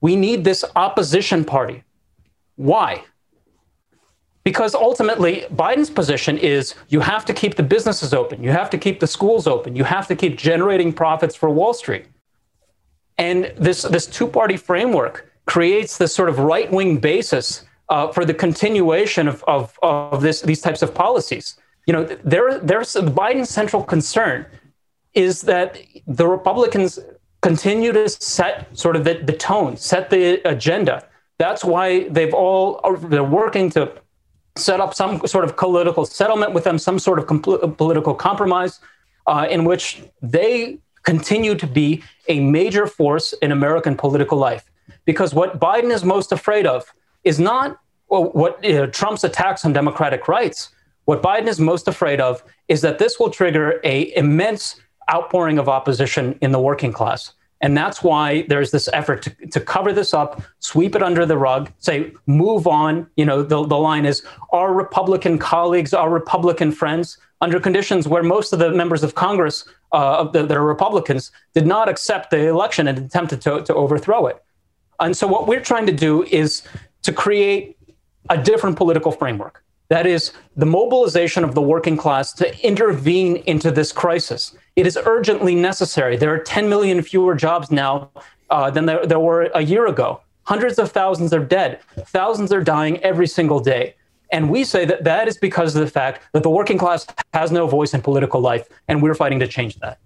We 0.01 0.17
need 0.17 0.45
this 0.45 0.65
opposition 0.75 1.45
party. 1.45 1.85
Why? 2.57 3.05
Because 4.43 4.75
ultimately, 4.75 5.45
Biden's 5.53 5.91
position 5.91 6.37
is 6.39 6.75
you 6.89 7.01
have 7.01 7.25
to 7.25 7.33
keep 7.33 7.55
the 7.57 7.63
businesses 7.63 8.13
open, 8.15 8.43
you 8.43 8.51
have 8.51 8.71
to 8.71 8.79
keep 8.79 9.01
the 9.01 9.07
schools 9.07 9.47
open, 9.47 9.75
you 9.75 9.85
have 9.85 10.07
to 10.09 10.15
keep 10.15 10.37
generating 10.37 10.93
profits 10.93 11.35
for 11.35 11.51
Wall 11.51 11.75
Street. 11.75 12.07
And 13.19 13.53
this, 13.57 13.83
this 13.83 14.07
two 14.07 14.27
party 14.27 14.57
framework 14.57 15.33
creates 15.47 15.99
this 15.99 16.15
sort 16.15 16.29
of 16.29 16.39
right 16.39 16.71
wing 16.71 16.99
basis 16.99 17.65
uh, 17.89 18.09
for 18.13 18.25
the 18.25 18.35
continuation 18.35 19.27
of, 19.29 19.43
of, 19.49 19.79
of 19.83 20.23
this, 20.23 20.43
these 20.43 20.61
types 20.61 20.83
of 20.83 20.95
policies. 20.95 21.57
You 21.87 21.93
know, 21.93 22.05
there, 22.05 22.59
there's 22.59 22.95
Biden's 22.95 23.51
central 23.51 23.83
concern 23.83 24.47
is 25.15 25.43
that 25.43 25.79
the 26.07 26.27
Republicans 26.27 26.99
continue 27.43 27.93
to 27.93 28.09
set 28.09 28.77
sort 28.77 28.97
of 28.97 29.05
the, 29.05 29.15
the 29.15 29.33
tone, 29.33 29.77
set 29.77 30.11
the 30.11 30.47
agenda. 30.49 31.07
That's 31.39 31.65
why 31.65 32.09
they've 32.09 32.35
all 32.35 32.81
they're 33.03 33.23
working 33.23 33.71
to 33.71 33.93
set 34.57 34.81
up 34.81 34.95
some 34.95 35.27
sort 35.27 35.45
of 35.45 35.57
political 35.57 36.05
settlement 36.05 36.53
with 36.55 36.65
them, 36.65 36.79
some 36.79 36.99
sort 36.99 37.19
of 37.19 37.27
compl- 37.27 37.77
political 37.77 38.15
compromise 38.15 38.81
uh, 39.27 39.47
in 39.51 39.65
which 39.65 40.03
they 40.23 40.79
continue 41.03 41.55
to 41.55 41.67
be 41.67 42.03
a 42.29 42.41
major 42.41 42.87
force 42.87 43.33
in 43.35 43.53
American 43.53 43.97
political 43.97 44.39
life. 44.39 44.65
Because 45.05 45.35
what 45.35 45.61
Biden 45.61 45.91
is 45.93 46.05
most 46.05 46.33
afraid 46.33 46.67
of 46.67 46.93
is 47.23 47.39
not 47.39 47.79
well, 48.09 48.25
what 48.33 48.65
uh, 48.65 48.87
Trump's 48.89 49.25
attacks 49.25 49.65
on 49.65 49.73
democratic 49.73 50.29
rights. 50.29 50.71
What 51.07 51.23
Biden 51.23 51.47
is 51.47 51.61
most 51.61 51.89
afraid 51.89 52.21
of 52.21 52.43
is 52.69 52.81
that 52.83 52.99
this 52.99 53.19
will 53.19 53.31
trigger 53.31 53.81
a 53.85 54.15
immense 54.17 54.81
outpouring 55.11 55.59
of 55.59 55.69
opposition 55.69 56.37
in 56.43 56.51
the 56.51 56.61
working 56.61 56.93
class. 56.93 57.33
And 57.61 57.77
that's 57.77 58.03
why 58.03 58.43
there's 58.49 58.73
this 58.73 58.89
effort 58.93 59.23
to, 59.23 59.47
to 59.47 59.61
cover 59.61 59.93
this 59.93 60.13
up, 60.13 60.43
sweep 60.59 60.95
it 60.95 61.03
under 61.03 61.25
the 61.25 61.39
rug, 61.39 61.71
say, 61.79 62.13
move 62.27 62.67
on. 62.67 63.09
You 63.17 63.25
know, 63.25 63.43
the, 63.43 63.65
the 63.65 63.79
line 63.79 64.05
is 64.05 64.23
our 64.53 64.75
Republican 64.75 65.39
colleagues, 65.39 65.95
our 65.95 66.11
Republican 66.11 66.73
friends, 66.73 67.19
under 67.41 67.61
conditions 67.61 68.09
where 68.09 68.23
most 68.23 68.53
of 68.53 68.59
the 68.59 68.73
members 68.73 69.03
of 69.05 69.15
Congress 69.15 69.65
uh, 69.93 70.25
the, 70.25 70.45
that 70.45 70.57
are 70.57 70.65
Republicans 70.65 71.31
did 71.55 71.67
not 71.67 71.89
accept 71.89 72.31
the 72.31 72.49
election 72.49 72.89
and 72.89 72.99
attempted 72.99 73.41
to, 73.43 73.63
to 73.63 73.75
overthrow 73.75 74.27
it. 74.27 74.43
And 74.99 75.17
so, 75.17 75.27
what 75.27 75.47
we're 75.47 75.61
trying 75.61 75.87
to 75.87 75.93
do 75.93 76.25
is 76.25 76.63
to 77.03 77.13
create 77.13 77.79
a 78.29 78.37
different 78.37 78.77
political 78.77 79.13
framework. 79.13 79.63
That 79.89 80.07
is 80.07 80.33
the 80.57 80.67
mobilization 80.67 81.45
of 81.45 81.55
the 81.55 81.63
working 81.63 81.97
class 81.97 82.33
to 82.35 82.67
intervene 82.67 83.37
into 83.47 83.71
this 83.71 83.93
crisis. 83.93 84.57
It 84.75 84.87
is 84.87 84.99
urgently 85.05 85.55
necessary. 85.55 86.17
There 86.17 86.35
are 86.35 86.39
10 86.39 86.69
million 86.69 87.03
fewer 87.03 87.35
jobs 87.35 87.71
now 87.71 88.11
uh, 88.51 88.71
than 88.71 88.87
there, 88.87 89.07
there 89.07 89.21
were 89.21 89.45
a 89.55 89.63
year 89.63 89.87
ago. 89.87 90.21
Hundreds 90.45 90.79
of 90.79 90.93
thousands 90.93 91.33
are 91.33 91.45
dead. 91.45 91.81
Thousands 92.07 92.53
are 92.53 92.63
dying 92.63 92.99
every 93.03 93.27
single 93.27 93.61
day. 93.61 93.95
And 94.33 94.51
we 94.51 94.65
say 94.65 94.85
that 94.85 95.05
that 95.05 95.29
is 95.29 95.39
because 95.39 95.77
of 95.77 95.85
the 95.85 95.91
fact 95.91 96.23
that 96.33 96.43
the 96.43 96.51
working 96.51 96.79
class 96.79 97.07
has 97.33 97.53
no 97.53 97.67
voice 97.67 97.95
in 97.95 98.03
political 98.03 98.41
life, 98.41 98.69
and 98.89 99.03
we're 99.03 99.15
fighting 99.15 99.39
to 99.41 99.47
change 99.47 99.77
that. 99.77 99.99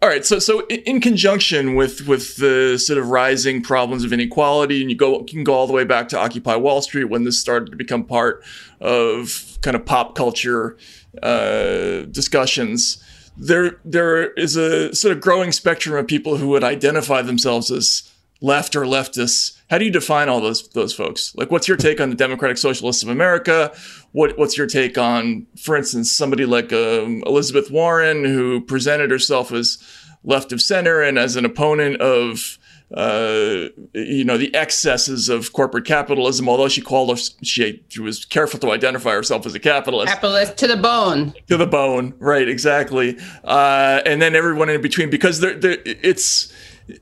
All 0.00 0.08
right, 0.08 0.24
so 0.24 0.38
so 0.38 0.64
in 0.68 1.00
conjunction 1.00 1.74
with 1.74 2.06
with 2.06 2.36
the 2.36 2.78
sort 2.78 3.00
of 3.00 3.08
rising 3.08 3.62
problems 3.62 4.04
of 4.04 4.12
inequality, 4.12 4.80
and 4.80 4.90
you 4.90 4.96
go 4.96 5.18
you 5.18 5.24
can 5.24 5.42
go 5.42 5.54
all 5.54 5.66
the 5.66 5.72
way 5.72 5.82
back 5.82 6.08
to 6.10 6.18
Occupy 6.18 6.54
Wall 6.54 6.80
Street 6.80 7.06
when 7.06 7.24
this 7.24 7.40
started 7.40 7.70
to 7.72 7.76
become 7.76 8.04
part 8.04 8.44
of 8.80 9.58
kind 9.60 9.74
of 9.74 9.84
pop 9.84 10.14
culture 10.14 10.76
uh, 11.20 12.02
discussions. 12.12 13.02
There 13.36 13.80
there 13.84 14.30
is 14.34 14.54
a 14.54 14.94
sort 14.94 15.16
of 15.16 15.20
growing 15.20 15.50
spectrum 15.50 15.96
of 15.96 16.06
people 16.06 16.36
who 16.36 16.46
would 16.48 16.62
identify 16.62 17.22
themselves 17.22 17.68
as 17.72 18.08
left 18.40 18.76
or 18.76 18.82
leftists. 18.82 19.57
How 19.70 19.78
do 19.78 19.84
you 19.84 19.90
define 19.90 20.28
all 20.28 20.40
those 20.40 20.68
those 20.68 20.94
folks? 20.94 21.34
Like, 21.34 21.50
what's 21.50 21.68
your 21.68 21.76
take 21.76 22.00
on 22.00 22.10
the 22.10 22.16
Democratic 22.16 22.58
Socialists 22.58 23.02
of 23.02 23.08
America? 23.08 23.72
What 24.12 24.38
what's 24.38 24.56
your 24.56 24.66
take 24.66 24.96
on, 24.96 25.46
for 25.60 25.76
instance, 25.76 26.10
somebody 26.10 26.46
like 26.46 26.72
um, 26.72 27.22
Elizabeth 27.26 27.70
Warren, 27.70 28.24
who 28.24 28.60
presented 28.60 29.10
herself 29.10 29.52
as 29.52 29.78
left 30.24 30.52
of 30.52 30.60
center 30.60 31.00
and 31.00 31.18
as 31.18 31.36
an 31.36 31.44
opponent 31.44 32.00
of 32.00 32.58
uh, 32.94 33.68
you 33.92 34.24
know 34.24 34.38
the 34.38 34.54
excesses 34.54 35.28
of 35.28 35.52
corporate 35.52 35.84
capitalism. 35.84 36.48
Although 36.48 36.68
she 36.68 36.80
called 36.80 37.10
us, 37.10 37.34
she, 37.42 37.84
she 37.88 38.00
was 38.00 38.24
careful 38.24 38.58
to 38.60 38.70
identify 38.70 39.10
herself 39.10 39.44
as 39.44 39.54
a 39.54 39.60
capitalist. 39.60 40.12
Capitalist 40.12 40.56
to 40.56 40.66
the 40.66 40.76
bone. 40.76 41.34
To 41.48 41.58
the 41.58 41.66
bone, 41.66 42.14
right? 42.18 42.48
Exactly. 42.48 43.18
Uh, 43.44 44.00
and 44.06 44.22
then 44.22 44.34
everyone 44.34 44.70
in 44.70 44.80
between, 44.80 45.10
because 45.10 45.40
there, 45.40 45.58
it's 45.62 46.52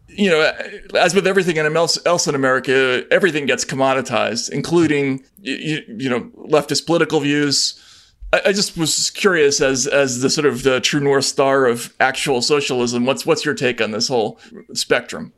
you 0.08 0.30
know, 0.30 0.52
as 0.94 1.14
with 1.14 1.26
everything 1.26 1.58
else 1.58 2.26
in 2.26 2.34
America, 2.34 3.04
everything 3.10 3.46
gets 3.46 3.64
commoditized, 3.64 4.50
including 4.50 5.24
you, 5.40 5.82
you 5.88 6.10
know 6.10 6.22
leftist 6.36 6.86
political 6.86 7.20
views. 7.20 7.82
I, 8.32 8.52
just 8.52 8.76
was 8.76 9.10
curious, 9.10 9.60
as 9.60 9.86
as 9.86 10.20
the 10.20 10.30
sort 10.30 10.46
of 10.46 10.64
the 10.64 10.80
true 10.80 11.00
north 11.00 11.24
star 11.24 11.66
of 11.66 11.94
actual 12.00 12.42
socialism. 12.42 13.06
What's 13.06 13.24
what's 13.24 13.44
your 13.44 13.54
take 13.54 13.80
on 13.80 13.92
this 13.92 14.08
whole 14.08 14.38
spectrum? 14.72 15.32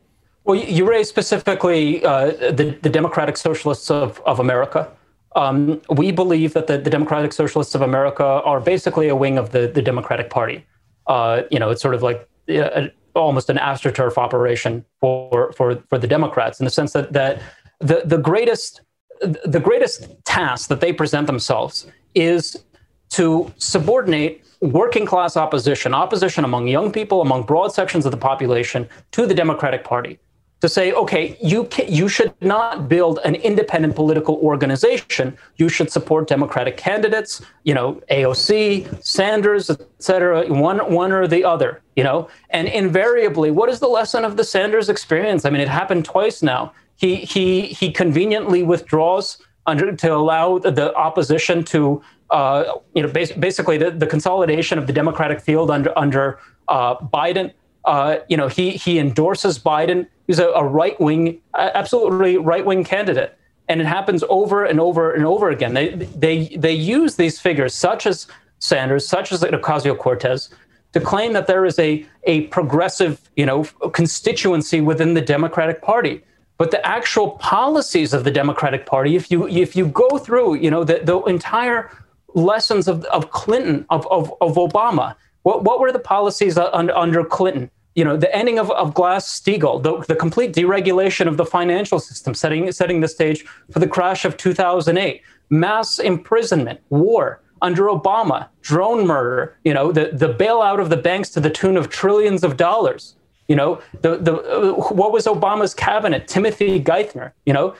Well, 0.45 0.57
you 0.57 0.89
raised 0.89 1.11
specifically 1.11 2.03
uh, 2.05 2.31
the, 2.53 2.79
the 2.81 2.89
Democratic 2.89 3.37
Socialists 3.37 3.91
of, 3.91 4.23
of 4.25 4.41
America. 4.41 4.91
Um, 5.37 5.83
we 5.91 6.11
believe 6.11 6.55
that 6.55 6.69
the, 6.69 6.79
the, 6.79 6.89
Democratic 6.89 7.35
Socialists 7.35 7.75
of 7.75 7.83
America 7.83 8.25
are 8.25 8.59
basically 8.59 9.09
a 9.09 9.15
wing 9.15 9.37
of 9.37 9.51
the, 9.51 9.69
the 9.69 9.83
Democratic 9.83 10.31
Party. 10.31 10.65
Uh, 11.07 11.43
you 11.51 11.59
know, 11.59 11.69
it's 11.69 11.83
sort 11.83 11.95
of 11.95 12.03
like 12.03 12.27
a, 12.49 12.91
almost 13.15 13.51
an 13.51 13.57
astroturf 13.57 14.17
operation 14.17 14.85
for 15.01 15.53
for 15.53 15.83
for 15.89 15.99
the 15.99 16.07
Democrats 16.07 16.61
in 16.61 16.65
the 16.65 16.71
sense 16.71 16.93
that 16.93 17.13
that 17.13 17.43
the 17.81 18.03
the 18.05 18.19
greatest 18.19 18.83
the 19.21 19.61
greatest 19.61 20.09
task 20.25 20.69
that 20.69 20.81
they 20.81 20.93
present 20.93 21.27
themselves 21.27 21.87
is 22.15 22.65
to 23.11 23.53
subordinate 23.59 24.45
working 24.61 25.07
class 25.07 25.37
opposition, 25.37 25.95
opposition 25.95 26.45
among 26.45 26.69
young 26.69 26.93
people, 26.93 27.21
among 27.21 27.45
broad 27.45 27.73
sections 27.73 28.05
of 28.05 28.13
the 28.13 28.19
population, 28.19 28.89
to 29.13 29.27
the 29.27 29.35
Democratic 29.35 29.85
Party. 29.85 30.19
To 30.61 30.69
say, 30.69 30.93
okay, 30.93 31.37
you 31.41 31.65
can, 31.65 31.93
you 31.93 32.09
should 32.09 32.35
not 32.41 32.89
build 32.89 33.21
an 33.25 33.37
independent 33.37 33.95
political 33.95 34.37
organization. 34.37 35.37
You 35.57 35.69
should 35.69 35.91
support 35.91 36.27
Democratic 36.27 36.77
candidates, 36.77 37.41
you 37.63 37.75
know, 37.75 38.03
AOC, 38.11 39.05
Sanders, 39.05 39.71
et 39.71 39.81
cetera, 39.99 40.47
one 40.53 40.79
one 40.93 41.13
or 41.13 41.29
the 41.29 41.45
other, 41.45 41.81
you 41.95 42.03
know. 42.03 42.29
And 42.51 42.67
invariably, 42.67 43.51
what 43.51 43.69
is 43.69 43.79
the 43.79 43.89
lesson 43.89 44.25
of 44.25 44.37
the 44.37 44.45
Sanders 44.45 44.89
experience? 44.89 45.45
I 45.45 45.51
mean, 45.51 45.61
it 45.61 45.69
happened 45.69 46.05
twice 46.05 46.43
now. 46.43 46.73
He 46.97 47.17
he 47.17 47.67
he 47.67 47.93
conveniently 47.93 48.65
withdraws 48.65 49.39
under 49.67 49.95
to 49.95 50.15
allow 50.15 50.59
the 50.59 50.93
opposition 50.97 51.63
to 51.63 52.03
uh, 52.31 52.65
you 52.95 53.03
know 53.03 53.09
bas- 53.09 53.33
basically 53.33 53.79
the, 53.79 53.93
the 53.93 54.07
consolidation 54.07 54.79
of 54.79 54.89
the 54.89 54.93
Democratic 54.93 55.41
field 55.41 55.71
under 55.71 55.97
under 55.97 56.41
uh, 56.67 56.97
Biden. 56.97 57.53
Uh, 57.85 58.19
you 58.29 58.37
know, 58.37 58.49
he 58.49 58.73
he 58.73 58.99
endorses 58.99 59.59
Biden. 59.59 60.09
He's 60.29 60.39
a, 60.39 60.49
a 60.51 60.63
right 60.63 60.99
wing, 61.01 61.41
absolutely 61.55 62.37
right 62.37 62.65
wing 62.65 62.85
candidate, 62.85 63.37
and 63.69 63.81
it 63.81 63.87
happens 63.87 64.23
over 64.29 64.65
and 64.65 64.79
over 64.79 65.13
and 65.13 65.25
over 65.25 65.51
again. 65.51 65.75
They 65.75 65.89
they 65.89 66.49
they 66.57 66.73
use 66.73 67.17
these 67.17 67.41
figures, 67.41 67.75
such 67.75 68.07
as 68.07 68.29
Sanders, 68.61 69.09
such 69.09 69.33
as 69.33 69.43
Ocasio 69.43 69.99
Cortez, 69.99 70.51
to 70.93 71.01
claim 71.01 71.33
that 71.33 71.47
there 71.47 71.65
is 71.65 71.79
a 71.81 72.07
a 72.25 72.43
progressive, 72.49 73.29
you 73.37 73.47
know, 73.47 73.65
constituency 73.93 74.81
within 74.81 75.15
the 75.15 75.23
Democratic 75.23 75.83
Party. 75.83 76.23
But 76.59 76.73
the 76.73 76.87
actual 76.87 77.33
policies 77.33 78.13
of 78.13 78.25
the 78.25 78.31
Democratic 78.31 78.85
Party, 78.85 79.17
if 79.17 79.31
you 79.31 79.49
if 79.49 79.75
you 79.75 79.87
go 79.87 80.19
through, 80.19 80.57
you 80.57 80.71
know, 80.71 80.85
the, 80.85 81.01
the 81.03 81.19
entire 81.23 81.91
lessons 82.35 82.89
of, 82.89 83.05
of 83.05 83.31
Clinton, 83.31 83.87
of, 83.91 84.07
of, 84.11 84.33
of 84.41 84.57
Obama, 84.57 85.15
what, 85.43 85.65
what 85.65 85.81
were 85.81 85.93
the 85.93 85.99
policies 85.99 86.59
under, 86.59 86.95
under 86.95 87.25
Clinton? 87.25 87.71
You 87.99 88.05
know, 88.05 88.17
the 88.17 88.33
ending 88.33 88.61
of, 88.61 88.71
of 88.71 88.95
Glass-Steagall, 88.95 89.83
the, 89.83 89.99
the 90.07 90.15
complete 90.15 90.53
deregulation 90.53 91.27
of 91.27 91.37
the 91.37 91.45
financial 91.45 91.99
system, 91.99 92.33
setting, 92.33 92.71
setting 92.71 93.01
the 93.01 93.09
stage 93.09 93.45
for 93.73 93.81
the 93.81 93.89
crash 93.89 94.25
of 94.25 94.37
2008, 94.37 95.21
mass 95.51 95.99
imprisonment, 95.99 96.81
war 96.91 97.43
under 97.61 97.87
Obama, 97.87 98.47
drone 98.63 99.05
murder, 99.05 99.57
you 99.65 99.75
know, 99.75 99.91
the, 99.91 100.11
the 100.13 100.33
bailout 100.33 100.81
of 100.81 100.91
the 100.91 100.97
banks 100.97 101.31
to 101.31 101.41
the 101.41 101.51
tune 101.51 101.77
of 101.77 101.89
trillions 101.89 102.45
of 102.45 102.57
dollars. 102.57 103.17
You 103.49 103.57
know, 103.57 103.83
the, 104.03 104.17
the, 104.19 104.35
uh, 104.35 104.75
what 104.75 105.11
was 105.11 105.27
Obama's 105.27 105.75
cabinet? 105.75 106.29
Timothy 106.29 106.81
Geithner, 106.81 107.33
you 107.47 107.53
know, 107.53 107.75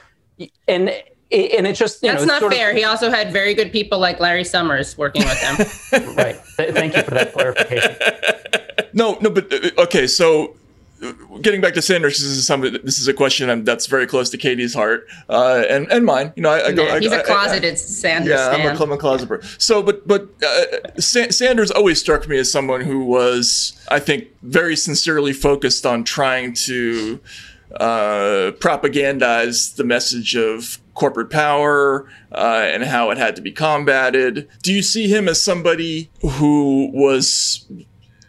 and 0.67 0.89
and 1.31 1.67
it 1.67 1.73
just 1.73 2.01
that's 2.01 2.25
know, 2.25 2.39
not 2.39 2.51
fair. 2.51 2.71
Of, 2.71 2.77
he 2.77 2.83
also 2.83 3.11
had 3.11 3.31
very 3.31 3.53
good 3.53 3.71
people 3.71 3.99
like 3.99 4.19
Larry 4.19 4.43
Summers 4.43 4.97
working 4.97 5.23
with 5.23 5.39
him. 5.39 6.15
right. 6.15 6.35
Th- 6.57 6.73
thank 6.73 6.95
you 6.95 7.03
for 7.03 7.11
that 7.11 7.31
clarification. 7.33 7.95
No, 8.93 9.17
no, 9.21 9.29
but 9.29 9.51
uh, 9.53 9.83
okay. 9.83 10.07
So, 10.07 10.55
uh, 11.03 11.13
getting 11.41 11.61
back 11.61 11.73
to 11.73 11.81
Sanders, 11.81 12.19
this 12.19 12.27
is 12.27 12.45
something. 12.45 12.73
This 12.83 12.99
is 12.99 13.07
a 13.07 13.13
question 13.13 13.49
I'm, 13.49 13.63
that's 13.63 13.87
very 13.87 14.07
close 14.07 14.29
to 14.31 14.37
Katie's 14.37 14.73
heart 14.73 15.07
uh, 15.29 15.63
and 15.69 15.91
and 15.91 16.05
mine. 16.05 16.33
You 16.35 16.43
know, 16.43 16.49
I, 16.49 16.67
I 16.67 16.71
go. 16.71 16.83
Yeah, 16.83 16.99
he's 16.99 17.11
I, 17.11 17.19
a 17.19 17.23
closeted 17.23 17.73
I, 17.73 17.77
Sanders. 17.77 18.31
Yeah, 18.31 18.49
I'm 18.49 18.65
a 18.65 18.75
Clement 18.75 18.99
closet. 18.99 19.43
So, 19.57 19.81
but 19.81 20.07
but 20.07 20.29
uh, 20.43 20.99
Sa- 20.99 21.29
Sanders 21.29 21.71
always 21.71 21.99
struck 21.99 22.27
me 22.27 22.37
as 22.37 22.51
someone 22.51 22.81
who 22.81 23.05
was, 23.05 23.73
I 23.89 23.99
think, 23.99 24.27
very 24.41 24.75
sincerely 24.75 25.33
focused 25.33 25.85
on 25.85 26.03
trying 26.03 26.53
to 26.53 27.19
uh, 27.75 28.51
propagandize 28.59 29.75
the 29.75 29.83
message 29.83 30.35
of 30.35 30.79
corporate 30.93 31.29
power 31.29 32.09
uh, 32.31 32.63
and 32.65 32.83
how 32.83 33.09
it 33.09 33.17
had 33.17 33.35
to 33.35 33.41
be 33.41 33.51
combated. 33.51 34.47
Do 34.63 34.73
you 34.73 34.81
see 34.81 35.07
him 35.07 35.27
as 35.29 35.41
somebody 35.41 36.09
who 36.21 36.89
was 36.93 37.65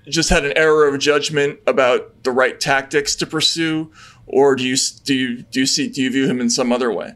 just 0.09 0.31
had 0.31 0.44
an 0.44 0.52
error 0.56 0.86
of 0.86 0.98
judgment 0.98 1.60
about 1.66 2.22
the 2.24 2.31
right 2.31 2.59
tactics 2.59 3.14
to 3.16 3.27
pursue, 3.27 3.90
or 4.27 4.56
do 4.56 4.64
you 4.64 4.77
do 5.05 5.14
you 5.14 5.43
do 5.43 5.60
you 5.60 5.66
see 5.66 5.89
do 5.89 6.02
you 6.02 6.10
view 6.10 6.27
him 6.27 6.40
in 6.40 6.51
some 6.51 6.72
other 6.72 6.93
way? 6.93 7.14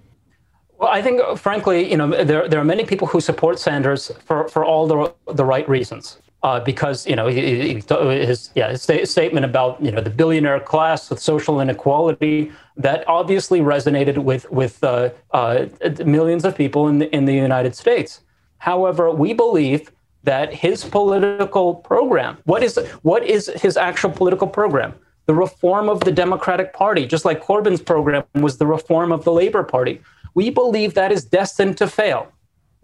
Well, 0.78 0.90
I 0.90 1.02
think, 1.02 1.23
frankly, 1.39 1.89
you 1.89 1.97
know, 1.97 2.24
there, 2.24 2.48
there 2.48 2.61
are 2.61 2.65
many 2.65 2.85
people 2.85 3.06
who 3.06 3.20
support 3.20 3.61
Sanders 3.61 4.11
for, 4.24 4.48
for 4.48 4.65
all 4.65 4.89
the, 4.89 5.15
the 5.32 5.44
right 5.44 5.66
reasons 5.69 6.19
uh, 6.44 6.61
because 6.61 7.06
you 7.06 7.16
know 7.16 7.27
his 7.27 8.51
yeah 8.55 8.69
his 8.70 9.11
statement 9.11 9.44
about 9.44 9.82
you 9.82 9.90
know 9.90 10.01
the 10.01 10.11
billionaire 10.11 10.61
class 10.61 11.09
with 11.09 11.19
social 11.19 11.61
inequality 11.61 12.52
that 12.77 13.02
obviously 13.09 13.61
resonated 13.61 14.19
with 14.19 14.48
with 14.51 14.85
uh, 14.85 15.09
uh, 15.32 15.66
millions 16.05 16.44
of 16.44 16.55
people 16.55 16.86
in 16.86 16.98
the, 16.98 17.15
in 17.16 17.24
the 17.24 17.32
United 17.32 17.74
States. 17.74 18.20
However, 18.59 19.11
we 19.11 19.32
believe 19.32 19.90
that 20.25 20.53
his 20.53 20.85
political 20.85 21.75
program 21.75 22.37
what 22.45 22.63
is 22.63 22.79
what 23.03 23.25
is 23.25 23.51
his 23.63 23.77
actual 23.77 24.11
political 24.11 24.49
program 24.49 24.95
the 25.27 25.35
reform 25.35 25.89
of 25.89 26.01
the 26.01 26.13
Democratic 26.13 26.75
Party, 26.75 27.07
just 27.07 27.25
like 27.25 27.43
Corbyn's 27.43 27.81
program 27.81 28.25
was 28.35 28.59
the 28.59 28.67
reform 28.67 29.11
of 29.11 29.25
the 29.25 29.33
Labor 29.33 29.63
Party. 29.63 30.03
We 30.35 30.51
believe 30.51 30.93
that 30.95 31.11
is 31.11 31.25
destined 31.25 31.79
to 31.79 31.87
fail 31.87 32.31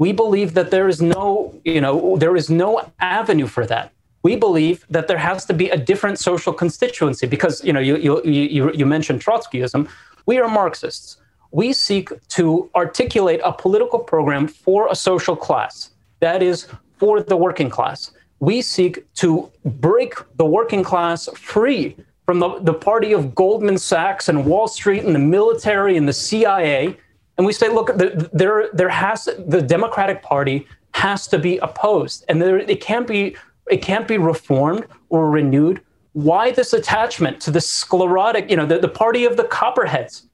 we 0.00 0.12
believe 0.12 0.54
that 0.54 0.70
there 0.70 0.88
is 0.88 1.02
no, 1.02 1.54
you 1.62 1.78
know, 1.78 2.16
there 2.16 2.34
is 2.34 2.48
no 2.48 2.90
avenue 3.00 3.46
for 3.46 3.66
that. 3.66 3.92
We 4.22 4.34
believe 4.34 4.86
that 4.88 5.08
there 5.08 5.18
has 5.18 5.44
to 5.44 5.52
be 5.52 5.68
a 5.68 5.76
different 5.76 6.18
social 6.18 6.54
constituency 6.54 7.26
because, 7.26 7.62
you 7.62 7.74
know, 7.74 7.80
you 7.80 7.96
you 7.98 8.22
you, 8.24 8.72
you 8.72 8.86
mentioned 8.86 9.20
Trotskyism. 9.20 9.88
We 10.24 10.38
are 10.38 10.48
Marxists. 10.48 11.18
We 11.50 11.74
seek 11.74 12.06
to 12.28 12.70
articulate 12.74 13.40
a 13.44 13.52
political 13.52 13.98
program 13.98 14.48
for 14.48 14.88
a 14.88 14.94
social 14.94 15.36
class 15.36 15.90
that 16.20 16.42
is 16.42 16.66
for 17.00 17.20
the 17.22 17.36
working 17.36 17.68
class. 17.68 18.12
We 18.38 18.62
seek 18.62 19.12
to 19.14 19.50
break 19.64 20.14
the 20.36 20.44
working 20.44 20.84
class 20.84 21.28
free 21.34 21.96
from 22.24 22.38
the, 22.38 22.60
the 22.60 22.74
party 22.74 23.12
of 23.12 23.34
Goldman 23.34 23.78
Sachs 23.78 24.28
and 24.28 24.46
Wall 24.46 24.68
Street 24.68 25.04
and 25.04 25.14
the 25.14 25.18
military 25.18 25.96
and 25.96 26.06
the 26.06 26.12
CIA 26.12 26.96
and 27.40 27.46
we 27.46 27.54
say, 27.54 27.70
look, 27.70 27.96
there 27.96 28.68
there 28.74 28.90
has 28.90 29.26
the 29.46 29.62
Democratic 29.62 30.22
Party 30.22 30.66
has 30.92 31.26
to 31.28 31.38
be 31.38 31.56
opposed, 31.56 32.22
and 32.28 32.42
there, 32.42 32.58
it 32.58 32.82
can't 32.82 33.06
be 33.06 33.34
it 33.70 33.80
can't 33.80 34.06
be 34.06 34.18
reformed 34.18 34.84
or 35.08 35.30
renewed. 35.30 35.80
Why 36.12 36.50
this 36.50 36.74
attachment 36.74 37.40
to 37.40 37.50
the 37.50 37.62
sclerotic, 37.62 38.50
you 38.50 38.56
know, 38.58 38.66
the, 38.66 38.78
the 38.78 38.88
party 38.88 39.24
of 39.24 39.38
the 39.38 39.44
copperheads? 39.44 40.26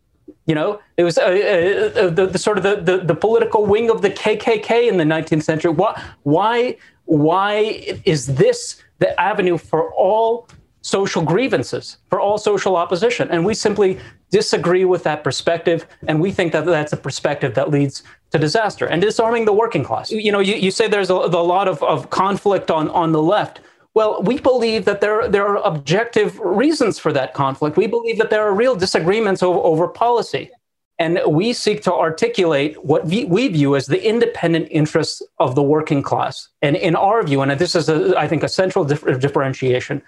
You 0.46 0.54
know, 0.54 0.80
it 0.96 1.02
was 1.04 1.18
uh, 1.18 1.22
uh, 1.22 2.00
uh, 2.00 2.10
the, 2.10 2.26
the, 2.26 2.38
sort 2.38 2.56
of 2.56 2.62
the, 2.62 2.76
the, 2.76 3.04
the 3.04 3.14
political 3.14 3.66
wing 3.66 3.90
of 3.90 4.00
the 4.02 4.10
KKK 4.10 4.88
in 4.88 4.96
the 4.96 5.04
19th 5.04 5.42
century. 5.42 5.72
Why, 5.72 6.00
why, 6.22 6.76
why 7.04 7.98
is 8.04 8.26
this 8.26 8.82
the 8.98 9.20
avenue 9.20 9.58
for 9.58 9.92
all 9.92 10.48
social 10.86 11.20
grievances, 11.20 11.96
for 12.10 12.20
all 12.20 12.38
social 12.38 12.76
opposition. 12.76 13.28
And 13.28 13.44
we 13.44 13.54
simply 13.54 13.98
disagree 14.30 14.84
with 14.84 15.02
that 15.02 15.24
perspective. 15.24 15.84
And 16.06 16.20
we 16.20 16.30
think 16.30 16.52
that 16.52 16.64
that's 16.64 16.92
a 16.92 16.96
perspective 16.96 17.54
that 17.54 17.70
leads 17.70 18.04
to 18.30 18.38
disaster 18.38 18.86
and 18.86 19.02
disarming 19.02 19.46
the 19.46 19.52
working 19.52 19.82
class. 19.82 20.12
You 20.12 20.30
know, 20.30 20.38
you, 20.38 20.54
you 20.54 20.70
say 20.70 20.86
there's 20.86 21.10
a, 21.10 21.14
a 21.14 21.46
lot 21.54 21.66
of, 21.66 21.82
of 21.82 22.10
conflict 22.10 22.70
on, 22.70 22.88
on 22.90 23.10
the 23.10 23.20
left. 23.20 23.58
Well, 23.96 24.22
we 24.22 24.38
believe 24.38 24.84
that 24.84 25.00
there, 25.00 25.26
there 25.26 25.48
are 25.48 25.56
objective 25.66 26.38
reasons 26.38 26.98
for 26.98 27.14
that 27.14 27.32
conflict. 27.32 27.78
We 27.78 27.86
believe 27.86 28.18
that 28.18 28.28
there 28.28 28.46
are 28.46 28.52
real 28.54 28.76
disagreements 28.76 29.42
over, 29.42 29.58
over 29.58 29.88
policy. 29.88 30.50
And 30.98 31.18
we 31.26 31.54
seek 31.54 31.82
to 31.84 31.94
articulate 31.94 32.84
what 32.84 33.06
we 33.06 33.48
view 33.48 33.74
as 33.74 33.86
the 33.86 34.06
independent 34.06 34.68
interests 34.70 35.22
of 35.38 35.54
the 35.54 35.62
working 35.62 36.02
class. 36.02 36.48
And 36.60 36.76
in 36.76 36.94
our 36.94 37.22
view, 37.22 37.40
and 37.40 37.50
this 37.52 37.74
is, 37.74 37.88
a, 37.88 38.14
I 38.18 38.28
think, 38.28 38.42
a 38.42 38.50
central 38.50 38.84
differentiation, 38.84 40.02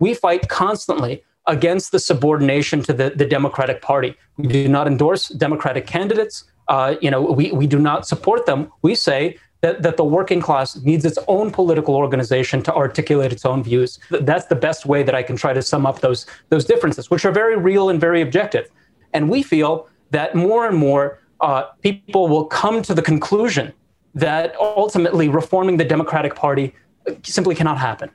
we 0.00 0.14
fight 0.14 0.48
constantly 0.48 1.22
against 1.46 1.92
the 1.92 2.00
subordination 2.00 2.82
to 2.82 2.92
the, 2.92 3.10
the 3.10 3.24
Democratic 3.24 3.82
Party. 3.82 4.16
We 4.36 4.48
do 4.48 4.66
not 4.68 4.88
endorse 4.88 5.28
Democratic 5.28 5.86
candidates. 5.86 6.42
Uh, 6.66 6.96
you 7.00 7.10
know, 7.12 7.22
we, 7.22 7.52
we 7.52 7.68
do 7.68 7.78
not 7.78 8.04
support 8.04 8.46
them. 8.46 8.72
We 8.82 8.96
say 8.96 9.38
that, 9.60 9.82
that 9.82 9.96
the 9.96 10.04
working 10.04 10.40
class 10.40 10.76
needs 10.76 11.04
its 11.04 11.18
own 11.26 11.50
political 11.50 11.96
organization 11.96 12.62
to 12.62 12.74
articulate 12.74 13.32
its 13.32 13.44
own 13.44 13.62
views. 13.62 13.98
That's 14.10 14.46
the 14.46 14.54
best 14.54 14.86
way 14.86 15.02
that 15.02 15.14
I 15.14 15.22
can 15.22 15.36
try 15.36 15.52
to 15.52 15.62
sum 15.62 15.84
up 15.86 16.00
those, 16.00 16.26
those 16.48 16.64
differences, 16.64 17.10
which 17.10 17.24
are 17.24 17.32
very 17.32 17.56
real 17.56 17.90
and 17.90 18.00
very 18.00 18.22
objective. 18.22 18.70
And 19.12 19.28
we 19.28 19.42
feel 19.42 19.88
that 20.10 20.34
more 20.34 20.66
and 20.66 20.76
more 20.76 21.18
uh, 21.40 21.64
people 21.82 22.28
will 22.28 22.44
come 22.44 22.82
to 22.82 22.94
the 22.94 23.02
conclusion 23.02 23.72
that 24.14 24.54
ultimately 24.60 25.28
reforming 25.28 25.76
the 25.76 25.84
Democratic 25.84 26.34
Party 26.34 26.74
simply 27.22 27.54
cannot 27.54 27.78
happen. 27.78 28.10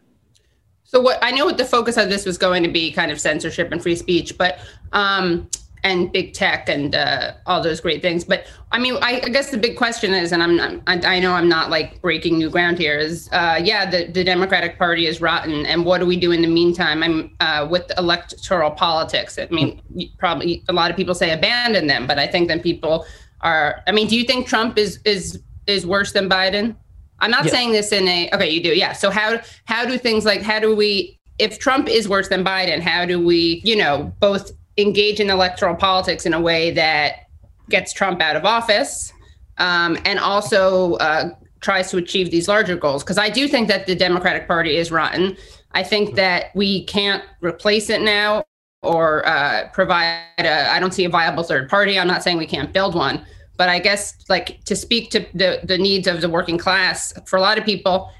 So 0.84 1.02
what 1.02 1.18
I 1.24 1.32
know 1.32 1.46
what 1.46 1.58
the 1.58 1.66
focus 1.66 1.98
of 1.98 2.10
this 2.10 2.26
was 2.26 2.38
going 2.38 2.62
to 2.64 2.70
be 2.70 2.92
kind 2.92 3.12
of 3.12 3.20
censorship 3.20 3.72
and 3.72 3.82
free 3.82 3.96
speech, 3.96 4.38
but 4.38 4.60
um 4.92 5.50
and 5.84 6.12
big 6.12 6.34
tech 6.34 6.70
and 6.70 6.96
uh, 6.96 7.34
all 7.46 7.62
those 7.62 7.82
great 7.82 8.02
things. 8.02 8.24
But 8.24 8.46
I 8.72 8.80
mean, 8.80 8.96
I, 9.02 9.22
I, 9.24 9.30
guess 9.30 9.52
the 9.52 9.58
big 9.58 9.76
question 9.76 10.14
is, 10.14 10.32
and 10.32 10.42
I'm 10.42 10.56
not, 10.56 10.80
I, 10.88 11.16
I 11.16 11.20
know 11.20 11.34
I'm 11.34 11.50
not 11.50 11.70
like 11.70 12.02
breaking 12.02 12.38
new 12.38 12.50
ground 12.50 12.78
here. 12.78 12.98
Is 12.98 13.30
uh, 13.32 13.60
yeah, 13.62 13.90
the, 13.90 14.06
the 14.06 14.24
Democratic 14.24 14.78
Party 14.78 15.08
is 15.08 15.20
rotten, 15.20 15.66
and 15.66 15.86
what 15.86 16.00
do 16.00 16.06
we 16.06 16.18
do 16.18 16.32
in 16.32 16.42
the 16.42 16.48
meantime? 16.48 17.04
I'm 17.04 17.36
uh, 17.40 17.68
with 17.70 17.92
electoral 17.98 18.72
politics. 18.72 19.38
I 19.38 19.48
mean, 19.48 19.82
probably 20.18 20.64
a 20.70 20.74
lot 20.74 20.90
of 20.90 20.98
people 20.98 21.16
say 21.16 21.32
abandon 21.32 21.88
them, 21.88 22.08
but 22.08 22.18
I 22.18 22.28
think 22.28 22.48
then 22.48 22.62
people 22.62 23.06
are. 23.42 23.82
I 23.86 23.92
mean, 23.92 24.08
do 24.08 24.18
you 24.18 24.24
think 24.24 24.48
Trump 24.48 24.78
is 24.78 25.00
is 25.04 25.42
is 25.68 25.86
worse 25.86 26.14
than 26.14 26.30
Biden? 26.30 26.76
I'm 27.20 27.32
not 27.32 27.48
saying 27.50 27.72
this 27.72 27.92
in 27.92 28.08
a 28.08 28.30
okay, 28.34 28.50
you 28.50 28.62
do. 28.62 28.70
Yeah. 28.70 28.94
So 28.94 29.10
how 29.10 29.40
how 29.66 29.86
do 29.86 29.98
things 29.98 30.26
like 30.26 30.42
how 30.42 30.60
do 30.60 30.76
we 30.76 31.20
if 31.40 31.60
Trump 31.60 31.90
is 31.90 32.08
worse 32.08 32.30
than 32.30 32.44
Biden, 32.44 32.80
how 32.80 33.06
do 33.06 33.24
we, 33.24 33.62
you 33.64 33.76
know, 33.76 34.14
both 34.20 34.52
engage 34.78 35.20
in 35.20 35.30
electoral 35.30 35.76
politics 35.76 36.26
in 36.26 36.34
a 36.34 36.42
way 36.42 36.72
that 36.72 37.28
gets 37.70 37.94
Trump 37.94 38.22
out 38.22 38.36
of 38.36 38.46
office 38.46 39.14
um, 39.58 39.98
and 40.06 40.20
also 40.20 40.94
uh, 40.96 41.30
tries 41.62 41.90
to 41.92 41.98
achieve 41.98 42.32
these 42.32 42.48
larger 42.48 42.76
goals. 42.76 43.04
Because 43.04 43.18
I 43.18 43.30
do 43.30 43.48
think 43.48 43.68
that 43.68 43.86
the 43.86 43.96
Democratic 43.96 44.48
Party 44.48 44.78
is 44.78 44.92
rotten. 44.92 45.38
I 45.72 45.84
think 45.84 46.16
that 46.16 46.56
we 46.56 46.86
can't 46.86 47.24
replace 47.42 47.90
it 47.90 48.02
now 48.02 48.44
or 48.82 49.26
uh, 49.28 49.70
provide 49.70 50.24
a, 50.40 50.72
I 50.72 50.80
don't 50.80 50.94
see 50.94 51.06
a 51.06 51.10
viable 51.10 51.44
third 51.44 51.70
party. 51.70 51.98
I'm 51.98 52.08
not 52.08 52.22
saying 52.22 52.38
we 52.38 52.46
can't 52.46 52.74
build 52.74 52.96
one, 52.96 53.26
but 53.58 53.70
I 53.70 53.80
guess 53.80 54.16
like 54.30 54.64
to 54.66 54.76
speak 54.76 55.10
to 55.12 55.26
the, 55.34 55.62
the 55.64 55.78
needs 55.78 56.08
of 56.08 56.22
the 56.22 56.30
working 56.30 56.58
class 56.58 57.14
for 57.26 57.38
a 57.38 57.42
lot 57.42 57.58
of 57.58 57.64
people, 57.64 58.12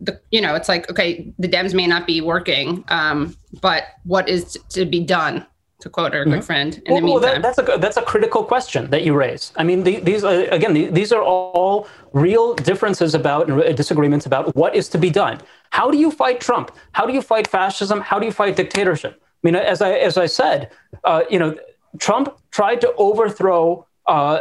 the, 0.00 0.20
you 0.30 0.40
know, 0.40 0.54
it's 0.54 0.68
like, 0.68 0.90
okay, 0.90 1.32
the 1.38 1.48
Dems 1.48 1.72
may 1.72 1.86
not 1.86 2.06
be 2.06 2.20
working, 2.20 2.84
um, 2.88 3.34
but 3.62 3.84
what 4.04 4.28
is 4.28 4.58
to 4.68 4.84
be 4.84 5.00
done? 5.00 5.46
To 5.84 5.90
quote 5.90 6.14
our 6.14 6.24
good 6.24 6.32
mm-hmm. 6.32 6.40
friend. 6.40 6.82
In 6.86 6.94
well, 6.94 7.00
the 7.00 7.06
meantime, 7.06 7.22
well, 7.22 7.40
that, 7.40 7.42
that's 7.42 7.58
a 7.58 7.78
that's 7.78 7.98
a 7.98 8.02
critical 8.12 8.42
question 8.42 8.88
that 8.88 9.02
you 9.06 9.12
raise. 9.14 9.52
I 9.54 9.64
mean, 9.68 9.82
the, 9.82 10.00
these 10.00 10.24
uh, 10.24 10.48
again, 10.50 10.72
the, 10.72 10.86
these 10.86 11.12
are 11.12 11.22
all 11.22 11.86
real 12.14 12.54
differences 12.54 13.14
about 13.14 13.50
uh, 13.50 13.70
disagreements 13.74 14.24
about 14.24 14.56
what 14.56 14.74
is 14.74 14.88
to 14.94 14.98
be 14.98 15.10
done. 15.10 15.36
How 15.78 15.90
do 15.90 15.98
you 15.98 16.10
fight 16.10 16.40
Trump? 16.40 16.70
How 16.92 17.04
do 17.04 17.12
you 17.12 17.20
fight 17.20 17.46
fascism? 17.46 18.00
How 18.00 18.18
do 18.18 18.24
you 18.24 18.32
fight 18.32 18.56
dictatorship? 18.56 19.14
I 19.22 19.42
mean, 19.42 19.56
as 19.56 19.82
I 19.82 19.90
as 20.08 20.16
I 20.16 20.24
said, 20.24 20.70
uh, 21.04 21.24
you 21.28 21.38
know, 21.38 21.54
Trump 21.98 22.34
tried 22.50 22.80
to 22.80 22.88
overthrow 22.96 23.86
uh, 24.06 24.38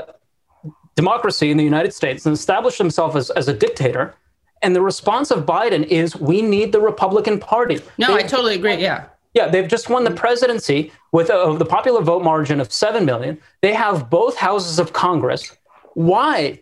democracy 0.96 1.52
in 1.52 1.58
the 1.58 1.68
United 1.74 1.94
States 1.94 2.26
and 2.26 2.34
establish 2.34 2.78
himself 2.78 3.18
as, 3.18 3.32
as 3.32 3.50
a 3.50 3.54
dictator. 3.54 4.16
And 4.62 4.74
the 4.74 4.82
response 4.82 5.30
of 5.30 5.46
Biden 5.46 5.84
is, 5.88 6.16
we 6.16 6.42
need 6.42 6.72
the 6.72 6.80
Republican 6.80 7.38
Party. 7.38 7.82
No, 7.98 8.08
they, 8.08 8.24
I 8.24 8.28
totally 8.28 8.56
agree. 8.56 8.76
Yeah. 8.76 9.08
Yeah, 9.34 9.48
they've 9.48 9.68
just 9.68 9.90
won 9.90 10.04
the 10.04 10.12
presidency 10.12 10.92
with 11.12 11.30
a, 11.30 11.56
the 11.58 11.66
popular 11.66 12.02
vote 12.02 12.24
margin 12.24 12.60
of 12.60 12.72
7 12.72 13.04
million. 13.04 13.40
They 13.62 13.74
have 13.74 14.10
both 14.10 14.38
houses 14.38 14.80
of 14.80 14.94
Congress. 14.94 15.56
Why? 15.96 16.62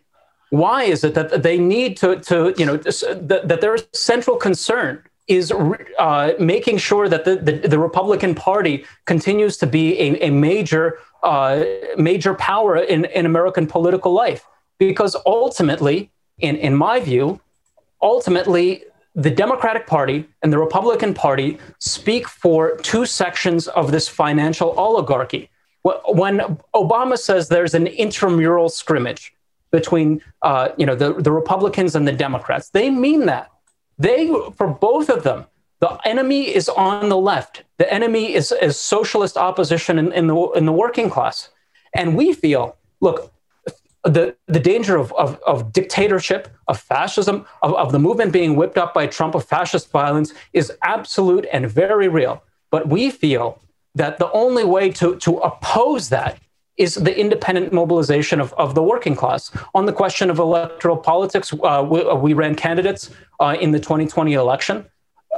Why 0.51 0.83
is 0.83 1.03
it 1.03 1.13
that 1.15 1.43
they 1.43 1.57
need 1.57 1.97
to, 1.97 2.19
to 2.21 2.53
you 2.57 2.65
know, 2.65 2.77
that, 2.77 3.41
that 3.45 3.61
their 3.61 3.77
central 3.93 4.37
concern 4.37 5.03
is 5.27 5.51
uh, 5.99 6.33
making 6.39 6.77
sure 6.77 7.07
that 7.07 7.25
the, 7.25 7.37
the, 7.37 7.67
the, 7.67 7.79
Republican 7.79 8.35
Party 8.35 8.83
continues 9.05 9.55
to 9.57 9.67
be 9.67 9.97
a, 9.97 10.27
a 10.27 10.29
major 10.29 10.97
uh, 11.23 11.63
major 11.97 12.33
power 12.33 12.77
in, 12.77 13.05
in 13.05 13.25
American 13.25 13.67
political 13.67 14.11
life. 14.11 14.45
Because 14.77 15.15
ultimately, 15.25 16.11
in, 16.39 16.55
in 16.55 16.75
my 16.75 16.99
view, 16.99 17.39
ultimately, 18.01 18.83
the 19.15 19.29
Democratic 19.29 19.87
Party 19.87 20.27
and 20.41 20.53
the 20.53 20.57
Republican 20.57 21.13
Party 21.13 21.57
speak 21.79 22.27
for 22.27 22.77
two 22.77 23.05
sections 23.05 23.67
of 23.67 23.91
this 23.91 24.07
financial 24.07 24.71
oligarchy. 24.79 25.49
When 25.83 26.39
Obama 26.73 27.17
says 27.17 27.49
there's 27.49 27.73
an 27.73 27.87
intramural 27.87 28.69
scrimmage 28.69 29.33
between 29.71 30.21
uh, 30.41 30.69
you 30.77 30.85
know, 30.85 30.95
the, 30.95 31.13
the 31.13 31.31
Republicans 31.31 31.95
and 31.95 32.07
the 32.07 32.11
Democrats, 32.11 32.69
they 32.69 32.89
mean 32.89 33.25
that. 33.25 33.51
They, 33.97 34.27
for 34.55 34.67
both 34.67 35.09
of 35.09 35.23
them, 35.23 35.45
the 35.79 35.97
enemy 36.05 36.53
is 36.53 36.69
on 36.69 37.09
the 37.09 37.17
left. 37.17 37.63
The 37.77 37.91
enemy 37.91 38.33
is, 38.33 38.51
is 38.51 38.79
socialist 38.79 39.35
opposition 39.37 39.97
in, 39.97 40.11
in, 40.13 40.27
the, 40.27 40.35
in 40.51 40.65
the 40.65 40.71
working 40.71 41.09
class. 41.09 41.49
And 41.93 42.15
we 42.15 42.33
feel, 42.33 42.77
look, 43.01 43.33
the, 44.03 44.35
the 44.47 44.59
danger 44.59 44.97
of, 44.97 45.11
of, 45.13 45.39
of 45.45 45.71
dictatorship, 45.71 46.47
of 46.67 46.79
fascism, 46.79 47.45
of, 47.61 47.73
of 47.75 47.91
the 47.91 47.99
movement 47.99 48.31
being 48.31 48.55
whipped 48.55 48.77
up 48.77 48.93
by 48.93 49.07
Trump, 49.07 49.35
of 49.35 49.45
fascist 49.45 49.91
violence 49.91 50.33
is 50.53 50.71
absolute 50.83 51.45
and 51.53 51.69
very 51.69 52.07
real. 52.07 52.43
But 52.71 52.87
we 52.87 53.11
feel 53.11 53.61
that 53.95 54.17
the 54.17 54.31
only 54.31 54.63
way 54.63 54.89
to, 54.93 55.17
to 55.17 55.37
oppose 55.37 56.09
that 56.09 56.39
is 56.77 56.95
the 56.95 57.15
independent 57.15 57.71
mobilization 57.71 58.39
of, 58.39 58.53
of 58.53 58.73
the 58.73 58.81
working 58.81 59.15
class. 59.15 59.51
On 59.75 59.85
the 59.85 59.93
question 59.93 60.29
of 60.29 60.39
electoral 60.39 60.97
politics, 60.97 61.53
uh, 61.53 61.85
we, 61.87 62.01
uh, 62.01 62.15
we, 62.15 62.33
ran 62.33 62.55
candidates 62.55 63.11
uh, 63.39 63.55
in 63.59 63.71
the 63.71 63.79
2020 63.79 64.33
election. 64.33 64.85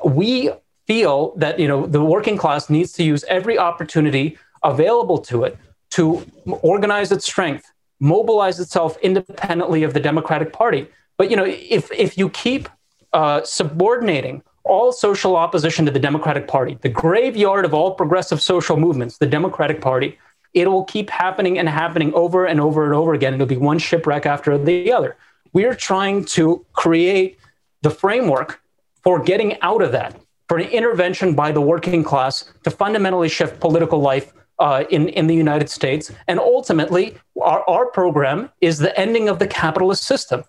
We 0.06 0.52
feel 0.88 1.34
that 1.38 1.60
you 1.60 1.68
know 1.68 1.86
the 1.86 2.04
working 2.04 2.38
class 2.38 2.70
needs 2.70 2.94
to 2.94 3.04
use 3.04 3.24
every 3.26 3.58
opportunity 3.58 4.38
available 4.64 5.18
to 5.18 5.44
it 5.44 5.58
to 5.92 6.26
organize 6.62 7.12
its 7.12 7.26
strength, 7.26 7.72
mobilize 8.00 8.60
itself 8.60 8.98
independently 9.02 9.84
of 9.84 9.94
the 9.94 10.00
Democratic 10.00 10.54
Party. 10.54 10.88
But 11.18 11.30
you 11.30 11.36
know, 11.36 11.46
if 11.46 11.92
if 11.92 12.18
you 12.18 12.30
keep 12.30 12.70
uh, 13.14 13.44
subordinating 13.44 14.44
all 14.64 14.92
social 14.92 15.36
opposition 15.36 15.86
to 15.86 15.92
the 15.92 16.00
Democratic 16.00 16.48
Party, 16.48 16.78
the 16.82 16.90
graveyard 16.90 17.66
of 17.66 17.74
all 17.74 17.96
progressive 17.96 18.42
social 18.42 18.78
movements, 18.78 19.18
the 19.18 19.26
Democratic 19.26 19.82
Party, 19.82 20.18
it 20.54 20.70
will 20.70 20.86
keep 20.86 21.10
happening 21.10 21.60
and 21.60 21.68
happening 21.68 22.14
over 22.14 22.46
and 22.46 22.60
over 22.60 22.86
and 22.86 22.94
over 22.94 23.14
again. 23.14 23.34
It'll 23.34 23.46
be 23.46 23.58
one 23.58 23.80
shipwreck 23.80 24.26
after 24.26 24.58
the 24.58 24.92
other. 24.92 25.18
We're 25.52 25.76
trying 25.76 26.26
to 26.26 26.66
create 26.74 27.38
the 27.82 27.90
framework 27.90 28.62
for 29.04 29.22
getting 29.22 29.60
out 29.62 29.82
of 29.82 29.92
that, 29.92 30.20
for 30.48 30.58
an 30.58 30.70
intervention 30.70 31.36
by 31.36 31.52
the 31.52 31.62
working 31.62 32.04
class 32.04 32.46
to 32.64 32.72
fundamentally 32.72 33.30
shift 33.30 33.60
political 33.60 34.00
life 34.00 34.34
uh, 34.60 34.84
in, 34.90 35.10
in 35.10 35.28
the 35.28 35.36
United 35.36 35.70
States. 35.70 36.12
And 36.28 36.40
ultimately, 36.40 37.18
our, 37.42 37.68
our 37.70 37.86
program 37.88 38.50
is 38.62 38.78
the 38.78 38.98
ending 39.00 39.30
of 39.30 39.40
the 39.40 39.48
capitalist 39.48 40.04
system. 40.04 40.44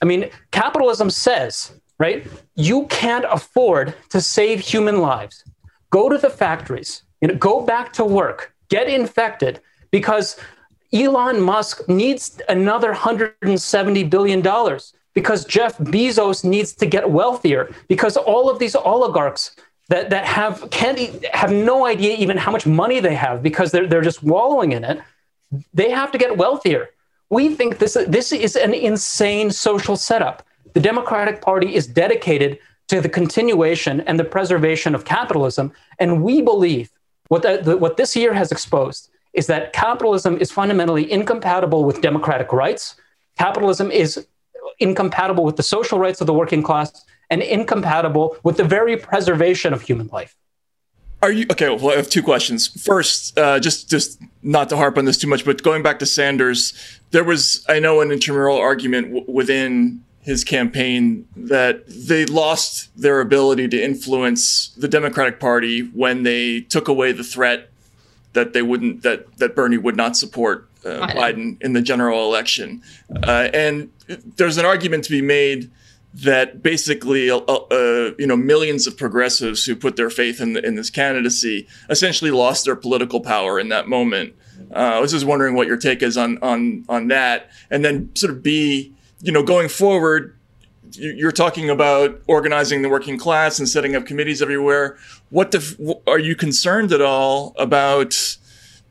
I 0.00 0.04
mean, 0.04 0.30
capitalism 0.50 1.10
says, 1.10 1.72
right, 1.98 2.26
you 2.54 2.86
can't 2.86 3.24
afford 3.28 3.94
to 4.10 4.20
save 4.20 4.60
human 4.60 5.00
lives. 5.00 5.44
Go 5.90 6.08
to 6.08 6.18
the 6.18 6.30
factories, 6.30 7.02
you 7.20 7.28
know, 7.28 7.34
go 7.34 7.64
back 7.64 7.92
to 7.94 8.04
work, 8.04 8.54
get 8.68 8.88
infected, 8.88 9.60
because 9.90 10.38
Elon 10.92 11.40
Musk 11.40 11.88
needs 11.88 12.40
another 12.48 12.94
$170 12.94 14.08
billion 14.08 14.42
because 15.14 15.44
Jeff 15.44 15.76
Bezos 15.78 16.44
needs 16.44 16.72
to 16.74 16.86
get 16.86 17.10
wealthier 17.10 17.74
because 17.88 18.16
all 18.16 18.48
of 18.48 18.58
these 18.58 18.76
oligarchs 18.76 19.56
that, 19.88 20.10
that 20.10 20.24
have 20.24 20.68
can't 20.70 21.24
have 21.26 21.50
no 21.50 21.86
idea 21.86 22.16
even 22.16 22.36
how 22.36 22.52
much 22.52 22.66
money 22.66 23.00
they 23.00 23.14
have 23.14 23.42
because 23.42 23.72
they're, 23.72 23.86
they're 23.86 24.02
just 24.02 24.22
wallowing 24.22 24.72
in 24.72 24.84
it. 24.84 25.00
They 25.72 25.90
have 25.90 26.12
to 26.12 26.18
get 26.18 26.36
wealthier. 26.36 26.90
We 27.30 27.54
think 27.54 27.78
this, 27.78 27.96
this 28.06 28.32
is 28.32 28.56
an 28.56 28.74
insane 28.74 29.50
social 29.50 29.96
setup. 29.96 30.46
The 30.74 30.80
Democratic 30.80 31.40
Party 31.40 31.74
is 31.74 31.86
dedicated 31.86 32.58
to 32.88 33.00
the 33.00 33.08
continuation 33.08 34.00
and 34.02 34.18
the 34.18 34.24
preservation 34.24 34.94
of 34.94 35.04
capitalism. 35.04 35.72
And 35.98 36.22
we 36.22 36.42
believe 36.42 36.90
what, 37.28 37.42
the, 37.42 37.60
the, 37.62 37.76
what 37.76 37.96
this 37.96 38.16
year 38.16 38.32
has 38.34 38.52
exposed 38.52 39.10
is 39.34 39.46
that 39.46 39.72
capitalism 39.72 40.38
is 40.38 40.50
fundamentally 40.50 41.10
incompatible 41.10 41.84
with 41.84 42.00
democratic 42.00 42.52
rights. 42.52 42.96
Capitalism 43.38 43.90
is 43.90 44.26
incompatible 44.80 45.44
with 45.44 45.56
the 45.56 45.62
social 45.62 45.98
rights 45.98 46.20
of 46.20 46.26
the 46.26 46.32
working 46.32 46.62
class 46.62 47.04
and 47.30 47.42
incompatible 47.42 48.36
with 48.42 48.56
the 48.56 48.64
very 48.64 48.96
preservation 48.96 49.72
of 49.72 49.82
human 49.82 50.08
life. 50.08 50.36
Are 51.20 51.32
you 51.32 51.46
okay? 51.50 51.68
Well, 51.68 51.90
I 51.90 51.96
have 51.96 52.08
two 52.08 52.22
questions. 52.22 52.68
First, 52.68 53.36
uh, 53.36 53.58
just 53.58 53.90
just 53.90 54.20
not 54.42 54.68
to 54.68 54.76
harp 54.76 54.96
on 54.98 55.04
this 55.04 55.18
too 55.18 55.26
much, 55.26 55.44
but 55.44 55.62
going 55.64 55.82
back 55.82 55.98
to 55.98 56.06
Sanders, 56.06 56.72
there 57.10 57.24
was 57.24 57.64
I 57.68 57.80
know 57.80 58.00
an 58.00 58.12
intramural 58.12 58.56
argument 58.56 59.08
w- 59.08 59.24
within 59.26 60.04
his 60.20 60.44
campaign 60.44 61.26
that 61.36 61.82
they 61.88 62.24
lost 62.26 62.90
their 62.96 63.20
ability 63.20 63.66
to 63.66 63.82
influence 63.82 64.68
the 64.76 64.86
Democratic 64.86 65.40
Party 65.40 65.80
when 65.88 66.22
they 66.22 66.60
took 66.60 66.86
away 66.86 67.10
the 67.10 67.24
threat 67.24 67.70
that 68.34 68.52
they 68.52 68.62
wouldn't 68.62 69.02
that 69.02 69.38
that 69.38 69.56
Bernie 69.56 69.78
would 69.78 69.96
not 69.96 70.16
support 70.16 70.68
uh, 70.84 71.08
Biden 71.08 71.60
in 71.60 71.72
the 71.72 71.82
general 71.82 72.28
election, 72.28 72.80
uh, 73.26 73.48
and 73.52 73.90
there's 74.36 74.56
an 74.56 74.64
argument 74.64 75.02
to 75.04 75.10
be 75.10 75.20
made 75.22 75.68
that 76.14 76.62
basically, 76.62 77.30
uh, 77.30 77.38
uh, 77.38 78.12
you 78.18 78.26
know, 78.26 78.36
millions 78.36 78.86
of 78.86 78.96
progressives 78.96 79.64
who 79.64 79.76
put 79.76 79.96
their 79.96 80.10
faith 80.10 80.40
in, 80.40 80.56
in 80.56 80.74
this 80.74 80.90
candidacy 80.90 81.68
essentially 81.90 82.30
lost 82.30 82.64
their 82.64 82.76
political 82.76 83.20
power 83.20 83.58
in 83.60 83.68
that 83.68 83.88
moment. 83.88 84.34
Uh, 84.72 84.78
I 84.96 85.00
was 85.00 85.12
just 85.12 85.26
wondering 85.26 85.54
what 85.54 85.66
your 85.66 85.76
take 85.76 86.02
is 86.02 86.16
on 86.16 86.38
on 86.38 86.84
on 86.88 87.08
that, 87.08 87.50
and 87.70 87.84
then 87.84 88.14
sort 88.16 88.32
of 88.32 88.42
be, 88.42 88.92
you 89.22 89.32
know, 89.32 89.42
going 89.42 89.68
forward. 89.68 90.34
You're 90.92 91.32
talking 91.32 91.68
about 91.68 92.20
organizing 92.26 92.82
the 92.82 92.88
working 92.88 93.18
class 93.18 93.58
and 93.58 93.68
setting 93.68 93.94
up 93.94 94.06
committees 94.06 94.40
everywhere. 94.40 94.96
What 95.28 95.50
def- 95.50 95.78
are 96.06 96.18
you 96.18 96.34
concerned 96.34 96.92
at 96.92 97.02
all 97.02 97.54
about, 97.58 98.38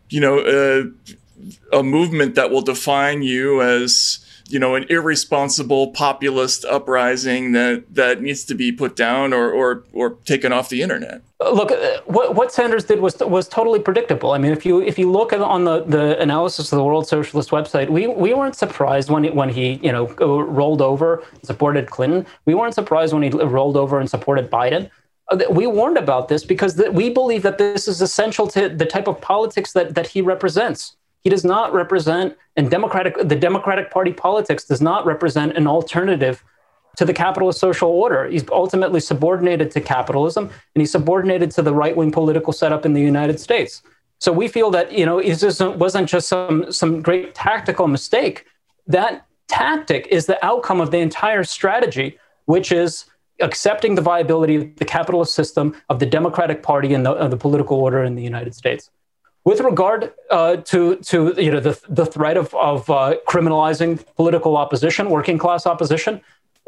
you 0.09 0.21
know, 0.21 0.39
uh, 0.39 1.77
a 1.77 1.83
movement 1.83 2.35
that 2.35 2.51
will 2.51 2.61
define 2.61 3.23
you 3.23 3.63
as 3.63 4.19
you 4.49 4.59
know, 4.59 4.75
an 4.75 4.85
irresponsible 4.89 5.91
populist 5.91 6.65
uprising 6.65 7.51
that, 7.51 7.83
that 7.93 8.21
needs 8.21 8.45
to 8.45 8.55
be 8.55 8.71
put 8.71 8.95
down 8.95 9.33
or, 9.33 9.51
or, 9.51 9.83
or 9.93 10.11
taken 10.25 10.51
off 10.51 10.69
the 10.69 10.81
internet. 10.81 11.21
Look, 11.39 11.71
uh, 11.71 12.01
what, 12.05 12.35
what 12.35 12.51
Sanders 12.51 12.85
did 12.85 12.99
was 12.99 13.19
was 13.19 13.47
totally 13.47 13.79
predictable. 13.79 14.31
I 14.31 14.39
mean, 14.39 14.51
if 14.51 14.65
you 14.65 14.81
if 14.81 14.97
you 14.97 15.11
look 15.11 15.33
on 15.33 15.65
the, 15.65 15.83
the 15.83 16.19
analysis 16.19 16.71
of 16.71 16.77
the 16.77 16.83
World 16.83 17.07
Socialist 17.07 17.51
website, 17.51 17.89
we, 17.89 18.07
we 18.07 18.33
weren't 18.33 18.55
surprised 18.55 19.11
when 19.11 19.23
he, 19.25 19.29
when 19.29 19.49
he 19.49 19.79
you 19.83 19.91
know 19.91 20.07
rolled 20.07 20.81
over 20.81 21.23
and 21.33 21.45
supported 21.45 21.91
Clinton. 21.91 22.25
We 22.45 22.55
weren't 22.55 22.73
surprised 22.73 23.13
when 23.13 23.21
he 23.21 23.29
rolled 23.29 23.77
over 23.77 23.99
and 23.99 24.09
supported 24.09 24.49
Biden. 24.49 24.89
uh, 25.29 25.39
we 25.49 25.67
warned 25.67 25.97
about 25.97 26.27
this 26.27 26.43
because 26.43 26.81
we 26.91 27.09
believe 27.09 27.43
that 27.43 27.57
this 27.57 27.87
is 27.87 28.01
essential 28.01 28.47
to 28.47 28.69
the 28.69 28.85
type 28.85 29.07
of 29.07 29.19
politics 29.21 29.73
that, 29.73 29.95
that 29.95 30.07
he 30.07 30.21
represents. 30.21 30.95
He 31.23 31.29
does 31.29 31.43
not 31.43 31.73
represent, 31.73 32.37
and 32.55 32.69
Democratic 32.69 33.15
the 33.27 33.35
Democratic 33.35 33.91
Party 33.91 34.13
politics 34.13 34.65
does 34.65 34.81
not 34.81 35.05
represent 35.05 35.57
an 35.57 35.67
alternative 35.67 36.43
to 36.97 37.05
the 37.05 37.13
capitalist 37.13 37.59
social 37.59 37.89
order. 37.89 38.27
He's 38.27 38.43
ultimately 38.49 38.99
subordinated 38.99 39.71
to 39.71 39.81
capitalism, 39.81 40.45
and 40.45 40.81
he's 40.81 40.91
subordinated 40.91 41.51
to 41.51 41.61
the 41.61 41.73
right 41.73 41.95
wing 41.95 42.11
political 42.11 42.53
setup 42.53 42.85
in 42.85 42.93
the 42.93 43.01
United 43.01 43.39
States. 43.39 43.83
So 44.19 44.31
we 44.31 44.47
feel 44.47 44.71
that 44.71 44.91
you 44.91 45.05
know 45.05 45.19
it 45.19 45.43
wasn't 45.77 46.09
just 46.09 46.27
some 46.27 46.71
some 46.71 47.01
great 47.01 47.35
tactical 47.35 47.87
mistake. 47.87 48.45
That 48.87 49.25
tactic 49.47 50.07
is 50.09 50.25
the 50.25 50.43
outcome 50.45 50.81
of 50.81 50.91
the 50.91 50.97
entire 50.97 51.43
strategy, 51.43 52.17
which 52.45 52.71
is 52.71 53.05
accepting 53.39 53.95
the 53.95 54.01
viability 54.01 54.55
of 54.55 54.75
the 54.77 54.85
capitalist 54.85 55.35
system 55.35 55.75
of 55.89 55.99
the 55.99 56.05
Democratic 56.05 56.63
Party 56.63 56.93
and 56.93 57.05
the, 57.05 57.27
the 57.27 57.37
political 57.37 57.77
order 57.77 58.03
in 58.03 58.15
the 58.15 58.23
United 58.23 58.55
States. 58.55 58.89
With 59.47 59.61
regard 59.61 60.11
uh, 60.29 60.57
to, 60.57 60.97
to 60.97 61.33
you 61.37 61.51
know, 61.51 61.61
the, 61.61 61.79
the 61.87 62.05
threat 62.05 62.35
of, 62.35 62.53
of 62.53 62.89
uh, 62.89 63.15
criminalizing 63.29 64.05
political 64.17 64.57
opposition, 64.57 65.09
working 65.09 65.37
class 65.37 65.65
opposition, 65.65 66.19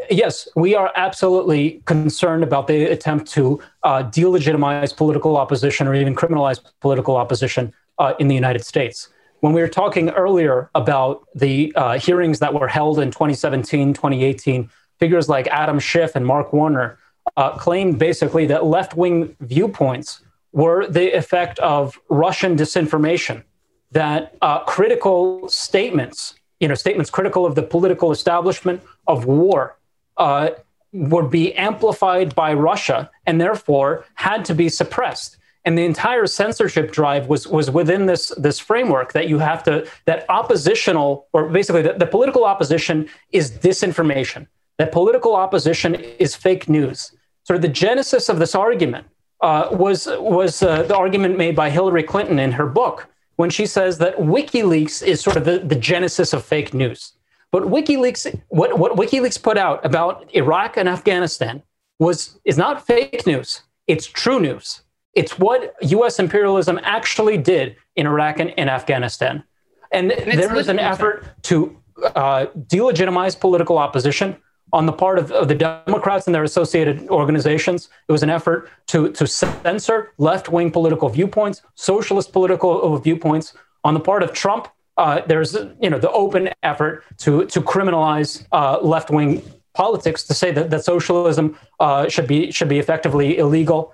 yes, 0.09 0.47
we 0.55 0.75
are 0.75 0.89
absolutely 0.95 1.81
concerned 1.83 2.41
about 2.41 2.67
the 2.67 2.85
attempt 2.85 3.29
to 3.31 3.59
uh, 3.83 4.03
delegitimize 4.03 4.95
political 4.95 5.35
opposition 5.35 5.87
or 5.87 5.93
even 5.93 6.15
criminalize 6.15 6.61
political 6.79 7.17
opposition 7.17 7.73
uh, 7.97 8.13
in 8.17 8.29
the 8.29 8.35
United 8.35 8.63
States. 8.63 9.09
When 9.41 9.51
we 9.51 9.59
were 9.59 9.67
talking 9.67 10.11
earlier 10.11 10.69
about 10.73 11.27
the 11.35 11.73
uh, 11.75 11.99
hearings 11.99 12.39
that 12.39 12.53
were 12.53 12.69
held 12.69 12.99
in 12.99 13.11
2017, 13.11 13.93
2018, 13.93 14.69
figures 14.99 15.27
like 15.27 15.47
Adam 15.47 15.79
Schiff 15.79 16.15
and 16.15 16.25
Mark 16.25 16.53
Warner 16.53 16.97
uh, 17.35 17.57
claimed 17.57 17.99
basically 17.99 18.45
that 18.45 18.63
left 18.63 18.95
wing 18.95 19.35
viewpoints 19.41 20.21
were 20.51 20.87
the 20.87 21.15
effect 21.15 21.59
of 21.59 21.99
Russian 22.09 22.55
disinformation, 22.55 23.43
that 23.91 24.35
uh, 24.41 24.59
critical 24.63 25.47
statements, 25.49 26.35
you 26.59 26.67
know, 26.67 26.75
statements 26.75 27.09
critical 27.09 27.45
of 27.45 27.55
the 27.55 27.63
political 27.63 28.11
establishment 28.11 28.81
of 29.07 29.25
war, 29.25 29.77
uh, 30.17 30.49
would 30.91 31.29
be 31.29 31.53
amplified 31.53 32.33
by 32.35 32.53
Russia 32.53 33.09
and 33.25 33.39
therefore 33.39 34.05
had 34.15 34.43
to 34.45 34.55
be 34.55 34.69
suppressed. 34.69 35.37
And 35.65 35.77
the 35.77 35.85
entire 35.85 36.25
censorship 36.25 36.91
drive 36.91 37.27
was 37.27 37.45
was 37.45 37.69
within 37.69 38.05
this 38.07 38.29
this 38.37 38.57
framework 38.59 39.13
that 39.13 39.27
you 39.27 39.37
have 39.39 39.61
to 39.63 39.87
that 40.05 40.25
oppositional 40.29 41.27
or 41.33 41.49
basically 41.49 41.83
the, 41.83 41.93
the 41.93 42.07
political 42.07 42.43
opposition 42.43 43.07
is 43.31 43.51
disinformation 43.51 44.47
that 44.79 44.91
political 44.91 45.35
opposition 45.35 45.95
is 45.95 46.35
fake 46.35 46.67
news. 46.69 47.11
Sort 47.43 47.55
of 47.57 47.61
the 47.61 47.67
genesis 47.67 48.29
of 48.29 48.39
this 48.39 48.55
argument 48.55 49.05
uh, 49.41 49.69
was 49.71 50.07
was 50.19 50.61
uh, 50.61 50.83
the 50.83 50.95
argument 50.95 51.37
made 51.37 51.55
by 51.55 51.69
Hillary 51.69 52.03
Clinton 52.03 52.39
in 52.39 52.51
her 52.51 52.65
book 52.65 53.07
when 53.37 53.49
she 53.49 53.65
says 53.65 53.97
that 53.99 54.17
WikiLeaks 54.17 55.01
is 55.01 55.21
sort 55.21 55.37
of 55.37 55.45
the, 55.45 55.59
the 55.59 55.75
genesis 55.75 56.33
of 56.33 56.43
fake 56.43 56.73
news. 56.73 57.13
But 57.51 57.63
WikiLeaks, 57.63 58.37
what, 58.49 58.77
what 58.77 58.93
WikiLeaks 58.93 59.41
put 59.41 59.57
out 59.57 59.83
about 59.85 60.29
Iraq 60.35 60.77
and 60.77 60.89
Afghanistan 60.89 61.63
was 61.99 62.39
is 62.43 62.57
not 62.57 62.85
fake 62.85 63.25
news. 63.25 63.61
It's 63.87 64.05
true 64.05 64.39
news. 64.39 64.81
It's 65.13 65.39
what 65.39 65.73
U.S. 65.81 66.19
imperialism 66.19 66.79
actually 66.83 67.37
did 67.37 67.75
in 67.95 68.05
Iraq 68.05 68.39
and 68.39 68.51
in 68.51 68.69
Afghanistan. 68.69 69.43
And, 69.91 70.11
and 70.11 70.39
there 70.39 70.53
was 70.53 70.67
an 70.67 70.77
effort 70.77 71.25
to 71.43 71.75
uh, 72.15 72.45
delegitimize 72.67 73.39
political 73.39 73.77
opposition, 73.77 74.37
on 74.71 74.85
the 74.85 74.91
part 74.91 75.19
of, 75.19 75.31
of, 75.31 75.47
the 75.47 75.55
Democrats 75.55 76.27
and 76.27 76.35
their 76.35 76.43
associated 76.43 77.07
organizations. 77.09 77.89
It 78.07 78.11
was 78.11 78.23
an 78.23 78.29
effort 78.29 78.69
to, 78.87 79.11
to 79.13 79.25
censor 79.25 80.13
left 80.17 80.49
wing 80.49 80.71
political 80.71 81.09
viewpoints, 81.09 81.61
socialist 81.75 82.31
political 82.33 82.97
viewpoints. 82.97 83.53
On 83.83 83.93
the 83.93 83.99
part 83.99 84.23
of 84.23 84.33
Trump, 84.33 84.67
uh, 84.97 85.21
there's 85.27 85.55
you 85.81 85.89
know 85.89 85.97
the 85.97 86.11
open 86.11 86.49
effort 86.61 87.05
to 87.19 87.45
to 87.45 87.61
criminalize 87.61 88.45
uh, 88.51 88.79
left 88.81 89.09
wing 89.09 89.41
politics 89.73 90.23
to 90.23 90.33
say 90.33 90.51
that, 90.51 90.69
that 90.69 90.83
socialism 90.83 91.57
uh, 91.79 92.09
should 92.09 92.27
be 92.27 92.51
should 92.51 92.67
be 92.67 92.79
effectively 92.79 93.37
illegal. 93.37 93.93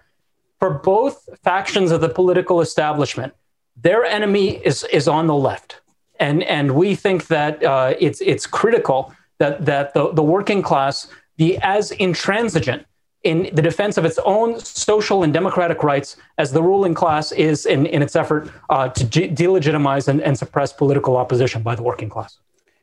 For 0.57 0.71
both 0.71 1.29
factions 1.43 1.91
of 1.91 2.01
the 2.01 2.09
political 2.09 2.59
establishment, 2.59 3.33
their 3.75 4.03
enemy 4.03 4.57
is 4.65 4.83
is 4.85 5.07
on 5.07 5.27
the 5.27 5.35
left, 5.35 5.81
and 6.19 6.41
and 6.43 6.71
we 6.71 6.95
think 6.95 7.27
that 7.27 7.63
uh, 7.63 7.93
it's 7.99 8.19
it's 8.21 8.47
critical 8.47 9.13
that, 9.37 9.65
that 9.65 9.93
the, 9.93 10.11
the 10.13 10.23
working 10.23 10.61
class 10.61 11.07
be 11.37 11.57
as 11.59 11.91
intransigent 11.91 12.85
in 13.23 13.49
the 13.53 13.61
defense 13.61 13.97
of 13.97 14.05
its 14.05 14.19
own 14.23 14.59
social 14.59 15.23
and 15.23 15.33
democratic 15.33 15.83
rights 15.83 16.15
as 16.37 16.51
the 16.51 16.61
ruling 16.61 16.93
class 16.93 17.31
is 17.31 17.65
in, 17.65 17.87
in 17.87 18.01
its 18.01 18.15
effort 18.15 18.51
uh, 18.69 18.87
to 18.89 19.03
de- 19.03 19.29
delegitimize 19.29 20.07
and, 20.07 20.21
and 20.21 20.37
suppress 20.37 20.71
political 20.71 21.17
opposition 21.17 21.63
by 21.63 21.75
the 21.75 21.81
working 21.81 22.07
class. 22.07 22.37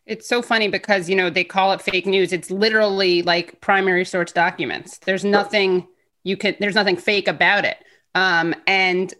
It's 0.04 0.28
so 0.28 0.42
funny 0.42 0.66
because, 0.66 1.08
you 1.08 1.14
know, 1.14 1.30
they 1.30 1.44
call 1.44 1.72
it 1.72 1.80
fake 1.80 2.06
news. 2.06 2.32
It's 2.32 2.50
literally 2.50 3.22
like 3.22 3.60
primary 3.60 4.04
source 4.04 4.32
documents. 4.32 4.98
There's 4.98 5.24
nothing 5.24 5.86
you 6.24 6.36
can, 6.36 6.56
there's 6.58 6.74
nothing 6.74 6.96
fake 6.96 7.28
about 7.28 7.64
it. 7.64 7.78
Um, 8.16 8.52
and 8.66 9.14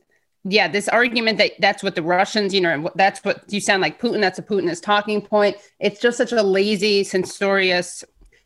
yeah, 0.44 0.66
this 0.66 0.89
argument 0.89 1.39
that 1.39 1.52
that's 1.60 1.82
what 1.82 1.94
the 1.94 2.02
Russians, 2.02 2.52
you 2.52 2.60
know, 2.60 2.90
that's 2.97 3.24
what 3.24 3.44
you 3.52 3.60
sound 3.60 3.81
like 3.81 4.01
Putin. 4.01 4.20
That's 4.20 4.39
a 4.39 4.43
Putinist 4.43 4.82
talking 4.82 5.23
point. 5.23 5.56
It's 5.78 6.01
just 6.01 6.19
such 6.19 6.32
a 6.32 6.43
lazy, 6.43 7.05
censorious, 7.05 8.05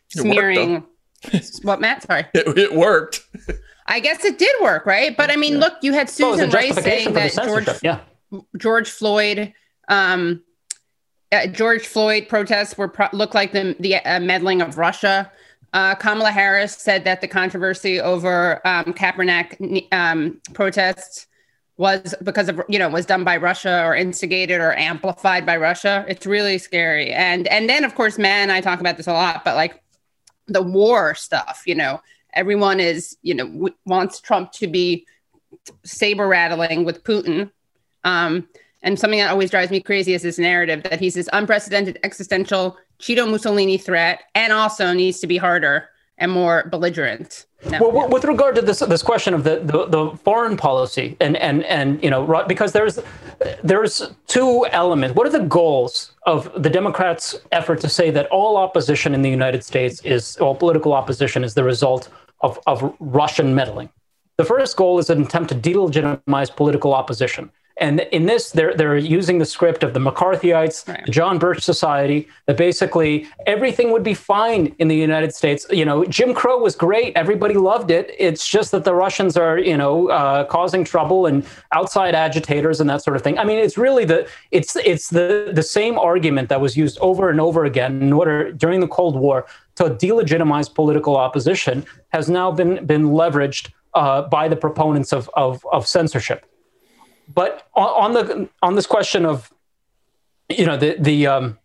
smearing. 0.08 0.84
what, 1.62 1.80
Matt? 1.80 2.02
Sorry. 2.02 2.26
It, 2.34 2.58
it, 2.58 2.74
worked. 2.74 3.20
I 3.86 4.00
guess 4.00 4.24
it 4.24 4.38
did 4.38 4.54
work, 4.60 4.84
right? 4.84 5.16
But 5.16 5.30
I 5.30 5.36
mean, 5.36 5.54
yeah. 5.54 5.60
look, 5.60 5.74
you 5.80 5.94
had 5.94 6.10
Susan 6.10 6.50
Rice 6.50 6.74
saying 6.74 7.14
that 7.14 7.32
George, 7.32 7.68
yeah. 7.82 8.00
George 8.58 8.90
Floyd, 8.90 9.54
um, 9.88 10.42
uh, 11.32 11.46
George 11.46 11.86
Floyd 11.86 12.28
protests 12.28 12.76
were 12.76 12.88
pro- 12.88 13.08
look 13.12 13.32
like 13.32 13.52
the 13.52 13.74
the 13.80 13.96
uh, 13.96 14.20
meddling 14.20 14.60
of 14.60 14.76
Russia. 14.76 15.30
Uh, 15.72 15.94
Kamala 15.94 16.30
Harris 16.30 16.74
said 16.76 17.04
that 17.04 17.20
the 17.20 17.28
controversy 17.28 18.00
over 18.00 18.66
um, 18.66 18.92
Kaepernick 18.92 19.86
um, 19.92 20.40
protests 20.52 21.25
was 21.78 22.14
because 22.22 22.48
of 22.48 22.60
you 22.68 22.78
know 22.78 22.88
was 22.88 23.06
done 23.06 23.24
by 23.24 23.36
Russia 23.36 23.82
or 23.84 23.94
instigated 23.94 24.60
or 24.60 24.72
amplified 24.74 25.44
by 25.44 25.56
Russia. 25.56 26.04
It's 26.08 26.26
really 26.26 26.58
scary. 26.58 27.12
And 27.12 27.46
and 27.48 27.68
then 27.68 27.84
of 27.84 27.94
course, 27.94 28.18
man, 28.18 28.50
I 28.50 28.60
talk 28.60 28.80
about 28.80 28.96
this 28.96 29.06
a 29.06 29.12
lot, 29.12 29.44
but 29.44 29.56
like 29.56 29.82
the 30.46 30.62
war 30.62 31.14
stuff, 31.14 31.62
you 31.66 31.74
know, 31.74 32.00
everyone 32.32 32.80
is 32.80 33.16
you 33.22 33.34
know 33.34 33.46
w- 33.46 33.74
wants 33.84 34.20
Trump 34.20 34.52
to 34.52 34.66
be 34.66 35.06
saber 35.84 36.26
rattling 36.26 36.84
with 36.84 37.04
Putin. 37.04 37.50
Um, 38.04 38.48
and 38.82 38.98
something 38.98 39.18
that 39.18 39.30
always 39.30 39.50
drives 39.50 39.70
me 39.70 39.80
crazy 39.80 40.14
is 40.14 40.22
this 40.22 40.38
narrative 40.38 40.82
that 40.84 41.00
he's 41.00 41.14
this 41.14 41.28
unprecedented 41.32 41.98
existential 42.04 42.76
Cheeto 43.00 43.28
Mussolini 43.28 43.78
threat 43.78 44.22
and 44.34 44.52
also 44.52 44.92
needs 44.92 45.18
to 45.20 45.26
be 45.26 45.36
harder 45.36 45.88
and 46.18 46.32
more 46.32 46.66
belligerent. 46.70 47.46
No, 47.70 47.88
well, 47.88 48.08
with 48.08 48.24
regard 48.24 48.54
to 48.56 48.62
this 48.62 48.80
this 48.80 49.02
question 49.02 49.34
of 49.34 49.44
the, 49.44 49.60
the, 49.60 49.86
the, 49.86 50.16
foreign 50.18 50.56
policy 50.56 51.16
and 51.20 51.36
and 51.36 51.64
and 51.64 52.02
you 52.02 52.10
know 52.10 52.44
because 52.46 52.72
there's 52.72 53.00
there's 53.64 54.10
two 54.26 54.66
elements. 54.70 55.16
What 55.16 55.26
are 55.26 55.30
the 55.30 55.40
goals 55.44 56.12
of 56.26 56.50
the 56.62 56.70
Democrats' 56.70 57.34
effort 57.52 57.80
to 57.80 57.88
say 57.88 58.10
that 58.10 58.26
all 58.26 58.56
opposition 58.56 59.14
in 59.14 59.22
the 59.22 59.30
United 59.30 59.64
States 59.64 60.00
is 60.04 60.36
all 60.36 60.54
political 60.54 60.92
opposition 60.92 61.42
is 61.44 61.54
the 61.54 61.64
result 61.64 62.08
of 62.40 62.58
of 62.66 62.94
Russian 63.00 63.54
meddling? 63.54 63.88
The 64.36 64.44
first 64.44 64.76
goal 64.76 64.98
is 64.98 65.10
an 65.10 65.22
attempt 65.22 65.48
to 65.50 65.54
delegitimize 65.54 66.54
political 66.54 66.94
opposition. 66.94 67.50
And 67.78 68.00
in 68.10 68.24
this, 68.24 68.52
they're 68.52 68.74
they're 68.74 68.96
using 68.96 69.38
the 69.38 69.44
script 69.44 69.82
of 69.82 69.92
the 69.92 70.00
McCarthyites, 70.00 70.88
right. 70.88 71.04
the 71.04 71.12
John 71.12 71.38
Birch 71.38 71.62
Society, 71.62 72.26
that 72.46 72.56
basically 72.56 73.26
everything 73.46 73.92
would 73.92 74.02
be 74.02 74.14
fine 74.14 74.74
in 74.78 74.88
the 74.88 74.96
United 74.96 75.34
States. 75.34 75.66
You 75.70 75.84
know, 75.84 76.04
Jim 76.06 76.32
Crow 76.32 76.58
was 76.58 76.74
great; 76.74 77.12
everybody 77.16 77.54
loved 77.54 77.90
it. 77.90 78.14
It's 78.18 78.48
just 78.48 78.70
that 78.70 78.84
the 78.84 78.94
Russians 78.94 79.36
are, 79.36 79.58
you 79.58 79.76
know, 79.76 80.08
uh, 80.08 80.44
causing 80.44 80.84
trouble 80.84 81.26
and 81.26 81.44
outside 81.72 82.14
agitators 82.14 82.80
and 82.80 82.88
that 82.88 83.02
sort 83.02 83.14
of 83.14 83.22
thing. 83.22 83.38
I 83.38 83.44
mean, 83.44 83.58
it's 83.58 83.76
really 83.76 84.06
the 84.06 84.26
it's 84.52 84.76
it's 84.76 85.10
the 85.10 85.50
the 85.52 85.62
same 85.62 85.98
argument 85.98 86.48
that 86.48 86.62
was 86.62 86.78
used 86.78 86.98
over 87.00 87.28
and 87.28 87.40
over 87.42 87.66
again 87.66 88.00
in 88.00 88.12
order 88.12 88.52
during 88.52 88.80
the 88.80 88.88
Cold 88.88 89.16
War 89.16 89.46
to 89.74 89.84
delegitimize 89.84 90.74
political 90.74 91.18
opposition 91.18 91.84
has 92.08 92.30
now 92.30 92.50
been 92.50 92.86
been 92.86 93.10
leveraged 93.10 93.70
uh, 93.92 94.22
by 94.22 94.48
the 94.48 94.56
proponents 94.56 95.12
of, 95.12 95.28
of, 95.34 95.64
of 95.72 95.86
censorship 95.86 96.46
but 97.32 97.68
on, 97.74 97.88
on, 98.04 98.12
the 98.14 98.48
on 98.62 98.74
this 98.74 98.86
question 98.86 99.24
of 99.24 99.52
you 100.48 100.66
know 100.66 100.76
the 100.76 100.96
the 100.98 101.26
um, 101.26 101.58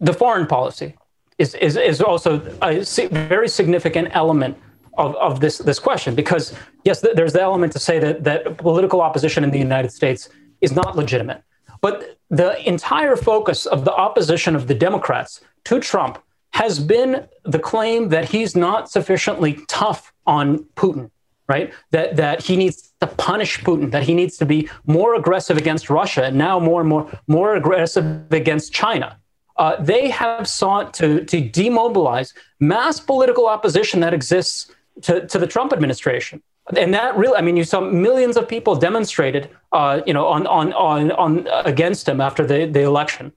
the 0.00 0.12
foreign 0.12 0.46
policy 0.46 0.94
is 1.38 1.54
is, 1.54 1.76
is 1.76 2.00
also 2.00 2.40
a 2.62 2.84
very 3.08 3.48
significant 3.48 4.08
element 4.12 4.56
of, 4.98 5.14
of 5.16 5.40
this 5.40 5.58
this 5.58 5.78
question 5.78 6.14
because 6.14 6.54
yes 6.84 7.04
there's 7.14 7.32
the 7.32 7.42
element 7.42 7.72
to 7.72 7.78
say 7.78 7.98
that 7.98 8.24
that 8.24 8.58
political 8.58 9.00
opposition 9.00 9.44
in 9.44 9.50
the 9.50 9.58
United 9.58 9.92
States 9.92 10.28
is 10.60 10.72
not 10.72 10.96
legitimate 10.96 11.42
but 11.80 12.18
the 12.30 12.66
entire 12.68 13.16
focus 13.16 13.66
of 13.66 13.84
the 13.84 13.94
opposition 13.94 14.56
of 14.56 14.66
the 14.66 14.74
Democrats 14.74 15.40
to 15.64 15.78
Trump 15.80 16.18
has 16.50 16.78
been 16.78 17.26
the 17.44 17.58
claim 17.58 18.08
that 18.08 18.28
he's 18.30 18.56
not 18.56 18.90
sufficiently 18.90 19.58
tough 19.68 20.12
on 20.26 20.58
Putin 20.74 21.10
right? 21.48 21.72
That 21.90 22.16
that 22.16 22.42
he 22.42 22.56
needs 22.56 22.85
to 23.00 23.06
punish 23.06 23.60
Putin, 23.60 23.90
that 23.90 24.02
he 24.02 24.14
needs 24.14 24.36
to 24.38 24.46
be 24.46 24.68
more 24.86 25.14
aggressive 25.14 25.56
against 25.56 25.90
Russia, 25.90 26.24
and 26.24 26.36
now 26.36 26.58
more 26.58 26.80
and 26.80 26.88
more 26.88 27.10
more 27.26 27.54
aggressive 27.56 28.04
against 28.32 28.72
China. 28.72 29.18
Uh, 29.56 29.76
they 29.82 30.08
have 30.10 30.46
sought 30.46 30.94
to 30.94 31.24
to 31.24 31.36
demobilize 31.40 32.34
mass 32.60 33.00
political 33.00 33.46
opposition 33.46 34.00
that 34.00 34.14
exists 34.14 34.72
to, 35.02 35.26
to 35.26 35.38
the 35.38 35.46
Trump 35.46 35.72
administration. 35.72 36.42
And 36.76 36.92
that 36.94 37.16
really, 37.16 37.36
I 37.36 37.42
mean, 37.42 37.56
you 37.56 37.64
saw 37.64 37.80
millions 37.80 38.36
of 38.36 38.48
people 38.48 38.74
demonstrated, 38.74 39.48
uh, 39.72 40.00
you 40.04 40.12
know, 40.12 40.26
on, 40.26 40.48
on, 40.48 40.72
on, 40.72 41.12
on 41.12 41.46
against 41.64 42.08
him 42.08 42.20
after 42.20 42.44
the, 42.44 42.66
the 42.66 42.82
election. 42.82 43.32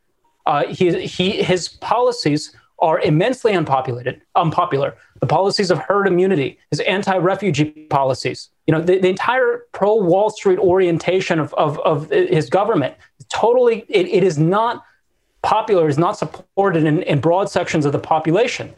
Uh, 0.47 0.65
he, 0.65 1.05
he, 1.05 1.43
his 1.43 1.69
policies 1.69 2.55
are 2.79 2.99
immensely 3.01 3.53
unpopulated, 3.53 4.21
unpopular. 4.35 4.95
The 5.19 5.27
policies 5.27 5.69
of 5.69 5.77
herd 5.77 6.07
immunity, 6.07 6.57
his 6.71 6.79
anti-refugee 6.79 7.87
policies, 7.91 8.49
you 8.69 8.73
know, 8.75 8.81
the, 8.81 8.99
the 8.99 9.07
entire 9.07 9.65
pro-Wall 9.71 10.29
Street 10.29 10.59
orientation 10.59 11.39
of, 11.39 11.55
of, 11.55 11.79
of 11.79 12.07
his 12.11 12.51
government, 12.51 12.93
totally, 13.29 13.83
it, 13.89 14.05
it 14.05 14.23
is 14.23 14.37
not 14.37 14.85
popular, 15.41 15.87
is 15.87 15.97
not 15.97 16.19
supported 16.19 16.83
in, 16.83 17.01
in 17.01 17.19
broad 17.19 17.49
sections 17.49 17.83
of 17.83 17.93
the 17.93 17.97
population. 17.97 18.71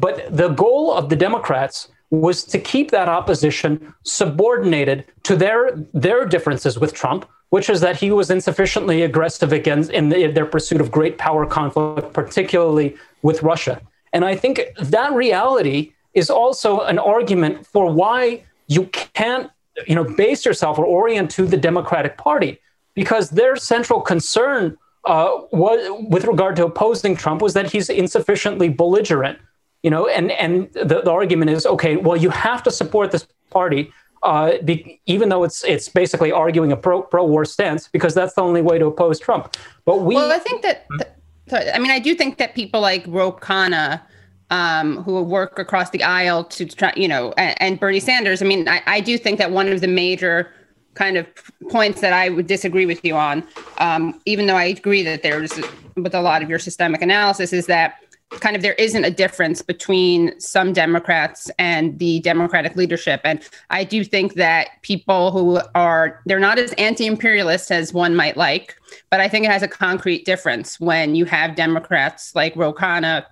But 0.00 0.34
the 0.34 0.48
goal 0.48 0.90
of 0.90 1.10
the 1.10 1.16
Democrats 1.16 1.88
was 2.08 2.44
to 2.44 2.58
keep 2.58 2.90
that 2.92 3.10
opposition 3.10 3.92
subordinated 4.04 5.04
to 5.24 5.36
their 5.36 5.72
their 5.92 6.24
differences 6.24 6.78
with 6.78 6.94
Trump, 6.94 7.28
which 7.50 7.68
is 7.68 7.82
that 7.82 7.96
he 7.96 8.10
was 8.10 8.30
insufficiently 8.30 9.02
aggressive 9.02 9.52
against 9.52 9.90
in, 9.90 10.08
the, 10.08 10.18
in 10.24 10.32
their 10.32 10.46
pursuit 10.46 10.80
of 10.80 10.90
great 10.90 11.18
power 11.18 11.44
conflict, 11.44 12.14
particularly 12.14 12.96
with 13.20 13.42
Russia. 13.42 13.82
And 14.14 14.24
I 14.24 14.34
think 14.34 14.62
that 14.78 15.12
reality 15.12 15.92
is 16.14 16.30
also 16.30 16.80
an 16.80 16.98
argument 16.98 17.66
for 17.66 17.92
why 17.92 18.42
you 18.66 18.86
can't, 18.86 19.50
you 19.86 19.94
know, 19.94 20.04
base 20.04 20.44
yourself 20.44 20.78
or 20.78 20.84
orient 20.84 21.30
to 21.32 21.46
the 21.46 21.56
Democratic 21.56 22.16
Party, 22.16 22.58
because 22.94 23.30
their 23.30 23.56
central 23.56 24.00
concern 24.00 24.76
uh, 25.04 25.30
was, 25.52 25.78
with 26.08 26.24
regard 26.24 26.56
to 26.56 26.64
opposing 26.64 27.16
Trump 27.16 27.42
was 27.42 27.54
that 27.54 27.70
he's 27.70 27.88
insufficiently 27.88 28.68
belligerent 28.68 29.38
you 29.86 29.90
know, 29.90 30.08
and 30.08 30.32
and 30.32 30.72
the, 30.72 31.00
the 31.02 31.12
argument 31.12 31.48
is 31.48 31.64
okay. 31.64 31.94
Well, 31.94 32.16
you 32.16 32.30
have 32.30 32.60
to 32.64 32.72
support 32.72 33.12
this 33.12 33.24
party, 33.50 33.92
uh, 34.24 34.58
be, 34.64 35.00
even 35.06 35.28
though 35.28 35.44
it's 35.44 35.62
it's 35.62 35.88
basically 35.88 36.32
arguing 36.32 36.72
a 36.72 36.76
pro 36.76 37.02
pro 37.02 37.24
war 37.24 37.44
stance 37.44 37.86
because 37.86 38.12
that's 38.12 38.34
the 38.34 38.40
only 38.40 38.62
way 38.62 38.78
to 38.78 38.86
oppose 38.86 39.20
Trump. 39.20 39.56
But 39.84 39.98
we, 39.98 40.16
well, 40.16 40.32
I 40.32 40.38
think 40.38 40.62
that. 40.62 40.86
Th- 40.98 41.12
I 41.72 41.78
mean, 41.78 41.92
I 41.92 42.00
do 42.00 42.16
think 42.16 42.38
that 42.38 42.56
people 42.56 42.80
like 42.80 43.04
Ro 43.06 43.30
Khanna, 43.30 44.02
um, 44.50 45.02
who 45.02 45.20
work 45.22 45.58
across 45.58 45.90
the 45.90 46.02
aisle 46.02 46.44
to 46.44 46.66
try, 46.66 46.92
you 46.96 47.08
know, 47.08 47.32
and, 47.36 47.60
and 47.60 47.80
Bernie 47.80 48.00
Sanders. 48.00 48.42
I 48.42 48.44
mean, 48.44 48.68
I, 48.68 48.82
I 48.86 49.00
do 49.00 49.18
think 49.18 49.38
that 49.38 49.50
one 49.50 49.68
of 49.68 49.80
the 49.80 49.88
major 49.88 50.52
kind 50.94 51.16
of 51.16 51.26
points 51.68 52.00
that 52.00 52.12
I 52.12 52.30
would 52.30 52.46
disagree 52.46 52.86
with 52.86 53.04
you 53.04 53.16
on, 53.16 53.44
um, 53.78 54.20
even 54.24 54.46
though 54.46 54.56
I 54.56 54.64
agree 54.64 55.02
that 55.02 55.22
there's 55.22 55.52
with 55.96 56.14
a 56.14 56.20
lot 56.20 56.42
of 56.42 56.48
your 56.48 56.58
systemic 56.58 57.02
analysis, 57.02 57.52
is 57.52 57.66
that 57.66 57.96
kind 58.40 58.56
of 58.56 58.62
there 58.62 58.74
isn't 58.74 59.04
a 59.04 59.10
difference 59.10 59.62
between 59.62 60.38
some 60.40 60.72
Democrats 60.72 61.50
and 61.58 61.98
the 61.98 62.20
Democratic 62.20 62.74
leadership. 62.74 63.20
And 63.24 63.40
I 63.70 63.84
do 63.84 64.04
think 64.04 64.34
that 64.34 64.68
people 64.82 65.30
who 65.30 65.60
are 65.74 66.20
they're 66.26 66.40
not 66.40 66.58
as 66.58 66.72
anti-imperialist 66.72 67.70
as 67.70 67.92
one 67.92 68.16
might 68.16 68.36
like, 68.36 68.76
but 69.10 69.20
I 69.20 69.28
think 69.28 69.44
it 69.44 69.50
has 69.50 69.62
a 69.62 69.68
concrete 69.68 70.24
difference 70.24 70.80
when 70.80 71.14
you 71.14 71.24
have 71.26 71.54
Democrats 71.54 72.34
like 72.34 72.56
Ro 72.56 72.72
Khanna 72.72 73.24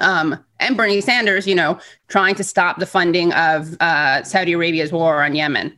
um, 0.00 0.38
and 0.58 0.76
Bernie 0.76 1.00
Sanders, 1.00 1.46
you 1.46 1.54
know, 1.54 1.78
trying 2.08 2.34
to 2.36 2.44
stop 2.44 2.78
the 2.78 2.86
funding 2.86 3.32
of 3.32 3.76
uh, 3.80 4.22
Saudi 4.22 4.52
Arabia's 4.52 4.92
war 4.92 5.22
on 5.22 5.34
Yemen. 5.34 5.76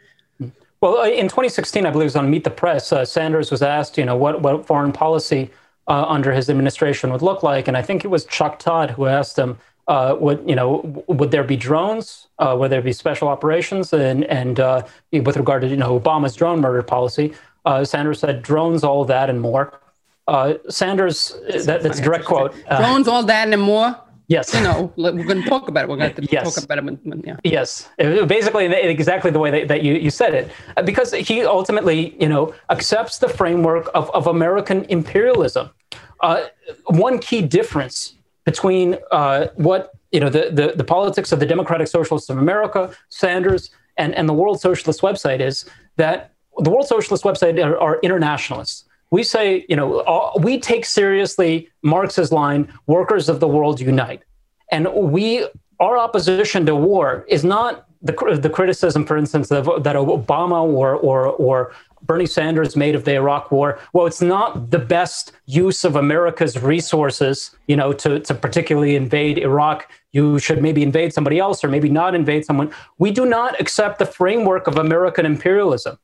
Well, 0.80 0.98
uh, 0.98 1.06
in 1.06 1.28
2016, 1.28 1.86
I 1.86 1.90
believe 1.90 2.02
it 2.02 2.06
was 2.06 2.16
on 2.16 2.28
Meet 2.28 2.44
the 2.44 2.50
Press, 2.50 2.92
uh, 2.92 3.04
Sanders 3.04 3.50
was 3.52 3.62
asked, 3.62 3.96
you 3.96 4.04
know, 4.04 4.16
what, 4.16 4.42
what 4.42 4.66
foreign 4.66 4.92
policy 4.92 5.48
uh, 5.86 6.04
under 6.08 6.32
his 6.32 6.50
administration 6.50 7.12
would 7.12 7.22
look 7.22 7.44
like. 7.44 7.68
And 7.68 7.76
I 7.76 7.82
think 7.82 8.04
it 8.04 8.08
was 8.08 8.24
Chuck 8.24 8.58
Todd 8.58 8.90
who 8.90 9.06
asked 9.06 9.38
him, 9.38 9.58
uh, 9.88 10.16
would 10.18 10.42
you 10.48 10.54
know, 10.54 11.04
would 11.08 11.32
there 11.32 11.42
be 11.42 11.56
drones? 11.56 12.28
Uh, 12.38 12.56
would 12.58 12.70
there 12.70 12.82
be 12.82 12.92
special 12.92 13.26
operations? 13.26 13.92
And 13.92 14.24
and 14.26 14.60
uh, 14.60 14.82
with 15.10 15.36
regard 15.36 15.62
to 15.62 15.68
you 15.68 15.76
know 15.76 15.98
Obama's 15.98 16.36
drone 16.36 16.60
murder 16.60 16.84
policy, 16.84 17.34
Sanders 17.82 18.20
said 18.20 18.42
drones, 18.42 18.84
all 18.84 19.04
that 19.04 19.28
and 19.28 19.40
more. 19.40 19.80
Uh, 20.28 20.54
Sanders, 20.68 21.36
that, 21.64 21.82
that's 21.82 21.98
a 21.98 22.02
direct 22.02 22.24
quote. 22.24 22.54
drones, 22.68 23.08
all 23.08 23.24
that 23.24 23.48
and 23.52 23.60
more. 23.60 23.96
Yes. 24.28 24.54
You 24.54 24.62
know, 24.62 24.92
we're 24.96 25.12
going 25.12 25.42
to 25.42 25.48
talk 25.48 25.68
about 25.68 25.84
it. 25.84 25.88
We're 25.90 25.96
going 25.96 26.14
to 26.14 26.28
yes. 26.30 26.54
talk 26.54 26.64
about 26.64 26.78
it. 26.78 26.84
When, 26.84 26.94
when, 27.02 27.20
yeah. 27.20 27.36
Yes. 27.44 27.90
Basically, 27.98 28.66
exactly 28.66 29.30
the 29.30 29.38
way 29.38 29.50
that, 29.50 29.68
that 29.68 29.82
you, 29.82 29.94
you 29.94 30.10
said 30.10 30.32
it. 30.34 30.50
Uh, 30.76 30.82
because 30.82 31.12
he 31.12 31.44
ultimately, 31.44 32.16
you 32.18 32.28
know, 32.28 32.54
accepts 32.70 33.18
the 33.18 33.28
framework 33.28 33.90
of, 33.94 34.10
of 34.10 34.28
American 34.28 34.84
imperialism. 34.84 35.70
Uh, 36.20 36.44
one 36.86 37.18
key 37.18 37.42
difference 37.42 38.14
between 38.44 38.96
uh, 39.10 39.48
what, 39.56 39.92
you 40.12 40.20
know, 40.20 40.30
the, 40.30 40.50
the, 40.50 40.72
the 40.76 40.84
politics 40.84 41.32
of 41.32 41.40
the 41.40 41.46
Democratic 41.46 41.88
Socialists 41.88 42.30
of 42.30 42.38
America, 42.38 42.94
Sanders, 43.08 43.70
and, 43.98 44.14
and 44.14 44.28
the 44.28 44.32
World 44.32 44.60
Socialist 44.60 45.02
website 45.02 45.40
is 45.40 45.68
that 45.96 46.32
the 46.58 46.70
World 46.70 46.86
Socialist 46.86 47.24
website 47.24 47.62
are, 47.62 47.78
are 47.78 47.98
internationalists 48.02 48.84
we 49.12 49.22
say, 49.22 49.64
you 49.68 49.76
know, 49.76 50.32
we 50.40 50.58
take 50.58 50.86
seriously 50.86 51.68
Marx's 51.82 52.32
line, 52.32 52.72
workers 52.86 53.28
of 53.28 53.40
the 53.40 53.46
world 53.46 53.78
unite. 53.78 54.22
And 54.72 54.88
we, 54.94 55.46
our 55.78 55.98
opposition 55.98 56.64
to 56.64 56.74
war 56.74 57.26
is 57.28 57.44
not 57.44 57.86
the, 58.00 58.14
the 58.40 58.48
criticism, 58.48 59.04
for 59.04 59.18
instance, 59.18 59.52
of, 59.52 59.66
that 59.84 59.96
Obama 59.96 60.62
or, 60.62 60.94
or, 60.96 61.26
or 61.26 61.74
Bernie 62.00 62.24
Sanders 62.24 62.74
made 62.74 62.94
of 62.94 63.04
the 63.04 63.14
Iraq 63.14 63.52
war. 63.52 63.78
Well, 63.92 64.06
it's 64.06 64.22
not 64.22 64.70
the 64.70 64.78
best 64.78 65.32
use 65.44 65.84
of 65.84 65.94
America's 65.96 66.60
resources, 66.62 67.54
you 67.68 67.76
know, 67.76 67.92
to, 67.92 68.18
to 68.20 68.34
particularly 68.34 68.96
invade 68.96 69.36
Iraq. 69.36 69.92
You 70.12 70.38
should 70.38 70.62
maybe 70.62 70.82
invade 70.82 71.12
somebody 71.12 71.38
else 71.38 71.62
or 71.62 71.68
maybe 71.68 71.90
not 71.90 72.14
invade 72.14 72.46
someone. 72.46 72.72
We 72.96 73.10
do 73.10 73.26
not 73.26 73.60
accept 73.60 73.98
the 73.98 74.06
framework 74.06 74.66
of 74.66 74.78
American 74.78 75.26
imperialism. 75.26 75.98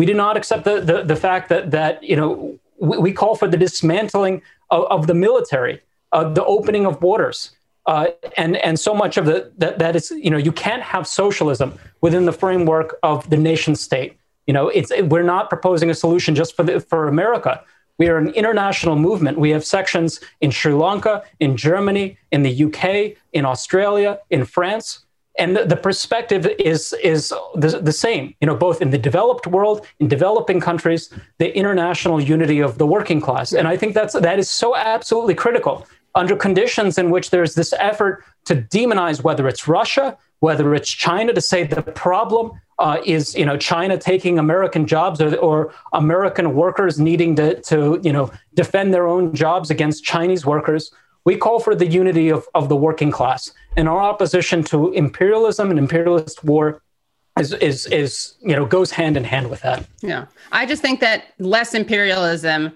We 0.00 0.06
do 0.06 0.14
not 0.14 0.34
accept 0.38 0.64
the, 0.64 0.80
the, 0.80 1.02
the 1.02 1.14
fact 1.14 1.50
that, 1.50 1.72
that 1.72 2.02
you 2.02 2.16
know, 2.16 2.58
we, 2.78 2.96
we 2.96 3.12
call 3.12 3.34
for 3.34 3.46
the 3.46 3.58
dismantling 3.58 4.40
of, 4.70 4.84
of 4.84 5.06
the 5.06 5.12
military, 5.12 5.82
uh, 6.12 6.26
the 6.32 6.42
opening 6.42 6.86
of 6.86 6.98
borders. 6.98 7.50
Uh, 7.84 8.06
and 8.38 8.56
and 8.68 8.80
so 8.80 8.94
much 8.94 9.18
of 9.18 9.26
the 9.26 9.52
that, 9.58 9.78
that 9.78 9.94
is 9.94 10.10
you 10.12 10.30
know 10.30 10.38
you 10.38 10.52
can't 10.52 10.82
have 10.82 11.06
socialism 11.06 11.78
within 12.00 12.24
the 12.24 12.32
framework 12.32 12.96
of 13.02 13.28
the 13.28 13.36
nation 13.36 13.74
state. 13.74 14.16
You 14.46 14.54
know 14.54 14.68
it's 14.68 14.90
we're 15.12 15.30
not 15.36 15.50
proposing 15.50 15.90
a 15.90 15.94
solution 15.94 16.34
just 16.34 16.56
for 16.56 16.62
the, 16.62 16.80
for 16.80 17.06
America. 17.06 17.62
We 17.98 18.08
are 18.08 18.16
an 18.16 18.30
international 18.30 18.96
movement. 18.96 19.38
We 19.38 19.50
have 19.50 19.66
sections 19.66 20.20
in 20.40 20.50
Sri 20.50 20.72
Lanka, 20.72 21.24
in 21.40 21.58
Germany, 21.58 22.16
in 22.32 22.42
the 22.42 22.64
UK, 22.66 23.18
in 23.34 23.44
Australia, 23.44 24.18
in 24.30 24.46
France 24.46 25.00
and 25.40 25.56
the, 25.56 25.64
the, 25.64 25.76
perspective 25.76 26.46
is 26.58 26.92
is 27.02 27.30
the, 27.54 27.80
the 27.82 27.92
same 27.92 28.34
you 28.40 28.46
know 28.46 28.54
both 28.54 28.80
in 28.82 28.90
the 28.90 28.98
developed 28.98 29.46
world 29.46 29.86
in 29.98 30.06
developing 30.06 30.60
countries 30.60 31.12
the 31.38 31.56
international 31.56 32.20
unity 32.20 32.60
of 32.60 32.78
the 32.78 32.86
working 32.86 33.20
class. 33.20 33.52
And 33.52 33.66
i 33.66 33.76
think 33.76 33.94
that's 33.94 34.14
that 34.28 34.38
is 34.38 34.48
so 34.48 34.76
absolutely 34.76 35.34
critical. 35.34 35.86
Under 36.14 36.36
conditions 36.36 36.98
in 36.98 37.10
which 37.10 37.30
there's 37.30 37.54
this 37.54 37.72
effort 37.78 38.24
to 38.46 38.56
demonize 38.56 39.22
whether 39.22 39.48
it's 39.48 39.66
russia 39.66 40.06
whether 40.40 40.74
it's 40.74 40.90
china 40.90 41.32
to 41.32 41.40
say 41.40 41.64
the 41.64 41.82
problem 41.82 42.52
uh, 42.80 42.98
is 43.04 43.34
you 43.34 43.44
know 43.44 43.58
China 43.58 43.98
taking 43.98 44.38
American 44.38 44.86
jobs 44.86 45.20
or, 45.20 45.36
or 45.36 45.72
American 45.92 46.54
workers 46.54 46.98
needing 46.98 47.36
to, 47.36 47.60
to 47.60 48.00
you 48.02 48.12
know 48.12 48.32
defend 48.54 48.92
their 48.94 49.06
own 49.06 49.34
jobs 49.34 49.70
against 49.70 50.02
Chinese 50.02 50.46
workers 50.46 50.90
we 51.24 51.36
call 51.36 51.60
for 51.60 51.74
the 51.74 51.86
unity 51.86 52.30
of, 52.30 52.46
of 52.54 52.68
the 52.68 52.76
working 52.76 53.10
class. 53.10 53.52
And 53.76 53.88
our 53.88 54.00
opposition 54.00 54.62
to 54.64 54.92
imperialism 54.92 55.70
and 55.70 55.78
imperialist 55.78 56.42
war 56.44 56.82
is, 57.38 57.52
is, 57.54 57.86
is, 57.86 58.34
you 58.40 58.56
know, 58.56 58.66
goes 58.66 58.90
hand 58.90 59.16
in 59.16 59.24
hand 59.24 59.50
with 59.50 59.60
that. 59.62 59.86
Yeah. 60.00 60.26
I 60.52 60.66
just 60.66 60.82
think 60.82 61.00
that 61.00 61.24
less 61.38 61.74
imperialism 61.74 62.72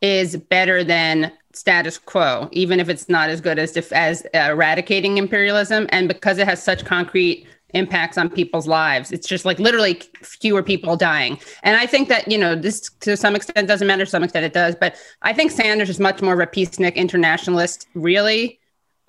is 0.00 0.36
better 0.36 0.82
than 0.82 1.32
status 1.52 1.98
quo, 1.98 2.48
even 2.52 2.80
if 2.80 2.88
it's 2.88 3.08
not 3.08 3.28
as 3.28 3.40
good 3.40 3.58
as, 3.58 3.76
as 3.92 4.26
eradicating 4.32 5.18
imperialism. 5.18 5.86
And 5.90 6.08
because 6.08 6.38
it 6.38 6.46
has 6.46 6.62
such 6.62 6.84
concrete 6.84 7.46
impacts 7.74 8.18
on 8.18 8.28
people's 8.28 8.66
lives. 8.66 9.12
It's 9.12 9.26
just 9.26 9.44
like 9.44 9.58
literally 9.58 10.00
fewer 10.22 10.62
people 10.62 10.96
dying. 10.96 11.38
And 11.62 11.76
I 11.76 11.86
think 11.86 12.08
that, 12.08 12.30
you 12.30 12.38
know, 12.38 12.54
this 12.54 12.90
to 13.00 13.16
some 13.16 13.36
extent 13.36 13.68
doesn't 13.68 13.86
matter, 13.86 14.04
to 14.04 14.10
some 14.10 14.24
extent 14.24 14.44
it 14.44 14.52
does. 14.52 14.74
But 14.74 14.96
I 15.22 15.32
think 15.32 15.50
Sanders 15.50 15.90
is 15.90 16.00
much 16.00 16.22
more 16.22 16.34
of 16.34 16.40
a 16.40 16.46
peacenik 16.46 16.94
internationalist, 16.94 17.86
really, 17.94 18.60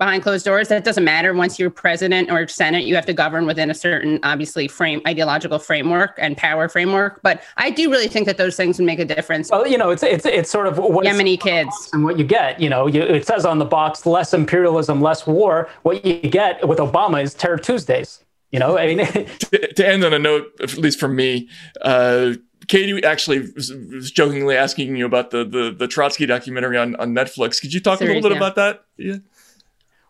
behind 0.02 0.22
closed 0.22 0.44
doors. 0.44 0.66
That 0.66 0.82
doesn't 0.82 1.04
matter. 1.04 1.32
Once 1.32 1.60
you're 1.60 1.70
president 1.70 2.28
or 2.28 2.48
senate, 2.48 2.84
you 2.84 2.96
have 2.96 3.06
to 3.06 3.12
govern 3.12 3.46
within 3.46 3.70
a 3.70 3.74
certain, 3.74 4.18
obviously, 4.24 4.66
frame 4.66 5.00
ideological 5.06 5.60
framework 5.60 6.14
and 6.18 6.36
power 6.36 6.68
framework. 6.68 7.20
But 7.22 7.42
I 7.56 7.70
do 7.70 7.88
really 7.88 8.08
think 8.08 8.26
that 8.26 8.36
those 8.36 8.56
things 8.56 8.78
would 8.78 8.86
make 8.86 8.98
a 8.98 9.04
difference. 9.04 9.50
Well, 9.50 9.66
you 9.66 9.78
know, 9.78 9.90
it's 9.90 10.02
it's 10.02 10.26
it's 10.26 10.50
sort 10.50 10.66
of 10.66 10.78
what 10.78 11.06
Yemeni 11.06 11.40
kids 11.40 11.90
and 11.92 12.02
what 12.02 12.18
you 12.18 12.24
get. 12.24 12.60
You 12.60 12.68
know, 12.68 12.88
you, 12.88 13.00
it 13.00 13.26
says 13.26 13.44
on 13.44 13.58
the 13.60 13.64
box, 13.64 14.04
less 14.04 14.34
imperialism, 14.34 15.00
less 15.00 15.24
war. 15.24 15.68
What 15.82 16.04
you 16.04 16.18
get 16.18 16.66
with 16.66 16.78
Obama 16.78 17.22
is 17.22 17.32
Terror 17.32 17.58
Tuesdays 17.58 18.24
You 18.52 18.58
know, 18.58 18.78
I 18.78 18.94
mean, 18.94 18.98
to, 19.38 19.72
to, 19.74 19.86
end 19.86 20.04
on 20.04 20.12
a 20.12 20.18
note, 20.18 20.52
at 20.60 20.76
least 20.76 21.00
for 21.00 21.08
me, 21.08 21.48
uh, 21.80 22.34
Katie 22.68 23.02
actually 23.02 23.40
was, 23.40 23.72
was, 23.72 24.10
jokingly 24.10 24.56
asking 24.56 24.94
you 24.94 25.06
about 25.06 25.30
the, 25.30 25.44
the, 25.44 25.74
the 25.76 25.88
Trotsky 25.88 26.26
documentary 26.26 26.76
on, 26.76 26.94
on 26.96 27.14
Netflix. 27.14 27.60
Could 27.60 27.72
you 27.72 27.80
talk 27.80 27.98
Series, 27.98 28.12
a 28.12 28.14
little 28.16 28.30
bit 28.30 28.34
yeah. 28.34 28.46
about 28.46 28.56
that? 28.56 28.84
Yeah. 28.98 29.16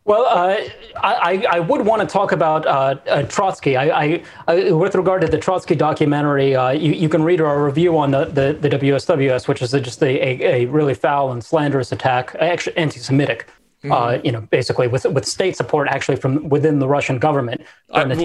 Well, 0.05 0.27
uh, 0.27 0.57
I, 0.97 1.47
I, 1.49 1.61
would 1.61 1.87
want 1.87 2.01
to 2.03 2.09
talk 2.09 2.33
about 2.33 2.67
uh, 2.67 2.97
uh, 3.09 3.23
Trotsky. 3.23 3.77
I, 3.77 4.25
I, 4.49 4.73
with 4.73 4.97
regard 4.97 5.21
to 5.23 5.29
the 5.29 5.39
Trotsky 5.39 5.77
documentary, 5.77 6.57
uh, 6.57 6.71
you, 6.71 6.93
you, 6.93 7.09
can 7.09 7.23
read 7.23 7.41
our 7.41 7.65
review 7.65 7.97
on 7.97 8.11
the, 8.11 8.25
the, 8.25 8.59
the 8.61 8.69
WSWS, 8.69 9.47
which 9.47 9.63
is 9.63 9.71
just 9.71 10.03
a, 10.03 10.07
a, 10.07 10.65
a, 10.65 10.67
really 10.67 10.95
foul 10.95 11.31
and 11.31 11.45
slanderous 11.45 11.93
attack, 11.93 12.35
actually 12.41 12.77
anti-Semitic 12.77 13.49
Mm-hmm. 13.83 13.93
Uh, 13.93 14.21
you 14.23 14.31
know, 14.31 14.43
basically 14.43 14.87
with 14.87 15.05
with 15.07 15.27
state 15.27 15.57
support 15.57 15.89
actually 15.89 16.15
from 16.15 16.49
within 16.49 16.79
the 16.79 16.87
Russian 16.87 17.19
government. 17.19 17.63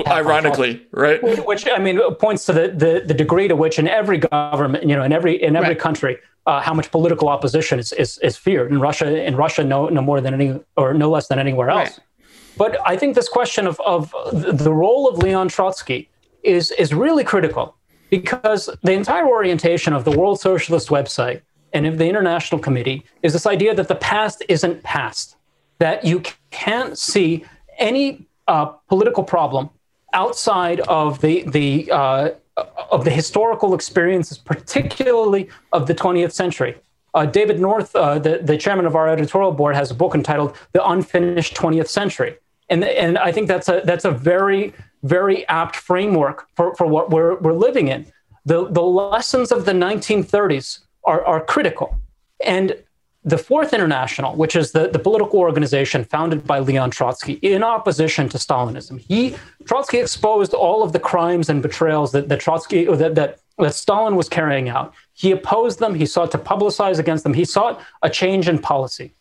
ironically, 0.08 0.86
right? 0.92 1.20
Which 1.48 1.68
I 1.68 1.80
mean 1.80 2.00
points 2.16 2.46
to 2.46 2.54
the, 2.54 2.68
the, 2.68 3.04
the 3.04 3.14
degree 3.16 3.48
to 3.48 3.56
which 3.56 3.80
in 3.80 3.88
every 3.88 4.20
government, 4.20 4.84
you 4.84 4.96
know, 4.96 5.02
in 5.02 5.12
every 5.12 5.42
in 5.42 5.56
every 5.56 5.70
right. 5.70 5.80
country, 5.80 6.18
uh, 6.46 6.62
how 6.62 6.76
much 6.76 6.92
political 6.92 7.28
opposition 7.28 7.80
is, 7.80 7.92
is 7.94 8.20
is 8.20 8.38
feared 8.38 8.72
in 8.72 8.80
Russia. 8.80 9.26
In 9.26 9.36
Russia, 9.36 9.64
no 9.64 9.90
no 9.90 10.00
more 10.00 10.22
than 10.22 10.36
any 10.36 10.60
or 10.76 10.94
no 10.94 11.10
less 11.10 11.28
than 11.28 11.40
anywhere 11.40 11.72
else. 11.72 11.90
Right. 11.90 12.00
But 12.56 12.78
I 12.86 12.96
think 12.96 13.16
this 13.16 13.30
question 13.30 13.66
of 13.66 13.80
of 13.80 14.14
the 14.34 14.72
role 14.72 15.10
of 15.10 15.18
Leon 15.18 15.48
Trotsky 15.48 16.08
is 16.44 16.70
is 16.72 16.94
really 16.94 17.24
critical 17.24 17.76
because 18.12 18.70
the 18.84 18.92
entire 18.92 19.28
orientation 19.28 19.94
of 19.94 20.06
the 20.06 20.12
World 20.12 20.40
Socialist 20.40 20.90
website 20.90 21.42
and 21.74 21.88
of 21.88 21.98
the 21.98 22.06
International 22.06 22.60
Committee 22.60 23.04
is 23.24 23.34
this 23.34 23.48
idea 23.48 23.74
that 23.74 23.88
the 23.88 23.96
past 23.96 24.44
isn't 24.48 24.84
past 24.84 25.37
that 25.80 26.06
you 26.06 26.22
can't 26.52 26.98
see 26.98 27.46
any 27.78 28.28
uh, 28.48 28.66
political 28.66 29.24
problem 29.24 29.70
outside 30.14 30.80
of 30.82 31.22
the 31.22 31.44
the 31.50 31.90
uh, 31.92 32.30
of 32.92 33.06
the 33.06 33.12
historical 33.12 33.74
experiences, 33.74 34.38
particularly 34.38 35.50
of 35.74 35.86
the 35.88 35.94
20th 35.94 36.32
century. 36.32 36.76
Uh, 37.14 37.26
David 37.26 37.60
North, 37.60 37.96
uh, 37.96 38.20
the, 38.20 38.40
the 38.44 38.58
chairman 38.58 38.86
of 38.86 38.96
our 38.96 39.08
editorial 39.08 39.52
board, 39.52 39.76
has 39.76 39.92
a 39.92 39.96
book 39.96 40.16
entitled 40.16 40.56
"The 40.74 40.88
Unfinished 40.88 41.56
20th 41.56 41.88
Century," 41.88 42.38
and 42.70 42.84
and 42.84 43.18
I 43.18 43.32
think 43.32 43.48
that's 43.48 43.70
a 43.70 43.82
that's 43.84 44.06
a 44.06 44.12
very 44.12 44.74
very 45.04 45.48
apt 45.48 45.76
framework 45.76 46.48
for, 46.56 46.76
for 46.76 46.88
what 46.88 47.10
we're 47.10 47.36
we're 47.40 47.54
living 47.54 47.88
in. 47.88 48.06
The 48.46 48.68
the 48.70 48.82
lessons 48.82 49.52
of 49.52 49.66
the 49.66 49.74
1930s 49.74 50.80
are 51.06 51.26
are 51.26 51.44
critical, 51.44 51.96
and 52.44 52.76
the 53.28 53.38
Fourth 53.38 53.74
International, 53.74 54.34
which 54.38 54.56
is 54.56 54.72
the, 54.72 54.88
the 54.88 55.00
political 55.00 55.40
organization 55.40 56.06
founded 56.06 56.48
by 56.48 56.60
Leon 56.60 56.92
Trotsky 56.92 57.34
in 57.34 57.62
opposition 57.62 58.30
to 58.30 58.38
Stalinism, 58.38 59.00
he 59.00 59.36
Trotsky 59.66 59.98
exposed 59.98 60.54
all 60.54 60.82
of 60.82 60.94
the 60.94 61.00
crimes 61.00 61.50
and 61.50 61.62
betrayals 61.62 62.14
that, 62.14 62.30
that 62.30 62.40
Trotsky 62.40 62.86
that, 62.86 63.16
that 63.16 63.40
that 63.58 63.74
Stalin 63.74 64.16
was 64.16 64.30
carrying 64.30 64.70
out. 64.70 64.94
He 65.14 65.32
opposed 65.32 65.80
them. 65.80 65.96
He 65.96 66.06
sought 66.06 66.32
to 66.32 66.38
publicize 66.38 67.00
against 67.00 67.24
them. 67.24 67.34
He 67.34 67.44
sought 67.44 67.82
a 68.02 68.10
change 68.10 68.48
in 68.48 68.60
policy. 68.60 69.14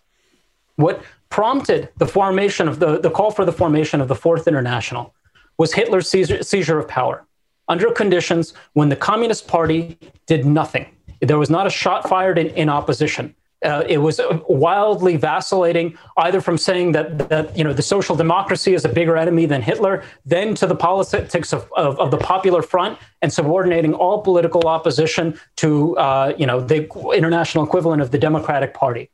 What 0.77 1.03
prompted 1.31 1.89
the 1.97 2.07
formation 2.07 2.69
of 2.69 2.79
the, 2.79 3.01
the 3.01 3.11
call 3.11 3.31
for 3.31 3.45
the 3.45 3.53
formation 3.53 4.01
of 4.01 4.09
the 4.09 4.15
Fourth 4.15 4.47
International 4.47 5.15
was 5.59 5.73
Hitler's 5.73 6.09
seizure, 6.09 6.43
seizure 6.43 6.79
of 6.79 6.87
power 6.87 7.25
under 7.67 7.91
conditions 7.91 8.53
when 8.75 8.89
the 8.89 8.97
Communist 8.97 9.49
Party 9.49 9.99
did 10.27 10.45
nothing. 10.45 10.87
There 11.21 11.39
was 11.39 11.51
not 11.51 11.67
a 11.67 11.71
shot 11.71 12.09
fired 12.09 12.39
in, 12.39 12.49
in 12.49 12.69
opposition. 12.69 13.35
Uh, 13.65 13.83
it 13.89 13.99
was 13.99 14.21
wildly 14.49 15.17
vacillating, 15.17 15.97
either 16.19 16.43
from 16.43 16.59
saying 16.59 16.93
that 16.93 17.31
that 17.31 17.57
you 17.57 17.65
know 17.65 17.73
the 17.73 17.83
social 17.83 18.15
democracy 18.15 18.75
is 18.75 18.85
a 18.85 18.89
bigger 18.89 19.17
enemy 19.17 19.47
than 19.47 19.63
Hitler, 19.63 20.05
then 20.27 20.55
to 20.55 20.67
the 20.67 20.75
politics 20.75 21.53
of, 21.55 21.71
of, 21.75 21.99
of 21.99 22.11
the 22.11 22.19
Popular 22.19 22.61
Front 22.61 22.99
and 23.23 23.33
subordinating 23.33 23.95
all 23.95 24.21
political 24.21 24.69
opposition 24.69 25.41
to 25.57 25.97
uh, 25.97 26.35
you 26.37 26.47
know 26.47 26.61
the 26.61 26.87
international 27.15 27.65
equivalent 27.65 28.03
of 28.03 28.11
the 28.11 28.19
Democratic 28.19 28.75
Party. 28.75 29.11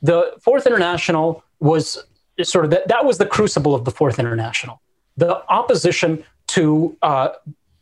The 0.00 0.32
Fourth 0.40 0.66
International 0.66 1.42
was 1.58 2.04
sort 2.42 2.64
of 2.64 2.70
that, 2.70 2.88
that 2.88 3.04
was 3.04 3.18
the 3.18 3.26
crucible 3.26 3.74
of 3.74 3.84
the 3.84 3.90
Fourth 3.90 4.18
International. 4.18 4.80
The 5.16 5.44
opposition 5.48 6.24
to 6.48 6.96
uh, 7.02 7.30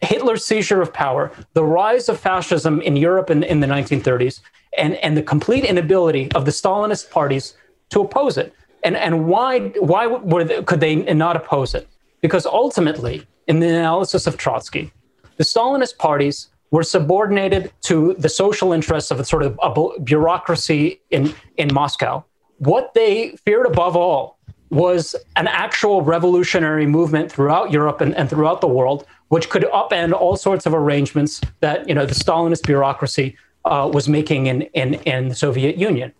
Hitler's 0.02 0.44
seizure 0.44 0.80
of 0.80 0.92
power, 0.92 1.30
the 1.52 1.64
rise 1.64 2.08
of 2.08 2.18
fascism 2.18 2.80
in 2.80 2.96
Europe 2.96 3.30
in, 3.30 3.42
in 3.42 3.60
the 3.60 3.66
1930s, 3.66 4.40
and, 4.78 4.94
and 4.96 5.16
the 5.16 5.22
complete 5.22 5.64
inability 5.64 6.30
of 6.32 6.44
the 6.44 6.50
Stalinist 6.50 7.10
parties 7.10 7.54
to 7.90 8.00
oppose 8.00 8.38
it. 8.38 8.54
And, 8.82 8.96
and 8.96 9.26
why, 9.26 9.68
why 9.80 10.44
they, 10.44 10.62
could 10.62 10.80
they 10.80 10.96
not 10.96 11.36
oppose 11.36 11.74
it? 11.74 11.86
Because 12.22 12.46
ultimately, 12.46 13.26
in 13.46 13.60
the 13.60 13.68
analysis 13.68 14.26
of 14.26 14.36
Trotsky, 14.36 14.92
the 15.36 15.44
Stalinist 15.44 15.98
parties 15.98 16.48
were 16.70 16.82
subordinated 16.82 17.72
to 17.82 18.14
the 18.14 18.28
social 18.28 18.72
interests 18.72 19.10
of 19.10 19.18
a 19.18 19.24
sort 19.24 19.42
of 19.42 19.58
a 19.62 20.00
bureaucracy 20.00 21.00
in, 21.10 21.34
in 21.56 21.72
Moscow. 21.74 22.24
What 22.58 22.94
they 22.94 23.36
feared 23.44 23.66
above 23.66 23.96
all 23.96 24.38
was 24.70 25.16
an 25.36 25.48
actual 25.48 26.02
revolutionary 26.02 26.86
movement 26.86 27.30
throughout 27.30 27.72
Europe 27.72 28.00
and, 28.00 28.14
and 28.16 28.30
throughout 28.30 28.60
the 28.60 28.68
world, 28.68 29.04
which 29.30 29.48
could 29.48 29.62
upend 29.72 30.12
all 30.12 30.36
sorts 30.36 30.66
of 30.66 30.74
arrangements 30.74 31.40
that 31.60 31.88
you 31.88 31.94
know 31.94 32.04
the 32.04 32.14
Stalinist 32.14 32.66
bureaucracy 32.66 33.36
uh, 33.64 33.90
was 33.92 34.08
making 34.08 34.46
in, 34.46 34.62
in, 34.82 34.94
in 34.94 35.28
the 35.28 35.34
Soviet 35.34 35.76
Union. 35.76 36.12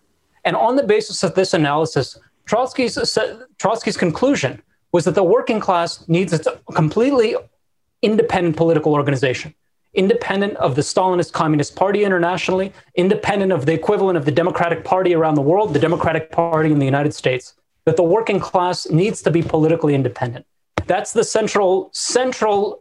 And 0.45 0.55
on 0.55 0.75
the 0.75 0.83
basis 0.83 1.23
of 1.23 1.35
this 1.35 1.53
analysis, 1.53 2.17
Trotsky's, 2.47 2.95
Trotsky's 3.57 3.97
conclusion 3.97 4.61
was 4.91 5.05
that 5.05 5.15
the 5.15 5.23
working 5.23 5.59
class 5.59 6.07
needs 6.07 6.33
a 6.33 6.39
completely 6.73 7.35
independent 8.01 8.57
political 8.57 8.93
organization, 8.93 9.53
independent 9.93 10.55
of 10.57 10.75
the 10.75 10.81
Stalinist 10.81 11.31
Communist 11.33 11.75
Party 11.75 12.03
internationally, 12.03 12.73
independent 12.95 13.51
of 13.51 13.65
the 13.65 13.73
equivalent 13.73 14.17
of 14.17 14.25
the 14.25 14.31
Democratic 14.31 14.83
Party 14.83 15.13
around 15.13 15.35
the 15.35 15.41
world, 15.41 15.73
the 15.73 15.79
Democratic 15.79 16.31
Party 16.31 16.71
in 16.71 16.79
the 16.79 16.85
United 16.85 17.13
States, 17.13 17.55
that 17.85 17.97
the 17.97 18.03
working 18.03 18.39
class 18.39 18.89
needs 18.89 19.21
to 19.21 19.31
be 19.31 19.41
politically 19.41 19.95
independent. 19.95 20.45
That's 20.87 21.13
the 21.13 21.23
central, 21.23 21.89
central 21.93 22.80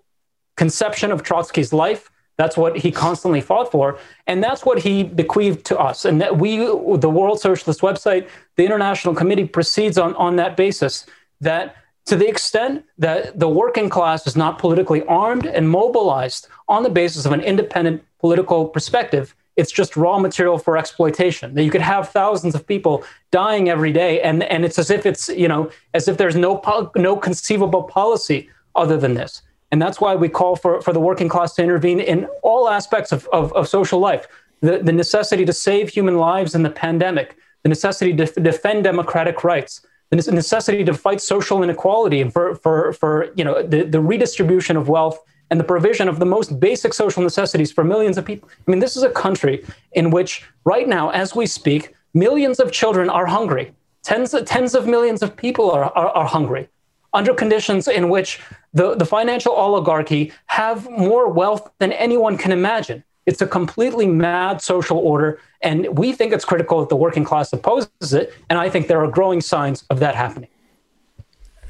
conception 0.61 1.11
of 1.11 1.23
Trotsky's 1.23 1.73
life. 1.73 2.11
That's 2.37 2.57
what 2.63 2.77
he 2.77 2.91
constantly 2.93 3.41
fought 3.41 3.71
for. 3.73 3.99
And 4.27 4.45
that's 4.47 4.63
what 4.67 4.79
he 4.87 5.05
bequeathed 5.23 5.65
to 5.71 5.79
us. 5.79 6.05
And 6.05 6.21
that 6.21 6.37
we, 6.37 6.59
the 7.07 7.13
World 7.19 7.41
Socialist 7.41 7.81
website, 7.81 8.29
the 8.57 8.67
International 8.67 9.15
Committee 9.15 9.49
proceeds 9.57 9.97
on, 9.97 10.15
on 10.17 10.37
that 10.37 10.59
basis 10.59 11.07
that 11.41 11.77
to 12.05 12.15
the 12.15 12.29
extent 12.29 12.85
that 12.99 13.39
the 13.39 13.49
working 13.49 13.89
class 13.89 14.27
is 14.27 14.37
not 14.37 14.59
politically 14.59 15.03
armed 15.05 15.47
and 15.47 15.71
mobilized 15.71 16.47
on 16.69 16.83
the 16.83 16.91
basis 16.91 17.25
of 17.25 17.33
an 17.33 17.41
independent 17.41 18.03
political 18.19 18.69
perspective, 18.69 19.35
it's 19.57 19.73
just 19.73 19.97
raw 19.97 20.19
material 20.19 20.59
for 20.59 20.77
exploitation. 20.77 21.55
That 21.55 21.65
you 21.65 21.71
could 21.71 21.89
have 21.95 22.11
thousands 22.11 22.55
of 22.55 22.67
people 22.67 23.03
dying 23.31 23.71
every 23.71 23.93
day, 23.93 24.21
and, 24.21 24.43
and 24.43 24.65
it's 24.67 24.79
as 24.79 24.91
if 24.91 25.07
it's, 25.07 25.31
you 25.31 25.49
know, 25.49 25.71
as 25.95 26.07
if 26.07 26.19
there's 26.19 26.37
no, 26.37 26.53
no 26.97 27.17
conceivable 27.17 27.85
policy 27.85 28.51
other 28.75 28.99
than 28.99 29.15
this. 29.15 29.43
And 29.73 29.81
that's 29.81 30.01
why 30.01 30.15
we 30.15 30.29
call 30.29 30.57
for, 30.57 30.81
for 30.81 30.93
the 30.93 31.01
working 31.01 31.29
class 31.29 31.55
to 31.55 31.63
intervene 31.63 32.01
in 32.01 32.27
all 32.43 32.69
aspects 32.69 33.13
of, 33.13 33.29
of, 33.29 33.53
of 33.53 33.69
social 33.69 34.01
life. 34.01 34.27
The, 34.61 34.79
the 34.79 34.93
necessity 34.93 35.45
to 35.45 35.53
save 35.53 35.89
human 35.89 36.19
lives 36.19 36.55
in 36.55 36.63
the 36.63 36.71
pandemic, 36.71 37.37
the 37.63 37.69
necessity 37.69 38.15
to 38.15 38.27
defend 38.41 38.85
democratic 38.85 39.45
rights, 39.45 39.87
the 40.11 40.17
necessity 40.17 40.85
to 40.85 40.93
fight 40.93 41.21
social 41.21 41.63
inequality 41.63 42.21
and 42.21 42.33
for, 42.33 42.57
for, 42.57 42.93
for 42.93 43.33
you 43.37 43.45
know, 43.45 43.63
the, 43.63 43.85
the 43.85 44.01
redistribution 44.01 44.77
of 44.77 44.89
wealth 44.89 45.19
and 45.51 45.59
the 45.59 45.65
provision 45.65 46.09
of 46.09 46.19
the 46.19 46.27
most 46.27 46.59
basic 46.61 46.93
social 46.93 47.23
necessities 47.23 47.73
for 47.73 47.85
millions 47.85 48.19
of 48.19 48.25
people. 48.25 48.49
I 48.67 48.71
mean, 48.71 48.81
this 48.81 48.97
is 48.97 49.03
a 49.03 49.11
country 49.11 49.65
in 49.93 50.11
which, 50.11 50.45
right 50.65 50.89
now, 50.89 51.11
as 51.11 51.35
we 51.35 51.47
speak, 51.47 51.95
millions 52.13 52.61
of 52.61 52.73
children 52.73 53.09
are 53.09 53.27
hungry. 53.27 53.73
Tens, 54.03 54.35
tens 54.47 54.75
of 54.75 54.87
millions 54.87 55.23
of 55.23 55.37
people 55.37 55.71
are, 55.71 55.85
are, 55.85 56.09
are 56.09 56.27
hungry 56.27 56.69
under 57.13 57.35
conditions 57.35 57.89
in 57.89 58.09
which 58.09 58.41
the, 58.73 58.95
the 58.95 59.07
financial 59.07 59.53
oligarchy 59.53 60.33
have 60.47 60.89
more 60.91 61.29
wealth 61.29 61.71
than 61.79 61.93
anyone 61.93 62.37
can 62.39 62.53
imagine. 62.53 63.05
It's 63.27 63.43
a 63.43 63.47
completely 63.47 64.07
mad 64.07 64.63
social 64.63 64.99
order, 64.99 65.41
and 65.63 65.99
we 65.99 66.13
think 66.13 66.33
it's 66.33 66.45
critical 66.45 66.81
that 66.81 66.89
the 66.89 66.97
working 66.97 67.25
class 67.25 67.53
opposes 67.53 68.13
it. 68.15 68.35
And 68.49 68.59
I 68.59 68.71
think 68.71 68.89
there 68.89 69.03
are 69.05 69.11
growing 69.11 69.41
signs 69.41 69.85
of 69.91 70.01
that 70.01 70.15
happening. 70.15 70.49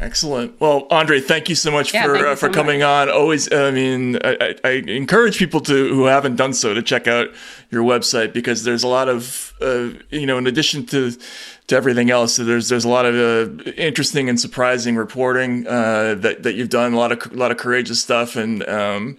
Excellent. 0.01 0.59
Well, 0.59 0.87
Andre, 0.91 1.21
thank 1.21 1.51
you 1.51 1.55
so 1.55 1.71
much 1.71 1.93
yeah, 1.93 2.05
for 2.05 2.17
uh, 2.17 2.35
for 2.35 2.49
so 2.49 2.53
coming 2.53 2.81
much. 2.81 3.09
on. 3.09 3.11
Always, 3.11 3.53
I 3.53 3.71
mean, 3.71 4.17
I, 4.25 4.57
I, 4.65 4.71
encourage 4.71 5.39
people 5.39 5.61
to 5.61 5.89
who 5.89 6.07
haven't 6.07 6.37
done 6.37 6.55
so 6.55 6.73
to 6.73 6.81
check 6.83 7.07
out 7.07 7.29
your 7.71 7.85
website 7.85 8.33
because 8.33 8.65
there's 8.65 8.83
a 8.83 8.89
lot 8.89 9.11
of, 9.11 9.53
uh, 9.61 9.91
you 10.09 10.25
know, 10.25 10.39
in 10.39 10.47
addition 10.47 10.87
to 10.87 11.13
to 11.67 11.77
everything 11.77 12.11
else, 12.11 12.37
there's 12.37 12.71
there's 12.71 12.87
a 12.87 12.89
lot 12.89 13.05
of 13.05 13.15
uh, 13.15 13.71
interesting 13.73 14.31
and 14.31 14.41
surprising 14.41 14.97
reporting 14.97 15.67
uh, 15.67 16.15
that 16.15 16.45
that 16.45 16.55
you've 16.55 16.71
done. 16.71 16.95
A 16.95 16.99
lot 16.99 17.13
of 17.13 17.31
a 17.31 17.37
lot 17.37 17.51
of 17.51 17.59
courageous 17.59 18.01
stuff, 18.01 18.37
and 18.37 18.67
um, 18.71 19.19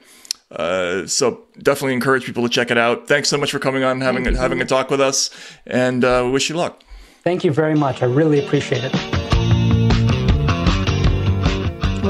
uh, 0.50 1.06
so 1.06 1.44
definitely 1.60 1.94
encourage 1.94 2.26
people 2.26 2.42
to 2.42 2.50
check 2.50 2.72
it 2.72 2.80
out. 2.80 3.08
Thanks 3.08 3.30
so 3.30 3.38
much 3.38 3.52
for 3.52 3.60
coming 3.60 3.84
on, 3.84 4.02
and 4.02 4.04
having 4.04 4.26
having 4.36 4.60
a 4.62 4.66
talk 4.66 4.90
with 4.90 5.00
us, 5.00 5.30
and 5.68 6.04
uh, 6.04 6.28
wish 6.34 6.50
you 6.50 6.56
luck. 6.56 6.84
Thank 7.24 7.44
you 7.44 7.52
very 7.52 7.76
much. 7.76 8.02
I 8.02 8.08
really 8.08 8.44
appreciate 8.44 8.84
it. 8.84 9.21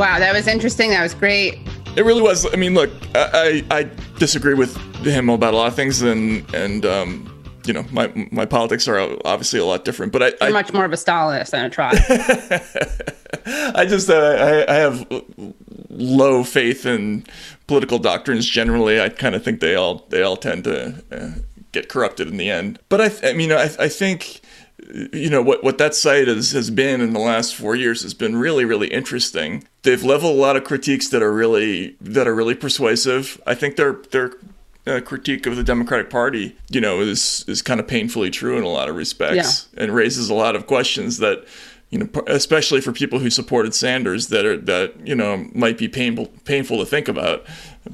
Wow, 0.01 0.17
that 0.17 0.33
was 0.33 0.47
interesting. 0.47 0.89
That 0.89 1.03
was 1.03 1.13
great. 1.13 1.59
It 1.95 2.03
really 2.05 2.23
was. 2.23 2.51
I 2.51 2.55
mean, 2.55 2.73
look, 2.73 2.89
I, 3.13 3.61
I, 3.69 3.81
I 3.81 3.83
disagree 4.17 4.55
with 4.55 4.75
him 5.05 5.29
about 5.29 5.53
a 5.53 5.57
lot 5.57 5.67
of 5.67 5.75
things, 5.75 6.01
and 6.01 6.43
and 6.55 6.83
um, 6.87 7.43
you 7.65 7.73
know, 7.73 7.85
my 7.91 8.11
my 8.31 8.47
politics 8.47 8.87
are 8.87 8.99
obviously 9.25 9.59
a 9.59 9.65
lot 9.65 9.85
different. 9.85 10.11
But 10.11 10.23
I, 10.23 10.27
You're 10.27 10.49
I 10.49 10.49
much 10.49 10.73
more 10.73 10.85
of 10.85 10.91
a 10.91 10.95
Stalinist 10.95 11.51
than 11.51 11.65
a 11.65 11.69
Trotsky. 11.69 12.03
I 13.77 13.85
just 13.85 14.09
uh, 14.09 14.65
I, 14.67 14.73
I 14.73 14.75
have 14.77 15.23
low 15.91 16.43
faith 16.45 16.87
in 16.87 17.23
political 17.67 17.99
doctrines 17.99 18.47
generally. 18.47 18.99
I 18.99 19.09
kind 19.09 19.35
of 19.35 19.43
think 19.43 19.59
they 19.59 19.75
all 19.75 20.07
they 20.09 20.23
all 20.23 20.35
tend 20.35 20.63
to 20.63 20.95
uh, 21.11 21.29
get 21.73 21.89
corrupted 21.89 22.27
in 22.27 22.37
the 22.37 22.49
end. 22.49 22.79
But 22.89 23.01
I 23.01 23.29
I 23.29 23.33
mean 23.33 23.51
I 23.51 23.65
I 23.77 23.87
think 23.87 24.41
you 25.13 25.29
know 25.29 25.41
what 25.41 25.63
what 25.63 25.77
that 25.77 25.95
site 25.95 26.27
has 26.27 26.51
has 26.51 26.69
been 26.69 27.01
in 27.01 27.13
the 27.13 27.19
last 27.19 27.55
four 27.55 27.75
years 27.75 28.01
has 28.03 28.13
been 28.13 28.35
really 28.35 28.65
really 28.65 28.87
interesting. 28.87 29.63
They've 29.83 30.03
leveled 30.03 30.35
a 30.35 30.39
lot 30.39 30.55
of 30.55 30.63
critiques 30.63 31.09
that 31.09 31.21
are 31.21 31.31
really 31.31 31.95
that 32.01 32.27
are 32.27 32.35
really 32.35 32.55
persuasive. 32.55 33.41
I 33.45 33.55
think 33.55 33.75
their 33.75 33.93
their 34.11 34.33
uh, 34.87 34.99
critique 35.01 35.45
of 35.45 35.55
the 35.55 35.63
Democratic 35.63 36.09
Party, 36.09 36.55
you 36.69 36.81
know, 36.81 36.99
is 37.01 37.45
is 37.47 37.61
kind 37.61 37.79
of 37.79 37.87
painfully 37.87 38.29
true 38.29 38.57
in 38.57 38.63
a 38.63 38.69
lot 38.69 38.89
of 38.89 38.95
respects, 38.95 39.67
and 39.77 39.93
raises 39.93 40.29
a 40.29 40.33
lot 40.33 40.55
of 40.55 40.67
questions 40.67 41.17
that 41.19 41.45
you 41.91 41.99
know, 41.99 42.09
especially 42.27 42.79
for 42.79 42.93
people 42.93 43.19
who 43.19 43.29
supported 43.29 43.75
Sanders, 43.75 44.27
that 44.27 44.45
are 44.45 44.57
that 44.57 45.05
you 45.05 45.13
know 45.13 45.45
might 45.53 45.77
be 45.77 45.87
painful 45.87 46.27
painful 46.45 46.79
to 46.79 46.85
think 46.85 47.07
about, 47.07 47.45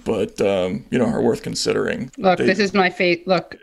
but 0.06 0.40
um, 0.42 0.86
you 0.90 0.98
know 1.00 1.06
are 1.06 1.22
worth 1.22 1.44
considering. 1.44 2.12
Look, 2.18 2.40
They- 2.40 2.46
this 2.46 2.60
is 2.60 2.74
my 2.74 2.90
fate. 2.90 3.28
Look, 3.28 3.56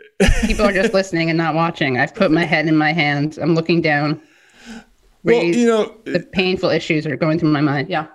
people 0.45 0.65
are 0.65 0.73
just 0.73 0.93
listening 0.99 1.29
and 1.29 1.37
not 1.37 1.55
watching. 1.55 1.97
I've 1.99 2.13
put 2.15 2.31
my 2.31 2.45
head 2.45 2.67
in 2.67 2.75
my 2.77 2.93
hands. 2.93 3.37
I'm 3.37 3.55
looking 3.55 3.81
down. 3.81 4.21
well, 5.23 5.41
Raised- 5.41 5.59
you 5.59 5.67
know, 5.67 5.95
the 6.05 6.19
painful 6.19 6.69
issues 6.69 7.05
are 7.05 7.15
going 7.15 7.39
through 7.39 7.51
my 7.51 7.61
mind. 7.61 7.89
Yeah. 7.89 8.07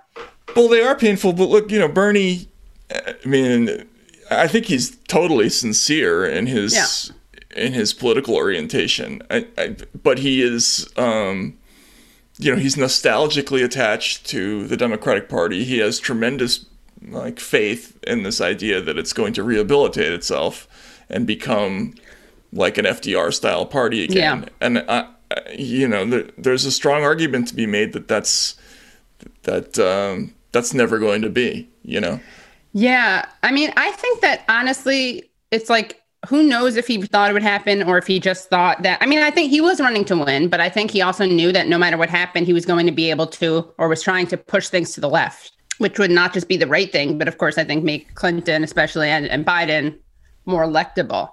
Well, 0.55 0.67
they 0.67 0.81
are 0.81 0.95
painful, 0.95 1.33
but 1.33 1.49
look, 1.49 1.71
you 1.71 1.79
know, 1.79 1.87
Bernie. 1.87 2.47
I 2.93 3.15
mean, 3.25 3.87
I 4.29 4.47
think 4.47 4.65
he's 4.65 4.97
totally 5.07 5.49
sincere 5.49 6.25
in 6.25 6.47
his 6.47 7.11
in 7.55 7.71
his 7.73 7.93
political 7.93 8.35
orientation. 8.35 9.21
I, 9.29 9.47
I, 9.57 9.75
but 10.03 10.19
he 10.19 10.41
is, 10.41 10.89
um, 10.97 11.57
you 12.37 12.51
know, 12.51 12.57
he's 12.57 12.75
nostalgically 12.75 13.63
attached 13.63 14.25
to 14.27 14.67
the 14.67 14.75
Democratic 14.75 15.29
Party. 15.29 15.63
He 15.63 15.77
has 15.79 15.99
tremendous 15.99 16.65
like 17.07 17.39
faith 17.39 17.97
in 18.03 18.23
this 18.23 18.39
idea 18.41 18.81
that 18.81 18.97
it's 18.97 19.13
going 19.13 19.33
to 19.33 19.43
rehabilitate 19.43 20.11
itself 20.13 20.67
and 21.09 21.25
become 21.25 21.95
like 22.53 22.77
an 22.77 22.85
FDR 22.85 23.33
style 23.33 23.65
party 23.65 24.03
again. 24.03 24.41
Yeah. 24.43 24.49
And 24.61 24.79
I, 24.79 24.99
I- 24.99 25.07
you 25.57 25.87
know, 25.87 26.05
there, 26.05 26.23
there's 26.37 26.65
a 26.65 26.71
strong 26.71 27.03
argument 27.03 27.47
to 27.47 27.55
be 27.55 27.65
made 27.65 27.93
that 27.93 28.09
that's 28.09 28.55
that 29.43 29.79
um, 29.79 30.33
that's 30.51 30.73
never 30.73 30.99
going 30.99 31.21
to 31.21 31.29
be. 31.29 31.69
You 31.83 32.01
know, 32.01 32.19
Yeah. 32.73 33.25
I 33.41 33.51
mean, 33.51 33.71
I 33.77 33.91
think 33.91 34.21
that 34.21 34.43
honestly, 34.49 35.29
it's 35.51 35.69
like, 35.69 36.01
who 36.27 36.43
knows 36.43 36.75
if 36.75 36.85
he 36.85 37.01
thought 37.01 37.29
it 37.29 37.33
would 37.33 37.41
happen 37.43 37.81
or 37.83 37.97
if 37.97 38.05
he 38.07 38.19
just 38.19 38.49
thought 38.49 38.83
that. 38.83 39.01
I 39.01 39.05
mean, 39.07 39.19
I 39.19 39.31
think 39.31 39.49
he 39.49 39.61
was 39.61 39.79
running 39.79 40.05
to 40.05 40.17
win, 40.17 40.49
but 40.49 40.59
I 40.59 40.69
think 40.69 40.91
he 40.91 41.01
also 41.01 41.25
knew 41.25 41.51
that 41.53 41.67
no 41.67 41.77
matter 41.77 41.97
what 41.97 42.09
happened, 42.09 42.45
he 42.45 42.53
was 42.53 42.65
going 42.65 42.85
to 42.85 42.91
be 42.91 43.09
able 43.09 43.27
to 43.27 43.73
or 43.77 43.87
was 43.87 44.03
trying 44.03 44.27
to 44.27 44.37
push 44.37 44.67
things 44.67 44.91
to 44.93 45.01
the 45.01 45.09
left, 45.09 45.53
which 45.81 45.99
would 45.99 46.11
not 46.11 46.33
just 46.33 46.47
be 46.47 46.57
the 46.57 46.67
right 46.67 46.91
thing, 46.91 47.17
but 47.17 47.27
of 47.27 47.37
course, 47.37 47.57
I 47.57 47.63
think 47.63 47.83
make 47.83 48.13
Clinton, 48.15 48.63
especially, 48.63 49.09
and, 49.09 49.27
and 49.27 49.45
Biden 49.45 49.97
more 50.45 50.63
electable. 50.63 51.31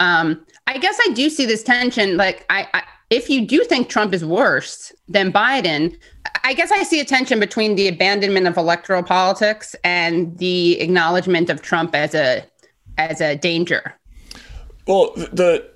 Um, 0.00 0.44
I 0.66 0.78
guess 0.78 0.98
I 1.06 1.12
do 1.12 1.28
see 1.28 1.46
this 1.46 1.62
tension. 1.62 2.16
Like, 2.16 2.46
I, 2.48 2.66
I 2.72 2.82
if 3.10 3.28
you 3.28 3.46
do 3.46 3.64
think 3.64 3.88
Trump 3.88 4.14
is 4.14 4.24
worse 4.24 4.92
than 5.08 5.32
Biden, 5.32 5.98
I 6.44 6.54
guess 6.54 6.70
I 6.70 6.82
see 6.84 7.00
a 7.00 7.04
tension 7.04 7.40
between 7.40 7.74
the 7.74 7.88
abandonment 7.88 8.46
of 8.46 8.56
electoral 8.56 9.02
politics 9.02 9.74
and 9.84 10.36
the 10.38 10.80
acknowledgement 10.80 11.50
of 11.50 11.60
Trump 11.60 11.94
as 11.94 12.14
a 12.14 12.44
as 12.98 13.20
a 13.20 13.36
danger. 13.36 13.94
well, 14.86 15.12
the 15.14 15.68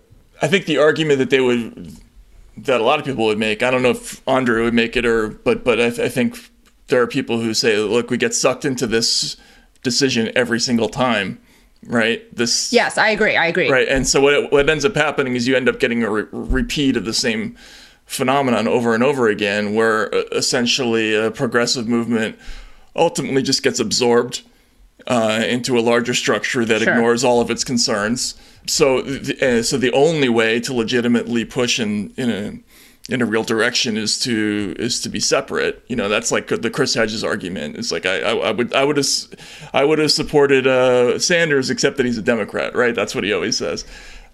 I 0.42 0.48
think 0.48 0.66
the 0.66 0.78
argument 0.78 1.18
that 1.18 1.30
they 1.30 1.40
would 1.40 1.96
that 2.56 2.80
a 2.80 2.84
lot 2.84 2.98
of 2.98 3.04
people 3.04 3.26
would 3.26 3.38
make. 3.38 3.62
I 3.62 3.70
don't 3.70 3.82
know 3.82 3.90
if 3.90 4.26
Andre 4.28 4.62
would 4.62 4.74
make 4.74 4.96
it 4.96 5.04
or, 5.04 5.28
but 5.28 5.64
but 5.64 5.80
I, 5.80 5.86
I 5.86 6.08
think 6.08 6.38
there 6.88 7.00
are 7.00 7.06
people 7.06 7.40
who 7.40 7.54
say, 7.54 7.76
look, 7.78 8.10
we 8.10 8.16
get 8.16 8.34
sucked 8.34 8.64
into 8.64 8.86
this 8.86 9.36
decision 9.82 10.30
every 10.36 10.60
single 10.60 10.88
time, 10.88 11.38
right? 11.86 12.22
This 12.34 12.72
Yes, 12.72 12.98
I 12.98 13.08
agree. 13.10 13.36
I 13.36 13.46
agree. 13.46 13.70
Right, 13.70 13.88
and 13.88 14.06
so 14.06 14.20
what 14.20 14.52
what 14.52 14.68
ends 14.68 14.84
up 14.84 14.94
happening 14.94 15.34
is 15.36 15.46
you 15.46 15.56
end 15.56 15.68
up 15.68 15.78
getting 15.80 16.02
a 16.02 16.10
re- 16.10 16.26
repeat 16.32 16.96
of 16.96 17.04
the 17.04 17.14
same 17.14 17.56
phenomenon 18.06 18.68
over 18.68 18.94
and 18.94 19.02
over 19.02 19.28
again, 19.28 19.74
where 19.74 20.14
uh, 20.14 20.22
essentially 20.32 21.14
a 21.14 21.30
progressive 21.30 21.88
movement 21.88 22.38
ultimately 22.94 23.42
just 23.42 23.62
gets 23.62 23.80
absorbed 23.80 24.42
uh, 25.06 25.42
into 25.46 25.78
a 25.78 25.80
larger 25.80 26.14
structure 26.14 26.64
that 26.64 26.82
Sure. 26.82 26.92
ignores 26.94 27.24
all 27.24 27.40
of 27.40 27.50
its 27.50 27.64
concerns. 27.64 28.34
So, 28.66 29.02
th- 29.02 29.42
uh, 29.42 29.62
so 29.62 29.76
the 29.78 29.92
only 29.92 30.28
way 30.28 30.60
to 30.60 30.72
legitimately 30.72 31.44
push 31.46 31.80
in 31.80 32.12
in 32.16 32.30
a 32.30 32.58
in 33.08 33.20
a 33.20 33.26
real 33.26 33.44
direction 33.44 33.96
is 33.96 34.18
to 34.20 34.74
is 34.78 35.00
to 35.00 35.08
be 35.08 35.20
separate. 35.20 35.84
You 35.88 35.96
know, 35.96 36.08
that's 36.08 36.32
like 36.32 36.48
the 36.48 36.70
Chris 36.70 36.94
Hedges 36.94 37.22
argument. 37.22 37.76
It's 37.76 37.92
like 37.92 38.06
I, 38.06 38.20
I, 38.20 38.32
I 38.32 38.50
would 38.50 38.74
I 38.74 38.84
would 38.84 38.96
have 38.96 39.06
I 39.72 39.84
would 39.84 39.98
have 39.98 40.12
supported 40.12 40.66
uh, 40.66 41.18
Sanders 41.18 41.70
except 41.70 41.96
that 41.98 42.06
he's 42.06 42.18
a 42.18 42.22
Democrat, 42.22 42.74
right? 42.74 42.94
That's 42.94 43.14
what 43.14 43.24
he 43.24 43.32
always 43.32 43.56
says. 43.56 43.84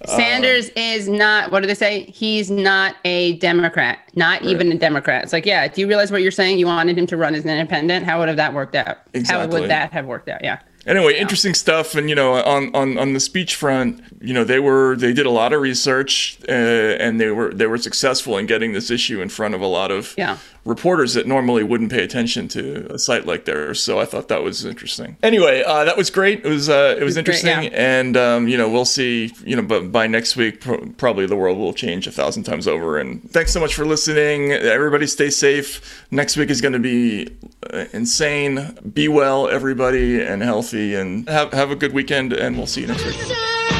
Sanders 0.06 0.70
is 0.76 1.08
not. 1.08 1.52
What 1.52 1.60
do 1.60 1.66
they 1.66 1.74
say? 1.74 2.04
He's 2.04 2.50
not 2.50 2.96
a 3.04 3.34
Democrat. 3.34 3.98
Not 4.14 4.42
even 4.42 4.72
a 4.72 4.78
Democrat. 4.78 5.24
It's 5.24 5.32
like, 5.32 5.44
yeah. 5.44 5.68
Do 5.68 5.80
you 5.82 5.86
realize 5.86 6.10
what 6.10 6.22
you're 6.22 6.30
saying? 6.30 6.58
You 6.58 6.66
wanted 6.66 6.96
him 6.96 7.06
to 7.08 7.18
run 7.18 7.34
as 7.34 7.44
an 7.44 7.50
independent. 7.50 8.06
How 8.06 8.18
would 8.18 8.28
have 8.28 8.38
that 8.38 8.54
worked 8.54 8.74
out? 8.74 8.98
How 9.26 9.46
would 9.46 9.68
that 9.68 9.92
have 9.92 10.06
worked 10.06 10.30
out? 10.30 10.42
Yeah. 10.42 10.60
Anyway, 10.86 11.14
interesting 11.16 11.54
stuff. 11.54 11.94
And 11.94 12.08
you 12.08 12.14
know, 12.14 12.34
on, 12.34 12.74
on, 12.74 12.98
on 12.98 13.12
the 13.12 13.20
speech 13.20 13.54
front, 13.54 14.02
you 14.20 14.32
know, 14.32 14.44
they 14.44 14.58
were 14.58 14.96
they 14.96 15.12
did 15.12 15.26
a 15.26 15.30
lot 15.30 15.52
of 15.52 15.60
research, 15.60 16.38
uh, 16.48 16.52
and 16.52 17.20
they 17.20 17.30
were 17.30 17.52
they 17.52 17.66
were 17.66 17.78
successful 17.78 18.38
in 18.38 18.46
getting 18.46 18.72
this 18.72 18.90
issue 18.90 19.20
in 19.20 19.28
front 19.28 19.54
of 19.54 19.60
a 19.60 19.66
lot 19.66 19.90
of 19.90 20.14
Yeah. 20.16 20.38
Reporters 20.64 21.14
that 21.14 21.26
normally 21.26 21.62
wouldn't 21.62 21.90
pay 21.90 22.02
attention 22.04 22.48
to 22.48 22.86
a 22.92 22.98
site 22.98 23.26
like 23.26 23.44
theirs. 23.44 23.82
So 23.82 23.98
I 23.98 24.04
thought 24.04 24.28
that 24.28 24.42
was 24.42 24.64
interesting. 24.64 25.16
Anyway, 25.22 25.62
uh, 25.62 25.84
that 25.84 25.96
was 25.96 26.10
great. 26.10 26.44
It 26.44 26.48
was 26.48 26.68
uh, 26.68 26.96
it 26.98 27.04
was 27.04 27.14
great, 27.14 27.20
interesting, 27.20 27.62
yeah. 27.64 27.70
and 27.72 28.16
um, 28.16 28.48
you 28.48 28.56
know, 28.56 28.68
we'll 28.68 28.84
see. 28.84 29.32
You 29.44 29.56
know, 29.56 29.62
but 29.62 29.92
by 29.92 30.06
next 30.06 30.36
week, 30.36 30.60
pro- 30.60 30.86
probably 30.98 31.26
the 31.26 31.36
world 31.36 31.58
will 31.58 31.72
change 31.72 32.06
a 32.06 32.12
thousand 32.12 32.44
times 32.44 32.68
over. 32.68 32.98
And 32.98 33.30
thanks 33.30 33.52
so 33.52 33.60
much 33.60 33.74
for 33.74 33.84
listening. 33.84 34.52
Everybody, 34.52 35.06
stay 35.06 35.30
safe. 35.30 36.04
Next 36.10 36.36
week 36.36 36.50
is 36.50 36.60
going 36.60 36.74
to 36.74 36.78
be 36.78 37.28
uh, 37.72 37.86
insane. 37.92 38.76
Be 38.92 39.08
well, 39.08 39.48
everybody, 39.48 40.20
and 40.20 40.42
healthy, 40.42 40.94
and 40.94 41.28
have 41.28 41.52
have 41.52 41.70
a 41.70 41.76
good 41.76 41.92
weekend. 41.92 42.32
And 42.32 42.56
we'll 42.56 42.66
see 42.66 42.82
you 42.82 42.86
next 42.86 43.04
week. 43.04 43.79